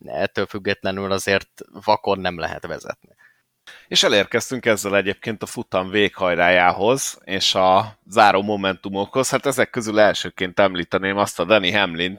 Ettől 0.05 0.45
függetlenül 0.45 1.11
azért 1.11 1.61
vakon 1.85 2.19
nem 2.19 2.39
lehet 2.39 2.65
vezetni. 2.65 3.15
És 3.87 4.03
elérkeztünk 4.03 4.65
ezzel 4.65 4.95
egyébként 4.95 5.43
a 5.43 5.45
futam 5.45 5.89
véghajrájához, 5.89 7.21
és 7.23 7.55
a 7.55 7.97
záró 8.07 8.41
momentumokhoz. 8.41 9.29
Hát 9.29 9.45
ezek 9.45 9.69
közül 9.69 9.99
elsőként 9.99 10.59
említeném 10.59 11.17
azt 11.17 11.39
a 11.39 11.45
Danny 11.45 11.73
Hamlin, 11.73 12.17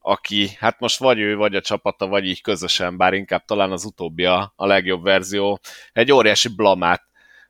aki, 0.00 0.50
hát 0.58 0.80
most 0.80 0.98
vagy 0.98 1.18
ő, 1.18 1.36
vagy 1.36 1.54
a 1.54 1.60
csapata, 1.60 2.06
vagy 2.06 2.24
így 2.24 2.42
közösen, 2.42 2.96
bár 2.96 3.12
inkább 3.12 3.44
talán 3.44 3.72
az 3.72 3.84
utóbbi 3.84 4.24
a, 4.24 4.52
a 4.56 4.66
legjobb 4.66 5.02
verzió, 5.02 5.60
egy 5.92 6.12
óriási 6.12 6.48
blamát 6.48 7.02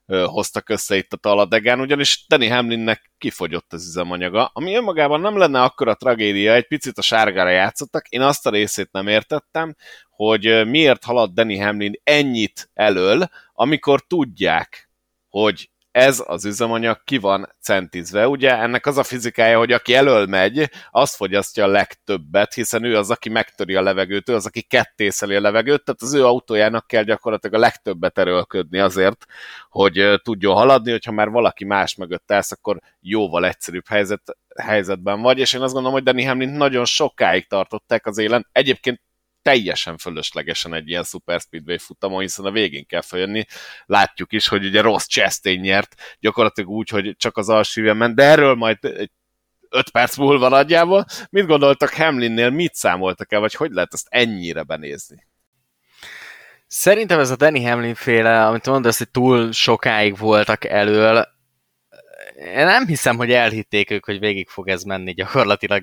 hoztak 0.07 0.69
össze 0.69 0.97
itt 0.97 1.13
a 1.13 1.17
taladegán, 1.17 1.81
ugyanis 1.81 2.25
Danny 2.29 2.51
Hamlinnek 2.51 3.13
kifogyott 3.19 3.73
az 3.73 3.87
üzemanyaga, 3.87 4.51
ami 4.53 4.75
önmagában 4.75 5.21
nem 5.21 5.37
lenne 5.37 5.63
akkora 5.63 5.95
tragédia, 5.95 6.55
egy 6.55 6.67
picit 6.67 6.99
a 6.99 7.03
sárgára 7.03 7.51
játszottak, 7.51 8.09
én 8.09 8.21
azt 8.21 8.47
a 8.47 8.51
részét 8.51 8.93
nem 8.93 9.07
értettem, 9.07 9.75
hogy 10.11 10.67
miért 10.67 11.05
halad 11.05 11.31
Danny 11.31 11.63
Hamlin 11.63 11.93
ennyit 12.03 12.71
elől, 12.75 13.29
amikor 13.53 14.07
tudják, 14.07 14.91
hogy 15.29 15.71
ez 15.95 16.23
az 16.27 16.45
üzemanyag 16.45 17.01
ki 17.05 17.19
van 17.19 17.55
centizve. 17.61 18.29
Ugye 18.29 18.59
ennek 18.59 18.87
az 18.87 18.99
a 18.99 19.03
fizikája, 19.03 19.59
hogy 19.59 19.73
aki 19.73 19.95
elől 19.95 20.27
megy, 20.27 20.71
az 20.91 21.15
fogyasztja 21.15 21.65
a 21.65 21.69
legtöbbet, 21.69 22.55
hiszen 22.55 22.85
ő 22.85 22.97
az, 22.97 23.11
aki 23.11 23.29
megtöri 23.29 23.75
a 23.75 23.83
levegőt, 23.83 24.29
ő 24.29 24.35
az, 24.35 24.47
aki 24.47 24.63
kettészeli 24.63 25.35
a 25.35 25.41
levegőt, 25.41 25.85
tehát 25.85 26.03
az 26.03 26.15
ő 26.15 26.25
autójának 26.25 26.87
kell 26.87 27.03
gyakorlatilag 27.03 27.57
a 27.57 27.59
legtöbbet 27.59 28.19
erőlködni 28.19 28.79
azért, 28.79 29.27
hogy 29.69 30.21
tudjon 30.23 30.55
haladni, 30.55 30.91
hogyha 30.91 31.13
már 31.13 31.29
valaki 31.29 31.65
más 31.65 31.95
mögött 31.95 32.33
állsz, 32.33 32.53
akkor 32.53 32.79
jóval 33.01 33.47
egyszerűbb 33.47 33.89
helyzet, 33.89 34.37
helyzetben 34.63 35.21
vagy, 35.21 35.39
és 35.39 35.53
én 35.53 35.61
azt 35.61 35.73
gondolom, 35.73 35.99
hogy 35.99 36.15
Danny 36.15 36.27
Hamlin 36.27 36.51
nagyon 36.51 36.85
sokáig 36.85 37.49
tartották 37.49 38.07
az 38.07 38.19
élen. 38.19 38.47
Egyébként 38.53 39.01
teljesen 39.45 39.97
fölöslegesen 39.97 40.75
egy 40.75 40.89
ilyen 40.89 41.05
Super 41.05 41.41
Speedway 41.41 41.79
futamon, 41.79 42.21
hiszen 42.21 42.45
a 42.45 42.51
végén 42.51 42.87
kell 42.87 43.01
feljönni. 43.01 43.45
Látjuk 43.87 44.33
is, 44.33 44.49
hogy 44.49 44.65
ugye 44.65 44.81
rossz 44.81 45.07
Chastain 45.07 45.61
nyert, 45.61 45.95
gyakorlatilag 46.21 46.71
úgy, 46.71 46.89
hogy 46.89 47.15
csak 47.17 47.37
az 47.37 47.49
alsívja 47.49 47.95
ment, 47.95 48.15
de 48.15 48.23
erről 48.23 48.55
majd 48.55 48.79
egy 48.81 49.11
5 49.69 49.91
perc 49.91 50.17
múlva 50.17 50.49
nagyjából. 50.49 51.05
Mit 51.31 51.47
gondoltak 51.47 51.93
Hamlinnél, 51.95 52.51
mit 52.51 52.75
számoltak 52.75 53.33
el, 53.33 53.41
vagy 53.41 53.55
hogy 53.55 53.71
lehet 53.71 53.95
ezt 53.95 54.07
ennyire 54.11 54.63
benézni? 54.63 55.27
Szerintem 56.67 57.19
ez 57.19 57.31
a 57.31 57.37
Danny 57.37 57.67
Hamlin 57.67 57.95
féle, 57.95 58.47
amit 58.47 58.67
mondasz, 58.67 58.99
hogy 58.99 59.11
túl 59.11 59.53
sokáig 59.53 60.19
voltak 60.19 60.65
elől, 60.65 61.34
én 62.37 62.65
nem 62.65 62.87
hiszem, 62.87 63.17
hogy 63.17 63.33
elhitték 63.33 63.91
ők, 63.91 64.05
hogy 64.05 64.19
végig 64.19 64.49
fog 64.49 64.69
ez 64.69 64.83
menni 64.83 65.13
gyakorlatilag 65.13 65.83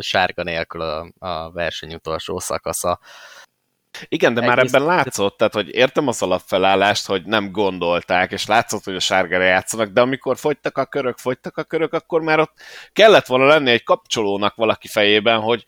sárga 0.00 0.42
nélkül 0.42 0.80
a, 0.80 1.12
a 1.18 1.52
verseny 1.52 1.94
utolsó 1.94 2.38
szakasza. 2.38 3.00
Igen, 4.08 4.34
de 4.34 4.40
már 4.40 4.58
Egész- 4.58 4.74
ebben 4.74 4.86
látszott, 4.86 5.36
tehát 5.36 5.54
hogy 5.54 5.74
értem 5.74 6.08
az 6.08 6.22
alapfelállást, 6.22 7.06
hogy 7.06 7.24
nem 7.24 7.50
gondolták, 7.50 8.32
és 8.32 8.46
látszott, 8.46 8.84
hogy 8.84 8.94
a 8.94 9.00
sárgára 9.00 9.44
játszanak, 9.44 9.88
de 9.88 10.00
amikor 10.00 10.38
fogytak 10.38 10.78
a 10.78 10.84
körök, 10.84 11.18
fogytak 11.18 11.56
a 11.56 11.64
körök, 11.64 11.92
akkor 11.92 12.20
már 12.20 12.38
ott 12.38 12.52
kellett 12.92 13.26
volna 13.26 13.46
lenni 13.46 13.70
egy 13.70 13.82
kapcsolónak 13.82 14.54
valaki 14.54 14.88
fejében, 14.88 15.40
hogy 15.40 15.64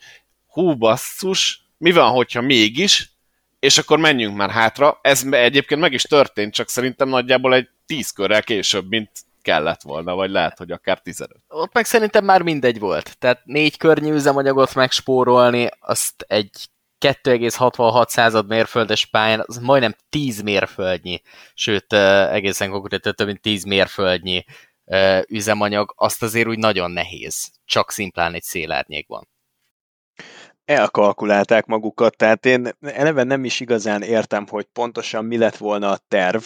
hú 0.46 0.76
basszus, 0.76 1.66
mi 1.78 1.92
van, 1.92 2.10
hogyha 2.10 2.40
mégis, 2.40 3.10
és 3.58 3.78
akkor 3.78 3.98
menjünk 3.98 4.36
már 4.36 4.50
hátra. 4.50 4.98
Ez 5.02 5.24
egyébként 5.30 5.80
meg 5.80 5.92
is 5.92 6.02
történt, 6.02 6.54
csak 6.54 6.68
szerintem 6.68 7.08
nagyjából 7.08 7.54
egy 7.54 7.68
tíz 7.86 8.10
körrel 8.10 8.42
később, 8.42 8.88
mint 8.88 9.10
kellett 9.44 9.82
volna, 9.82 10.14
vagy 10.14 10.30
lehet, 10.30 10.58
hogy 10.58 10.70
akár 10.70 10.98
15. 10.98 11.38
Ott 11.48 11.72
meg 11.72 11.84
szerintem 11.84 12.24
már 12.24 12.42
mindegy 12.42 12.78
volt. 12.78 13.18
Tehát 13.18 13.40
négy 13.44 13.76
környi 13.76 14.10
üzemanyagot 14.10 14.74
megspórolni, 14.74 15.68
azt 15.80 16.24
egy 16.26 16.68
2,66 17.04 18.08
század 18.08 18.46
mérföldes 18.46 19.06
pályán, 19.06 19.42
az 19.46 19.58
majdnem 19.58 19.94
10 20.08 20.40
mérföldnyi, 20.42 21.20
sőt 21.54 21.92
egészen 21.92 22.70
konkrétan 22.70 23.14
több 23.14 23.26
mint 23.26 23.40
10 23.40 23.64
mérföldnyi 23.64 24.44
üzemanyag, 25.28 25.92
azt 25.96 26.22
azért 26.22 26.48
úgy 26.48 26.58
nagyon 26.58 26.90
nehéz, 26.90 27.50
csak 27.64 27.90
szimplán 27.90 28.34
egy 28.34 28.42
szélárnyékban. 28.42 29.28
elkalkulálták 30.64 31.66
magukat, 31.66 32.16
tehát 32.16 32.46
én 32.46 32.70
eleve 32.80 33.22
nem 33.22 33.44
is 33.44 33.60
igazán 33.60 34.02
értem, 34.02 34.46
hogy 34.46 34.64
pontosan 34.64 35.24
mi 35.24 35.38
lett 35.38 35.56
volna 35.56 35.90
a 35.90 35.98
terv, 36.08 36.42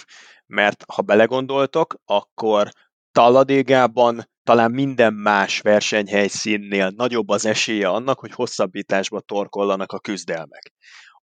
mert 0.46 0.84
ha 0.92 1.02
belegondoltok, 1.02 1.94
akkor 2.04 2.68
Talladégában 3.12 4.28
talán 4.42 4.70
minden 4.70 5.14
más 5.14 5.60
versenyhelyszínnél 5.60 6.92
nagyobb 6.96 7.28
az 7.28 7.46
esélye 7.46 7.88
annak, 7.88 8.18
hogy 8.18 8.32
hosszabbításba 8.32 9.20
torkollanak 9.20 9.92
a 9.92 9.98
küzdelmek. 9.98 10.72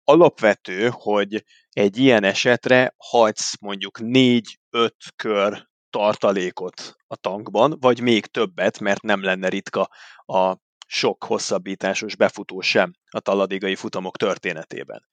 Alapvető, 0.04 0.90
hogy 0.92 1.44
egy 1.70 1.98
ilyen 1.98 2.24
esetre 2.24 2.94
hagysz 2.96 3.60
mondjuk 3.60 3.98
4-5 4.02 4.40
kör 5.16 5.68
tartalékot 5.90 6.96
a 7.06 7.16
tankban, 7.16 7.76
vagy 7.80 8.00
még 8.00 8.26
többet, 8.26 8.80
mert 8.80 9.02
nem 9.02 9.22
lenne 9.22 9.48
ritka 9.48 9.88
a 10.24 10.56
sok 10.94 11.24
hosszabbításos 11.24 12.16
befutó 12.16 12.60
sem 12.60 12.92
a 13.10 13.20
taladigai 13.20 13.74
futamok 13.74 14.16
történetében. 14.16 15.08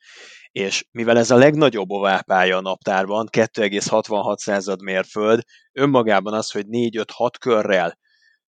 És 0.52 0.86
mivel 0.92 1.18
ez 1.18 1.32
a 1.32 1.36
legnagyobb 1.36 1.90
ovápálya 1.90 2.58
a 2.58 2.62
naptárban, 2.62 3.28
2,66 3.32 4.38
század 4.38 4.82
mérföld, 4.82 5.42
önmagában 5.72 6.34
az, 6.34 6.52
hogy 6.52 6.66
4-5-6 6.70 7.30
körrel 7.40 7.98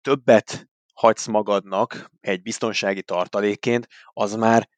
többet 0.01 0.69
hagysz 0.95 1.27
magadnak 1.27 2.11
egy 2.21 2.43
biztonsági 2.43 3.03
tartalékként, 3.03 3.87
az 4.13 4.35
már 4.35 4.69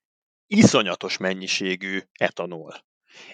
iszonyatos 0.46 1.16
mennyiségű 1.16 2.00
etanol. 2.12 2.84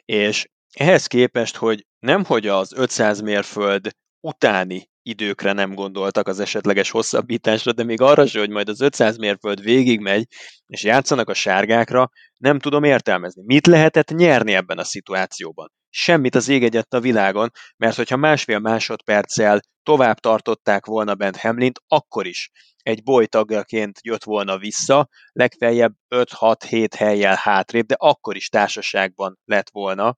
És 0.04 0.48
ehhez 0.72 1.06
képest, 1.06 1.56
hogy 1.56 1.86
nemhogy 1.98 2.46
az 2.46 2.72
500 2.72 3.20
mérföld 3.20 3.88
utáni 4.22 4.90
időkre 5.02 5.52
nem 5.52 5.74
gondoltak 5.74 6.28
az 6.28 6.40
esetleges 6.40 6.90
hosszabbításra, 6.90 7.72
de 7.72 7.84
még 7.84 8.00
arra 8.00 8.26
se, 8.26 8.38
hogy 8.38 8.50
majd 8.50 8.68
az 8.68 8.80
500 8.80 9.16
mérföld 9.16 9.62
végigmegy, 9.62 10.26
és 10.66 10.82
játszanak 10.82 11.28
a 11.28 11.34
sárgákra, 11.34 12.10
nem 12.38 12.58
tudom 12.58 12.84
értelmezni. 12.84 13.42
Mit 13.46 13.66
lehetett 13.66 14.10
nyerni 14.10 14.54
ebben 14.54 14.78
a 14.78 14.84
szituációban? 14.84 15.72
Semmit 15.90 16.34
az 16.34 16.48
ég 16.48 16.64
egyet 16.64 16.94
a 16.94 17.00
világon, 17.00 17.50
mert 17.76 17.96
hogyha 17.96 18.16
másfél 18.16 18.58
másodperccel 18.58 19.60
tovább 19.82 20.18
tartották 20.18 20.86
volna 20.86 21.14
bent 21.14 21.36
Hamlint, 21.36 21.80
akkor 21.86 22.26
is 22.26 22.50
egy 22.82 23.02
bolytagjaként 23.02 23.98
jött 24.02 24.24
volna 24.24 24.58
vissza, 24.58 25.08
legfeljebb 25.32 25.92
5-6-7 26.14 26.88
helyjel 26.96 27.36
hátrébb, 27.42 27.86
de 27.86 27.94
akkor 27.98 28.36
is 28.36 28.48
társaságban 28.48 29.38
lett 29.44 29.70
volna. 29.70 30.16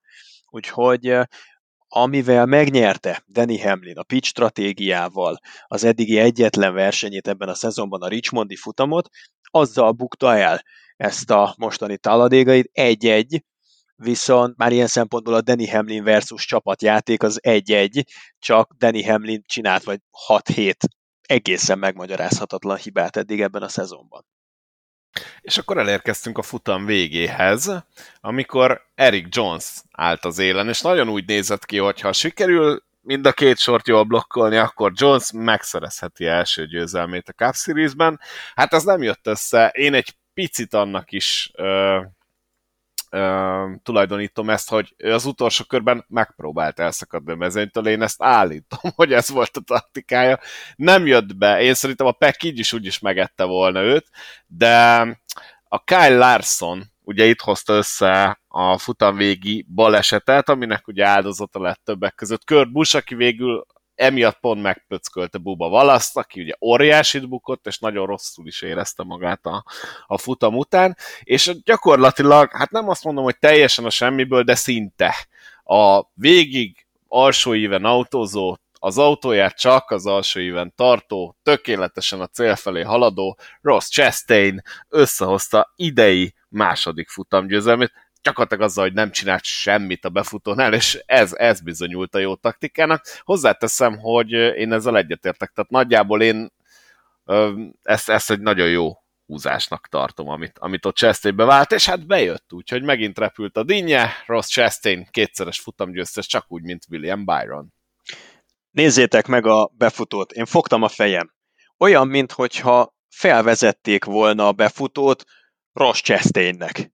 Úgyhogy 0.51 1.19
amivel 1.97 2.47
megnyerte 2.47 3.25
Danny 3.27 3.63
Hamlin 3.63 3.99
a 3.99 4.03
pitch 4.03 4.29
stratégiával 4.29 5.39
az 5.67 5.85
eddigi 5.85 6.19
egyetlen 6.19 6.75
versenyét 6.75 7.29
ebben 7.29 7.49
a 7.49 7.55
szezonban 7.55 8.03
a 8.03 8.09
Richmondi 8.09 8.57
futamot, 8.57 9.09
azzal 9.43 9.93
bukta 9.93 10.37
el 10.37 10.63
ezt 10.97 11.31
a 11.31 11.55
mostani 11.59 11.99
taladégait 11.99 12.71
egy-egy, 12.73 13.45
viszont 13.97 14.57
már 14.57 14.73
ilyen 14.73 14.87
szempontból 14.87 15.35
a 15.35 15.41
Danny 15.41 15.71
Hamlin 15.71 16.05
versus 16.05 16.47
csapatjáték 16.47 17.23
az 17.23 17.39
egy-egy, 17.43 18.05
csak 18.39 18.73
Danny 18.79 19.05
Hamlin 19.07 19.43
csinált 19.47 19.85
vagy 19.85 20.01
6-7 20.29 20.73
egészen 21.21 21.79
megmagyarázhatatlan 21.79 22.77
hibát 22.77 23.17
eddig 23.17 23.41
ebben 23.41 23.63
a 23.63 23.69
szezonban. 23.69 24.25
És 25.41 25.59
akkor 25.59 25.79
elérkeztünk 25.79 26.39
a 26.39 26.43
futam 26.43 26.87
végéhez, 26.87 27.71
amikor 28.21 28.87
Eric 28.95 29.37
Jones 29.37 29.71
állt 29.93 30.25
az 30.25 30.39
élen, 30.39 30.69
és 30.69 30.81
nagyon 30.81 31.09
úgy 31.09 31.27
nézett 31.27 31.65
ki, 31.67 31.79
hogy 31.79 32.01
ha 32.01 32.13
sikerül 32.13 32.83
mind 33.01 33.27
a 33.27 33.33
két 33.33 33.59
sort 33.59 33.89
jól 33.89 34.03
blokkolni, 34.03 34.57
akkor 34.57 34.93
Jones 34.95 35.31
megszerezheti 35.33 36.27
első 36.27 36.67
győzelmét 36.67 37.29
a 37.29 37.33
Cup 37.33 37.55
Series-ben. 37.55 38.21
Hát 38.55 38.73
ez 38.73 38.83
nem 38.83 39.03
jött 39.03 39.27
össze. 39.27 39.69
Én 39.69 39.95
egy 39.95 40.15
picit 40.35 40.75
annak 40.75 41.13
is 41.13 41.53
tulajdonítom 43.83 44.51
ezt, 44.51 44.71
hogy 44.71 44.95
az 44.99 45.25
utolsó 45.25 45.65
körben 45.65 46.05
megpróbált 46.09 46.81
elszakadni 46.81 47.33
a 47.33 47.37
mezőnytől, 47.37 47.87
én 47.87 48.03
ezt 48.03 48.23
állítom, 48.23 48.91
hogy 48.97 49.13
ez 49.13 49.29
volt 49.31 49.57
a 49.57 49.61
taktikája. 49.61 50.39
Nem 50.77 51.07
jött 51.07 51.37
be, 51.37 51.63
én 51.63 51.75
szerintem 51.75 52.07
a 52.07 52.13
Peck 52.13 52.43
így 52.43 52.59
is 52.59 52.73
úgy 52.73 52.87
is 52.87 52.99
megette 52.99 53.45
volna 53.45 53.81
őt, 53.83 54.07
de 54.47 55.01
a 55.69 55.85
Kyle 55.85 56.17
Larson 56.17 56.93
ugye 57.05 57.25
itt 57.25 57.41
hozta 57.41 57.73
össze 57.73 58.41
a 58.49 58.79
futamvégi 58.79 59.67
balesetet, 59.75 60.49
aminek 60.49 60.87
ugye 60.87 61.07
áldozata 61.07 61.61
lett 61.61 61.81
többek 61.85 62.15
között. 62.15 62.45
Kurt 62.45 62.73
Busch, 62.73 62.97
aki 62.97 63.15
végül 63.15 63.67
emiatt 63.95 64.41
pont 64.41 64.63
megpöckölte 64.63 65.39
Buba 65.39 65.69
Valaszt, 65.69 66.17
aki 66.17 66.41
ugye 66.41 66.55
óriásit 66.61 67.29
bukott, 67.29 67.67
és 67.67 67.79
nagyon 67.79 68.07
rosszul 68.07 68.47
is 68.47 68.63
érezte 68.63 69.03
magát 69.03 69.47
a, 69.47 69.65
a 70.07 70.19
futam 70.19 70.57
után, 70.57 70.97
és 71.23 71.53
gyakorlatilag, 71.65 72.51
hát 72.53 72.71
nem 72.71 72.89
azt 72.89 73.05
mondom, 73.05 73.25
hogy 73.25 73.39
teljesen 73.39 73.85
a 73.85 73.91
semmiből, 73.91 74.43
de 74.43 74.55
szinte. 74.55 75.15
A 75.65 76.03
végig 76.15 76.87
alsó 77.09 77.55
íven 77.55 77.85
autózó, 77.85 78.57
az 78.85 78.99
autóját 78.99 79.59
csak 79.59 79.91
az 79.91 80.07
alsó 80.07 80.41
íven 80.41 80.73
tartó, 80.77 81.37
tökéletesen 81.43 82.21
a 82.21 82.27
cél 82.27 82.57
felé 82.57 82.83
haladó 82.83 83.39
Ross 83.63 83.89
Chastain 83.89 84.63
összehozta 84.89 85.73
idei 85.77 86.35
második 86.49 87.09
futamgyőzelmét, 87.09 87.93
gyakorlatilag 88.25 88.65
azzal, 88.65 88.85
hogy 88.85 88.95
nem 88.95 89.11
csinált 89.11 89.45
semmit 89.45 90.05
a 90.05 90.09
befutónál, 90.09 90.75
és 90.75 91.03
ez, 91.07 91.33
ez 91.33 91.61
bizonyult 91.61 92.15
a 92.15 92.19
jó 92.19 92.35
taktikának. 92.35 93.05
Hozzáteszem, 93.21 93.99
hogy 93.99 94.31
én 94.33 94.73
ezzel 94.73 94.97
egyetértek, 94.97 95.51
tehát 95.55 95.71
nagyjából 95.71 96.23
én 96.23 96.53
ezt, 97.83 98.09
ezt 98.09 98.31
egy 98.31 98.41
nagyon 98.41 98.69
jó 98.69 98.93
húzásnak 99.27 99.89
tartom, 99.89 100.29
amit, 100.29 100.59
amit 100.59 100.87
ott 100.87 100.97
Chastain 100.97 101.37
bevált, 101.37 101.73
és 101.73 101.87
hát 101.87 102.07
bejött, 102.07 102.53
úgyhogy 102.53 102.83
megint 102.83 103.19
repült 103.19 103.57
a 103.57 103.63
dinnye, 103.63 104.11
Ross 104.27 104.49
Chastain 104.49 105.09
kétszeres 105.11 105.61
futamgyőztes, 105.61 106.27
csak 106.27 106.45
úgy, 106.49 106.63
mint 106.63 106.85
William 106.91 107.25
Byron. 107.25 107.73
Nézzétek 108.71 109.27
meg 109.27 109.47
a 109.47 109.71
befutót, 109.77 110.33
én 110.33 110.47
fogtam 110.47 110.83
a 110.83 110.89
fejem. 110.89 111.35
Olyan, 111.79 112.09
mintha 112.09 112.95
felvezették 113.09 114.05
volna 114.05 114.47
a 114.47 114.53
befutót 114.53 115.25
Ross 115.73 116.01
Chastainnek. 116.01 116.93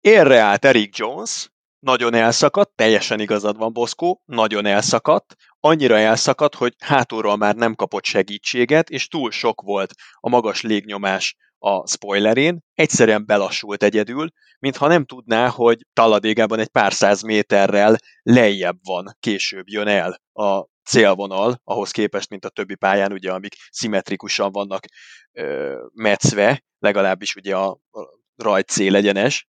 Érre 0.00 0.38
állt 0.38 0.64
Eric 0.64 0.96
Jones, 0.96 1.50
nagyon 1.78 2.14
elszakadt, 2.14 2.72
teljesen 2.74 3.20
igazad 3.20 3.56
van, 3.56 3.72
Boszkó, 3.72 4.22
nagyon 4.24 4.66
elszakadt, 4.66 5.36
annyira 5.58 5.98
elszakadt, 5.98 6.54
hogy 6.54 6.74
hátulról 6.78 7.36
már 7.36 7.54
nem 7.54 7.74
kapott 7.74 8.04
segítséget, 8.04 8.90
és 8.90 9.08
túl 9.08 9.30
sok 9.30 9.60
volt 9.60 9.94
a 10.14 10.28
magas 10.28 10.62
légnyomás 10.62 11.36
a 11.58 11.88
spoilerén, 11.88 12.60
egyszerűen 12.74 13.26
belassult 13.26 13.82
egyedül, 13.82 14.28
mintha 14.58 14.86
nem 14.86 15.04
tudná, 15.04 15.48
hogy 15.48 15.78
taladégában 15.92 16.58
egy 16.58 16.68
pár 16.68 16.92
száz 16.92 17.22
méterrel 17.22 17.96
lejjebb 18.22 18.78
van, 18.82 19.16
később 19.18 19.68
jön 19.68 19.88
el 19.88 20.20
a 20.32 20.66
célvonal, 20.84 21.60
ahhoz 21.64 21.90
képest, 21.90 22.30
mint 22.30 22.44
a 22.44 22.48
többi 22.48 22.74
pályán, 22.74 23.12
ugye, 23.12 23.32
amik 23.32 23.54
szimmetrikusan 23.70 24.52
vannak 24.52 24.84
ö, 25.32 25.76
metszve, 25.92 26.64
legalábbis 26.78 27.34
ugye 27.34 27.56
a, 27.56 27.70
a 27.70 28.00
rajtcél 28.36 28.96
egyenes, 28.96 29.46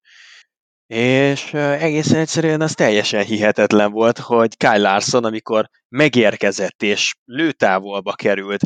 és 0.92 1.52
egészen 1.54 2.18
egyszerűen 2.18 2.60
az 2.60 2.74
teljesen 2.74 3.24
hihetetlen 3.24 3.92
volt, 3.92 4.18
hogy 4.18 4.56
Kyle 4.56 4.78
Larson, 4.78 5.24
amikor 5.24 5.68
megérkezett 5.88 6.82
és 6.82 7.14
lőtávolba 7.24 8.12
került, 8.12 8.60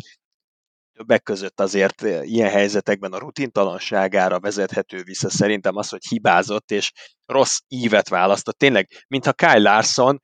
többek 0.93 1.23
között 1.23 1.59
azért 1.59 2.01
ilyen 2.01 2.49
helyzetekben 2.49 3.13
a 3.13 3.17
rutintalanságára 3.17 4.39
vezethető 4.39 5.03
vissza 5.03 5.29
szerintem 5.29 5.75
az, 5.75 5.89
hogy 5.89 6.05
hibázott 6.09 6.71
és 6.71 6.91
rossz 7.25 7.59
ívet 7.67 8.09
választott. 8.09 8.57
Tényleg, 8.57 8.87
mintha 9.07 9.33
Kyle 9.33 9.59
Larson 9.59 10.19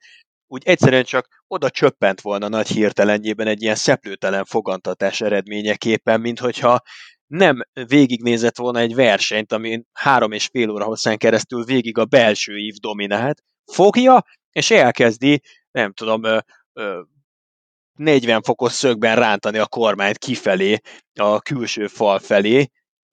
úgy 0.46 0.62
egyszerűen 0.64 1.04
csak 1.04 1.42
oda 1.46 1.70
csöppent 1.70 2.20
volna 2.20 2.48
nagy 2.48 2.68
hirtelenjében 2.68 3.46
egy 3.46 3.62
ilyen 3.62 3.74
szeplőtelen 3.74 4.44
fogantatás 4.44 5.20
eredményeképpen, 5.20 6.20
mint 6.20 6.38
hogyha 6.38 6.80
nem 7.26 7.62
végignézett 7.86 8.56
volna 8.56 8.78
egy 8.78 8.94
versenyt, 8.94 9.52
ami 9.52 9.82
három 9.92 10.32
és 10.32 10.46
fél 10.46 10.70
óra 10.70 10.84
hosszán 10.84 11.18
keresztül 11.18 11.64
végig 11.64 11.98
a 11.98 12.04
belső 12.04 12.56
ív 12.56 12.74
dominált, 12.74 13.42
fogja, 13.72 14.24
és 14.52 14.70
elkezdi, 14.70 15.40
nem 15.70 15.92
tudom, 15.92 16.22
40 17.94 18.42
fokos 18.42 18.72
szögben 18.72 19.16
rántani 19.16 19.58
a 19.58 19.66
kormányt 19.66 20.18
kifelé, 20.18 20.80
a 21.14 21.40
külső 21.40 21.86
fal 21.86 22.18
felé, 22.18 22.68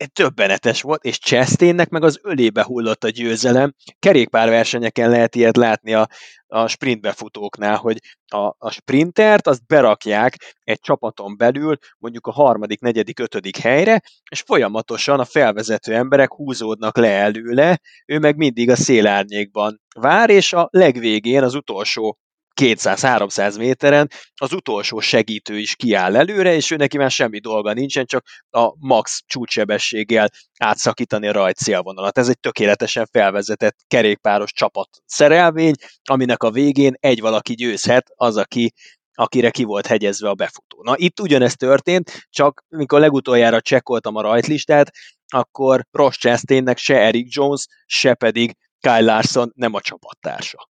többenetes 0.07 0.81
volt, 0.81 1.03
és 1.03 1.19
Chastainnek 1.19 1.89
meg 1.89 2.03
az 2.03 2.19
ölébe 2.23 2.63
hullott 2.63 3.03
a 3.03 3.09
győzelem. 3.09 3.73
Kerékpárversenyeken 3.99 5.09
lehet 5.09 5.35
ilyet 5.35 5.57
látni 5.57 5.93
a, 5.93 6.07
a 6.47 6.67
sprintbefutóknál, 6.67 7.75
hogy 7.75 7.97
a, 8.27 8.55
a 8.57 8.71
sprintert 8.71 9.47
azt 9.47 9.65
berakják 9.67 10.55
egy 10.63 10.79
csapaton 10.79 11.37
belül, 11.37 11.77
mondjuk 11.97 12.27
a 12.27 12.31
harmadik, 12.31 12.79
negyedik, 12.79 13.19
ötödik 13.19 13.57
helyre, 13.57 14.01
és 14.29 14.41
folyamatosan 14.41 15.19
a 15.19 15.25
felvezető 15.25 15.93
emberek 15.93 16.33
húzódnak 16.33 16.97
le 16.97 17.09
előle, 17.09 17.79
ő 18.05 18.19
meg 18.19 18.35
mindig 18.35 18.69
a 18.69 18.75
szélárnyékban 18.75 19.81
vár, 19.95 20.29
és 20.29 20.53
a 20.53 20.67
legvégén 20.71 21.43
az 21.43 21.55
utolsó 21.55 22.17
200-300 22.61 23.57
méteren 23.57 24.09
az 24.35 24.53
utolsó 24.53 24.99
segítő 24.99 25.57
is 25.57 25.75
kiáll 25.75 26.15
előre, 26.15 26.53
és 26.53 26.71
ő 26.71 26.75
neki 26.75 26.97
már 26.97 27.11
semmi 27.11 27.39
dolga 27.39 27.73
nincsen, 27.73 28.05
csak 28.05 28.25
a 28.49 28.73
max 28.87 29.21
csúcssebességgel 29.25 30.29
átszakítani 30.57 31.27
a 31.27 31.31
rajt 31.31 31.57
szélvonalat. 31.57 32.17
Ez 32.17 32.29
egy 32.29 32.39
tökéletesen 32.39 33.07
felvezetett 33.11 33.75
kerékpáros 33.87 34.51
csapat 34.53 34.89
szerelvény, 35.05 35.73
aminek 36.03 36.43
a 36.43 36.51
végén 36.51 36.93
egy 36.99 37.21
valaki 37.21 37.53
győzhet, 37.53 38.11
az, 38.15 38.37
aki 38.37 38.73
akire 39.13 39.49
ki 39.49 39.63
volt 39.63 39.87
hegyezve 39.87 40.29
a 40.29 40.33
befutó. 40.33 40.83
Na 40.83 40.93
itt 40.97 41.19
ugyanezt 41.19 41.57
történt, 41.57 42.27
csak 42.29 42.63
mikor 42.69 42.99
legutoljára 42.99 43.61
csekkoltam 43.61 44.15
a 44.15 44.21
rajtlistát, 44.21 44.91
akkor 45.27 45.85
Ross 45.91 46.17
Chastainnek 46.17 46.77
se 46.77 46.99
Eric 46.99 47.35
Jones, 47.35 47.65
se 47.85 48.13
pedig 48.13 48.55
Kyle 48.79 49.01
Larson 49.01 49.51
nem 49.55 49.73
a 49.73 49.81
csapattársa 49.81 50.69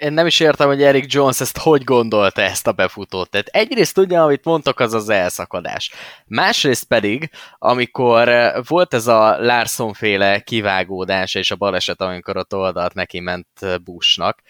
én 0.00 0.12
nem 0.12 0.26
is 0.26 0.40
értem, 0.40 0.66
hogy 0.66 0.82
Eric 0.82 1.12
Jones 1.12 1.40
ezt 1.40 1.58
hogy 1.58 1.84
gondolta 1.84 2.42
ezt 2.42 2.66
a 2.66 2.72
befutót. 2.72 3.30
Tehát 3.30 3.46
egyrészt 3.46 3.98
ugye, 3.98 4.18
amit 4.18 4.44
mondtok, 4.44 4.80
az 4.80 4.94
az 4.94 5.08
elszakadás. 5.08 5.90
Másrészt 6.26 6.84
pedig, 6.84 7.30
amikor 7.58 8.28
eh, 8.28 8.54
volt 8.68 8.94
ez 8.94 9.06
a 9.06 9.36
Larson 9.38 9.92
féle 9.92 10.40
kivágódás 10.40 11.34
és 11.34 11.50
a 11.50 11.56
baleset, 11.56 12.00
amikor 12.00 12.36
ott 12.36 12.54
oldalt 12.54 12.94
neki 12.94 13.20
ment 13.20 13.48
eh, 13.60 13.78
Bushnak, 13.78 14.42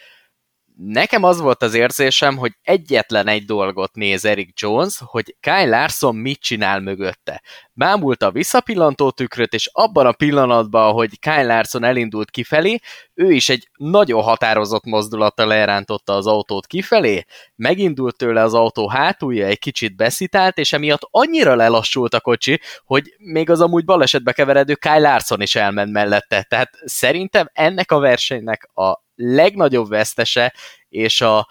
nekem 0.85 1.23
az 1.23 1.39
volt 1.39 1.63
az 1.63 1.73
érzésem, 1.73 2.37
hogy 2.37 2.51
egyetlen 2.61 3.27
egy 3.27 3.45
dolgot 3.45 3.95
néz 3.95 4.25
Eric 4.25 4.61
Jones, 4.61 4.99
hogy 5.05 5.35
Kyle 5.39 5.65
Larson 5.65 6.15
mit 6.15 6.39
csinál 6.39 6.79
mögötte. 6.79 7.41
Bámult 7.73 8.23
a 8.23 8.31
visszapillantó 8.31 9.09
tükröt, 9.09 9.53
és 9.53 9.69
abban 9.73 10.05
a 10.05 10.11
pillanatban, 10.11 10.93
hogy 10.93 11.19
Kyle 11.19 11.43
Larson 11.43 11.83
elindult 11.83 12.29
kifelé, 12.29 12.79
ő 13.13 13.31
is 13.31 13.49
egy 13.49 13.69
nagyon 13.77 14.21
határozott 14.21 14.83
mozdulattal 14.83 15.53
elrántotta 15.53 16.13
az 16.13 16.27
autót 16.27 16.67
kifelé, 16.67 17.23
megindult 17.55 18.17
tőle 18.17 18.41
az 18.41 18.53
autó 18.53 18.89
hátulja, 18.89 19.45
egy 19.45 19.59
kicsit 19.59 19.95
beszitált, 19.95 20.57
és 20.57 20.73
emiatt 20.73 21.07
annyira 21.11 21.55
lelassult 21.55 22.13
a 22.13 22.21
kocsi, 22.21 22.59
hogy 22.85 23.15
még 23.17 23.49
az 23.49 23.61
amúgy 23.61 23.85
balesetbe 23.85 24.31
keveredő 24.31 24.75
Kyle 24.75 24.99
Larson 24.99 25.41
is 25.41 25.55
elment 25.55 25.91
mellette. 25.91 26.43
Tehát 26.43 26.69
szerintem 26.85 27.49
ennek 27.53 27.91
a 27.91 27.99
versenynek 27.99 28.69
a 28.73 29.09
legnagyobb 29.21 29.89
vesztese, 29.89 30.53
és 30.89 31.21
a 31.21 31.47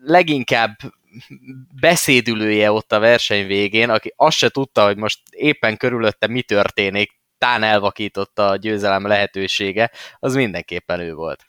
leginkább 0.00 0.76
beszédülője 1.80 2.72
ott 2.72 2.92
a 2.92 2.98
verseny 2.98 3.46
végén, 3.46 3.90
aki 3.90 4.12
azt 4.16 4.36
se 4.36 4.48
tudta, 4.48 4.84
hogy 4.84 4.96
most 4.96 5.20
éppen 5.30 5.76
körülötte 5.76 6.26
mi 6.26 6.42
történik, 6.42 7.20
tán 7.38 7.62
elvakította 7.62 8.48
a 8.48 8.56
győzelem 8.56 9.06
lehetősége, 9.06 9.90
az 10.18 10.34
mindenképpen 10.34 11.00
ő 11.00 11.14
volt. 11.14 11.44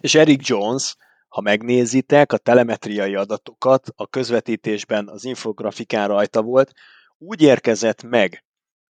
És 0.00 0.14
Eric 0.14 0.48
Jones, 0.48 0.96
ha 1.28 1.40
megnézitek 1.40 2.32
a 2.32 2.36
telemetriai 2.36 3.14
adatokat, 3.14 3.88
a 3.96 4.06
közvetítésben 4.06 5.08
az 5.08 5.24
infografikán 5.24 6.08
rajta 6.08 6.42
volt, 6.42 6.72
úgy 7.18 7.42
érkezett 7.42 8.02
meg 8.02 8.44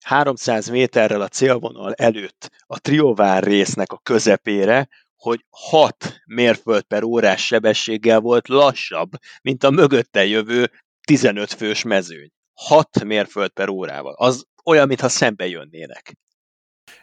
300 0.05 0.69
méterrel 0.69 1.21
a 1.21 1.29
célvonal 1.29 1.93
előtt 1.93 2.51
a 2.67 2.79
triovár 2.79 3.43
résznek 3.43 3.93
a 3.93 4.01
közepére, 4.03 4.89
hogy 5.17 5.45
6 5.51 6.21
mérföld 6.27 6.83
per 6.83 7.03
órás 7.03 7.47
sebességgel 7.47 8.21
volt 8.21 8.49
lassabb, 8.49 9.11
mint 9.43 9.65
a 9.65 9.71
mögötte 9.71 10.25
jövő 10.27 10.71
15 11.07 11.53
fős 11.53 11.83
mezőny. 11.83 12.31
6 12.55 13.05
mérföld 13.05 13.51
per 13.51 13.69
órával. 13.69 14.15
Az 14.17 14.45
olyan, 14.65 14.87
mintha 14.87 15.09
szembe 15.09 15.47
jönnének. 15.47 16.17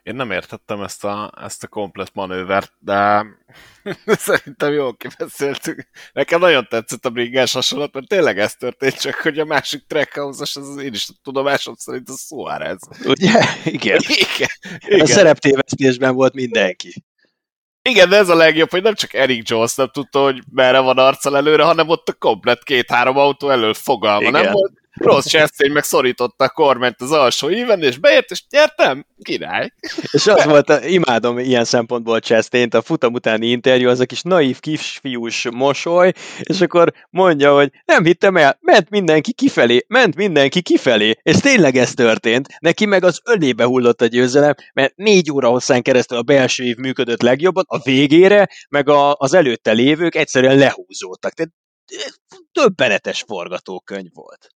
Én 0.03 0.15
nem 0.15 0.31
értettem 0.31 0.81
ezt 0.81 1.03
a, 1.03 1.31
ezt 1.41 1.63
a 1.63 1.67
komplet 1.67 2.13
manővert, 2.13 2.73
de 2.79 3.25
szerintem 4.05 4.73
jól 4.73 4.95
kibeszéltük. 4.95 5.87
Nekem 6.13 6.39
nagyon 6.39 6.67
tetszett 6.69 7.05
a 7.05 7.09
bringás 7.09 7.53
hasonlat, 7.53 7.93
mert 7.93 8.07
tényleg 8.07 8.39
ez 8.39 8.55
történt, 8.55 8.99
csak 8.99 9.15
hogy 9.15 9.39
a 9.39 9.45
másik 9.45 9.87
trackhouse 9.87 10.41
az, 10.41 10.57
az 10.57 10.77
én 10.77 10.93
is 10.93 11.07
tudomásom 11.23 11.75
szerint 11.75 12.09
a 12.09 12.13
Suárez. 12.17 12.79
Ugye? 13.05 13.45
Igen. 13.65 13.99
Igen. 14.07 14.49
Igen. 14.87 14.99
A 14.99 15.05
szereptévesztésben 15.05 16.15
volt 16.15 16.33
mindenki. 16.33 17.05
Igen, 17.81 18.09
de 18.09 18.15
ez 18.15 18.29
a 18.29 18.35
legjobb, 18.35 18.69
hogy 18.69 18.81
nem 18.81 18.93
csak 18.93 19.13
Eric 19.13 19.49
Jones 19.49 19.75
nem 19.75 19.89
tudta, 19.91 20.23
hogy 20.23 20.43
merre 20.51 20.79
van 20.79 20.97
arccal 20.97 21.37
előre, 21.37 21.63
hanem 21.63 21.89
ott 21.89 22.09
a 22.09 22.13
komplet 22.13 22.63
két-három 22.63 23.17
autó 23.17 23.49
elől 23.49 23.73
fogalma 23.73 24.27
Igen. 24.27 24.41
nem 24.41 24.51
volt. 24.51 24.76
Rossz 24.97 25.27
Chastain 25.27 25.71
meg 25.71 25.83
szorította 25.83 26.43
a 26.43 26.49
kormányt 26.49 27.01
az 27.01 27.11
alsó 27.11 27.49
íven, 27.49 27.83
és 27.83 27.97
beért, 27.97 28.31
és 28.31 28.43
nyertem, 28.49 29.05
király. 29.21 29.73
És 30.11 30.27
az 30.27 30.45
volt, 30.45 30.85
imádom 30.85 31.39
ilyen 31.39 31.63
szempontból 31.63 32.19
chastain 32.19 32.67
a 32.71 32.81
futam 32.81 33.13
utáni 33.13 33.47
interjú, 33.47 33.89
az 33.89 33.99
a 33.99 34.05
kis 34.05 34.21
naív 34.21 34.59
kisfiús 34.59 35.47
mosoly, 35.51 36.13
és 36.39 36.61
akkor 36.61 36.93
mondja, 37.09 37.53
hogy 37.53 37.71
nem 37.85 38.03
hittem 38.03 38.37
el, 38.37 38.57
ment 38.61 38.89
mindenki 38.89 39.33
kifelé, 39.33 39.85
ment 39.87 40.15
mindenki 40.15 40.61
kifelé, 40.61 41.13
és 41.21 41.37
tényleg 41.37 41.75
ez 41.75 41.93
történt. 41.93 42.47
Neki 42.59 42.85
meg 42.85 43.03
az 43.03 43.21
ölébe 43.25 43.63
hullott 43.63 44.01
a 44.01 44.05
győzelem, 44.05 44.53
mert 44.73 44.95
négy 44.95 45.31
óra 45.31 45.49
hosszán 45.49 45.81
keresztül 45.81 46.17
a 46.17 46.21
belső 46.21 46.63
év 46.63 46.75
működött 46.75 47.21
legjobban, 47.21 47.63
a 47.67 47.79
végére, 47.83 48.47
meg 48.69 48.89
a, 48.89 49.13
az 49.13 49.33
előtte 49.33 49.71
lévők 49.71 50.15
egyszerűen 50.15 50.57
lehúzódtak. 50.57 51.33
Tehát 51.33 51.51
többenetes 52.51 53.23
forgatókönyv 53.27 54.09
volt. 54.13 54.56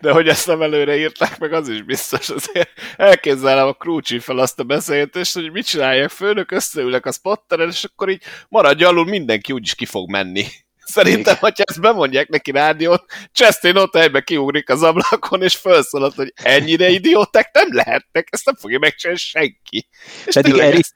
De 0.00 0.12
hogy 0.12 0.28
ezt 0.28 0.46
nem 0.46 0.62
előre 0.62 0.96
írták 0.96 1.38
meg, 1.38 1.52
az 1.52 1.68
is 1.68 1.82
biztos. 1.82 2.28
Azért 2.28 2.70
elképzelem 2.96 3.66
a 3.66 3.72
Krúcsi 3.72 4.18
fel 4.18 4.38
azt 4.38 4.58
a 4.58 4.64
beszélgetést, 4.64 5.34
hogy 5.34 5.52
mit 5.52 5.66
csinálják, 5.66 6.08
főnök, 6.08 6.50
összeülek 6.50 7.06
a 7.06 7.12
spotteren, 7.12 7.68
és 7.68 7.84
akkor 7.84 8.08
így 8.08 8.22
maradj 8.48 8.84
alul, 8.84 9.04
mindenki 9.04 9.52
úgyis 9.52 9.74
ki 9.74 9.84
fog 9.84 10.10
menni. 10.10 10.44
Szerintem, 10.84 11.36
ha 11.40 11.52
ezt 11.54 11.80
bemondják 11.80 12.28
neki 12.28 12.50
rádiót, 12.50 13.04
Chastain 13.32 13.76
ott 13.76 13.96
helyben 13.96 14.22
kiugrik 14.24 14.68
az 14.68 14.82
ablakon, 14.82 15.42
és 15.42 15.56
felszólalt, 15.56 16.14
hogy 16.14 16.32
ennyire 16.34 16.88
idióták 16.88 17.50
nem 17.52 17.68
lehetnek, 17.70 18.28
ezt 18.30 18.44
nem 18.44 18.54
fogja 18.54 18.78
megcsinálni 18.78 19.20
senki. 19.20 19.88
És 20.26 20.34
Pedig 20.34 20.58
Eric, 20.58 20.88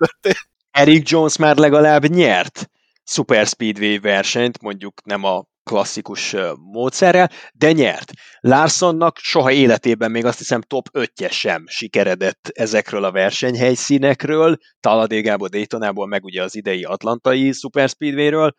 Eric 0.70 1.10
Jones 1.10 1.36
már 1.36 1.56
legalább 1.56 2.06
nyert 2.06 2.70
Super 3.12 3.47
Speedway 3.47 4.01
versenyt, 4.01 4.62
mondjuk 4.62 5.05
nem 5.05 5.24
a 5.24 5.44
klasszikus 5.64 6.36
módszerrel, 6.72 7.30
de 7.52 7.72
nyert. 7.72 8.12
Larsonnak 8.40 9.18
soha 9.18 9.51
életében 9.52 10.10
még 10.10 10.24
azt 10.24 10.39
hiszem 10.39 10.60
top 10.60 10.89
5 10.93 11.30
sem 11.30 11.64
sikeredett 11.66 12.51
ezekről 12.52 13.05
a 13.05 13.12
versenyhelyszínekről, 13.12 14.56
Taladégából, 14.80 15.48
Daytonából, 15.48 16.06
meg 16.06 16.24
ugye 16.24 16.43
az 16.43 16.56
idei 16.56 16.84
Atlantai 16.84 17.52
Super 17.52 17.89
Speedwayről. 17.89 18.55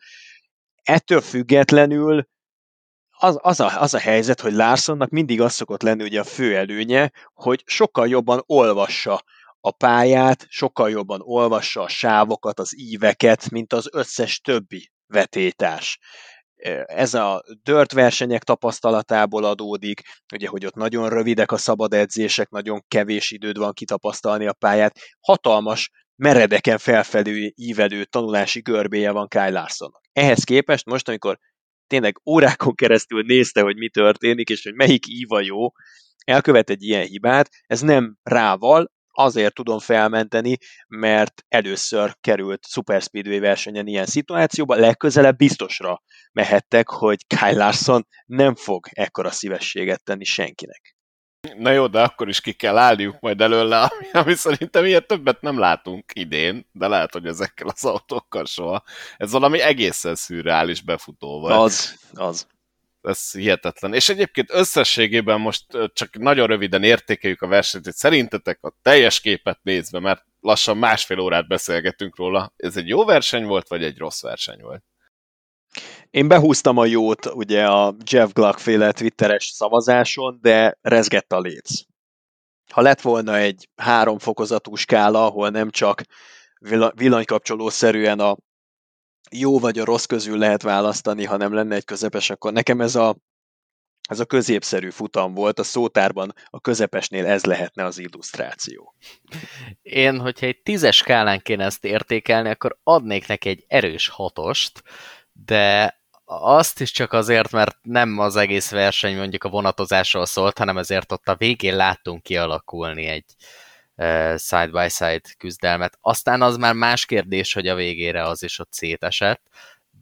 Ettől 0.82 1.20
függetlenül 1.20 2.28
az, 3.18 3.38
az, 3.42 3.60
a, 3.60 3.80
az 3.80 3.94
a 3.94 3.98
helyzet, 3.98 4.40
hogy 4.40 4.52
Larsonnak 4.52 5.10
mindig 5.10 5.40
az 5.40 5.52
szokott 5.52 5.82
lenni 5.82 6.02
ugye 6.02 6.20
a 6.20 6.24
fő 6.24 6.56
előnye, 6.56 7.10
hogy 7.32 7.62
sokkal 7.66 8.08
jobban 8.08 8.42
olvassa 8.46 9.22
a 9.64 9.70
pályát, 9.70 10.46
sokkal 10.48 10.90
jobban 10.90 11.20
olvassa 11.22 11.82
a 11.82 11.88
sávokat, 11.88 12.58
az 12.58 12.78
íveket, 12.78 13.50
mint 13.50 13.72
az 13.72 13.88
összes 13.92 14.40
többi 14.40 14.90
vetétás 15.06 15.98
ez 16.86 17.14
a 17.14 17.42
dört 17.62 17.92
versenyek 17.92 18.42
tapasztalatából 18.42 19.44
adódik, 19.44 20.02
ugye, 20.34 20.48
hogy 20.48 20.66
ott 20.66 20.74
nagyon 20.74 21.08
rövidek 21.08 21.52
a 21.52 21.56
szabad 21.56 21.94
edzések, 21.94 22.50
nagyon 22.50 22.84
kevés 22.88 23.30
időd 23.30 23.58
van 23.58 23.72
kitapasztalni 23.72 24.46
a 24.46 24.52
pályát, 24.52 24.98
hatalmas, 25.20 25.90
meredeken 26.16 26.78
felfelő 26.78 27.52
ívelő 27.54 28.04
tanulási 28.04 28.60
görbéje 28.60 29.10
van 29.10 29.28
Kyle 29.28 29.50
Larsonnak. 29.50 30.02
Ehhez 30.12 30.44
képest 30.44 30.86
most, 30.86 31.08
amikor 31.08 31.38
tényleg 31.86 32.20
órákon 32.26 32.74
keresztül 32.74 33.22
nézte, 33.22 33.60
hogy 33.60 33.76
mi 33.76 33.88
történik, 33.88 34.48
és 34.48 34.62
hogy 34.62 34.74
melyik 34.74 35.06
íva 35.06 35.40
jó, 35.40 35.68
elkövet 36.24 36.70
egy 36.70 36.82
ilyen 36.82 37.06
hibát, 37.06 37.48
ez 37.66 37.80
nem 37.80 38.16
rával, 38.22 38.92
azért 39.14 39.54
tudom 39.54 39.78
felmenteni, 39.78 40.56
mert 40.88 41.44
először 41.48 42.16
került 42.20 42.66
Super 42.66 43.02
Speedway 43.02 43.40
versenyen 43.40 43.86
ilyen 43.86 44.06
szituációba, 44.06 44.74
legközelebb 44.74 45.36
biztosra 45.36 46.02
mehettek, 46.32 46.88
hogy 46.88 47.26
Kyle 47.26 47.52
Larson 47.56 48.06
nem 48.26 48.54
fog 48.54 48.86
ekkora 48.90 49.30
szívességet 49.30 50.04
tenni 50.04 50.24
senkinek. 50.24 50.96
Na 51.56 51.70
jó, 51.70 51.86
de 51.86 52.02
akkor 52.02 52.28
is 52.28 52.40
ki 52.40 52.52
kell 52.52 52.78
állniuk 52.78 53.20
majd 53.20 53.40
előle, 53.40 53.80
ami, 53.80 54.06
ami 54.12 54.34
szerintem 54.34 54.84
ilyen 54.84 55.06
többet 55.06 55.40
nem 55.40 55.58
látunk 55.58 56.04
idén, 56.14 56.68
de 56.72 56.88
lehet, 56.88 57.12
hogy 57.12 57.26
ezekkel 57.26 57.68
az 57.68 57.84
autókkal 57.84 58.44
soha. 58.44 58.82
Ez 59.16 59.32
valami 59.32 59.60
egészen 59.60 60.14
szürreális 60.14 60.82
befutó 60.82 61.40
volt. 61.40 61.54
Az, 61.54 61.98
az. 62.12 62.46
Ez 63.04 63.32
hihetetlen. 63.32 63.94
És 63.94 64.08
egyébként 64.08 64.52
összességében 64.52 65.40
most 65.40 65.64
csak 65.92 66.18
nagyon 66.18 66.46
röviden 66.46 66.82
értékeljük 66.82 67.42
a 67.42 67.46
versenyt, 67.46 67.84
hogy 67.84 67.94
szerintetek 67.94 68.62
a 68.62 68.76
teljes 68.82 69.20
képet 69.20 69.58
nézve, 69.62 70.00
mert 70.00 70.24
lassan 70.40 70.76
másfél 70.76 71.18
órát 71.18 71.48
beszélgetünk 71.48 72.16
róla, 72.16 72.52
ez 72.56 72.76
egy 72.76 72.88
jó 72.88 73.04
verseny 73.04 73.44
volt, 73.44 73.68
vagy 73.68 73.84
egy 73.84 73.98
rossz 73.98 74.22
verseny 74.22 74.60
volt? 74.60 74.84
Én 76.10 76.28
behúztam 76.28 76.76
a 76.78 76.84
jót 76.84 77.26
ugye 77.26 77.66
a 77.66 77.96
Jeff 78.10 78.32
Gluck 78.32 78.58
féle 78.58 78.92
twitteres 78.92 79.44
szavazáson, 79.44 80.38
de 80.40 80.78
rezgett 80.80 81.32
a 81.32 81.40
léc. 81.40 81.70
Ha 82.72 82.80
lett 82.80 83.00
volna 83.00 83.36
egy 83.36 83.68
három 83.76 84.18
fokozatú 84.18 84.74
skála, 84.74 85.26
ahol 85.26 85.48
nem 85.48 85.70
csak 85.70 86.02
villanykapcsolószerűen 86.94 88.20
a 88.20 88.36
jó 89.30 89.58
vagy 89.58 89.78
a 89.78 89.84
rossz 89.84 90.04
közül 90.04 90.38
lehet 90.38 90.62
választani, 90.62 91.24
ha 91.24 91.36
nem 91.36 91.52
lenne 91.52 91.74
egy 91.74 91.84
közepes, 91.84 92.30
akkor 92.30 92.52
nekem 92.52 92.80
ez 92.80 92.94
a, 92.94 93.16
ez 94.08 94.20
a 94.20 94.24
középszerű 94.24 94.90
futam 94.90 95.34
volt, 95.34 95.58
a 95.58 95.62
szótárban 95.62 96.34
a 96.50 96.60
közepesnél 96.60 97.26
ez 97.26 97.44
lehetne 97.44 97.84
az 97.84 97.98
illusztráció. 97.98 98.94
Én, 99.82 100.20
hogyha 100.20 100.46
egy 100.46 100.62
tízes 100.62 100.96
skálán 100.96 101.40
kéne 101.40 101.64
ezt 101.64 101.84
értékelni, 101.84 102.50
akkor 102.50 102.78
adnék 102.82 103.26
neki 103.26 103.48
egy 103.48 103.64
erős 103.68 104.08
hatost, 104.08 104.82
de 105.32 105.98
azt 106.24 106.80
is 106.80 106.90
csak 106.90 107.12
azért, 107.12 107.50
mert 107.50 107.76
nem 107.82 108.18
az 108.18 108.36
egész 108.36 108.70
verseny 108.70 109.16
mondjuk 109.16 109.44
a 109.44 109.48
vonatozásról 109.48 110.26
szólt, 110.26 110.58
hanem 110.58 110.78
ezért 110.78 111.12
ott 111.12 111.28
a 111.28 111.36
végén 111.36 111.76
láttunk 111.76 112.22
kialakulni 112.22 113.06
egy 113.06 113.24
side-by-side 114.36 115.20
küzdelmet. 115.38 115.98
Aztán 116.00 116.42
az 116.42 116.56
már 116.56 116.74
más 116.74 117.06
kérdés, 117.06 117.52
hogy 117.52 117.68
a 117.68 117.74
végére 117.74 118.22
az 118.22 118.42
is 118.42 118.58
ott 118.58 118.72
szétesett, 118.72 119.42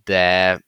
de 0.05 0.61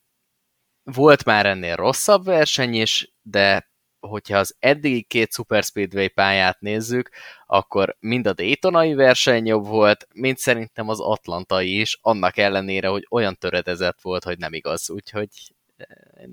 volt 0.82 1.24
már 1.24 1.46
ennél 1.46 1.76
rosszabb 1.76 2.24
verseny 2.24 2.74
is, 2.74 3.12
de 3.22 3.72
hogyha 4.00 4.38
az 4.38 4.56
eddigi 4.58 5.02
két 5.02 5.32
Super 5.32 5.62
Speedway 5.62 6.08
pályát 6.08 6.60
nézzük, 6.60 7.10
akkor 7.46 7.96
mind 8.00 8.26
a 8.26 8.32
Daytonai 8.32 8.94
verseny 8.94 9.46
jobb 9.46 9.66
volt, 9.66 10.08
mint 10.14 10.38
szerintem 10.38 10.88
az 10.88 11.00
Atlantai 11.00 11.80
is, 11.80 11.98
annak 12.00 12.36
ellenére, 12.36 12.88
hogy 12.88 13.06
olyan 13.10 13.36
töredezett 13.36 14.00
volt, 14.00 14.24
hogy 14.24 14.38
nem 14.38 14.52
igaz, 14.52 14.90
úgyhogy 14.90 15.28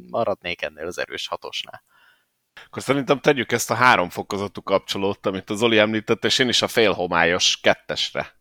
maradnék 0.09 0.61
ennél 0.61 0.85
az 0.85 0.97
erős 0.97 1.27
hatosnál. 1.27 1.83
Akkor 2.65 2.81
szerintem 2.81 3.19
tegyük 3.19 3.51
ezt 3.51 3.71
a 3.71 3.75
három 3.75 4.09
fokozatú 4.09 4.63
kapcsolót, 4.63 5.25
amit 5.25 5.49
az 5.49 5.63
Oli 5.63 5.77
említett, 5.77 6.25
és 6.25 6.39
én 6.39 6.47
is 6.49 6.61
a 6.61 6.67
félhomályos 6.67 7.59
kettesre 7.61 8.39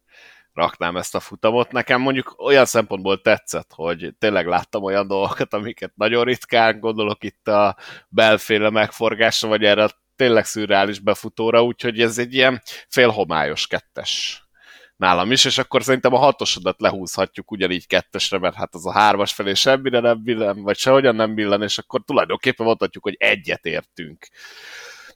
raknám 0.52 0.96
ezt 0.96 1.14
a 1.14 1.20
futamot. 1.20 1.72
Nekem 1.72 2.00
mondjuk 2.00 2.34
olyan 2.38 2.64
szempontból 2.64 3.20
tetszett, 3.20 3.70
hogy 3.74 4.14
tényleg 4.18 4.46
láttam 4.46 4.82
olyan 4.82 5.06
dolgokat, 5.06 5.54
amiket 5.54 5.92
nagyon 5.96 6.24
ritkán 6.24 6.80
gondolok 6.80 7.24
itt 7.24 7.48
a 7.48 7.76
belféle 8.08 8.70
megforgásra, 8.70 9.48
vagy 9.48 9.64
erre 9.64 9.84
a 9.84 9.90
tényleg 10.16 10.44
szürreális 10.44 10.98
befutóra, 10.98 11.62
úgyhogy 11.62 12.00
ez 12.00 12.18
egy 12.18 12.34
ilyen 12.34 12.62
félhomályos 12.88 13.66
kettes 13.66 14.44
nálam 15.00 15.32
is, 15.32 15.44
és 15.44 15.58
akkor 15.58 15.82
szerintem 15.82 16.14
a 16.14 16.18
hatosodat 16.18 16.80
lehúzhatjuk 16.80 17.50
ugyanígy 17.50 17.86
kettesre, 17.86 18.38
mert 18.38 18.54
hát 18.54 18.74
az 18.74 18.86
a 18.86 18.92
hármas 18.92 19.32
felé 19.32 19.54
semmire 19.54 20.00
nem 20.00 20.22
billen, 20.22 20.62
vagy 20.62 20.76
sehogyan 20.76 21.14
nem 21.14 21.34
billen, 21.34 21.62
és 21.62 21.78
akkor 21.78 22.02
tulajdonképpen 22.04 22.66
mondhatjuk, 22.66 23.02
hogy 23.02 23.16
egyet 23.18 23.64
értünk. 23.64 24.26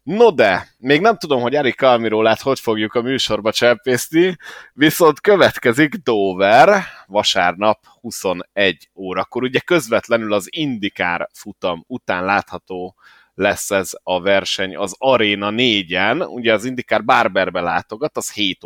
No 0.03 0.31
de, 0.31 0.69
még 0.79 1.01
nem 1.01 1.17
tudom, 1.17 1.41
hogy 1.41 1.55
Erik 1.55 1.83
Almirólát 1.83 2.41
hogy 2.41 2.61
fogjuk 2.61 2.95
a 2.95 3.03
műsorba 3.03 3.53
csempészni, 3.53 4.37
viszont 4.73 5.21
következik 5.21 5.95
Dover, 5.95 6.83
vasárnap 7.07 7.79
21 8.01 8.91
órakor. 8.95 9.43
Ugye 9.43 9.59
közvetlenül 9.59 10.33
az 10.33 10.47
Indikár 10.51 11.29
futam 11.33 11.85
után 11.87 12.25
látható 12.25 12.95
lesz 13.35 13.71
ez 13.71 13.91
a 14.03 14.21
verseny 14.21 14.77
az 14.77 14.95
Arena 14.99 15.51
4-en, 15.53 16.29
ugye 16.29 16.53
az 16.53 16.65
Indikár 16.65 17.05
Barberbe 17.05 17.61
látogat, 17.61 18.17
az 18.17 18.33
7 18.33 18.65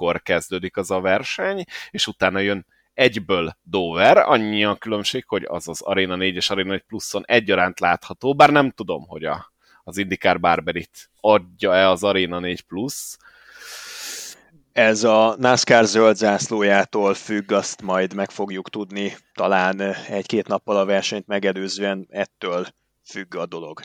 órakor 0.00 0.22
kezdődik 0.22 0.76
az 0.76 0.90
a 0.90 1.00
verseny, 1.00 1.64
és 1.90 2.06
utána 2.06 2.38
jön 2.38 2.66
egyből 2.94 3.56
Dover, 3.62 4.16
annyi 4.16 4.64
a 4.64 4.76
különbség, 4.76 5.24
hogy 5.26 5.44
az 5.48 5.68
az 5.68 5.80
Arena 5.80 6.16
4 6.16 6.34
és 6.34 6.50
Arena 6.50 6.72
1 6.72 6.82
pluszon 6.82 7.22
egyaránt 7.26 7.80
látható, 7.80 8.34
bár 8.34 8.50
nem 8.50 8.70
tudom, 8.70 9.06
hogy 9.06 9.24
a 9.24 9.50
az 9.84 9.96
IndyCar 9.96 10.40
Barberit 10.40 11.10
adja-e 11.20 11.88
az 11.88 12.02
Arena 12.02 12.38
4 12.38 12.60
Plus. 12.60 13.16
Ez 14.72 15.04
a 15.04 15.34
NASCAR 15.38 15.84
zöld 15.84 16.16
zászlójától 16.16 17.14
függ, 17.14 17.52
azt 17.52 17.82
majd 17.82 18.14
meg 18.14 18.30
fogjuk 18.30 18.70
tudni, 18.70 19.16
talán 19.34 19.80
egy-két 20.08 20.48
nappal 20.48 20.76
a 20.76 20.84
versenyt 20.84 21.26
megelőzően 21.26 22.06
ettől 22.10 22.66
függ 23.04 23.34
a 23.34 23.46
dolog. 23.46 23.80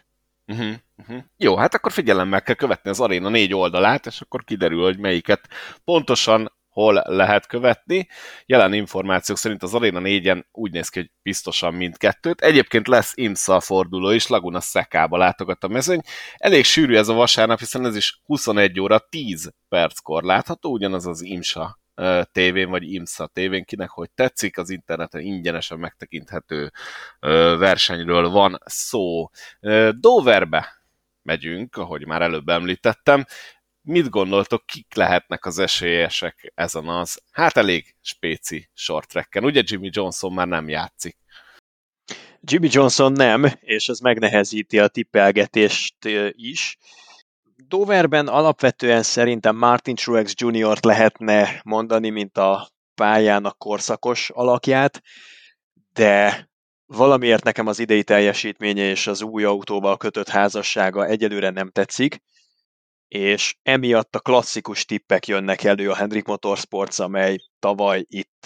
Uh-huh. 0.48 1.24
Jó, 1.38 1.56
hát 1.56 1.74
akkor 1.74 1.92
figyelemmel 1.92 2.42
kell 2.42 2.56
követni 2.56 2.90
az 2.90 3.00
Arena 3.00 3.30
négy 3.30 3.54
oldalát, 3.54 4.06
és 4.06 4.22
akkor 4.22 4.44
kiderül, 4.44 4.84
hogy 4.84 4.98
melyiket 4.98 5.48
pontosan 5.84 6.56
hol 6.70 7.04
lehet 7.06 7.48
követni. 7.48 8.08
Jelen 8.46 8.74
információk 8.74 9.38
szerint 9.38 9.64
az 9.64 9.74
Arena 9.74 10.00
4-en 10.04 10.44
úgy 10.52 10.72
néz 10.72 10.90
ki, 10.90 11.00
hogy 11.00 11.12
biztosan 11.22 11.74
mindkettőt. 11.74 12.42
Egyébként 12.42 12.88
lesz 12.88 13.12
IMSA 13.16 13.60
forduló 13.60 14.10
is, 14.10 14.28
Laguna 14.28 14.60
Szekába 14.60 15.18
látogat 15.18 15.64
a 15.64 15.68
mezőny. 15.68 16.02
Elég 16.36 16.64
sűrű 16.64 16.96
ez 16.96 17.08
a 17.08 17.14
vasárnap, 17.14 17.60
hiszen 17.60 17.86
ez 17.86 17.96
is 17.96 18.22
21 18.24 18.80
óra 18.80 19.00
10 19.00 19.54
perckor 19.70 20.24
látható, 20.24 20.72
ugyanaz 20.72 21.08
az 21.08 21.22
IMSA 21.22 21.80
tévén, 22.32 22.70
vagy 22.70 22.94
IMSA 22.94 23.28
tévén, 23.28 23.64
kinek 23.64 23.90
hogy 23.90 24.10
tetszik, 24.12 24.58
az 24.58 24.70
interneten 24.70 25.22
ingyenesen 25.22 25.80
megtekinthető 25.80 26.72
versenyről 27.58 28.30
van 28.30 28.58
szó. 28.66 29.30
Doverbe 29.92 30.82
megyünk, 31.22 31.76
ahogy 31.76 32.06
már 32.06 32.22
előbb 32.22 32.50
említettem 32.50 33.26
mit 33.82 34.10
gondoltok, 34.10 34.66
kik 34.66 34.96
lehetnek 34.96 35.46
az 35.46 35.60
esélyesek 35.60 36.52
ezen 36.56 36.88
az, 36.88 37.22
hát 37.32 37.58
elég 37.58 37.96
spéci 38.02 38.70
short 38.74 39.10
tracken. 39.10 39.44
Ugye 39.44 39.62
Jimmy 39.66 39.90
Johnson 39.92 40.34
már 40.34 40.48
nem 40.48 40.70
játszik. 40.70 41.18
Jimmy 42.42 42.68
Johnson 42.72 43.12
nem, 43.12 43.46
és 43.60 43.90
ez 43.90 44.00
megnehezíti 44.00 44.80
a 44.80 44.88
tippelgetést 44.88 45.96
is. 46.32 46.78
Doverben 47.68 48.28
alapvetően 48.28 49.04
szerintem 49.04 49.56
Martin 49.56 49.96
Truex 49.96 50.34
Jr.-t 50.36 50.86
lehetne 50.86 51.62
mondani, 51.64 52.10
mint 52.10 52.38
a 52.38 52.70
pályának 52.96 53.58
korszakos 53.58 54.30
alakját, 54.30 55.02
de 55.94 56.50
valamiért 56.86 57.44
nekem 57.44 57.68
az 57.68 57.80
idei 57.80 58.04
teljesítménye 58.04 58.84
és 58.84 59.08
az 59.08 59.22
új 59.22 59.44
autóval 59.44 59.98
kötött 59.98 60.30
házassága 60.30 61.06
egyelőre 61.06 61.50
nem 61.50 61.70
tetszik 61.70 62.22
és 63.08 63.56
emiatt 63.64 64.16
a 64.16 64.20
klasszikus 64.20 64.86
tippek 64.86 65.28
jönnek 65.28 65.64
elő 65.64 65.90
a 65.90 65.96
Hendrik 65.96 66.26
Motorsports, 66.26 67.00
amely 67.00 67.38
tavaly 67.60 68.06
itt 68.08 68.46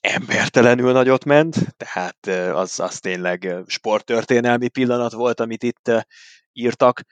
embertelenül 0.00 0.92
nagyot 0.92 1.24
ment, 1.24 1.76
tehát 1.76 2.26
az, 2.54 2.80
az 2.80 2.98
tényleg 2.98 3.54
sporttörténelmi 3.66 4.68
pillanat 4.68 5.12
volt, 5.12 5.40
amit 5.40 5.62
itt 5.62 5.90
írtak, 6.52 7.02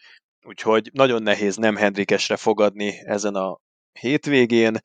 úgyhogy 0.47 0.91
nagyon 0.93 1.23
nehéz 1.23 1.57
nem 1.57 1.77
Hendrikesre 1.77 2.37
fogadni 2.37 3.03
ezen 3.05 3.35
a 3.35 3.61
hétvégén, 3.93 4.81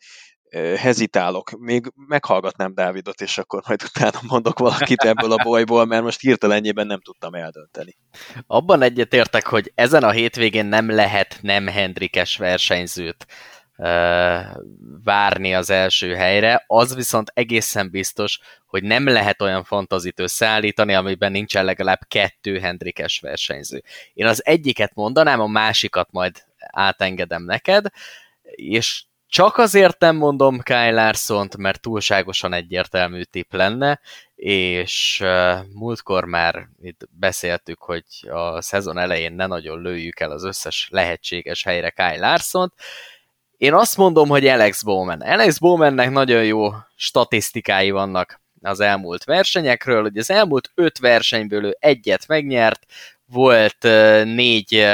hezitálok. 0.78 1.52
Még 1.60 1.92
meghallgatnám 1.96 2.74
Dávidot, 2.74 3.22
és 3.22 3.38
akkor 3.38 3.62
majd 3.68 3.84
utána 3.84 4.20
mondok 4.28 4.60
valakit 4.60 5.02
ebből 5.02 5.32
a 5.32 5.44
bolyból, 5.50 5.86
mert 5.86 6.04
most 6.04 6.22
hirtelenjében 6.22 6.88
nem 6.88 7.02
tudtam 7.02 7.34
eldönteni. 7.34 7.98
Abban 8.48 8.82
egyetértek, 8.82 9.48
hogy 9.48 9.72
ezen 9.76 10.04
a 10.04 10.12
hétvégén 10.12 10.66
nem 10.66 10.90
lehet 10.90 11.40
nem 11.42 11.68
Hendrikes 11.68 12.38
versenyzőt 12.38 13.26
várni 15.04 15.54
az 15.56 15.70
első 15.70 16.16
helyre, 16.16 16.64
az 16.68 16.96
viszont 16.96 17.32
egészen 17.34 17.90
biztos, 17.90 18.40
hogy 18.66 18.84
nem 18.84 19.08
lehet 19.08 19.42
olyan 19.42 19.64
fantazit 19.64 20.20
összeállítani, 20.20 20.94
amiben 20.94 21.32
nincsen 21.32 21.66
legalább 21.66 22.00
kettő 22.08 22.60
Hendrikes 22.60 23.20
versenyző. 23.20 23.84
Én 24.14 24.26
az 24.26 24.46
egyiket 24.46 24.94
mondanám, 24.94 25.40
a 25.40 25.48
másikat 25.48 26.12
majd 26.12 26.44
átengedem 26.58 27.44
neked, 27.44 27.86
és 28.42 29.04
csak 29.28 29.58
azért 29.58 30.00
nem 30.00 30.16
mondom 30.16 30.60
Kyle 30.60 30.92
larson 30.92 31.48
mert 31.58 31.82
túlságosan 31.82 32.54
egyértelmű 32.54 33.22
tip 33.22 33.54
lenne, 33.54 34.00
és 34.36 35.24
múltkor 35.74 36.26
már 36.26 36.68
itt 36.82 37.08
beszéltük, 37.10 37.80
hogy 37.82 38.04
a 38.30 38.62
szezon 38.62 38.98
elején 38.98 39.34
ne 39.34 39.46
nagyon 39.46 39.82
lőjük 39.82 40.20
el 40.20 40.32
az 40.32 40.44
összes 40.44 40.88
lehetséges 40.92 41.64
helyre 41.64 41.90
Kyle 41.90 42.18
larson 42.18 42.74
Én 43.62 43.74
azt 43.74 43.98
mondom, 43.98 44.30
hogy 44.30 44.48
Alex 44.48 44.84
Bowman. 44.84 45.22
Alex 45.22 45.58
Bowmannek 45.58 46.10
nagyon 46.10 46.46
jó 46.46 46.70
statisztikái 46.96 47.92
vannak 47.92 48.42
az 48.62 48.80
elmúlt 48.80 49.24
versenyekről, 49.24 50.02
hogy 50.02 50.18
az 50.18 50.30
elmúlt 50.30 50.72
öt 50.76 50.98
versenyből 50.98 51.66
ő 51.66 51.78
egyet 51.80 52.28
megnyert, 52.28 52.86
volt 53.26 53.78
négy 54.24 54.94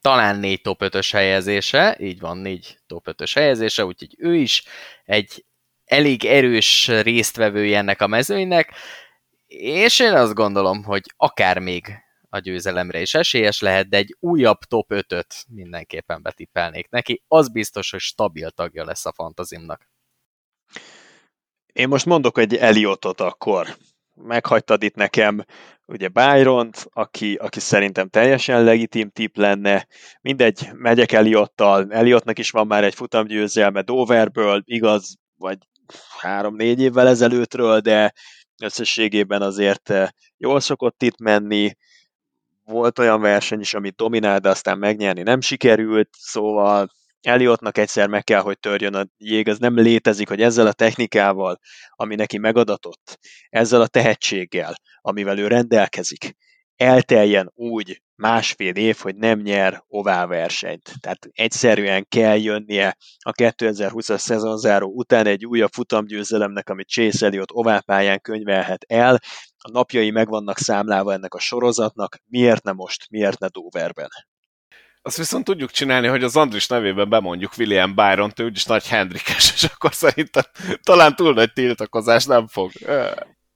talán 0.00 0.36
négy 0.36 0.60
top 0.60 0.80
5-ös 0.84 1.08
helyezése, 1.12 1.96
így 2.00 2.20
van, 2.20 2.38
négy 2.38 2.78
top 2.86 3.06
5-ös 3.10 3.30
helyezése, 3.34 3.84
úgyhogy 3.84 4.14
ő 4.18 4.34
is 4.34 4.64
egy 5.04 5.44
elég 5.84 6.24
erős 6.24 6.88
résztvevője 6.88 7.78
ennek 7.78 8.00
a 8.00 8.06
mezőnynek, 8.06 8.72
és 9.46 10.00
én 10.00 10.12
azt 10.12 10.34
gondolom, 10.34 10.84
hogy 10.84 11.02
akár 11.16 11.58
még 11.58 12.05
a 12.36 12.40
győzelemre 12.40 13.00
is 13.00 13.14
esélyes 13.14 13.60
lehet, 13.60 13.88
de 13.88 13.96
egy 13.96 14.16
újabb 14.20 14.58
top 14.58 14.86
5-öt 14.94 15.34
mindenképpen 15.48 16.22
betippelnék 16.22 16.88
neki. 16.88 17.22
Az 17.28 17.48
biztos, 17.48 17.90
hogy 17.90 18.00
stabil 18.00 18.50
tagja 18.50 18.84
lesz 18.84 19.06
a 19.06 19.12
fantazimnak. 19.12 19.90
Én 21.72 21.88
most 21.88 22.06
mondok 22.06 22.38
egy 22.38 22.56
Eliotot 22.56 23.20
akkor. 23.20 23.76
Meghagytad 24.14 24.82
itt 24.82 24.94
nekem 24.94 25.44
ugye 25.86 26.08
byron 26.08 26.70
aki, 26.84 27.34
aki 27.34 27.60
szerintem 27.60 28.08
teljesen 28.08 28.64
legitim 28.64 29.10
tip 29.10 29.36
lenne. 29.36 29.86
Mindegy, 30.20 30.68
megyek 30.72 31.12
Eliottal. 31.12 31.86
Eliotnak 31.92 32.38
is 32.38 32.50
van 32.50 32.66
már 32.66 32.84
egy 32.84 32.94
futamgyőzelme 32.94 33.82
Doverből, 33.82 34.62
igaz, 34.64 35.16
vagy 35.36 35.58
három-négy 36.18 36.80
évvel 36.80 37.08
ezelőttről, 37.08 37.80
de 37.80 38.12
összességében 38.62 39.42
azért 39.42 39.90
eh, 39.90 40.08
jól 40.36 40.60
szokott 40.60 41.02
itt 41.02 41.18
menni, 41.18 41.76
volt 42.66 42.98
olyan 42.98 43.20
verseny 43.20 43.60
is, 43.60 43.74
amit 43.74 43.96
dominál, 43.96 44.38
de 44.38 44.48
aztán 44.48 44.78
megnyerni 44.78 45.22
nem 45.22 45.40
sikerült, 45.40 46.08
szóval 46.18 46.88
Eliottnak 47.26 47.78
egyszer 47.78 48.08
meg 48.08 48.24
kell, 48.24 48.40
hogy 48.40 48.58
törjön 48.58 48.94
a 48.94 49.06
jég, 49.16 49.48
ez 49.48 49.58
nem 49.58 49.76
létezik, 49.76 50.28
hogy 50.28 50.40
ezzel 50.40 50.66
a 50.66 50.72
technikával, 50.72 51.58
ami 51.90 52.14
neki 52.14 52.38
megadatott, 52.38 53.18
ezzel 53.48 53.80
a 53.80 53.86
tehetséggel, 53.86 54.74
amivel 55.00 55.38
ő 55.38 55.46
rendelkezik, 55.46 56.36
elteljen 56.76 57.52
úgy 57.54 58.02
másfél 58.16 58.74
év, 58.74 58.96
hogy 58.96 59.16
nem 59.16 59.40
nyer 59.40 59.84
ovál 59.88 60.26
versenyt. 60.26 60.92
Tehát 61.00 61.28
egyszerűen 61.32 62.06
kell 62.08 62.38
jönnie 62.38 62.96
a 63.18 63.32
2020-as 63.32 64.18
szezonzáró 64.18 64.92
után 64.94 65.26
egy 65.26 65.46
újabb 65.46 65.72
futamgyőzelemnek, 65.72 66.68
amit 66.68 66.88
Chase 66.88 67.26
Elliott 67.26 67.52
oválpályán 67.52 68.20
könyvelhet 68.20 68.84
el. 68.88 69.18
A 69.58 69.70
napjai 69.70 70.10
meg 70.10 70.28
vannak 70.28 70.58
számlálva 70.58 71.12
ennek 71.12 71.34
a 71.34 71.40
sorozatnak, 71.40 72.18
miért 72.26 72.62
ne 72.62 72.72
most, 72.72 73.06
miért 73.10 73.38
ne 73.38 73.46
Doverben? 73.48 74.08
Azt 75.02 75.16
viszont 75.16 75.44
tudjuk 75.44 75.70
csinálni, 75.70 76.06
hogy 76.06 76.24
az 76.24 76.36
Andris 76.36 76.66
nevében 76.66 77.08
bemondjuk 77.08 77.52
William 77.58 77.94
byron 77.94 78.32
ő 78.36 78.44
úgyis 78.44 78.64
nagy 78.64 78.88
Hendrikes, 78.88 79.52
és 79.54 79.64
akkor 79.64 79.94
szerintem 79.94 80.42
talán 80.82 81.16
túl 81.16 81.34
nagy 81.34 81.52
tiltakozás 81.52 82.24
nem 82.24 82.46
fog 82.46 82.70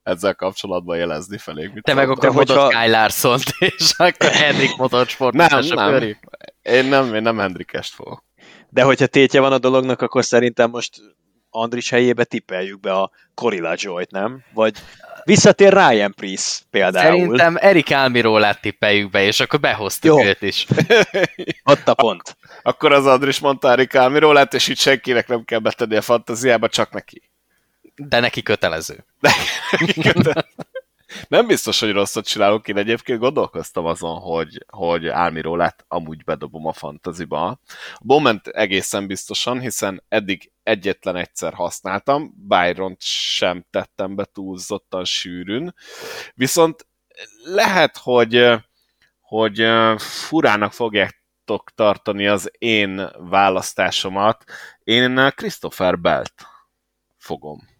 ezzel 0.03 0.35
kapcsolatban 0.35 0.97
jelezni 0.97 1.37
felé. 1.37 1.71
Te 1.81 1.93
meg 1.93 2.09
akkor 2.09 2.33
hogyha... 2.33 2.67
Kyle 2.67 2.87
larson 2.87 3.39
és 3.77 3.93
akkor 3.97 4.31
Hendrik 4.31 4.77
Motorsport. 4.77 5.33
Nem, 5.33 5.59
nem. 5.59 6.17
Én 6.61 6.85
nem, 6.85 7.15
én 7.15 7.21
nem 7.21 7.37
Hendrikest 7.37 7.93
fogok. 7.93 8.23
De 8.69 8.83
hogyha 8.83 9.07
tétje 9.07 9.39
van 9.39 9.51
a 9.51 9.57
dolognak, 9.57 10.01
akkor 10.01 10.25
szerintem 10.25 10.69
most 10.69 11.01
Andris 11.49 11.89
helyébe 11.89 12.23
tippeljük 12.23 12.79
be 12.79 12.91
a 12.91 13.11
Corilla 13.33 13.73
Joy-t, 13.77 14.11
nem? 14.11 14.43
Vagy 14.53 14.77
visszatér 15.23 15.73
Ryan 15.73 16.13
Priest 16.13 16.65
például. 16.69 17.17
Szerintem 17.17 17.55
Erik 17.59 17.91
Almirólát 17.91 18.61
tippeljük 18.61 19.09
be, 19.09 19.23
és 19.23 19.39
akkor 19.39 19.59
behoztuk 19.59 20.17
Jó. 20.19 20.25
őt 20.25 20.41
is. 20.41 20.65
Ott 21.71 21.87
a 21.87 21.93
pont. 21.93 22.37
Akkor 22.61 22.91
az 22.91 23.05
Andris 23.05 23.39
mondta 23.39 23.71
Erik 23.71 23.95
Almirólát, 23.95 24.53
és 24.53 24.67
itt 24.67 24.77
senkinek 24.77 25.27
nem 25.27 25.43
kell 25.43 25.59
betenni 25.59 25.95
a 25.95 26.01
fantáziába, 26.01 26.67
csak 26.67 26.91
neki. 26.91 27.30
De 28.07 28.19
neki 28.19 28.41
kötelező. 28.41 29.05
Nem 31.27 31.47
biztos, 31.47 31.79
hogy 31.79 31.91
rosszat 31.91 32.27
csinálok, 32.27 32.67
én 32.67 32.77
egyébként 32.77 33.19
gondolkoztam 33.19 33.85
azon, 33.85 34.19
hogy, 34.19 34.65
hogy 34.67 35.07
Álmirólát 35.07 35.85
amúgy 35.87 36.23
bedobom 36.23 36.65
a 36.65 36.73
fantaziba. 36.73 37.47
A 37.47 37.59
moment 38.03 38.47
egészen 38.47 39.07
biztosan, 39.07 39.59
hiszen 39.59 40.03
eddig 40.07 40.51
egyetlen 40.63 41.15
egyszer 41.15 41.53
használtam, 41.53 42.33
byron 42.47 42.95
sem 42.99 43.65
tettem 43.69 44.15
be 44.15 44.25
túlzottan 44.25 45.05
sűrűn, 45.05 45.75
viszont 46.33 46.87
lehet, 47.43 47.97
hogy, 47.97 48.49
hogy 49.19 49.67
furának 49.97 50.73
fogjátok 50.73 51.71
tartani 51.75 52.27
az 52.27 52.51
én 52.57 53.09
választásomat. 53.17 54.43
Én 54.83 55.31
Christopher 55.35 55.99
Belt 55.99 56.33
fogom 57.17 57.70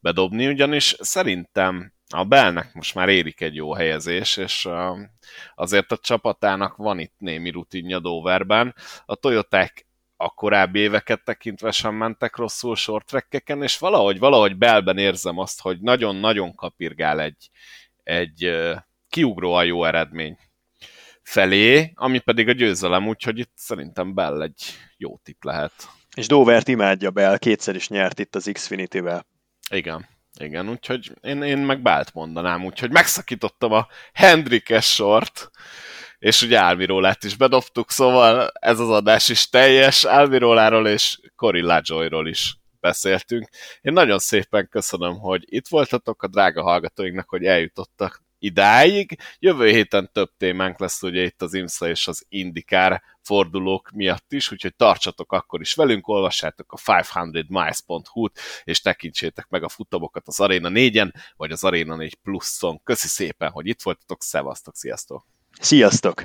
bedobni, 0.00 0.48
ugyanis 0.48 0.96
szerintem 0.98 1.92
a 2.14 2.24
Bellnek 2.24 2.72
most 2.74 2.94
már 2.94 3.08
érik 3.08 3.40
egy 3.40 3.54
jó 3.54 3.72
helyezés, 3.72 4.36
és 4.36 4.68
azért 5.54 5.92
a 5.92 5.96
csapatának 5.96 6.76
van 6.76 6.98
itt 6.98 7.14
némi 7.18 7.50
rutinja 7.50 7.98
Doverben. 7.98 8.74
A 9.04 9.14
Toyoták 9.14 9.86
a 10.16 10.28
korábbi 10.28 10.78
éveket 10.78 11.24
tekintve 11.24 11.70
sem 11.70 11.94
mentek 11.94 12.36
rosszul 12.36 12.76
shorttrackeken, 12.76 13.62
és 13.62 13.78
valahogy, 13.78 14.18
valahogy 14.18 14.56
belben 14.56 14.98
érzem 14.98 15.38
azt, 15.38 15.60
hogy 15.60 15.80
nagyon-nagyon 15.80 16.54
kapirgál 16.54 17.20
egy, 17.20 17.50
egy 18.02 18.50
kiugróan 19.08 19.64
jó 19.64 19.84
eredmény 19.84 20.38
felé, 21.22 21.92
ami 21.94 22.18
pedig 22.18 22.48
a 22.48 22.52
győzelem, 22.52 23.08
úgyhogy 23.08 23.38
itt 23.38 23.52
szerintem 23.54 24.14
Bell 24.14 24.42
egy 24.42 24.62
jó 24.96 25.18
tip 25.22 25.44
lehet. 25.44 25.72
És 26.16 26.26
Dovert 26.26 26.68
imádja 26.68 27.10
Bell, 27.10 27.38
kétszer 27.38 27.74
is 27.74 27.88
nyert 27.88 28.18
itt 28.18 28.34
az 28.34 28.50
Xfinity-vel. 28.52 29.26
Igen, 29.70 30.08
igen, 30.38 30.68
úgyhogy 30.68 31.12
én, 31.22 31.42
én 31.42 31.58
meg 31.58 31.82
Bált 31.82 32.14
mondanám, 32.14 32.64
úgyhogy 32.64 32.90
megszakítottam 32.90 33.72
a 33.72 33.86
Hendrikes 34.12 34.94
sort, 34.94 35.50
és 36.18 36.42
ugye 36.42 36.58
Álmirólát 36.58 37.24
is 37.24 37.36
bedobtuk, 37.36 37.90
szóval 37.90 38.50
ez 38.60 38.78
az 38.78 38.90
adás 38.90 39.28
is 39.28 39.48
teljes, 39.48 40.04
Álmiróláról 40.04 40.88
és 40.88 41.18
Corilla 41.36 41.80
Joyról 41.84 42.28
is 42.28 42.56
beszéltünk. 42.80 43.48
Én 43.80 43.92
nagyon 43.92 44.18
szépen 44.18 44.68
köszönöm, 44.68 45.18
hogy 45.18 45.44
itt 45.46 45.68
voltatok, 45.68 46.22
a 46.22 46.28
drága 46.28 46.62
hallgatóinknak, 46.62 47.28
hogy 47.28 47.44
eljutottak 47.44 48.22
idáig. 48.40 49.18
Jövő 49.38 49.68
héten 49.68 50.10
több 50.12 50.30
témánk 50.36 50.78
lesz 50.78 51.02
ugye 51.02 51.22
itt 51.22 51.42
az 51.42 51.54
IMSA 51.54 51.88
és 51.88 52.06
az 52.06 52.24
Indikár 52.28 53.02
fordulók 53.22 53.90
miatt 53.90 54.32
is, 54.32 54.52
úgyhogy 54.52 54.76
tartsatok 54.76 55.32
akkor 55.32 55.60
is 55.60 55.74
velünk, 55.74 56.08
olvassátok 56.08 56.72
a 56.72 56.76
500miles.hu-t, 56.76 58.38
és 58.64 58.80
tekintsétek 58.80 59.46
meg 59.48 59.62
a 59.62 59.68
futamokat 59.68 60.26
az 60.26 60.40
Arena 60.40 60.68
4-en, 60.72 61.12
vagy 61.36 61.50
az 61.50 61.64
Arena 61.64 61.96
4 61.96 62.14
Pluszon. 62.14 62.80
Köszi 62.84 63.08
szépen, 63.08 63.50
hogy 63.50 63.66
itt 63.66 63.82
voltatok, 63.82 64.22
szevasztok, 64.22 64.76
sziasztok! 64.76 65.26
Sziasztok! 65.60 66.22